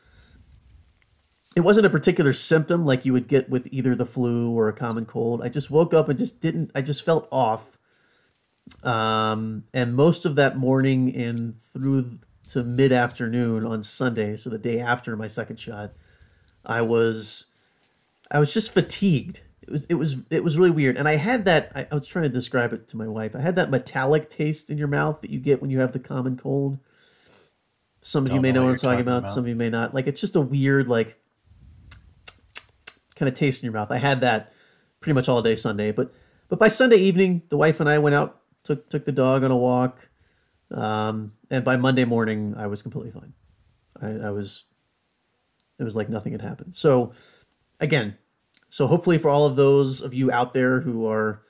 It 1.56 1.60
wasn't 1.60 1.86
a 1.86 1.90
particular 1.90 2.34
symptom 2.34 2.84
like 2.84 3.06
you 3.06 3.14
would 3.14 3.28
get 3.28 3.48
with 3.48 3.66
either 3.72 3.94
the 3.94 4.04
flu 4.04 4.54
or 4.54 4.68
a 4.68 4.74
common 4.74 5.06
cold. 5.06 5.40
I 5.42 5.48
just 5.48 5.70
woke 5.70 5.94
up 5.94 6.10
and 6.10 6.18
just 6.18 6.38
didn't. 6.40 6.70
I 6.74 6.82
just 6.82 7.02
felt 7.02 7.26
off. 7.32 7.78
Um, 8.84 9.64
and 9.72 9.94
most 9.94 10.26
of 10.26 10.34
that 10.34 10.56
morning 10.56 11.14
and 11.16 11.58
through 11.58 12.10
to 12.48 12.62
mid 12.62 12.92
afternoon 12.92 13.64
on 13.64 13.82
Sunday, 13.82 14.36
so 14.36 14.50
the 14.50 14.58
day 14.58 14.80
after 14.80 15.16
my 15.16 15.28
second 15.28 15.58
shot, 15.58 15.92
I 16.64 16.82
was, 16.82 17.46
I 18.30 18.38
was 18.38 18.52
just 18.52 18.74
fatigued. 18.74 19.40
It 19.66 19.72
was 19.72 19.84
it 19.86 19.94
was 19.94 20.26
it 20.30 20.44
was 20.44 20.58
really 20.58 20.70
weird, 20.70 20.96
and 20.96 21.08
I 21.08 21.16
had 21.16 21.44
that. 21.46 21.72
I, 21.74 21.86
I 21.90 21.94
was 21.94 22.06
trying 22.06 22.24
to 22.24 22.28
describe 22.28 22.72
it 22.72 22.88
to 22.88 22.96
my 22.96 23.08
wife. 23.08 23.34
I 23.34 23.40
had 23.40 23.56
that 23.56 23.70
metallic 23.70 24.28
taste 24.28 24.70
in 24.70 24.78
your 24.78 24.88
mouth 24.88 25.20
that 25.22 25.30
you 25.30 25.40
get 25.40 25.60
when 25.60 25.70
you 25.70 25.80
have 25.80 25.92
the 25.92 25.98
common 25.98 26.36
cold. 26.36 26.78
Some 28.00 28.24
of 28.24 28.30
you 28.30 28.36
Don't 28.36 28.42
may 28.42 28.52
know 28.52 28.62
what 28.62 28.70
I'm 28.70 28.76
talking 28.76 28.90
talking 28.90 29.00
about, 29.02 29.18
about. 29.18 29.30
Some 29.30 29.44
of 29.44 29.48
you 29.48 29.56
may 29.56 29.70
not. 29.70 29.92
Like 29.92 30.06
it's 30.06 30.20
just 30.20 30.36
a 30.36 30.40
weird 30.40 30.86
like 30.86 31.18
kind 33.16 33.28
of 33.28 33.34
taste 33.34 33.62
in 33.62 33.66
your 33.66 33.72
mouth. 33.72 33.90
I 33.90 33.98
had 33.98 34.20
that 34.20 34.52
pretty 35.00 35.14
much 35.14 35.28
all 35.28 35.42
day 35.42 35.56
Sunday, 35.56 35.90
but 35.90 36.12
but 36.48 36.58
by 36.60 36.68
Sunday 36.68 36.98
evening, 36.98 37.42
the 37.48 37.56
wife 37.56 37.80
and 37.80 37.88
I 37.88 37.98
went 37.98 38.14
out, 38.14 38.40
took 38.62 38.88
took 38.88 39.04
the 39.04 39.12
dog 39.12 39.42
on 39.42 39.50
a 39.50 39.56
walk, 39.56 40.08
um, 40.70 41.32
and 41.50 41.64
by 41.64 41.76
Monday 41.76 42.04
morning, 42.04 42.54
I 42.56 42.66
was 42.66 42.82
completely 42.82 43.12
fine. 43.12 43.32
I, 44.00 44.28
I 44.28 44.30
was, 44.30 44.66
it 45.78 45.84
was 45.84 45.96
like 45.96 46.08
nothing 46.08 46.32
had 46.32 46.42
happened. 46.42 46.74
So, 46.74 47.12
again, 47.80 48.16
so 48.68 48.86
hopefully 48.86 49.18
for 49.18 49.28
all 49.28 49.46
of 49.46 49.56
those 49.56 50.00
of 50.00 50.14
you 50.14 50.30
out 50.30 50.52
there 50.52 50.80
who 50.80 51.06
are 51.06 51.42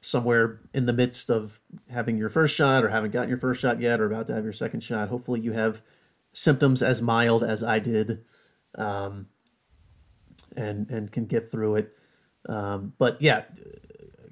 somewhere 0.00 0.60
in 0.74 0.84
the 0.84 0.92
midst 0.92 1.30
of 1.30 1.60
having 1.90 2.18
your 2.18 2.28
first 2.28 2.54
shot 2.54 2.84
or 2.84 2.88
haven't 2.88 3.12
gotten 3.12 3.28
your 3.28 3.38
first 3.38 3.60
shot 3.60 3.80
yet 3.80 4.00
or 4.00 4.06
about 4.06 4.26
to 4.26 4.34
have 4.34 4.44
your 4.44 4.52
second 4.52 4.82
shot, 4.82 5.08
hopefully 5.08 5.40
you 5.40 5.52
have 5.52 5.82
symptoms 6.32 6.82
as 6.82 7.02
mild 7.02 7.42
as 7.42 7.62
I 7.62 7.78
did, 7.78 8.24
um, 8.76 9.26
and 10.56 10.90
and 10.90 11.10
can 11.10 11.26
get 11.26 11.50
through 11.50 11.76
it. 11.76 11.94
Um, 12.48 12.94
but 12.98 13.20
yeah, 13.20 13.44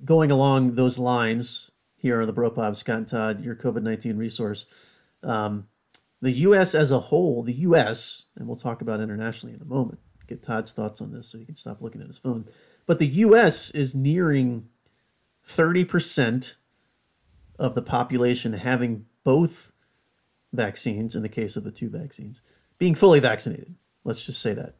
going 0.04 0.30
along 0.30 0.74
those 0.74 0.98
lines 0.98 1.70
here 1.96 2.20
on 2.20 2.26
the 2.26 2.32
Bro 2.32 2.52
Pod, 2.52 2.76
Scott 2.76 2.98
and 2.98 3.08
Todd, 3.08 3.44
your 3.44 3.56
COVID 3.56 3.82
nineteen 3.82 4.16
resource. 4.16 4.66
Um, 5.22 5.68
the 6.20 6.32
U.S. 6.32 6.74
as 6.74 6.90
a 6.90 6.98
whole, 6.98 7.42
the 7.42 7.52
U.S. 7.54 8.26
and 8.36 8.46
we'll 8.48 8.56
talk 8.56 8.82
about 8.82 9.00
internationally 9.00 9.54
in 9.54 9.62
a 9.62 9.64
moment. 9.64 10.00
Get 10.28 10.42
Todd's 10.42 10.72
thoughts 10.72 11.00
on 11.00 11.10
this 11.12 11.26
so 11.28 11.38
he 11.38 11.44
can 11.44 11.56
stop 11.56 11.80
looking 11.82 12.00
at 12.00 12.06
his 12.06 12.18
phone. 12.18 12.44
But 12.86 12.98
the 12.98 13.06
U.S. 13.06 13.70
is 13.72 13.94
nearing 13.94 14.68
thirty 15.44 15.84
percent 15.84 16.56
of 17.58 17.74
the 17.74 17.82
population 17.82 18.52
having 18.52 19.06
both 19.24 19.72
vaccines. 20.52 21.14
In 21.16 21.22
the 21.22 21.28
case 21.28 21.56
of 21.56 21.64
the 21.64 21.72
two 21.72 21.88
vaccines, 21.88 22.42
being 22.78 22.94
fully 22.94 23.20
vaccinated. 23.20 23.74
Let's 24.04 24.24
just 24.24 24.40
say 24.40 24.54
that 24.54 24.76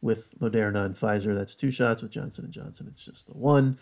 with 0.00 0.36
Moderna 0.40 0.84
and 0.86 0.94
Pfizer, 0.94 1.34
that's 1.36 1.54
two 1.54 1.70
shots. 1.70 2.02
With 2.02 2.10
Johnson 2.12 2.44
and 2.44 2.52
Johnson, 2.54 2.86
it's 2.88 3.04
just 3.04 3.28
the 3.28 3.36
one. 3.36 3.78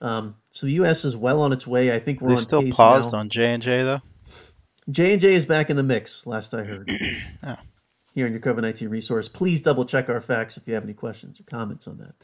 Um, 0.00 0.36
so 0.50 0.66
the 0.66 0.72
U.S. 0.74 1.04
is 1.04 1.16
well 1.16 1.40
on 1.42 1.52
its 1.52 1.66
way. 1.66 1.94
I 1.94 1.98
think 1.98 2.20
we're 2.20 2.30
They 2.30 2.36
on 2.36 2.42
still 2.42 2.62
pace 2.62 2.76
paused 2.76 3.12
now. 3.12 3.18
on 3.20 3.28
J 3.28 3.52
and 3.54 3.62
J 3.62 3.82
though. 3.82 4.00
J 4.90 5.12
and 5.12 5.20
J 5.20 5.34
is 5.34 5.46
back 5.46 5.70
in 5.70 5.76
the 5.76 5.82
mix. 5.82 6.26
Last 6.26 6.54
I 6.54 6.64
heard. 6.64 6.90
Oh. 7.44 7.56
Here 8.14 8.26
in 8.26 8.32
your 8.32 8.40
COVID 8.42 8.60
nineteen 8.62 8.88
resource, 8.88 9.28
please 9.28 9.62
double 9.62 9.84
check 9.84 10.08
our 10.10 10.20
facts 10.20 10.56
if 10.56 10.68
you 10.68 10.74
have 10.74 10.84
any 10.84 10.92
questions 10.94 11.40
or 11.40 11.44
comments 11.44 11.86
on 11.88 11.96
that, 11.98 12.14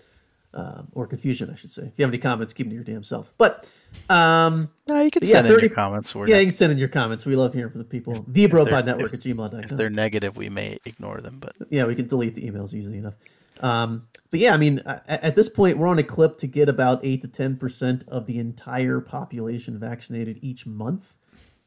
um, 0.53 0.89
or 0.93 1.07
confusion, 1.07 1.49
I 1.51 1.55
should 1.55 1.71
say. 1.71 1.83
If 1.83 1.99
you 1.99 2.03
have 2.03 2.11
any 2.11 2.19
comments, 2.19 2.53
keep 2.53 2.67
them 2.67 2.71
to 2.71 2.75
your 2.75 2.85
damn 2.85 3.03
self. 3.03 3.33
But 3.39 3.71
um, 4.11 4.69
No, 4.91 5.01
you 5.01 5.11
can 5.11 5.23
Yeah, 5.25 5.29
send 5.37 5.47
in 5.47 5.53
30 5.55 5.67
your 5.69 5.75
comments. 5.75 6.15
Yeah, 6.15 6.21
not- 6.21 6.29
you 6.29 6.35
can 6.45 6.51
send 6.51 6.73
in 6.73 6.79
your 6.79 6.89
comments. 6.89 7.25
We 7.25 7.37
love 7.37 7.55
hearing 7.55 7.71
from 7.71 7.79
the 7.79 7.87
people. 7.87 8.25
The 8.29 8.47
Bropod 8.49 8.85
Network 8.85 9.15
at 9.15 9.21
gmail.com. 9.21 9.61
if 9.61 9.71
they're 9.71 9.89
negative, 9.89 10.37
we 10.37 10.51
may 10.51 10.79
ignore 10.85 11.21
them, 11.23 11.39
but 11.41 11.55
yeah, 11.71 11.87
we 11.87 11.95
can 11.95 12.07
delete 12.07 12.35
the 12.35 12.43
emails 12.51 12.75
easily 12.75 12.99
enough. 12.99 13.15
Um, 13.61 14.07
but 14.31 14.41
yeah, 14.41 14.53
I 14.53 14.59
mean, 14.59 14.81
at 14.87 15.37
this 15.37 15.49
point, 15.49 15.79
we're 15.79 15.89
on 15.89 15.99
a 15.99 16.03
clip 16.05 16.37
to 16.39 16.47
get 16.47 16.69
about 16.69 17.01
eight 17.03 17.23
to 17.23 17.29
ten 17.29 17.57
percent 17.57 18.05
of 18.09 18.27
the 18.27 18.39
entire 18.39 19.01
population 19.01 19.79
vaccinated 19.81 20.39
each 20.43 20.67
month, 20.67 21.17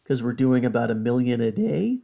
because 0.04 0.22
we're 0.22 0.32
doing 0.34 0.64
about 0.64 0.92
a 0.92 0.96
million 0.96 1.42
a 1.42 1.52
day. 1.52 2.02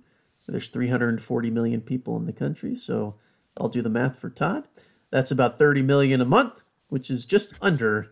There's 0.47 0.69
340 0.69 1.49
million 1.51 1.81
people 1.81 2.15
in 2.17 2.25
the 2.25 2.33
country, 2.33 2.75
so 2.75 3.15
I'll 3.59 3.69
do 3.69 3.81
the 3.81 3.89
math 3.89 4.19
for 4.19 4.29
Todd. 4.29 4.67
That's 5.11 5.31
about 5.31 5.57
30 5.57 5.81
million 5.83 6.21
a 6.21 6.25
month, 6.25 6.61
which 6.89 7.09
is 7.09 7.25
just 7.25 7.53
under 7.61 8.11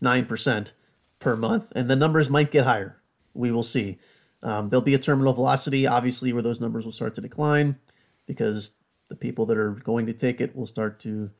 nine 0.00 0.26
percent 0.26 0.72
per 1.18 1.36
month, 1.36 1.72
and 1.74 1.90
the 1.90 1.96
numbers 1.96 2.30
might 2.30 2.50
get 2.50 2.64
higher. 2.64 3.00
We 3.34 3.50
will 3.50 3.62
see. 3.62 3.98
Um, 4.42 4.68
there'll 4.68 4.82
be 4.82 4.94
a 4.94 4.98
terminal 4.98 5.32
velocity, 5.32 5.86
obviously, 5.86 6.32
where 6.32 6.42
those 6.42 6.60
numbers 6.60 6.84
will 6.84 6.92
start 6.92 7.14
to 7.14 7.20
decline 7.20 7.78
because 8.26 8.72
the 9.08 9.16
people 9.16 9.46
that 9.46 9.58
are 9.58 9.70
going 9.70 10.06
to 10.06 10.12
take 10.12 10.40
it 10.40 10.56
will 10.56 10.66
start 10.66 10.98
to 11.00 11.30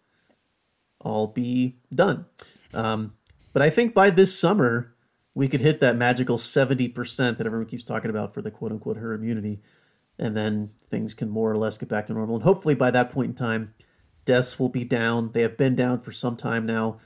all 1.01 1.27
be 1.27 1.79
done. 1.93 2.27
Um, 2.73 3.15
but 3.53 3.63
I 3.63 3.71
think 3.71 3.93
by 3.93 4.11
this 4.11 4.39
summer, 4.39 4.95
we 5.35 5.49
could 5.49 5.61
hit 5.61 5.81
that 5.81 5.97
magical 5.97 6.37
70% 6.37 7.39
that 7.39 7.47
everyone 7.47 7.67
keeps 7.67 7.85
talking 7.85 8.11
about 8.11 8.35
for 8.35 8.43
the 8.43 8.51
quote 8.51 8.73
unquote 8.73 8.99
herd 8.99 9.15
immunity. 9.15 9.61
And 10.19 10.37
then 10.37 10.71
things 10.91 11.15
can 11.15 11.29
more 11.29 11.51
or 11.51 11.57
less 11.57 11.79
get 11.79 11.89
back 11.89 12.07
to 12.07 12.15
normal. 12.15 12.37
And 12.37 12.45
hopefully 12.45 12.75
by 12.75 12.91
that 12.91 13.11
point 13.11 13.31
in 13.31 13.35
time, 13.35 13.75
deaths 14.25 14.59
will 14.59 14.69
be 14.69 14.85
down. 14.85 15.33
They 15.33 15.43
have 15.43 15.57
been 15.57 15.75
down 15.75 16.01
for 16.01 16.13
some 16.13 16.37
time 16.37 16.67
now, 16.67 16.99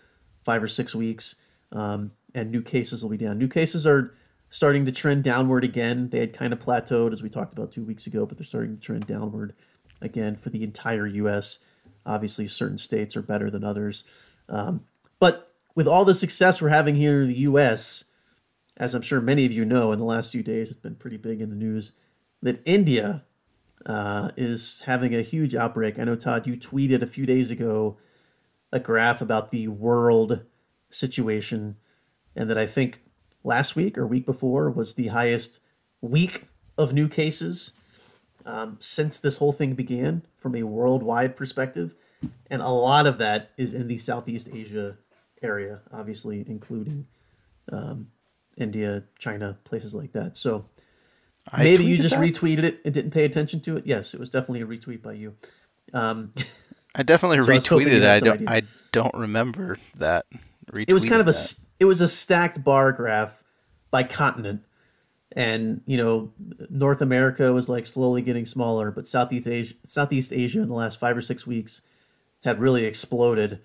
five 0.44 0.62
or 0.62 0.68
six 0.68 0.94
weeks. 0.94 1.36
Um, 1.72 2.12
and 2.34 2.50
new 2.50 2.62
cases 2.62 3.02
will 3.02 3.11
be 3.11 3.16
down. 3.16 3.38
New 3.38 3.48
cases 3.48 3.86
are 3.86 4.14
starting 4.50 4.84
to 4.84 4.92
trend 4.92 5.24
downward 5.24 5.64
again. 5.64 6.11
They 6.11 6.20
had 6.20 6.32
kind 6.32 6.52
of 6.52 6.59
plateaued, 6.59 7.12
as 7.12 7.22
we 7.22 7.28
talked 7.28 7.52
about 7.52 7.72
two 7.72 7.84
weeks 7.84 8.07
ago, 8.07 8.26
but 8.26 8.38
they're 8.38 8.44
starting 8.44 8.76
to 8.76 8.80
trend 8.80 9.07
downward 9.07 9.54
again 10.00 10.36
for 10.36 10.50
the 10.50 10.62
entire 10.62 11.07
U.S. 11.07 11.59
Obviously, 12.04 12.46
certain 12.46 12.78
states 12.78 13.16
are 13.16 13.22
better 13.22 13.50
than 13.50 13.64
others. 13.64 14.04
Um, 14.48 14.82
but 15.18 15.52
with 15.74 15.88
all 15.88 16.04
the 16.04 16.14
success 16.14 16.61
we're 16.61 16.68
having 16.68 16.94
here 16.94 17.22
in 17.22 17.28
the 17.28 17.38
U.S., 17.40 18.04
as 18.76 18.94
I'm 18.94 19.02
sure 19.02 19.20
many 19.20 19.46
of 19.46 19.52
you 19.52 19.64
know, 19.64 19.92
in 19.92 19.98
the 19.98 20.04
last 20.04 20.32
few 20.32 20.42
days, 20.42 20.70
it's 20.70 20.80
been 20.80 20.96
pretty 20.96 21.16
big 21.16 21.40
in 21.40 21.48
the 21.48 21.57
news 21.57 21.92
that 22.47 22.62
India 22.64 23.24
uh, 23.86 24.30
is 24.36 24.80
having 24.86 25.12
a 25.12 25.20
huge 25.20 25.57
outbreak. 25.57 25.99
I 25.99 26.05
know, 26.05 26.14
Todd, 26.14 26.47
you 26.47 26.57
tweeted 26.57 27.03
a 27.03 27.07
few 27.07 27.26
days 27.26 27.51
ago 27.51 27.97
a 28.70 28.78
graph 28.78 29.20
about 29.20 29.51
the 29.51 29.66
world 29.66 30.44
situation, 30.88 31.76
and 32.36 32.49
that 32.49 32.57
I 32.57 32.64
think 32.64 33.03
last 33.42 33.74
week 33.74 33.99
or 33.99 34.07
week 34.07 34.24
before 34.24 34.70
was 34.70 34.94
the 34.94 35.09
highest 35.09 35.59
week 36.01 36.44
of 36.78 36.92
new 36.92 37.09
cases 37.09 37.72
um, 38.44 38.76
since 38.78 39.18
this 39.18 39.38
whole 39.38 39.53
thing 39.53 39.74
began 39.74 40.22
from 40.36 40.55
a 40.55 40.62
worldwide 40.62 41.36
perspective. 41.36 41.97
And 42.49 42.62
a 42.62 42.68
lot 42.68 43.09
of 43.09 43.18
that 43.18 43.51
is 43.57 43.74
in 43.74 43.88
the 43.88 43.99
Southeast 43.99 44.49
Asia 44.53 44.99
area, 45.42 45.80
obviously, 45.92 46.44
including 46.47 47.09
um, 47.72 48.12
India, 48.57 49.03
China, 49.18 49.59
places 49.64 49.97
like 49.97 50.12
that. 50.12 50.36
So 50.36 50.66
I 51.53 51.64
maybe 51.64 51.84
you 51.84 51.97
just 51.99 52.14
that? 52.18 52.20
retweeted 52.20 52.64
it 52.64 52.80
and 52.84 52.92
didn't 52.92 53.12
pay 53.12 53.24
attention 53.24 53.61
to 53.61 53.76
it. 53.76 53.86
Yes, 53.86 54.14
it 54.14 54.20
was 54.20 54.30
definitely 54.30 54.62
a 54.62 54.66
retweet 54.66 55.03
by 55.03 55.12
you. 55.12 55.34
Um, 55.92 56.32
I 56.94 57.03
definitely 57.03 57.42
So 57.42 57.53
I 57.53 57.55
was 57.55 57.66
hoping 57.66 57.88
retweeted 57.88 57.92
it. 57.92 58.03
I 58.05 58.20
don't. 58.20 58.34
idea. 58.34 58.49
I 58.51 58.62
don't 58.92 59.14
remember 59.14 59.78
that. 59.97 60.26
it 60.76 60.92
was 60.92 61.05
kind 61.05 61.20
of 61.20 61.28
a 61.28 61.34
it 61.78 61.84
was 61.84 62.01
a 62.01 62.09
stacked 62.09 62.64
bar 62.64 62.92
graph 62.92 63.42
by 63.90 64.03
continent 64.03 64.62
and 65.36 65.82
you 65.86 65.97
know 65.97 66.32
north 66.70 67.01
america 67.03 67.53
was 67.53 67.68
like 67.68 67.84
slowly 67.86 68.22
getting 68.22 68.47
smaller 68.47 68.90
but 68.90 69.07
southeast 69.07 69.47
asia 69.47 69.74
southeast 69.84 70.32
asia 70.32 70.61
in 70.61 70.68
the 70.68 70.74
last 70.74 70.99
five 70.99 71.16
or 71.16 71.20
six 71.20 71.47
weeks 71.47 71.82
had 72.44 72.59
really 72.59 72.84
exploded 72.84 73.61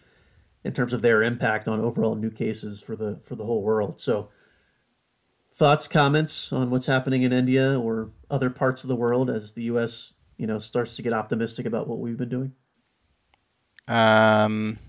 in 0.63 0.73
terms 0.73 0.93
of 0.93 1.01
their 1.01 1.23
impact 1.23 1.67
on 1.67 1.79
overall 1.79 2.15
new 2.15 2.29
cases 2.29 2.81
for 2.81 2.95
the 2.95 3.19
for 3.23 3.35
the 3.35 3.45
whole 3.45 3.63
world 3.63 4.01
so 4.01 4.29
thoughts 5.53 5.87
comments 5.87 6.51
on 6.53 6.69
what's 6.69 6.85
happening 6.85 7.21
in 7.23 7.33
india 7.33 7.77
or 7.79 8.11
other 8.29 8.49
parts 8.49 8.83
of 8.83 8.87
the 8.87 8.95
world 8.95 9.29
as 9.29 9.53
the 9.53 9.63
us 9.63 10.13
you 10.41 10.47
know 10.47 10.57
starts 10.57 10.95
to 10.95 11.03
get 11.03 11.13
optimistic 11.13 11.67
about 11.67 11.87
what 11.87 11.99
we've 11.99 12.17
been 12.17 12.29
doing. 12.29 12.53
Um, 13.87 14.79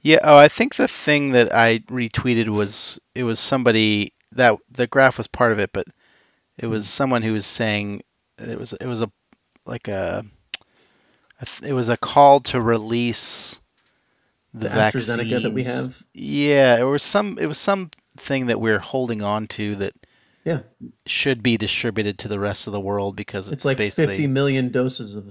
Yeah, 0.00 0.18
oh, 0.22 0.36
I 0.36 0.48
think 0.48 0.74
the 0.74 0.88
thing 0.88 1.30
that 1.30 1.54
I 1.54 1.78
retweeted 1.78 2.48
was 2.48 3.00
it 3.14 3.22
was 3.22 3.38
somebody 3.38 4.12
that 4.32 4.58
the 4.70 4.88
graph 4.88 5.16
was 5.16 5.28
part 5.28 5.52
of 5.52 5.60
it, 5.60 5.70
but 5.72 5.86
it 6.58 6.66
was 6.66 6.88
someone 6.88 7.22
who 7.22 7.32
was 7.32 7.46
saying 7.46 8.02
it 8.36 8.58
was 8.58 8.72
it 8.72 8.86
was 8.86 9.00
a 9.00 9.10
like 9.64 9.86
a, 9.86 10.24
a 11.40 11.46
it 11.66 11.72
was 11.72 11.88
a 11.88 11.96
call 11.96 12.40
to 12.40 12.60
release 12.60 13.60
the, 14.52 14.68
The 14.68 14.74
AstraZeneca 14.74 15.42
that 15.42 15.52
we 15.54 15.62
have. 15.62 16.04
Yeah, 16.12 16.80
it 16.80 16.84
was 16.84 17.02
some 17.04 17.38
it 17.38 17.46
was 17.46 17.58
something 18.16 18.46
that 18.46 18.60
we're 18.60 18.78
holding 18.78 19.22
on 19.22 19.46
to 19.48 19.74
that 19.76 19.92
Yeah, 20.44 20.60
should 21.06 21.42
be 21.42 21.56
distributed 21.56 22.18
to 22.20 22.28
the 22.28 22.38
rest 22.38 22.66
of 22.66 22.72
the 22.72 22.80
world 22.80 23.16
because 23.16 23.48
it's 23.48 23.54
it's 23.54 23.64
like 23.64 23.78
basically 23.78 24.14
50 24.16 24.26
million 24.28 24.70
doses 24.70 25.16
of, 25.16 25.26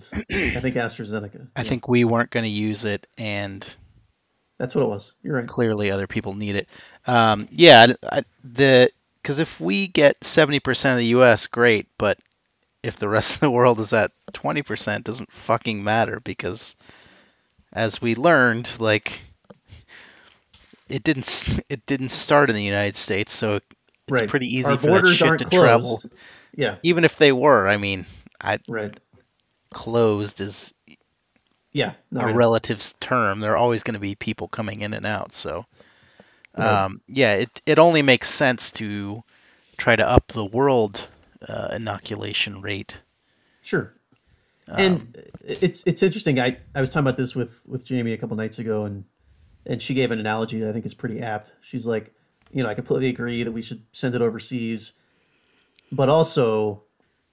I 0.56 0.60
think, 0.60 0.76
AstraZeneca. 0.76 1.48
I 1.56 1.64
Yeah, 1.64 1.70
think 1.70 1.88
we 1.88 2.04
weren't 2.06 2.30
going 2.32 2.44
to 2.46 2.50
use 2.50 2.86
it 2.86 3.08
and 3.18 3.76
that's 4.58 4.76
what 4.76 4.84
it 4.84 4.88
was. 4.88 5.14
You're 5.24 5.38
right. 5.38 5.48
clearly 5.48 5.92
other 5.92 6.08
people 6.08 6.34
need 6.34 6.56
it. 6.56 6.68
Um, 7.08 7.48
yeah, 7.52 7.94
I- 8.04 8.24
the 8.44 8.90
because 9.22 9.40
if 9.40 9.62
we 9.62 9.88
get 9.88 10.20
70% 10.20 10.92
of 10.92 10.98
the 10.98 11.06
U.S., 11.06 11.48
great, 11.48 11.88
but 11.98 12.20
if 12.84 12.98
the 12.98 13.08
rest 13.08 13.36
of 13.36 13.40
the 13.40 13.52
world 13.52 13.80
is 13.80 13.94
at 13.94 14.12
20%, 14.34 15.04
doesn't 15.06 15.32
fucking 15.32 15.82
matter 15.82 16.20
because 16.20 16.76
as 17.72 18.02
we 18.02 18.16
learned, 18.16 18.72
like 18.80 19.22
it 20.90 21.04
didn't 21.04 21.60
it 21.70 21.86
didn't 21.86 22.10
start 22.10 22.50
in 22.50 22.56
the 22.56 22.64
United 22.64 22.96
States, 22.96 23.32
so 23.32 23.56
it's 23.56 23.66
Right. 24.10 24.28
pretty 24.30 24.48
easy 24.48 24.72
Our 24.72 24.78
for 24.78 24.88
that 24.88 24.90
borders 24.90 25.18
shit 25.18 25.28
aren't 25.28 25.40
to 25.40 25.46
closed. 25.46 26.06
travel. 26.06 26.22
Yeah, 26.56 26.76
Even 26.84 27.04
if 27.06 27.18
they 27.18 27.32
were, 27.32 27.68
I 27.68 27.78
mean, 27.78 28.06
I 28.42 28.60
right. 28.68 28.98
closed 29.74 30.42
is 30.42 30.74
Yeah, 31.72 31.94
no, 32.12 32.22
a 32.22 32.26
know. 32.28 32.34
relative 32.34 32.82
term. 33.00 33.40
There 33.40 33.54
are 33.54 33.58
always 33.58 33.84
going 33.84 33.96
to 33.96 34.00
be 34.00 34.16
people 34.16 34.48
coming 34.48 34.82
in 34.82 34.94
and 34.94 35.06
out. 35.06 35.34
So, 35.34 35.66
Right. 36.56 36.66
um, 36.86 37.02
yeah, 37.08 37.36
it 37.36 37.62
it 37.66 37.80
only 37.80 38.02
makes 38.04 38.30
sense 38.30 38.72
to 38.72 39.24
try 39.78 39.96
to 39.96 40.08
up 40.08 40.28
the 40.28 40.46
world 40.46 41.08
uh, 41.48 41.70
inoculation 41.76 42.62
rate. 42.62 43.02
Sure. 43.62 43.94
Um, 44.68 44.78
and 44.78 45.24
it's 45.44 45.84
it's 45.88 46.04
interesting. 46.04 46.40
I, 46.40 46.58
I 46.76 46.82
was 46.82 46.90
talking 46.90 47.06
about 47.08 47.18
this 47.18 47.36
with 47.36 47.62
with 47.68 47.86
Jamie 47.86 48.14
a 48.14 48.18
couple 48.18 48.38
nights 48.38 48.60
ago, 48.60 48.86
and 48.86 49.06
and 49.66 49.82
she 49.82 49.94
gave 49.94 50.12
an 50.12 50.20
analogy 50.20 50.60
that 50.60 50.70
I 50.70 50.74
think 50.74 50.86
is 50.86 50.94
pretty 50.94 51.22
apt. 51.22 51.54
She's 51.62 51.86
like, 51.86 52.14
you 52.52 52.64
know, 52.64 52.70
I 52.70 52.74
completely 52.74 53.10
agree 53.10 53.44
that 53.44 53.52
we 53.52 53.62
should 53.62 53.84
send 53.92 54.16
it 54.16 54.22
overseas, 54.22 54.94
but 55.92 56.10
also, 56.10 56.84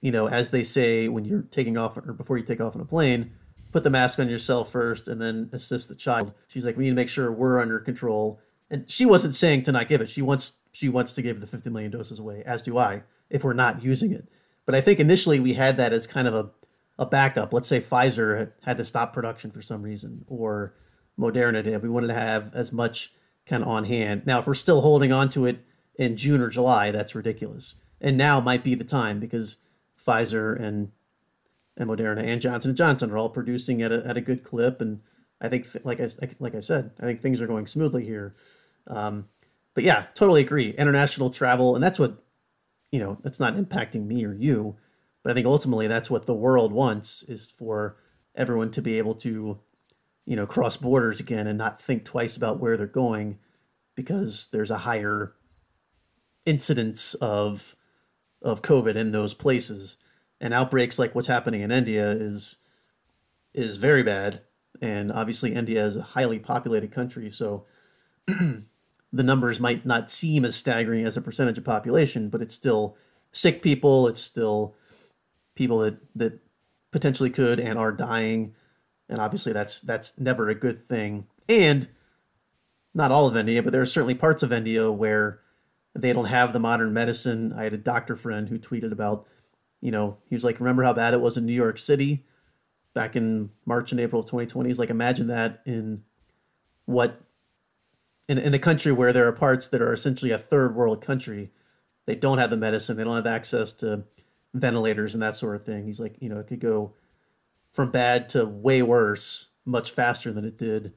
you 0.01 0.11
know, 0.11 0.27
as 0.27 0.51
they 0.51 0.63
say 0.63 1.07
when 1.07 1.25
you're 1.25 1.43
taking 1.43 1.77
off 1.77 1.97
or 1.97 2.13
before 2.13 2.37
you 2.37 2.43
take 2.43 2.61
off 2.61 2.75
on 2.75 2.81
a 2.81 2.85
plane, 2.85 3.31
put 3.71 3.83
the 3.83 3.89
mask 3.89 4.19
on 4.19 4.29
yourself 4.29 4.71
first, 4.71 5.07
and 5.07 5.21
then 5.21 5.49
assist 5.53 5.89
the 5.89 5.95
child. 5.95 6.33
She's 6.47 6.65
like, 6.65 6.77
we 6.77 6.85
need 6.85 6.91
to 6.91 6.95
make 6.95 7.09
sure 7.09 7.31
we're 7.31 7.59
under 7.59 7.79
control. 7.79 8.39
And 8.69 8.89
she 8.89 9.05
wasn't 9.05 9.35
saying 9.35 9.63
to 9.63 9.71
not 9.71 9.87
give 9.87 10.01
it. 10.01 10.09
She 10.09 10.21
wants 10.21 10.53
she 10.71 10.87
wants 10.87 11.13
to 11.15 11.21
give 11.21 11.41
the 11.41 11.47
50 11.47 11.69
million 11.69 11.91
doses 11.91 12.17
away, 12.19 12.43
as 12.45 12.61
do 12.61 12.77
I, 12.77 13.03
if 13.29 13.43
we're 13.43 13.53
not 13.53 13.83
using 13.83 14.13
it. 14.13 14.29
But 14.65 14.75
I 14.75 14.81
think 14.81 14.99
initially 14.99 15.39
we 15.39 15.53
had 15.53 15.77
that 15.77 15.91
as 15.93 16.07
kind 16.07 16.27
of 16.27 16.33
a 16.33 16.49
a 16.97 17.05
backup. 17.05 17.51
Let's 17.51 17.67
say 17.67 17.79
Pfizer 17.79 18.37
had, 18.37 18.53
had 18.63 18.77
to 18.77 18.85
stop 18.85 19.11
production 19.11 19.51
for 19.51 19.61
some 19.61 19.81
reason, 19.81 20.23
or 20.27 20.75
Moderna 21.19 21.63
did. 21.63 21.81
We 21.81 21.89
wanted 21.89 22.07
to 22.07 22.13
have 22.13 22.53
as 22.53 22.71
much 22.71 23.11
kind 23.45 23.63
of 23.63 23.69
on 23.69 23.85
hand. 23.85 24.23
Now, 24.25 24.39
if 24.39 24.47
we're 24.47 24.53
still 24.53 24.81
holding 24.81 25.11
on 25.11 25.29
to 25.29 25.45
it 25.45 25.65
in 25.97 26.17
June 26.17 26.41
or 26.41 26.49
July, 26.49 26.91
that's 26.91 27.15
ridiculous. 27.15 27.75
And 27.99 28.17
now 28.17 28.39
might 28.39 28.63
be 28.63 28.75
the 28.75 28.83
time 28.83 29.19
because 29.19 29.57
Pfizer 29.99 30.59
and 30.59 30.91
and 31.77 31.89
Moderna 31.89 32.23
and 32.23 32.41
Johnson 32.41 32.71
and 32.71 32.77
Johnson 32.77 33.11
are 33.11 33.17
all 33.17 33.29
producing 33.29 33.81
at 33.81 33.91
a, 33.91 34.05
at 34.05 34.17
a 34.17 34.21
good 34.21 34.43
clip. 34.43 34.81
And 34.81 35.01
I 35.39 35.47
think, 35.47 35.67
like 35.83 35.99
I 35.99 36.07
like, 36.39 36.55
I 36.55 36.59
said, 36.59 36.91
I 36.99 37.03
think 37.03 37.21
things 37.21 37.41
are 37.41 37.47
going 37.47 37.67
smoothly 37.67 38.05
here. 38.05 38.35
Um, 38.87 39.29
but 39.73 39.83
yeah, 39.83 40.05
totally 40.13 40.41
agree. 40.41 40.71
International 40.71 41.29
travel, 41.29 41.75
and 41.75 41.83
that's 41.83 41.99
what 41.99 42.23
you 42.91 42.99
know. 42.99 43.17
That's 43.21 43.39
not 43.39 43.55
impacting 43.55 44.05
me 44.05 44.25
or 44.25 44.33
you, 44.33 44.77
but 45.23 45.31
I 45.31 45.33
think 45.33 45.47
ultimately 45.47 45.87
that's 45.87 46.09
what 46.09 46.25
the 46.25 46.35
world 46.35 46.71
wants 46.71 47.23
is 47.23 47.49
for 47.51 47.95
everyone 48.35 48.71
to 48.71 48.81
be 48.81 48.97
able 48.97 49.15
to, 49.15 49.59
you 50.25 50.35
know, 50.35 50.45
cross 50.45 50.77
borders 50.77 51.19
again 51.19 51.47
and 51.47 51.57
not 51.57 51.81
think 51.81 52.05
twice 52.05 52.37
about 52.37 52.59
where 52.59 52.77
they're 52.77 52.87
going 52.87 53.39
because 53.95 54.49
there's 54.51 54.71
a 54.71 54.79
higher 54.79 55.33
incidence 56.45 57.13
of 57.15 57.75
of 58.41 58.61
COVID 58.61 58.95
in 58.95 59.11
those 59.11 59.33
places. 59.33 59.97
And 60.39 60.53
outbreaks 60.53 60.97
like 60.97 61.13
what's 61.13 61.27
happening 61.27 61.61
in 61.61 61.71
India 61.71 62.09
is 62.09 62.57
is 63.53 63.77
very 63.77 64.03
bad. 64.03 64.41
And 64.81 65.11
obviously 65.11 65.53
India 65.53 65.85
is 65.85 65.95
a 65.95 66.01
highly 66.01 66.39
populated 66.39 66.91
country, 66.91 67.29
so 67.29 67.65
the 68.27 68.63
numbers 69.11 69.59
might 69.59 69.85
not 69.85 70.09
seem 70.09 70.45
as 70.45 70.55
staggering 70.55 71.05
as 71.05 71.17
a 71.17 71.21
percentage 71.21 71.57
of 71.57 71.63
population, 71.63 72.29
but 72.29 72.41
it's 72.41 72.55
still 72.55 72.97
sick 73.31 73.61
people, 73.61 74.07
it's 74.07 74.21
still 74.21 74.75
people 75.55 75.79
that 75.79 75.99
that 76.15 76.39
potentially 76.91 77.29
could 77.29 77.59
and 77.59 77.77
are 77.77 77.91
dying. 77.91 78.55
And 79.11 79.19
obviously 79.19 79.51
that's 79.53 79.81
that's 79.81 80.17
never 80.17 80.49
a 80.49 80.55
good 80.55 80.81
thing. 80.81 81.27
And 81.47 81.87
not 82.93 83.11
all 83.11 83.27
of 83.27 83.35
India, 83.35 83.61
but 83.61 83.71
there 83.71 83.81
are 83.81 83.85
certainly 83.85 84.15
parts 84.15 84.41
of 84.41 84.51
India 84.51 84.91
where 84.91 85.41
they 85.93 86.13
don't 86.13 86.25
have 86.25 86.53
the 86.53 86.59
modern 86.59 86.93
medicine. 86.93 87.53
I 87.53 87.63
had 87.63 87.73
a 87.73 87.77
doctor 87.77 88.15
friend 88.15 88.47
who 88.47 88.57
tweeted 88.57 88.91
about, 88.91 89.27
you 89.81 89.91
know, 89.91 90.17
he 90.27 90.35
was 90.35 90.43
like, 90.43 90.59
remember 90.59 90.83
how 90.83 90.93
bad 90.93 91.13
it 91.13 91.21
was 91.21 91.37
in 91.37 91.45
New 91.45 91.53
York 91.53 91.77
City 91.77 92.23
back 92.93 93.15
in 93.15 93.51
March 93.65 93.91
and 93.91 93.99
April 93.99 94.21
of 94.21 94.27
2020? 94.27 94.69
He's 94.69 94.79
like, 94.79 94.89
imagine 94.89 95.27
that 95.27 95.61
in 95.65 96.03
what, 96.85 97.21
in, 98.29 98.37
in 98.37 98.53
a 98.53 98.59
country 98.59 98.93
where 98.93 99.11
there 99.11 99.27
are 99.27 99.33
parts 99.33 99.67
that 99.67 99.81
are 99.81 99.93
essentially 99.93 100.31
a 100.31 100.37
third 100.37 100.73
world 100.73 101.01
country. 101.01 101.51
They 102.05 102.15
don't 102.15 102.37
have 102.37 102.49
the 102.49 102.57
medicine, 102.57 102.95
they 102.95 103.03
don't 103.03 103.15
have 103.15 103.27
access 103.27 103.73
to 103.73 104.05
ventilators 104.53 105.13
and 105.13 105.21
that 105.21 105.35
sort 105.35 105.55
of 105.55 105.65
thing. 105.65 105.85
He's 105.85 105.99
like, 105.99 106.15
you 106.21 106.29
know, 106.29 106.39
it 106.39 106.47
could 106.47 106.59
go 106.59 106.93
from 107.71 107.91
bad 107.91 108.29
to 108.29 108.45
way 108.45 108.81
worse 108.81 109.49
much 109.65 109.91
faster 109.91 110.33
than 110.33 110.45
it 110.45 110.57
did 110.57 110.93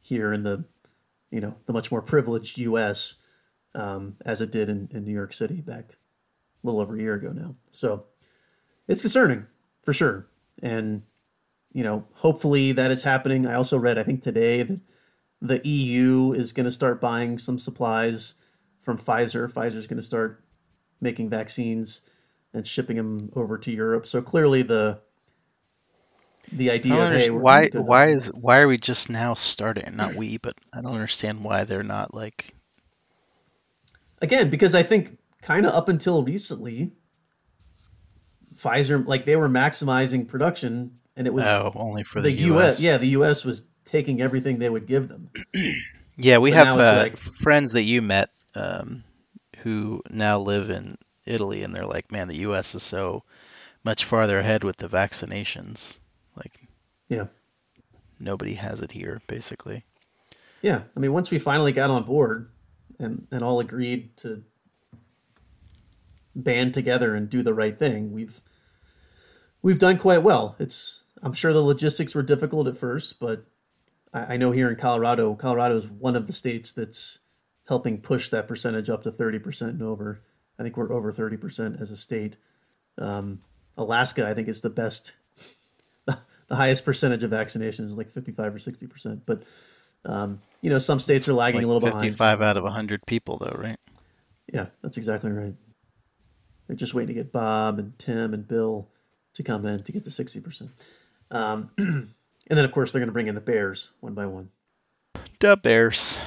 here 0.00 0.32
in 0.32 0.42
the, 0.42 0.64
you 1.30 1.40
know, 1.40 1.56
the 1.66 1.72
much 1.72 1.90
more 1.90 2.02
privileged 2.02 2.58
U.S 2.58 3.16
um, 3.74 4.16
as 4.24 4.40
it 4.40 4.52
did 4.52 4.68
in, 4.68 4.88
in 4.92 5.04
New 5.04 5.12
York 5.12 5.32
City 5.32 5.60
back 5.60 5.92
a 6.62 6.66
little 6.66 6.80
over 6.80 6.96
a 6.96 7.00
year 7.00 7.14
ago 7.14 7.32
now. 7.32 7.56
So 7.70 8.06
it's 8.88 9.00
concerning 9.00 9.46
for 9.82 9.92
sure. 9.92 10.28
And, 10.62 11.02
you 11.72 11.82
know, 11.82 12.06
hopefully 12.14 12.72
that 12.72 12.90
is 12.90 13.02
happening. 13.02 13.46
I 13.46 13.54
also 13.54 13.76
read, 13.76 13.98
I 13.98 14.04
think 14.04 14.22
today, 14.22 14.62
that 14.62 14.80
the 15.40 15.60
EU 15.68 16.32
is 16.32 16.52
going 16.52 16.64
to 16.64 16.70
start 16.70 17.00
buying 17.00 17.38
some 17.38 17.58
supplies 17.58 18.36
from 18.80 18.98
Pfizer. 18.98 19.52
Pfizer 19.52 19.76
is 19.76 19.86
going 19.86 19.98
to 19.98 20.02
start 20.02 20.42
making 21.00 21.28
vaccines 21.28 22.00
and 22.52 22.66
shipping 22.66 22.96
them 22.96 23.30
over 23.34 23.58
to 23.58 23.72
Europe. 23.72 24.06
So 24.06 24.22
clearly 24.22 24.62
the 24.62 25.00
the 26.52 26.70
idea 26.70 26.94
of 26.94 27.12
hey, 27.12 27.30
why 27.30 27.68
why 27.72 28.06
is 28.08 28.28
why 28.28 28.60
are 28.60 28.68
we 28.68 28.76
just 28.76 29.10
now 29.10 29.34
starting? 29.34 29.96
Not 29.96 30.14
we, 30.14 30.38
but 30.38 30.54
I 30.72 30.80
don't 30.80 30.92
understand 30.94 31.42
why 31.42 31.64
they're 31.64 31.82
not 31.82 32.14
like 32.14 32.54
again 34.20 34.50
because 34.50 34.74
I 34.74 34.82
think 34.82 35.18
kind 35.42 35.66
of 35.66 35.72
up 35.72 35.88
until 35.88 36.22
recently, 36.24 36.92
Pfizer 38.54 39.04
like 39.06 39.24
they 39.24 39.36
were 39.36 39.48
maximizing 39.48 40.26
production, 40.28 40.98
and 41.16 41.26
it 41.26 41.34
was 41.34 41.44
oh 41.44 41.72
only 41.74 42.02
for 42.02 42.20
the 42.20 42.30
the 42.30 42.42
U.S. 42.42 42.78
U.S. 42.78 42.80
Yeah, 42.80 42.96
the 42.98 43.08
U.S. 43.08 43.44
was 43.44 43.62
taking 43.84 44.20
everything 44.20 44.58
they 44.58 44.70
would 44.70 44.86
give 44.86 45.08
them. 45.08 45.30
Yeah, 46.16 46.38
we 46.38 46.52
But 46.52 46.66
have 46.66 46.78
uh, 46.78 46.96
like- 47.02 47.16
friends 47.16 47.72
that 47.72 47.82
you 47.82 48.00
met 48.00 48.30
um, 48.54 49.02
who 49.62 50.00
now 50.10 50.38
live 50.38 50.70
in 50.70 50.96
Italy, 51.26 51.64
and 51.64 51.74
they're 51.74 51.84
like, 51.86 52.12
man, 52.12 52.28
the 52.28 52.36
U.S. 52.36 52.76
is 52.76 52.84
so 52.84 53.24
much 53.82 54.04
farther 54.04 54.38
ahead 54.38 54.62
with 54.62 54.76
the 54.76 54.86
vaccinations. 54.88 55.98
Like 56.36 56.68
Yeah, 57.08 57.26
nobody 58.18 58.54
has 58.54 58.80
it 58.80 58.92
here, 58.92 59.20
basically. 59.26 59.84
yeah. 60.62 60.82
I 60.96 61.00
mean, 61.00 61.12
once 61.12 61.30
we 61.30 61.38
finally 61.38 61.72
got 61.72 61.90
on 61.90 62.04
board 62.04 62.50
and 62.98 63.26
and 63.30 63.42
all 63.42 63.60
agreed 63.60 64.16
to 64.18 64.44
band 66.34 66.74
together 66.74 67.14
and 67.14 67.28
do 67.30 67.42
the 67.42 67.54
right 67.54 67.76
thing, 67.78 68.12
we've 68.12 68.42
we've 69.62 69.78
done 69.78 69.98
quite 69.98 70.22
well. 70.22 70.56
It's 70.58 71.08
I'm 71.22 71.32
sure 71.32 71.52
the 71.52 71.60
logistics 71.62 72.14
were 72.14 72.22
difficult 72.22 72.68
at 72.68 72.76
first, 72.76 73.18
but 73.18 73.46
I, 74.12 74.34
I 74.34 74.36
know 74.36 74.50
here 74.50 74.68
in 74.68 74.76
Colorado, 74.76 75.34
Colorado 75.34 75.76
is 75.76 75.88
one 75.88 76.16
of 76.16 76.26
the 76.26 76.32
states 76.32 76.72
that's 76.72 77.20
helping 77.68 78.00
push 78.00 78.28
that 78.28 78.46
percentage 78.46 78.90
up 78.90 79.02
to 79.04 79.10
30% 79.10 79.62
and 79.70 79.82
over. 79.82 80.20
I 80.58 80.62
think 80.62 80.76
we're 80.76 80.92
over 80.92 81.10
30% 81.10 81.80
as 81.80 81.90
a 81.90 81.96
state. 81.96 82.36
Um, 82.98 83.40
Alaska, 83.78 84.28
I 84.28 84.34
think, 84.34 84.48
is 84.48 84.60
the 84.60 84.68
best, 84.68 85.16
the 86.48 86.56
highest 86.56 86.84
percentage 86.84 87.22
of 87.22 87.30
vaccinations 87.30 87.80
is 87.80 87.98
like 87.98 88.10
55 88.10 88.54
or 88.54 88.58
60%. 88.58 89.22
But, 89.26 89.42
um, 90.04 90.40
you 90.60 90.70
know, 90.70 90.78
some 90.78 90.98
states 90.98 91.28
are 91.28 91.34
lagging 91.34 91.58
Like 91.58 91.64
a 91.64 91.68
little 91.68 91.80
behind. 91.80 92.02
55 92.02 92.42
out 92.42 92.56
of 92.56 92.64
100 92.64 93.06
people, 93.06 93.38
though, 93.38 93.56
right? 93.58 93.76
Yeah, 94.52 94.66
that's 94.82 94.96
exactly 94.96 95.32
right. 95.32 95.54
They're 96.66 96.76
just 96.76 96.94
waiting 96.94 97.08
to 97.08 97.14
get 97.14 97.32
Bob 97.32 97.78
and 97.78 97.98
Tim 97.98 98.34
and 98.34 98.46
Bill 98.46 98.88
to 99.34 99.42
come 99.42 99.66
in 99.66 99.82
to 99.82 99.92
get 99.92 100.04
to 100.04 100.10
60%. 100.10 100.68
Um, 101.30 101.70
and 101.78 102.08
then, 102.48 102.64
of 102.64 102.72
course, 102.72 102.92
they're 102.92 103.00
going 103.00 103.08
to 103.08 103.12
bring 103.12 103.26
in 103.26 103.34
the 103.34 103.40
Bears 103.40 103.90
one 104.00 104.14
by 104.14 104.26
one. 104.26 104.50
The 105.40 105.56
bears. 105.56 106.20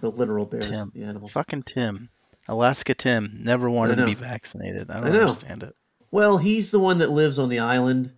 The 0.00 0.10
literal 0.10 0.46
bears, 0.46 0.66
Tim. 0.66 0.90
the 0.94 1.04
animals. 1.04 1.32
Fucking 1.32 1.62
Tim. 1.62 2.08
Alaska 2.48 2.94
Tim 2.94 3.38
never 3.42 3.70
wanted 3.70 3.96
to 3.96 4.04
be 4.04 4.14
vaccinated. 4.14 4.90
I 4.90 5.00
don't 5.00 5.14
I 5.14 5.20
understand 5.20 5.62
it. 5.62 5.74
Well, 6.10 6.38
he's 6.38 6.70
the 6.70 6.78
one 6.78 6.98
that 6.98 7.10
lives 7.10 7.38
on 7.38 7.48
the 7.48 7.60
island, 7.60 8.12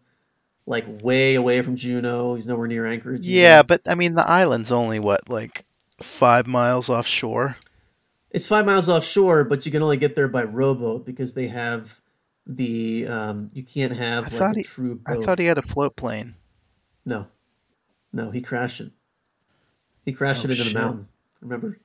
like 0.67 0.85
way 1.03 1.35
away 1.37 1.63
from 1.63 1.77
Juneau. 1.77 2.35
He's 2.35 2.47
nowhere 2.47 2.67
near 2.67 2.85
Anchorage. 2.87 3.27
either. 3.27 3.41
Yeah, 3.41 3.63
but 3.63 3.83
I 3.89 3.95
mean 3.95 4.15
the 4.15 4.29
island's 4.29 4.73
only 4.73 4.99
what, 4.99 5.29
like 5.29 5.65
five 6.01 6.47
miles 6.47 6.89
offshore? 6.91 7.57
It's 8.31 8.47
five 8.49 8.67
miles 8.67 8.89
offshore, 8.89 9.45
but 9.45 9.65
you 9.65 9.73
can 9.73 9.83
only 9.83 9.97
get 9.97 10.15
there 10.15 10.29
by 10.29 10.43
rowboat 10.45 11.07
because 11.07 11.33
they 11.35 11.47
have 11.47 12.01
the 12.47 13.07
um, 13.09 13.49
you 13.55 13.63
can't 13.63 13.93
have 13.95 14.27
I 14.27 14.29
like 14.29 14.39
thought 14.39 14.57
a 14.57 14.59
he- 14.59 14.65
true 14.65 15.01
I 15.07 15.15
thought 15.17 15.39
he 15.39 15.47
had 15.47 15.59
a 15.59 15.63
float 15.63 15.97
plane. 15.97 16.35
No, 17.05 17.29
no, 18.13 18.31
he 18.31 18.41
crashed 18.43 18.81
it. 18.81 18.91
He 20.05 20.13
crashed 20.13 20.45
Oh, 20.45 20.49
it 20.49 20.51
into 20.53 20.65
shit. 20.65 20.75
the 20.75 20.79
mountain. 20.81 21.09
Remember, 21.41 21.79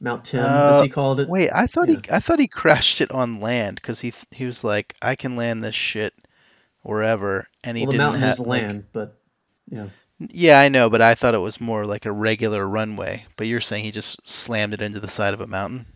Mount 0.00 0.24
Tim, 0.24 0.40
Uh, 0.44 0.72
as 0.74 0.82
he 0.82 0.88
called 0.88 1.20
it. 1.20 1.28
Wait, 1.28 1.50
I 1.54 1.66
thought 1.66 1.88
Yeah. 1.88 1.96
he 2.04 2.10
I 2.12 2.18
thought 2.20 2.38
he 2.40 2.48
crashed 2.48 3.00
it 3.00 3.10
on 3.12 3.40
land 3.40 3.76
because 3.76 4.00
he 4.00 4.10
th- 4.10 4.24
he 4.32 4.44
was 4.46 4.64
like, 4.64 4.94
I 5.00 5.14
can 5.14 5.36
land 5.36 5.62
this 5.62 5.74
shit 5.74 6.12
wherever, 6.84 7.48
and 7.64 7.76
he 7.76 7.82
well, 7.82 7.92
the 7.92 7.98
didn't 7.98 8.04
mountain 8.04 8.20
have 8.20 8.32
is 8.32 8.40
land, 8.40 8.86
but 8.92 9.20
yeah, 9.68 9.88
Yeah, 10.18 10.60
I 10.60 10.68
know, 10.68 10.88
but 10.88 11.02
I 11.02 11.14
thought 11.14 11.34
it 11.34 11.38
was 11.38 11.60
more 11.60 11.84
like 11.84 12.06
a 12.06 12.12
regular 12.12 12.66
runway. 12.66 13.26
But 13.36 13.48
you're 13.48 13.60
saying 13.60 13.84
he 13.84 13.90
just 13.90 14.24
slammed 14.26 14.74
it 14.74 14.82
into 14.82 15.00
the 15.00 15.08
side 15.08 15.34
of 15.34 15.40
a 15.40 15.46
mountain? 15.46 15.86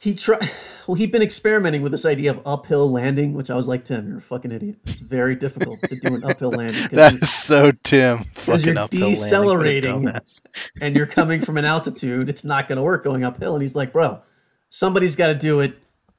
he 0.00 0.14
tried. 0.14 0.40
Well, 0.88 0.94
he'd 0.94 1.12
been 1.12 1.20
experimenting 1.20 1.82
with 1.82 1.92
this 1.92 2.06
idea 2.06 2.30
of 2.30 2.40
uphill 2.46 2.90
landing, 2.90 3.34
which 3.34 3.50
I 3.50 3.56
was 3.56 3.68
like, 3.68 3.84
Tim, 3.84 4.08
you're 4.08 4.16
a 4.16 4.22
fucking 4.22 4.52
idiot. 4.52 4.78
It's 4.84 5.02
very 5.02 5.36
difficult 5.36 5.82
to 5.82 5.96
do 5.96 6.14
an 6.14 6.24
uphill 6.24 6.48
landing 6.50 6.88
That's 6.92 7.28
so 7.28 7.72
Tim. 7.72 8.20
Because 8.20 8.64
you're 8.64 8.74
Fucking 8.74 8.78
uphill 8.78 9.00
landing. 9.00 9.10
What 9.10 9.66
a 9.66 9.80
decelerating. 9.80 10.08
and 10.80 10.96
you're 10.96 11.04
coming 11.04 11.42
from 11.42 11.58
an 11.58 11.66
altitude, 11.66 12.30
it's 12.30 12.42
not 12.42 12.68
going 12.68 12.78
to 12.78 12.82
work 12.82 13.04
going 13.04 13.22
uphill. 13.22 13.52
And 13.52 13.60
he's 13.60 13.76
like, 13.76 13.92
bro, 13.92 14.22
somebody's 14.70 15.14
got 15.14 15.26
to 15.26 15.34
do 15.34 15.60
it. 15.60 15.76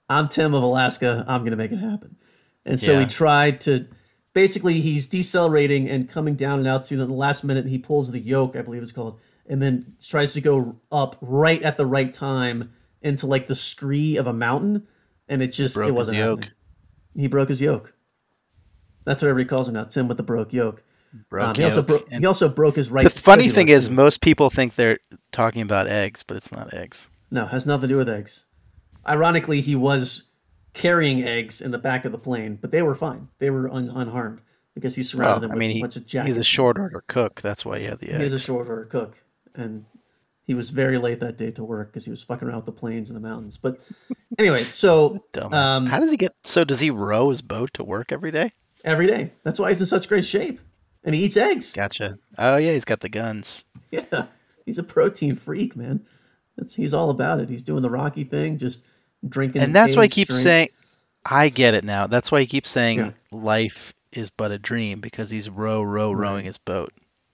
I'm 0.07 0.29
Tim 0.29 0.53
of 0.53 0.61
Alaska. 0.61 1.25
I'm 1.27 1.41
going 1.41 1.49
to 1.49 1.57
make 1.57 1.71
it 1.71 1.77
happen. 1.77 2.15
And 2.63 2.79
so 2.79 2.99
he 2.99 3.07
tried 3.07 3.61
to 3.61 3.87
basically, 4.33 4.75
he's 4.79 5.07
decelerating 5.07 5.89
and 5.89 6.09
coming 6.09 6.35
down 6.35 6.59
an 6.59 6.67
altitude. 6.67 6.99
And 6.99 7.09
the 7.09 7.13
last 7.13 7.43
minute, 7.43 7.67
he 7.67 7.77
pulls 7.77 8.11
the 8.11 8.19
yoke, 8.19 8.55
I 8.55 8.61
believe 8.61 8.81
it's 8.83 8.91
called, 8.91 9.19
and 9.47 9.61
then 9.61 9.95
tries 10.01 10.33
to 10.33 10.41
go 10.41 10.77
up 10.91 11.15
right 11.21 11.61
at 11.63 11.77
the 11.77 11.85
right 11.85 12.11
time 12.11 12.71
into 13.01 13.25
like 13.27 13.47
the 13.47 13.55
scree 13.55 14.17
of 14.17 14.27
a 14.27 14.33
mountain. 14.33 14.87
And 15.27 15.41
it 15.41 15.47
just, 15.47 15.75
Broke 15.75 15.89
it 15.89 15.93
wasn't 15.93 16.17
yoke. 16.17 16.39
happening. 16.41 16.55
He 17.15 17.27
broke 17.27 17.49
his 17.49 17.61
yoke. 17.61 17.93
That's 19.05 19.21
what 19.23 19.29
everybody 19.29 19.49
calls 19.49 19.67
him 19.67 19.73
now, 19.75 19.85
Tim 19.85 20.07
with 20.07 20.17
the 20.17 20.23
broke 20.23 20.53
yoke. 20.53 20.83
Broke 21.29 21.49
Um, 21.49 21.55
he 21.55 21.63
also 21.63 21.79
yoke. 21.79 21.87
broke. 21.87 22.11
And 22.11 22.19
He 22.21 22.25
also 22.27 22.49
broke 22.49 22.75
his 22.75 22.91
right. 22.91 23.03
the 23.03 23.09
funny 23.09 23.47
thing 23.49 23.67
is, 23.67 23.87
too. 23.87 23.93
most 23.93 24.21
people 24.21 24.49
think 24.49 24.75
they're 24.75 24.99
talking 25.31 25.61
about 25.61 25.87
eggs, 25.87 26.23
but 26.23 26.37
it's 26.37 26.51
not 26.51 26.73
eggs. 26.73 27.09
No, 27.31 27.45
has 27.45 27.65
nothing 27.65 27.83
to 27.83 27.87
do 27.87 27.97
with 27.97 28.09
eggs. 28.09 28.45
Ironically, 29.07 29.61
he 29.61 29.75
was 29.75 30.23
carrying 30.73 31.23
eggs 31.23 31.61
in 31.61 31.71
the 31.71 31.77
back 31.79 32.05
of 32.05 32.11
the 32.11 32.17
plane, 32.17 32.57
but 32.61 32.71
they 32.71 32.81
were 32.81 32.95
fine. 32.95 33.29
They 33.39 33.49
were 33.49 33.69
un- 33.71 33.89
unharmed 33.93 34.41
because 34.75 34.95
he 34.95 35.03
surrounded 35.03 35.41
Well, 35.41 35.49
them 35.49 35.51
I 35.51 35.55
mean, 35.59 35.71
a 35.71 35.73
he, 35.75 35.81
bunch 35.81 35.95
of 35.95 36.05
jackets. 36.05 36.27
he's 36.29 36.37
a 36.37 36.43
short 36.43 36.77
order 36.77 37.03
cook. 37.07 37.41
That's 37.41 37.65
why 37.65 37.79
he 37.79 37.85
had 37.85 37.99
the 37.99 38.13
eggs. 38.13 38.25
is 38.25 38.33
a 38.33 38.39
short 38.39 38.67
order 38.67 38.85
cook, 38.85 39.21
and 39.55 39.85
he 40.45 40.53
was 40.53 40.69
very 40.71 40.97
late 40.97 41.19
that 41.19 41.37
day 41.37 41.51
to 41.51 41.63
work 41.63 41.91
because 41.91 42.05
he 42.05 42.11
was 42.11 42.23
fucking 42.23 42.47
around 42.47 42.57
with 42.57 42.65
the 42.65 42.71
planes 42.71 43.09
and 43.09 43.17
the 43.17 43.21
mountains. 43.27 43.57
But 43.57 43.79
anyway, 44.37 44.63
so 44.69 45.17
um, 45.41 45.85
How 45.85 45.99
does 45.99 46.11
he 46.11 46.17
get? 46.17 46.33
So 46.43 46.63
does 46.63 46.79
he 46.79 46.91
row 46.91 47.29
his 47.29 47.41
boat 47.41 47.73
to 47.75 47.83
work 47.83 48.11
every 48.11 48.31
day? 48.31 48.51
every 48.85 49.07
day. 49.07 49.33
That's 49.43 49.59
why 49.59 49.67
he's 49.69 49.81
in 49.81 49.85
such 49.87 50.07
great 50.07 50.23
shape, 50.25 50.59
and 51.03 51.13
he 51.13 51.25
eats 51.25 51.35
eggs. 51.37 51.75
Gotcha. 51.75 52.17
Oh 52.37 52.57
yeah, 52.57 52.71
he's 52.71 52.85
got 52.85 53.01
the 53.01 53.09
guns. 53.09 53.65
Yeah, 53.91 54.25
he's 54.65 54.77
a 54.77 54.83
protein 54.83 55.35
freak, 55.35 55.75
man. 55.75 56.05
That's 56.57 56.75
he's 56.75 56.93
all 56.93 57.09
about 57.09 57.39
it. 57.39 57.49
He's 57.49 57.63
doing 57.63 57.81
the 57.81 57.89
Rocky 57.89 58.23
thing, 58.23 58.57
just 58.57 58.85
drinking. 59.27 59.61
And 59.61 59.75
that's 59.75 59.95
why 59.95 60.03
he 60.03 60.05
AIDS 60.05 60.13
keeps 60.15 60.41
saying, 60.41 60.69
I 61.25 61.49
get 61.49 61.73
it 61.73 61.83
now. 61.83 62.07
That's 62.07 62.31
why 62.31 62.41
he 62.41 62.45
keeps 62.47 62.69
saying 62.69 62.99
Yeah. 62.99 63.11
life 63.31 63.93
is 64.11 64.29
but 64.29 64.51
a 64.51 64.57
dream 64.57 64.99
because 65.01 65.29
he's 65.29 65.49
row, 65.49 65.81
row, 65.83 66.11
rowing 66.11 66.45
his 66.45 66.57
boat 66.57 66.91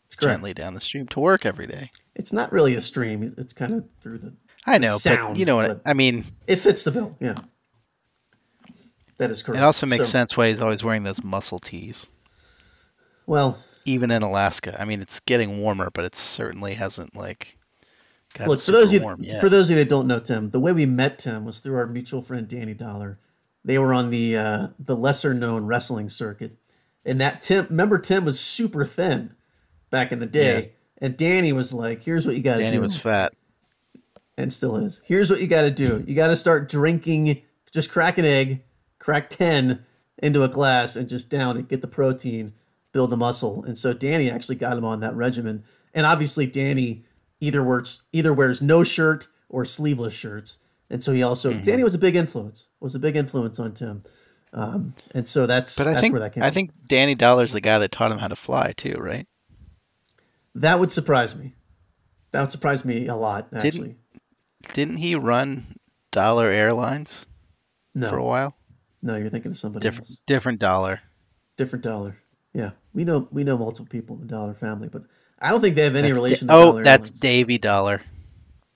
it's 0.08 0.16
correct. 0.16 0.34
gently 0.36 0.54
down 0.54 0.74
the 0.74 0.82
stream 0.82 1.08
to 1.08 1.20
work 1.20 1.46
every 1.46 1.68
day. 1.68 1.92
It's 2.16 2.34
not 2.34 2.52
really 2.52 2.76
a 2.76 2.82
stream. 2.82 3.34
It's 3.38 3.54
kind 3.54 3.74
of 3.74 3.86
through 4.02 4.18
the 4.20 4.34
I 4.66 4.78
know, 4.80 4.98
sound, 4.98 5.34
but 5.36 5.38
you 5.40 5.46
know 5.46 5.56
what? 5.58 5.82
I 5.86 5.94
mean, 5.94 6.26
It 6.48 6.58
fits 6.58 6.84
the 6.84 6.92
bill. 6.92 7.16
Yeah. 7.20 7.36
That 9.18 9.32
is 9.32 9.44
correct. 9.44 9.62
it 9.62 9.64
also 9.64 9.86
makes 9.88 10.08
So- 10.08 10.12
sense 10.12 10.36
why 10.36 10.50
he's 10.50 10.60
always 10.62 10.84
wearing 10.84 11.04
those 11.04 11.24
muscle 11.24 11.60
tees, 11.60 12.10
Well, 13.26 13.58
even 13.86 14.12
in 14.12 14.24
Alaska. 14.24 14.76
I 14.80 14.86
mean, 14.86 15.02
it's 15.02 15.20
getting 15.22 15.60
warmer, 15.60 15.90
but 15.94 16.04
it 16.06 16.16
certainly 16.16 16.74
hasn't 16.74 17.16
like 17.16 17.58
got 18.36 18.48
look 18.48 18.60
for 18.60 18.72
those 18.72 18.90
of 18.94 18.94
you, 18.94 19.02
warm 19.02 19.24
yet. 19.24 19.42
for 19.42 19.50
those 19.50 19.70
of 19.70 19.78
you 19.78 19.84
that 19.84 19.90
don't 19.90 20.06
know 20.08 20.20
Tim, 20.20 20.52
the 20.52 20.60
way 20.60 20.72
we 20.72 20.86
met 20.86 21.18
Tim 21.20 21.44
was 21.46 21.60
through 21.60 21.78
our 21.78 21.88
mutual 21.88 22.22
friend 22.22 22.48
Danny 22.48 22.74
Dollar. 22.76 23.18
They 23.64 23.80
were 23.80 23.94
on 23.94 24.12
the 24.12 24.38
uh, 24.38 24.68
the 24.78 24.96
lesser 24.96 25.34
known 25.34 25.66
wrestling 25.66 26.10
circuit, 26.10 26.56
and 27.04 27.20
that 27.20 27.42
Tim 27.42 27.66
remember 27.70 27.98
Tim 27.98 28.24
was 28.24 28.40
super 28.40 28.86
thin 28.86 29.34
back 29.90 30.12
in 30.12 30.20
the 30.20 30.28
day, 30.28 30.74
and 31.00 31.18
Danny 31.18 31.52
was 31.52 31.74
like, 31.74 32.04
"Here's 32.04 32.28
what 32.28 32.36
you 32.36 32.44
got 32.44 32.58
to 32.58 32.60
do." 32.60 32.64
Danny 32.66 32.80
was 32.80 32.96
fat. 32.96 33.34
and 34.38 34.54
still 34.54 34.76
is. 34.76 35.02
Here's 35.06 35.32
what 35.32 35.42
you 35.42 35.48
got 35.48 35.64
to 35.64 35.72
do. 35.72 36.04
You 36.06 36.16
got 36.16 36.28
to 36.28 36.36
start 36.36 36.70
drinking. 36.70 37.42
Just 37.72 37.90
crack 37.90 38.18
an 38.18 38.26
egg, 38.26 38.64
crack 39.00 39.30
ten 39.30 39.84
into 40.20 40.44
a 40.44 40.48
glass, 40.48 40.96
and 40.96 41.10
just 41.10 41.30
down 41.30 41.58
it. 41.58 41.68
Get 41.68 41.82
the 41.82 41.88
protein, 41.88 42.54
build 42.92 43.10
the 43.10 43.18
muscle. 43.18 43.64
And 43.64 43.78
so 43.78 43.94
Danny 43.94 44.30
actually 44.30 44.56
got 44.56 44.78
him 44.78 44.86
on 44.86 45.00
that 45.00 45.16
regimen. 45.16 45.64
And 45.94 46.06
obviously 46.06 46.46
Danny 46.46 47.04
either 47.40 47.64
wears 47.64 48.04
either 48.12 48.34
wears 48.34 48.62
no 48.62 48.84
shirt 48.84 49.28
or 49.50 49.66
sleeveless 49.66 50.14
shirts. 50.14 50.58
And 50.90 51.04
so 51.04 51.14
he 51.14 51.24
also 51.24 51.52
Mm-hmm. 51.52 51.62
Danny 51.64 51.84
was 51.84 51.96
a 51.96 52.00
big 52.00 52.16
influence. 52.16 52.70
Was 52.80 52.96
a 52.96 53.00
big 53.00 53.16
influence 53.16 53.60
on 53.60 53.74
Tim. 53.74 54.04
Um, 54.54 54.94
and 55.14 55.28
so 55.28 55.46
that's 55.48 55.78
But 55.78 55.88
I 55.88 55.92
that's 55.92 56.02
think 56.02 56.14
where 56.14 56.22
that 56.22 56.34
came. 56.34 56.44
I 56.44 56.48
from. 56.48 56.54
think 56.54 56.72
Danny 56.88 57.16
Dollar's 57.16 57.52
the 57.52 57.62
guy 57.62 57.80
that 57.80 57.92
taught 57.92 58.12
him 58.12 58.18
how 58.20 58.28
to 58.28 58.36
fly 58.36 58.74
too, 58.78 58.96
right? 59.00 59.28
that 60.56 60.80
would 60.80 60.92
surprise 60.92 61.36
me. 61.36 61.54
That 62.32 62.42
would 62.42 62.52
surprise 62.52 62.86
me 62.86 63.08
a 63.08 63.16
lot. 63.16 63.48
Actually, 63.54 63.96
Didn't 64.74 64.98
he 64.98 65.16
run 65.16 65.66
Dollar 66.12 66.50
Airlines 66.50 67.26
no, 67.94 68.10
for 68.10 68.18
a 68.18 68.24
while? 68.24 68.56
no, 69.02 69.16
you're 69.18 69.30
thinking 69.30 69.52
of 69.52 69.58
somebody 69.58 69.84
Different 69.84 70.10
else. 70.10 70.22
different 70.26 70.60
dollar. 70.60 71.02
different 71.58 71.84
dollar. 71.84 72.18
Yeah, 72.54 72.72
we 72.94 73.04
know 73.04 73.28
we 73.32 73.44
know 73.44 73.58
multiple 73.58 73.88
people 73.90 74.16
in 74.16 74.22
the 74.22 74.28
Dollar 74.28 74.54
family, 74.54 74.88
but 74.88 75.04
I 75.40 75.50
don't 75.52 75.62
think 75.62 75.76
they 75.76 75.84
have 75.84 75.96
any 75.96 76.08
That's 76.10 76.18
Da- 76.20 76.24
relation. 76.24 76.48
to 76.48 76.54
oh, 76.54 76.62
Dollar 76.72 76.84
that's 76.84 77.10
Airlines. 77.10 77.20
Davy 77.20 77.58
Dollar. 77.58 78.02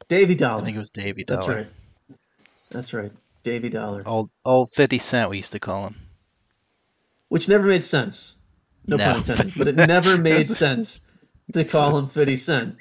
Davy 0.07 0.35
Dollar. 0.35 0.61
I 0.61 0.65
think 0.65 0.75
it 0.75 0.79
was 0.79 0.89
Davy 0.89 1.23
Dollar. 1.23 1.39
That's 1.41 1.47
right. 1.49 1.67
That's 2.69 2.93
right. 2.93 3.11
Davy 3.43 3.69
Dollar, 3.69 4.03
Old 4.05 4.29
old 4.43 4.69
fifty 4.71 4.99
cent 4.99 5.29
we 5.29 5.37
used 5.37 5.53
to 5.53 5.59
call 5.59 5.87
him. 5.87 5.95
which 7.29 7.47
never 7.47 7.65
made 7.65 7.83
sense. 7.83 8.35
No, 8.85 8.97
No. 8.97 9.05
pun 9.05 9.17
intended, 9.17 9.53
but 9.57 9.67
it 9.67 9.75
never 9.75 10.17
made 10.31 10.45
sense 10.45 11.01
to 11.53 11.63
call 11.63 11.97
him 11.97 12.07
Fifty 12.07 12.35
Cent 12.35 12.75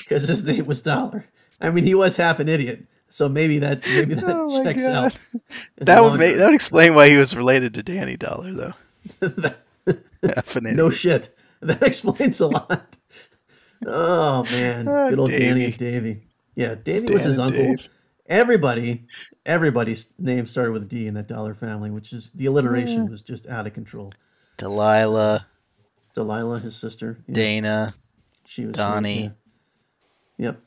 because 0.00 0.28
his 0.28 0.44
name 0.44 0.66
was 0.66 0.80
Dollar. 0.82 1.24
I 1.60 1.70
mean, 1.70 1.84
he 1.84 1.94
was 1.94 2.16
half 2.16 2.40
an 2.40 2.48
idiot, 2.48 2.84
so 3.08 3.28
maybe 3.28 3.58
that 3.60 3.86
maybe 3.94 4.14
that 4.14 4.24
Oh 4.28 4.62
checks 4.62 4.86
God. 4.86 5.06
out. 5.06 5.18
That 5.78 6.02
would 6.02 6.18
make 6.18 6.36
that 6.36 6.46
would 6.46 6.54
explain 6.54 6.94
why 6.94 7.08
he 7.08 7.16
was 7.16 7.34
related 7.36 7.74
to 7.74 7.82
Danny 7.82 8.16
Dollar 8.16 8.52
though. 8.52 8.74
An 9.86 10.76
No 10.76 10.90
shit. 10.90 11.28
That 11.60 11.82
explains 11.82 12.40
a 12.40 12.48
lot. 12.48 12.98
Oh 13.86 14.44
man, 14.52 14.86
Oh, 14.88 15.10
good 15.10 15.18
old 15.18 15.30
Danny 15.30 15.64
and 15.66 15.76
Davy. 15.76 16.22
Yeah, 16.54 16.74
Davy 16.74 17.12
was 17.12 17.24
his 17.24 17.38
uncle. 17.38 17.62
Dave. 17.62 17.88
Everybody, 18.26 19.06
everybody's 19.44 20.12
name 20.18 20.46
started 20.46 20.72
with 20.72 20.84
a 20.84 20.86
D 20.86 21.06
in 21.06 21.14
that 21.14 21.28
Dollar 21.28 21.54
family, 21.54 21.90
which 21.90 22.12
is 22.12 22.30
the 22.30 22.46
alliteration 22.46 23.08
was 23.10 23.20
just 23.20 23.48
out 23.48 23.66
of 23.66 23.72
control. 23.72 24.12
Delilah, 24.58 25.46
Delilah, 26.14 26.60
his 26.60 26.76
sister, 26.76 27.18
yeah, 27.26 27.34
Dana. 27.34 27.94
she 28.46 28.64
was 28.66 28.74
Donnie. 28.76 29.14
Sweet, 29.14 29.32
yeah. 30.38 30.46
Yep. 30.46 30.60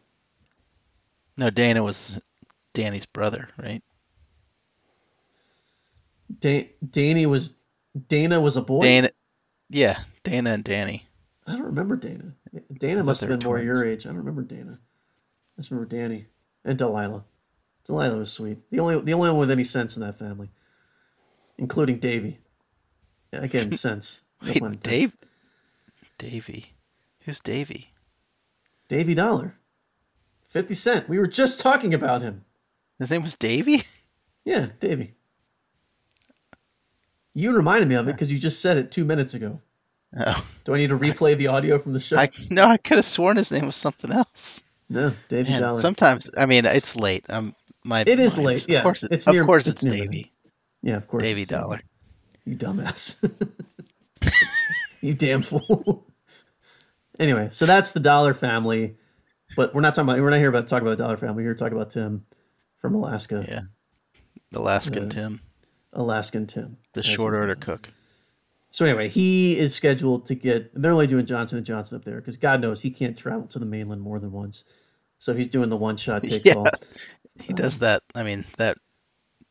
No, 1.37 1.49
Dana 1.49 1.83
was 1.83 2.19
Danny's 2.73 3.05
brother, 3.05 3.47
right? 3.57 3.81
Da- 6.39 6.69
Danny 6.87 7.25
was 7.25 7.53
Dana 8.07 8.41
was 8.41 8.57
a 8.57 8.61
boy. 8.61 8.81
Dana. 8.81 9.09
Yeah, 9.69 9.99
Dana 10.23 10.51
and 10.51 10.63
Danny. 10.63 11.07
I 11.47 11.53
don't 11.53 11.63
remember 11.65 11.95
Dana. 11.95 12.33
Dana 12.79 13.03
must 13.03 13.21
have 13.21 13.29
been 13.29 13.43
more 13.45 13.59
your 13.59 13.85
age. 13.87 14.05
I 14.05 14.09
don't 14.09 14.17
remember 14.17 14.41
Dana. 14.43 14.79
I 14.79 15.61
just 15.61 15.71
remember 15.71 15.89
Danny 15.89 16.27
and 16.63 16.77
Delilah. 16.77 17.25
Delilah 17.85 18.17
was 18.17 18.31
sweet. 18.31 18.59
The 18.71 18.79
only 18.79 18.99
the 19.01 19.13
only 19.13 19.29
one 19.29 19.39
with 19.39 19.51
any 19.51 19.63
sense 19.63 19.95
in 19.95 20.01
that 20.01 20.17
family, 20.17 20.49
including 21.57 21.99
Davy. 21.99 22.39
Again, 23.31 23.71
sense. 23.73 24.21
No 24.41 24.49
Wait, 24.49 24.57
intended. 24.57 24.79
Dave. 24.81 25.13
Davy. 26.17 26.73
Who's 27.25 27.39
Davy? 27.39 27.91
Davy 28.87 29.13
Dollar. 29.13 29.55
Fifty 30.47 30.73
Cent. 30.73 31.09
We 31.09 31.19
were 31.19 31.27
just 31.27 31.59
talking 31.59 31.93
about 31.93 32.21
him. 32.21 32.45
His 32.99 33.11
name 33.11 33.23
was 33.23 33.35
Davy. 33.35 33.83
Yeah, 34.45 34.67
Davy. 34.79 35.15
You 37.33 37.51
reminded 37.51 37.89
me 37.89 37.95
of 37.95 38.07
it 38.07 38.13
because 38.13 38.31
you 38.31 38.37
just 38.37 38.61
said 38.61 38.77
it 38.77 38.91
two 38.91 39.03
minutes 39.03 39.33
ago. 39.33 39.61
Oh, 40.17 40.47
Do 40.63 40.73
I 40.73 40.77
need 40.77 40.89
to 40.89 40.97
replay 40.97 41.37
the 41.37 41.47
audio 41.47 41.77
from 41.77 41.93
the 41.93 41.99
show? 41.99 42.17
I 42.17 42.29
no, 42.49 42.65
I 42.65 42.77
could 42.77 42.97
have 42.97 43.05
sworn 43.05 43.37
his 43.37 43.51
name 43.51 43.65
was 43.65 43.75
something 43.75 44.11
else. 44.11 44.63
no, 44.89 45.13
Davy 45.27 45.49
Man, 45.51 45.61
Dollar. 45.61 45.79
sometimes 45.79 46.31
I 46.37 46.45
mean 46.45 46.65
it's 46.65 46.95
late. 46.95 47.25
Um, 47.29 47.53
my 47.83 48.01
It 48.07 48.19
is 48.19 48.37
late, 48.37 48.63
Of 48.63 48.69
yeah. 48.69 48.81
course, 48.81 49.03
it- 49.03 49.11
It's 49.11 49.27
of 49.27 49.33
near- 49.33 49.45
course 49.45 49.67
it's 49.67 49.83
it's, 49.83 49.91
near 49.93 50.03
midnight. 50.03 50.11
Davy. 50.11 50.31
yeah, 50.83 50.95
of 50.97 51.07
course. 51.07 51.23
Davy. 51.23 51.43
Dollar. 51.45 51.81
You 52.45 52.55
dumbass. 52.55 53.15
you 55.01 55.13
damn 55.13 55.41
fool. 55.41 56.05
anyway, 57.19 57.49
so 57.51 57.65
that's 57.65 57.91
the 57.91 57.99
Dollar 57.99 58.33
family. 58.33 58.95
But 59.55 59.73
we're 59.75 59.81
not 59.81 59.93
talking 59.93 60.09
about 60.09 60.21
we're 60.21 60.29
not 60.31 60.39
here 60.39 60.49
about 60.49 60.67
talking 60.67 60.87
about 60.87 60.97
the 60.97 61.03
Dollar 61.03 61.17
family. 61.17 61.35
We're 61.35 61.41
here 61.49 61.53
to 61.55 61.59
talk 61.59 61.71
about 61.71 61.89
Tim 61.91 62.25
from 62.77 62.95
Alaska. 62.95 63.45
Yeah. 63.47 63.61
Alaskan 64.53 65.05
Uh, 65.07 65.09
Tim, 65.09 65.39
Alaskan 65.93 66.47
Tim. 66.47 66.77
the 66.93 67.03
short 67.03 67.33
order 67.35 67.47
name. 67.55 67.61
cook. 67.61 67.89
So 68.75 68.83
anyway, 68.83 69.07
he 69.07 69.57
is 69.57 69.73
scheduled 69.73 70.25
to 70.25 70.35
get. 70.35 70.69
They're 70.73 70.91
only 70.91 71.07
doing 71.07 71.25
Johnson 71.25 71.57
and 71.57 71.65
Johnson 71.65 71.95
up 71.95 72.03
there 72.03 72.17
because 72.17 72.35
God 72.35 72.59
knows 72.59 72.81
he 72.81 72.89
can't 72.89 73.17
travel 73.17 73.47
to 73.47 73.57
the 73.57 73.65
mainland 73.65 74.01
more 74.01 74.19
than 74.19 74.33
once. 74.33 74.65
So 75.17 75.33
he's 75.33 75.47
doing 75.47 75.69
the 75.69 75.77
one 75.77 75.95
shot 75.95 76.23
takes 76.23 76.43
Yeah. 76.45 76.55
all. 76.55 76.67
He 77.41 77.53
does 77.53 77.77
that. 77.77 78.03
I 78.15 78.23
mean 78.23 78.43
that 78.57 78.77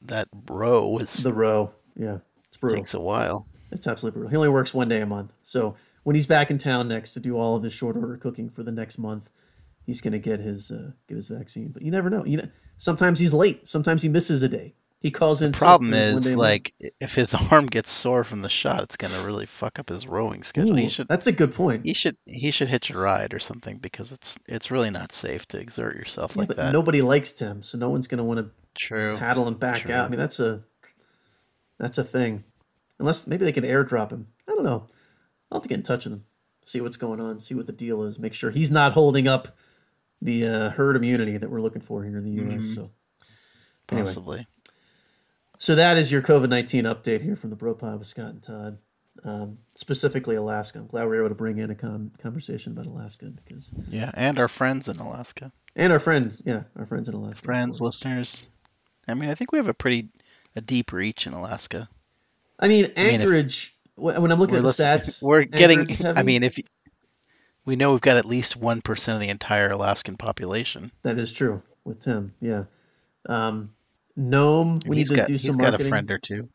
that 0.03 0.29
row 0.51 0.99
is 0.99 1.23
The 1.23 1.33
row, 1.33 1.73
yeah, 1.97 2.19
it's 2.49 2.59
brutal. 2.59 2.77
takes 2.77 2.93
a 2.93 3.01
while. 3.01 3.47
It's 3.73 3.87
absolutely 3.87 4.19
brutal. 4.19 4.31
He 4.31 4.37
only 4.37 4.51
works 4.51 4.75
one 4.75 4.89
day 4.89 5.01
a 5.01 5.07
month. 5.07 5.33
So 5.43 5.75
when 6.03 6.15
he's 6.17 6.27
back 6.27 6.51
in 6.51 6.59
town 6.59 6.89
next 6.89 7.15
to 7.15 7.21
do 7.21 7.39
all 7.39 7.57
of 7.57 7.63
his 7.63 7.73
short 7.73 7.97
order 7.97 8.19
cooking 8.19 8.51
for 8.51 8.63
the 8.63 8.73
next 8.73 8.99
month, 8.99 9.31
he's 9.87 10.03
going 10.03 10.13
to 10.13 10.19
get 10.19 10.39
his 10.39 10.71
uh, 10.71 10.91
get 11.09 11.17
his 11.17 11.29
vaccine. 11.29 11.69
But 11.73 11.81
you 11.81 11.91
never 11.91 12.11
know. 12.11 12.27
You 12.27 12.37
know, 12.37 12.49
sometimes 12.77 13.21
he's 13.21 13.33
late. 13.33 13.67
Sometimes 13.67 14.03
he 14.03 14.11
misses 14.11 14.43
a 14.43 14.51
day. 14.51 14.75
He 15.05 15.11
calls 15.11 15.43
in. 15.43 15.53
sick 15.53 15.61
Problem 15.61 15.93
is, 15.93 16.35
like, 16.35 16.73
if 16.99 17.15
his 17.15 17.35
arm 17.53 17.67
gets 17.67 17.91
sore 17.93 18.25
from 18.25 18.41
the 18.41 18.49
shot, 18.49 18.83
it's 18.85 18.97
gonna 18.97 19.23
really 19.23 19.45
fuck 19.45 19.79
up 19.79 19.91
his 19.91 20.07
rowing 20.07 20.43
schedule. 20.43 20.79
Ooh, 20.79 20.89
should 20.89 21.09
that's 21.09 21.27
a 21.27 21.33
good 21.33 21.53
point. 21.53 21.85
he 21.85 21.93
should 21.93 22.17
he 22.25 22.51
should 22.51 22.69
hitch 22.69 22.89
a 22.91 22.97
ride 22.97 23.35
or 23.35 23.39
something 23.39 23.77
because 23.77 24.13
it's 24.13 24.39
it's 24.49 24.71
really 24.71 24.89
not 24.91 25.13
safe 25.13 25.45
to 25.49 25.59
exert 25.61 25.95
yourself 25.95 26.33
Yeah, 26.35 26.41
like 26.41 26.57
that. 26.57 26.73
nobody 26.73 27.03
likes 27.03 27.33
Tim, 27.33 27.63
so 27.63 27.77
no 27.77 27.91
one's 27.91 28.07
going 28.07 28.17
to 28.19 28.25
want 28.25 28.39
to 28.41 28.51
True. 28.77 29.19
paddle 29.19 29.47
him 29.47 29.55
back 29.59 29.83
True. 29.83 29.93
out. 29.93 30.07
I 30.07 30.09
mean, 30.09 30.19
that's 30.19 30.41
a 30.41 30.63
that's 31.79 31.99
a 31.99 32.05
thing. 32.05 32.45
Unless 32.99 33.27
maybe 33.27 33.45
they 33.45 33.53
can 33.53 33.65
airdrop 33.65 34.11
him. 34.11 34.29
I 34.49 34.55
don't 34.55 34.65
know. 34.65 34.87
I'll 35.53 35.59
have 35.59 35.65
to 35.65 35.69
get 35.69 35.77
in 35.77 35.83
touch 35.83 36.05
with 36.07 36.15
him, 36.15 36.25
see 36.65 36.81
what's 36.81 36.97
going 36.97 37.21
on, 37.21 37.41
see 37.43 37.55
what 37.55 37.67
the 37.67 37.73
deal 37.73 38.05
is, 38.05 38.19
make 38.19 38.33
sure 38.33 38.51
he's 38.51 38.71
not 38.71 38.93
holding 38.93 39.29
up 39.29 39.49
the 40.23 40.47
uh, 40.47 40.71
herd 40.71 40.97
immunity 40.97 41.37
that 41.37 41.51
we're 41.51 41.61
looking 41.61 41.83
for 41.83 42.03
here 42.05 42.17
in 42.17 42.25
the 42.25 42.31
U.S. 42.43 42.65
Mhm. 42.65 42.75
So, 42.75 42.91
anyway. 43.91 44.05
Possibly. 44.07 44.47
So 45.65 45.75
that 45.75 45.97
is 45.97 46.13
your 46.13 46.21
COVID 46.21 46.51
nineteen 46.51 46.85
update 46.85 47.23
here 47.23 47.37
from 47.37 47.49
the 47.49 47.57
Bro 47.57 47.77
Pod 47.77 47.99
with 47.99 48.07
Scott 48.07 48.31
and 48.31 48.43
Todd. 48.43 48.79
Um, 49.25 49.59
specifically 49.75 50.37
Alaska. 50.37 50.79
I'm 50.79 50.87
glad 50.87 51.05
we 51.05 51.17
were 51.17 51.21
able 51.21 51.31
to 51.31 51.35
bring 51.35 51.57
in 51.57 51.71
a 51.71 51.75
con- 51.75 52.13
conversation 52.19 52.73
about 52.73 52.85
Alaska 52.85 53.31
because, 53.31 53.73
Yeah, 53.89 54.11
and 54.13 54.39
our 54.39 54.49
friends 54.49 54.89
in 54.91 54.97
Alaska, 54.97 55.51
and 55.75 55.91
our 55.91 55.99
friends, 55.99 56.43
yeah, 56.45 56.65
our 56.77 56.85
friends 56.85 57.09
in 57.09 57.15
Alaska, 57.15 57.43
friends, 57.43 57.81
listeners. 57.81 58.47
I 59.09 59.15
mean, 59.15 59.31
I 59.31 59.35
think 59.35 59.53
we 59.53 59.59
have 59.59 59.69
a 59.69 59.75
pretty 59.75 60.11
a 60.55 60.61
deep 60.61 60.93
reach 60.93 61.27
in 61.27 61.33
Alaska. 61.33 61.89
I 62.61 62.69
mean, 62.69 62.83
mean, 62.83 62.93
if- 62.97 63.21
Anchorage. 63.21 63.75
when 63.95 64.31
I'm 64.31 64.39
looking 64.39 64.57
at 64.57 64.63
the 64.63 64.69
stats, 64.69 65.23
we're 65.23 65.45
getting. 65.45 65.87
I 66.05 66.23
mean, 66.23 66.43
if 66.43 66.59
we 67.65 67.77
know 67.77 67.93
we've 67.93 68.03
got 68.03 68.19
at 68.19 68.27
least 68.27 68.57
one 68.57 68.83
percent 68.83 69.15
of 69.15 69.23
the 69.23 69.31
entire 69.31 69.69
Alaskan 69.69 70.19
population. 70.19 70.93
That 71.03 71.19
is 71.19 71.33
true 71.33 71.63
with 71.85 72.01
Tim. 72.01 72.35
Yeah. 72.41 72.65
Um, 73.27 73.71
Nome, 74.17 74.81
we 74.87 74.97
need 74.97 75.01
he's 75.01 75.09
to 75.09 75.15
got 75.15 75.27
do 75.27 75.33
he's 75.33 75.43
some 75.43 75.57
got 75.57 75.79
a 75.79 75.85
friend 75.85 76.11
or 76.11 76.19
two. 76.19 76.49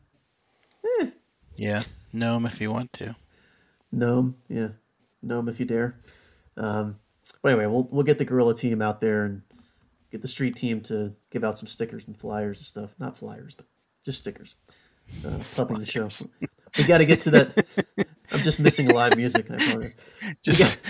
Eh. 1.00 1.10
Yeah, 1.56 1.80
Nome 2.12 2.46
if 2.46 2.60
you 2.60 2.70
want 2.70 2.92
to. 2.94 3.14
Nome, 3.92 4.36
yeah, 4.48 4.68
Nome 5.22 5.48
if 5.48 5.60
you 5.60 5.66
dare. 5.66 5.96
Um, 6.56 6.98
but 7.42 7.52
anyway, 7.52 7.66
we'll 7.66 7.88
we'll 7.90 8.04
get 8.04 8.18
the 8.18 8.24
guerrilla 8.24 8.54
team 8.54 8.80
out 8.80 9.00
there 9.00 9.24
and 9.24 9.42
get 10.10 10.22
the 10.22 10.28
street 10.28 10.56
team 10.56 10.80
to 10.82 11.14
give 11.30 11.44
out 11.44 11.58
some 11.58 11.66
stickers 11.66 12.04
and 12.06 12.16
flyers 12.16 12.58
and 12.58 12.66
stuff. 12.66 12.94
Not 12.98 13.16
flyers, 13.16 13.54
but 13.54 13.66
just 14.04 14.18
stickers. 14.18 14.56
Uh, 15.26 15.38
pumping 15.56 15.78
the 15.78 15.84
show. 15.84 16.08
We 16.78 16.84
got 16.84 16.98
to 16.98 17.06
get 17.06 17.22
to 17.22 17.30
that. 17.30 17.66
I'm 18.32 18.40
just 18.40 18.60
missing 18.60 18.88
live 18.88 19.16
music. 19.16 19.50
I 19.50 19.54
apologize. 19.54 20.36
Just 20.42 20.86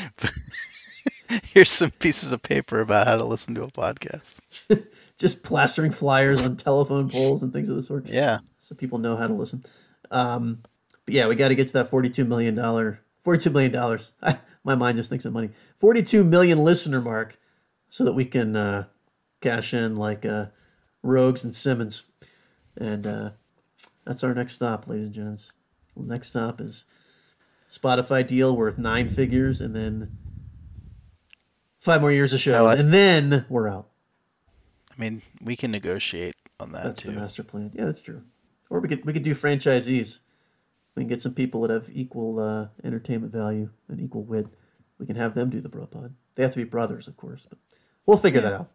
here's 1.44 1.70
some 1.70 1.90
pieces 1.90 2.32
of 2.32 2.42
paper 2.42 2.80
about 2.80 3.06
how 3.06 3.16
to 3.16 3.24
listen 3.24 3.54
to 3.54 3.62
a 3.62 3.68
podcast. 3.68 4.40
just 5.20 5.44
plastering 5.44 5.92
flyers 5.92 6.40
on 6.40 6.56
telephone 6.56 7.08
poles 7.08 7.42
and 7.44 7.52
things 7.52 7.68
of 7.68 7.76
the 7.76 7.82
sort. 7.82 8.08
Yeah, 8.08 8.38
so 8.58 8.74
people 8.74 8.98
know 8.98 9.16
how 9.16 9.26
to 9.28 9.34
listen. 9.34 9.62
Um, 10.10 10.62
but 11.04 11.14
yeah, 11.14 11.28
we 11.28 11.36
got 11.36 11.48
to 11.48 11.54
get 11.54 11.66
to 11.68 11.72
that 11.74 11.88
forty-two 11.88 12.24
million 12.24 12.54
dollar, 12.56 13.00
forty-two 13.22 13.50
million 13.50 13.70
dollars. 13.70 14.14
My 14.64 14.74
mind 14.74 14.96
just 14.96 15.10
thinks 15.10 15.24
of 15.24 15.32
money. 15.32 15.50
Forty-two 15.76 16.24
million 16.24 16.58
listener 16.58 17.00
mark, 17.00 17.38
so 17.88 18.04
that 18.04 18.14
we 18.14 18.24
can 18.24 18.56
uh, 18.56 18.86
cash 19.40 19.72
in 19.74 19.96
like 19.96 20.24
uh, 20.26 20.46
Rogans 21.04 21.44
and 21.44 21.54
Simmons, 21.54 22.04
and 22.76 23.06
uh, 23.06 23.30
that's 24.06 24.24
our 24.24 24.34
next 24.34 24.54
stop, 24.54 24.88
ladies 24.88 25.06
and 25.06 25.14
gents. 25.14 25.52
Next 25.96 26.28
stop 26.30 26.60
is 26.62 26.86
Spotify 27.68 28.26
deal 28.26 28.56
worth 28.56 28.78
nine 28.78 29.08
figures, 29.08 29.60
and 29.60 29.76
then 29.76 30.16
five 31.78 32.00
more 32.00 32.10
years 32.12 32.32
of 32.32 32.40
shows, 32.40 32.70
I- 32.70 32.80
and 32.80 32.92
then 32.92 33.44
we're 33.48 33.68
out. 33.68 33.89
I 35.00 35.02
mean, 35.02 35.22
we 35.42 35.56
can 35.56 35.70
negotiate 35.70 36.34
on 36.60 36.72
that 36.72 36.84
That's 36.84 37.02
too. 37.04 37.12
the 37.12 37.18
master 37.18 37.42
plan. 37.42 37.70
Yeah, 37.74 37.86
that's 37.86 38.02
true. 38.02 38.22
Or 38.68 38.80
we 38.80 38.88
could 38.88 39.02
we 39.06 39.14
could 39.14 39.22
do 39.22 39.32
franchisees. 39.32 40.20
We 40.94 41.02
can 41.02 41.08
get 41.08 41.22
some 41.22 41.32
people 41.32 41.62
that 41.62 41.70
have 41.70 41.88
equal 41.90 42.38
uh, 42.38 42.68
entertainment 42.84 43.32
value 43.32 43.70
and 43.88 43.98
equal 43.98 44.24
wit. 44.24 44.46
We 44.98 45.06
can 45.06 45.16
have 45.16 45.34
them 45.34 45.48
do 45.48 45.60
the 45.62 45.70
bro 45.70 45.86
pod. 45.86 46.14
They 46.34 46.42
have 46.42 46.52
to 46.52 46.58
be 46.58 46.64
brothers, 46.64 47.08
of 47.08 47.16
course, 47.16 47.46
but 47.48 47.58
we'll 48.04 48.18
figure 48.18 48.42
that 48.42 48.52
out. 48.52 48.68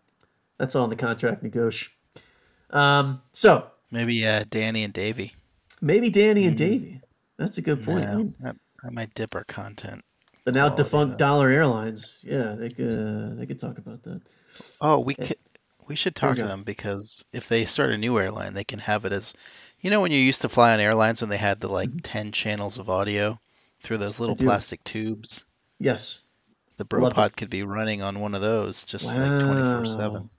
That's 0.57 0.76
all 0.76 0.85
in 0.85 0.89
the 0.89 0.95
contract 0.95 1.43
negoti. 1.43 1.89
Um, 2.72 3.22
so 3.31 3.68
Maybe 3.91 4.26
uh, 4.27 4.45
Danny 4.49 4.84
and 4.84 4.93
Davy. 4.93 5.34
maybe 5.81 6.10
Danny 6.10 6.45
and 6.45 6.57
Davy. 6.57 7.02
That's 7.38 7.57
a 7.60 7.61
good 7.61 7.84
point. 7.84 8.03
I 8.06 8.15
mean, 8.15 8.35
that, 8.39 8.56
that 8.81 8.93
might 8.93 9.14
dip 9.14 9.35
our 9.35 9.43
content. 9.43 10.02
the 10.45 10.52
now 10.53 10.69
defunct. 10.69 11.19
Dollar 11.19 11.49
Airlines. 11.49 12.26
Yeah, 12.27 12.56
they 12.57 12.69
could 12.69 12.88
uh, 12.88 13.35
they 13.35 13.45
could 13.45 13.60
talk 13.60 13.77
about 13.77 14.02
that. 14.03 14.22
Oh, 14.81 14.99
we 14.99 15.14
could 15.14 15.35
we 15.88 15.95
should 15.95 16.16
talk 16.16 16.36
to 16.36 16.41
go. 16.41 16.48
them 16.48 16.64
because 16.64 17.26
if 17.32 17.48
they 17.48 17.66
start 17.66 17.91
a 17.91 17.98
new 17.98 18.18
airline, 18.18 18.53
they 18.53 18.64
can 18.64 18.80
have 18.80 19.06
it 19.06 19.14
as 19.14 19.34
you 19.80 19.90
know 19.90 20.02
when 20.02 20.12
you 20.12 20.20
used 20.20 20.41
to 20.41 20.49
fly 20.49 20.74
on 20.74 20.80
airlines 20.80 21.22
when 21.22 21.30
they 21.30 21.38
had 21.38 21.60
the 21.60 21.68
like 21.68 21.90
mm-hmm. 21.90 21.98
ten 21.99 22.32
channels 22.32 22.78
of 22.78 22.90
audio 22.90 23.40
through 23.82 23.98
those 23.98 24.20
little 24.20 24.36
plastic 24.36 24.84
tubes. 24.84 25.45
Yes. 25.80 26.24
The. 26.78 26.86
BroPod 26.86 27.36
could 27.38 27.49
be 27.49 27.64
running 27.64 28.02
on 28.02 28.20
one 28.20 28.36
of 28.36 28.41
those 28.41 28.84
just 28.84 29.06
like 29.06 29.16
twenty 29.16 29.62
four 29.62 29.86
seven. 29.86 30.24
You 30.24 30.30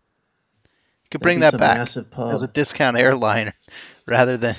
That'd 1.10 1.10
could 1.10 1.20
bring 1.20 1.40
that 1.40 1.58
back 1.58 1.78
as 1.78 2.42
a 2.42 2.48
discount 2.48 2.96
airline 2.98 3.52
rather 4.06 4.36
than 4.36 4.56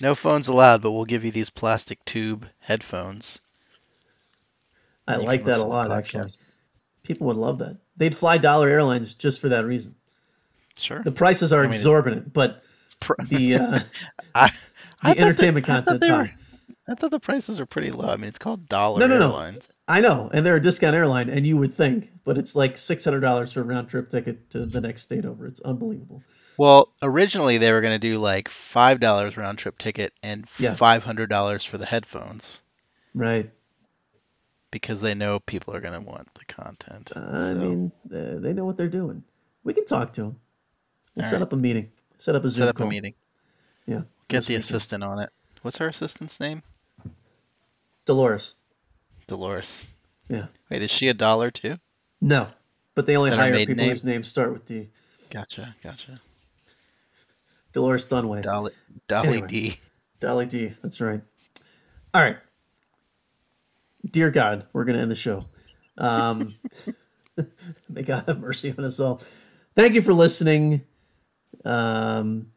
no 0.00 0.14
phones 0.14 0.48
allowed, 0.48 0.82
but 0.82 0.90
we'll 0.90 1.04
give 1.04 1.24
you 1.24 1.30
these 1.30 1.50
plastic 1.50 2.04
tube 2.04 2.46
headphones. 2.58 3.40
I 5.06 5.16
like 5.16 5.44
that 5.44 5.58
a 5.58 5.64
lot. 5.64 5.90
Actually, 5.90 6.28
people 7.02 7.26
would 7.28 7.36
love 7.36 7.58
that. 7.58 7.78
They'd 7.96 8.14
fly 8.14 8.38
Dollar 8.38 8.68
Airlines 8.68 9.14
just 9.14 9.40
for 9.40 9.50
that 9.50 9.64
reason. 9.64 9.94
Sure. 10.76 11.02
The 11.02 11.12
prices 11.12 11.52
are 11.52 11.60
mean, 11.62 11.68
exorbitant, 11.70 12.32
but 12.32 12.62
the 13.28 13.54
uh, 13.56 13.78
I, 14.34 14.50
I 15.02 15.14
the 15.14 15.20
entertainment 15.20 15.68
I 15.68 15.72
content's 15.82 16.06
high. 16.06 16.22
were- 16.22 16.30
I 16.86 16.94
thought 16.94 17.10
the 17.12 17.20
prices 17.20 17.60
are 17.60 17.66
pretty 17.66 17.90
low. 17.90 18.10
I 18.10 18.16
mean, 18.16 18.28
it's 18.28 18.38
called 18.38 18.68
Dollar 18.68 19.00
No, 19.00 19.06
no, 19.06 19.18
no. 19.18 19.26
Airlines. 19.28 19.80
I 19.88 20.02
know, 20.02 20.30
and 20.34 20.44
they're 20.44 20.56
a 20.56 20.60
discount 20.60 20.94
airline, 20.94 21.30
and 21.30 21.46
you 21.46 21.56
would 21.56 21.72
think, 21.72 22.10
but 22.24 22.36
it's 22.36 22.54
like 22.54 22.76
six 22.76 23.04
hundred 23.06 23.20
dollars 23.20 23.52
for 23.54 23.62
a 23.62 23.64
round 23.64 23.88
trip 23.88 24.10
ticket 24.10 24.50
to 24.50 24.58
the 24.66 24.82
next 24.82 25.00
state 25.00 25.24
over. 25.24 25.46
It's 25.46 25.60
unbelievable. 25.60 26.22
Well, 26.58 26.92
originally 27.00 27.56
they 27.56 27.72
were 27.72 27.80
going 27.80 27.94
to 27.98 27.98
do 28.10 28.18
like 28.18 28.50
five 28.50 29.00
dollars 29.00 29.36
round 29.38 29.56
trip 29.58 29.78
ticket 29.78 30.12
and 30.22 30.44
Yeah. 30.58 30.74
five 30.74 31.02
hundred 31.02 31.30
dollars 31.30 31.64
for 31.64 31.78
the 31.78 31.86
headphones 31.86 32.62
Right. 33.14 33.50
because 34.70 35.00
they 35.00 35.14
know 35.14 35.40
people 35.40 35.74
are 35.74 35.80
going 35.80 35.94
to 36.00 36.06
want 36.06 36.32
the 36.34 36.44
content. 36.44 37.12
I 37.16 37.38
So, 37.48 37.54
mean, 37.54 37.92
uh, 38.12 38.40
they 38.40 38.52
know 38.52 38.64
what 38.66 38.76
they're 38.76 38.88
doing. 38.88 39.24
We 39.62 39.72
can 39.72 39.86
talk 39.86 40.12
to 40.14 40.22
them. 40.22 40.40
All 41.16 41.22
set 41.22 41.32
right. 41.36 41.42
up 41.42 41.52
a 41.52 41.56
meeting. 41.56 41.90
Set 42.18 42.34
up 42.34 42.44
a 42.44 42.48
Zoom 42.48 42.62
set 42.62 42.68
up 42.68 42.76
call. 42.76 42.86
a 42.86 42.90
meeting. 42.90 43.14
Yeah. 43.86 44.02
Get 44.28 44.44
the 44.46 44.54
assistant 44.54 45.02
on 45.04 45.20
it. 45.20 45.30
What's 45.62 45.78
her 45.78 45.88
assistant's 45.88 46.40
name? 46.40 46.62
Dolores. 48.04 48.56
Dolores. 49.26 49.88
Yeah. 50.28 50.46
Wait, 50.70 50.82
is 50.82 50.90
she 50.90 51.08
a 51.08 51.14
dollar 51.14 51.50
too? 51.50 51.76
No, 52.20 52.48
but 52.94 53.06
they 53.06 53.16
only 53.16 53.30
Is 53.30 53.36
that 53.36 53.42
her 53.44 53.54
hire 53.54 53.66
people 53.66 53.74
name? 53.76 53.90
whose 53.90 54.04
names 54.04 54.28
start 54.28 54.52
with 54.52 54.64
D. 54.64 54.88
Gotcha, 55.30 55.74
gotcha. 55.82 56.14
Dolores 57.72 58.06
Dunway. 58.06 58.42
Dolly, 58.42 58.72
Dolly 59.08 59.28
Anyway. 59.28 59.46
D. 59.48 59.74
Dolly 60.20 60.46
D. 60.46 60.72
That's 60.82 61.00
right. 61.00 61.20
All 62.14 62.22
right. 62.22 62.36
Dear 64.10 64.30
God, 64.30 64.66
we're 64.72 64.84
going 64.84 64.96
to 64.96 65.02
end 65.02 65.10
the 65.10 65.14
show. 65.16 65.40
Um, 65.98 66.54
may 67.88 68.02
God 68.02 68.24
have 68.28 68.38
mercy 68.38 68.72
on 68.76 68.84
us 68.84 69.00
all. 69.00 69.20
Thank 69.74 69.94
you 69.94 70.02
for 70.02 70.12
listening. 70.12 70.84
Um, 71.64 72.48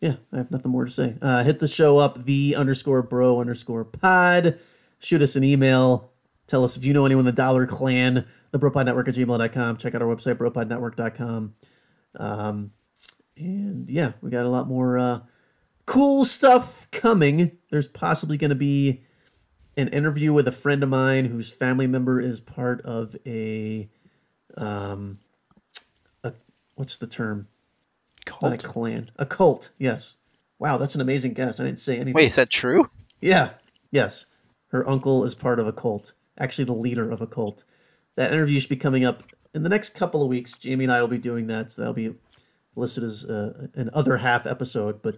yeah, 0.00 0.16
I 0.32 0.38
have 0.38 0.50
nothing 0.50 0.70
more 0.70 0.84
to 0.84 0.90
say. 0.90 1.16
Uh, 1.22 1.44
hit 1.44 1.60
the 1.60 1.68
show 1.68 1.98
up, 1.98 2.24
the 2.24 2.54
underscore 2.56 3.02
bro 3.02 3.40
underscore 3.40 3.84
pod. 3.84 4.58
Shoot 4.98 5.22
us 5.22 5.36
an 5.36 5.44
email. 5.44 6.12
Tell 6.46 6.62
us 6.62 6.76
if 6.76 6.84
you 6.84 6.92
know 6.92 7.06
anyone 7.06 7.22
in 7.22 7.26
the 7.26 7.32
Dollar 7.32 7.66
Clan, 7.66 8.26
the 8.50 8.58
Bropod 8.58 8.84
Network 8.84 9.08
at 9.08 9.14
gmail.com. 9.14 9.76
Check 9.78 9.94
out 9.94 10.02
our 10.02 10.08
website, 10.14 10.34
bropodnetwork.com. 10.34 11.54
Um, 12.16 12.72
and 13.36 13.88
yeah, 13.88 14.12
we 14.20 14.30
got 14.30 14.44
a 14.44 14.50
lot 14.50 14.68
more 14.68 14.98
uh, 14.98 15.20
cool 15.86 16.24
stuff 16.24 16.90
coming. 16.90 17.52
There's 17.70 17.88
possibly 17.88 18.36
going 18.36 18.50
to 18.50 18.54
be 18.54 19.02
an 19.76 19.88
interview 19.88 20.32
with 20.32 20.46
a 20.46 20.52
friend 20.52 20.82
of 20.82 20.88
mine 20.88 21.24
whose 21.24 21.50
family 21.50 21.86
member 21.86 22.20
is 22.20 22.40
part 22.40 22.80
of 22.82 23.16
a, 23.26 23.88
um, 24.56 25.18
what's 26.74 26.96
the 26.96 27.06
term? 27.06 27.48
Not 28.26 28.52
a 28.52 28.56
Cult. 28.56 28.62
clan. 28.64 29.10
A 29.16 29.26
cult, 29.26 29.70
yes. 29.78 30.16
Wow, 30.58 30.78
that's 30.78 30.94
an 30.94 31.00
amazing 31.00 31.34
guess. 31.34 31.60
I 31.60 31.64
didn't 31.64 31.78
say 31.78 31.96
anything. 31.96 32.14
Wait, 32.14 32.26
is 32.26 32.36
that 32.36 32.48
true? 32.50 32.86
Yeah, 33.20 33.50
yes. 33.90 34.26
Her 34.68 34.88
uncle 34.88 35.24
is 35.24 35.34
part 35.34 35.60
of 35.60 35.66
a 35.66 35.72
cult, 35.72 36.14
actually, 36.38 36.64
the 36.64 36.72
leader 36.72 37.10
of 37.10 37.20
a 37.20 37.26
cult. 37.26 37.64
That 38.16 38.32
interview 38.32 38.60
should 38.60 38.70
be 38.70 38.76
coming 38.76 39.04
up 39.04 39.22
in 39.54 39.62
the 39.62 39.68
next 39.68 39.90
couple 39.94 40.22
of 40.22 40.28
weeks. 40.28 40.54
Jamie 40.56 40.84
and 40.84 40.92
I 40.92 41.00
will 41.00 41.08
be 41.08 41.18
doing 41.18 41.48
that. 41.48 41.70
So 41.70 41.82
that'll 41.82 41.94
be 41.94 42.14
listed 42.76 43.04
as 43.04 43.24
uh, 43.24 43.66
an 43.74 43.90
other 43.92 44.16
half 44.16 44.46
episode, 44.46 45.02
but 45.02 45.14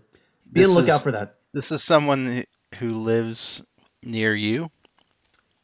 be 0.52 0.60
on 0.60 0.64
This 0.64 0.68
the 0.74 0.80
lookout 0.80 0.96
is- 0.96 1.02
for 1.02 1.10
that. 1.12 1.36
This 1.52 1.70
is 1.72 1.82
someone 1.82 2.44
who 2.78 2.88
lives 2.90 3.64
near 4.02 4.34
you. 4.34 4.70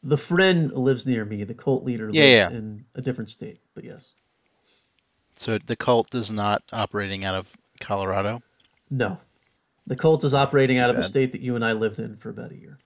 The 0.01 0.17
friend 0.17 0.71
lives 0.71 1.05
near 1.05 1.23
me. 1.23 1.43
The 1.43 1.53
cult 1.53 1.83
leader 1.83 2.09
Yeah, 2.11 2.23
lives 2.23 2.51
yeah. 2.53 2.57
in 2.57 2.85
a 2.95 3.01
different 3.01 3.29
state, 3.29 3.59
but 3.75 3.83
yes. 3.83 4.15
So 5.43 5.57
the 5.57 5.75
cult 5.75 6.15
is 6.15 6.31
not 6.31 6.63
operating 6.71 7.25
out 7.25 7.35
of 7.35 7.53
Colorado. 7.81 8.41
No. 8.89 9.17
The 9.85 9.97
cult 9.97 10.23
is 10.23 10.33
operating 10.33 10.77
out 10.77 10.89
of 10.89 10.97
a 10.97 11.03
state 11.03 11.33
that 11.33 11.41
you 11.41 11.55
and 11.55 11.65
I 11.65 11.73
lived 11.73 11.99
in 11.99 12.15
for 12.15 12.29
about 12.29 12.53
a 12.53 12.57
year. 12.57 12.79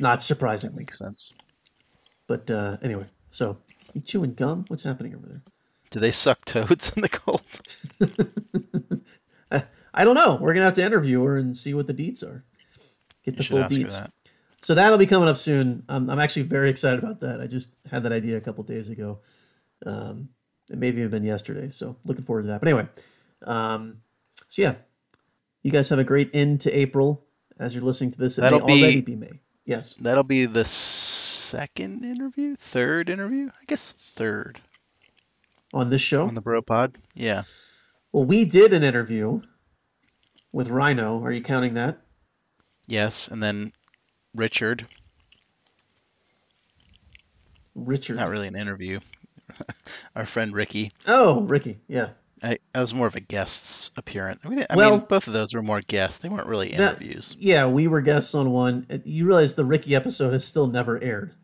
Not 0.00 0.20
surprisingly. 0.20 0.78
Makes 0.80 0.98
sense. 0.98 1.32
But 2.26 2.50
uh, 2.50 2.78
anyway, 2.82 3.06
so 3.30 3.58
you 3.94 4.00
chewing 4.00 4.34
gum? 4.34 4.64
What's 4.66 4.82
happening 4.82 5.14
over 5.14 5.26
there? 5.26 5.42
Do 5.90 6.00
they 6.00 6.10
suck 6.10 6.44
toads 6.44 6.92
in 6.96 7.02
the 7.02 7.08
cult? 7.08 7.76
I, 9.52 9.62
I 9.94 10.04
don't 10.04 10.16
know. 10.16 10.38
We're 10.40 10.54
gonna 10.54 10.66
have 10.66 10.74
to 10.74 10.84
interview 10.84 11.22
her 11.22 11.38
and 11.38 11.56
see 11.56 11.72
what 11.72 11.86
the 11.86 11.94
deets 11.94 12.24
are. 12.24 12.44
Get 13.24 13.36
the 13.36 13.44
full 13.44 13.60
deets. 13.60 14.00
that. 14.00 14.12
So 14.60 14.74
that'll 14.74 14.98
be 14.98 15.06
coming 15.06 15.28
up 15.28 15.36
soon. 15.36 15.84
I'm, 15.88 16.10
I'm 16.10 16.18
actually 16.18 16.42
very 16.42 16.68
excited 16.68 16.98
about 16.98 17.20
that. 17.20 17.40
I 17.40 17.46
just 17.46 17.72
had 17.88 18.02
that 18.02 18.12
idea 18.12 18.36
a 18.36 18.40
couple 18.40 18.64
days 18.64 18.88
ago. 18.88 19.20
Um, 19.86 20.30
it 20.70 20.78
may 20.78 20.86
have 20.86 20.96
even 20.98 21.10
been 21.10 21.22
yesterday. 21.24 21.68
So 21.68 21.96
looking 22.04 22.22
forward 22.24 22.42
to 22.42 22.48
that. 22.48 22.60
But 22.60 22.68
anyway, 22.68 22.88
um, 23.46 23.98
so 24.48 24.62
yeah, 24.62 24.74
you 25.62 25.70
guys 25.70 25.88
have 25.90 25.98
a 25.98 26.04
great 26.04 26.30
end 26.34 26.60
to 26.62 26.70
April 26.72 27.24
as 27.58 27.74
you're 27.74 27.84
listening 27.84 28.10
to 28.12 28.18
this. 28.18 28.38
It 28.38 28.42
That'll 28.42 28.60
may 28.66 28.76
be- 28.76 28.82
already 28.82 29.00
be 29.02 29.16
May. 29.16 29.40
Yes. 29.66 29.94
That'll 30.00 30.24
be 30.24 30.46
the 30.46 30.64
second 30.64 32.04
interview, 32.04 32.54
third 32.56 33.08
interview, 33.10 33.48
I 33.48 33.64
guess 33.66 33.92
third 33.92 34.60
On 35.74 35.90
this 35.90 36.00
show. 36.02 36.26
on 36.26 36.34
the 36.34 36.40
Bro 36.40 36.62
Pod. 36.62 36.98
Yeah, 37.14 37.42
Well, 38.12 38.24
we 38.24 38.44
did 38.44 38.72
an 38.72 38.82
interview 38.82 39.42
with 40.52 40.68
Rhino. 40.70 41.22
Are 41.22 41.30
you 41.30 41.42
counting 41.42 41.74
that? 41.74 42.00
yes, 42.88 43.28
and 43.28 43.40
then 43.42 43.72
Richard. 44.34 44.86
Richard. 47.74 48.16
Not 48.16 48.30
really 48.30 48.48
an 48.48 48.56
interview. 48.56 48.98
Our 50.16 50.24
friend 50.26 50.52
Ricky. 50.52 50.90
Oh, 51.06 51.42
Ricky. 51.42 51.78
Yeah. 51.88 52.10
I, 52.42 52.56
I 52.74 52.80
was 52.80 52.94
more 52.94 53.06
of 53.06 53.16
a 53.16 53.20
guest's 53.20 53.90
appearance. 53.98 54.42
We 54.44 54.62
I 54.62 54.76
Well- 54.76 54.98
mean, 54.98 55.06
both 55.08 55.26
of 55.26 55.32
those 55.34 55.52
were 55.54 55.62
more 55.62 55.80
guests. 55.82 56.18
They 56.18 56.28
weren't 56.30 56.46
really 56.46 56.70
That- 56.70 56.94
interviews. 57.02 57.36
Yeah, 57.38 57.66
we 57.66 57.86
were 57.86 58.00
guests 58.00 58.34
on 58.34 58.50
one. 58.50 58.86
You 59.04 59.26
realize 59.26 59.54
the 59.54 59.64
Ricky 59.64 59.94
episode 59.94 60.32
has 60.32 60.44
still 60.44 60.66
never 60.66 61.02
aired. 61.02 61.34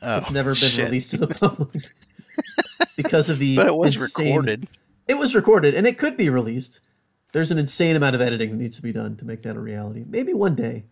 Oh, 0.00 0.16
It's 0.16 0.30
never 0.30 0.50
been 0.50 0.68
shit. 0.68 0.84
released 0.84 1.10
to 1.10 1.16
the 1.16 1.26
public 1.40 1.74
because 2.96 3.30
of 3.30 3.38
the. 3.38 3.56
But 3.56 3.66
it 3.66 3.74
was 3.74 3.94
insane- 3.94 4.28
recorded. 4.28 4.68
It 5.08 5.16
was 5.18 5.34
recorded, 5.34 5.74
and 5.74 5.86
it 5.86 5.98
could 5.98 6.16
be 6.16 6.28
released. 6.28 6.80
There's 7.32 7.50
an 7.50 7.58
insane 7.58 7.96
amount 7.96 8.14
of 8.14 8.20
editing 8.20 8.50
that 8.50 8.56
needs 8.56 8.76
to 8.76 8.82
be 8.82 8.92
done 8.92 9.16
to 9.16 9.24
make 9.24 9.42
that 9.42 9.56
a 9.56 9.60
reality. 9.60 10.04
Maybe 10.06 10.32
one 10.34 10.54
day. 10.54 10.84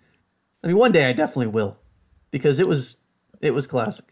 I 0.65 0.67
mean, 0.69 0.77
one 0.77 0.91
day 0.93 1.09
I 1.09 1.13
definitely 1.13 1.49
will, 1.49 1.79
because 2.31 2.59
it 2.59 2.67
was 2.67 2.97
it 3.41 3.53
was 3.55 3.67
classic, 3.67 4.07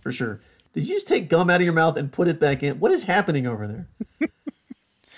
for 0.00 0.10
sure. 0.12 0.40
Did 0.72 0.86
you 0.86 0.94
just 0.94 1.08
take 1.08 1.28
gum 1.28 1.50
out 1.50 1.56
of 1.60 1.64
your 1.64 1.72
mouth 1.74 1.96
and 1.98 2.12
put 2.12 2.28
it 2.28 2.38
back 2.38 2.62
in? 2.62 2.78
What 2.78 2.92
is 2.92 3.02
happening 3.04 3.46
over 3.46 3.66
there? 3.66 3.88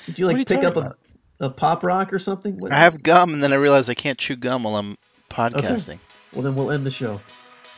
Did 0.06 0.18
you 0.18 0.26
like 0.26 0.38
you 0.38 0.44
pick 0.44 0.64
up 0.64 0.76
a, 0.76 0.94
a 1.40 1.50
pop 1.50 1.82
rock 1.82 2.12
or 2.12 2.18
something? 2.18 2.56
What- 2.58 2.72
I 2.72 2.76
have 2.76 3.02
gum, 3.02 3.34
and 3.34 3.42
then 3.42 3.52
I 3.52 3.56
realized 3.56 3.90
I 3.90 3.94
can't 3.94 4.18
chew 4.18 4.36
gum 4.36 4.62
while 4.62 4.76
I'm 4.76 4.96
podcasting. 5.28 5.98
Well, 6.32 6.42
then 6.42 6.54
we'll 6.54 6.70
end 6.70 6.86
the 6.86 6.90
show. 6.90 7.20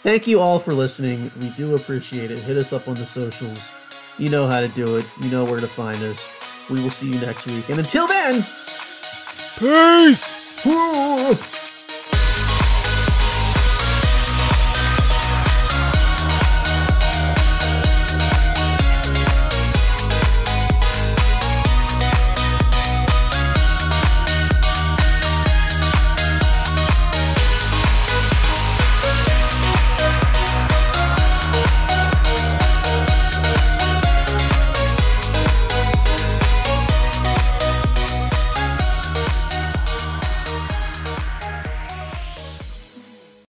Thank 0.02 0.26
you 0.26 0.40
all 0.40 0.58
for 0.58 0.74
listening. 0.74 1.30
We 1.40 1.50
do 1.50 1.74
appreciate 1.74 2.30
it. 2.30 2.38
Hit 2.40 2.56
us 2.56 2.72
up 2.72 2.88
on 2.88 2.94
the 2.94 3.06
socials. 3.06 3.74
You 4.18 4.28
know 4.28 4.46
how 4.46 4.60
to 4.60 4.68
do 4.68 4.96
it. 4.96 5.06
You 5.22 5.30
know 5.30 5.44
where 5.44 5.60
to 5.60 5.66
find 5.66 5.96
us. 6.02 6.28
We 6.68 6.82
will 6.82 6.90
see 6.90 7.08
you 7.10 7.18
next 7.20 7.46
week. 7.46 7.68
And 7.70 7.78
until 7.78 8.06
then, 8.06 8.44
Peace! 9.58 10.62
peace. 10.62 11.61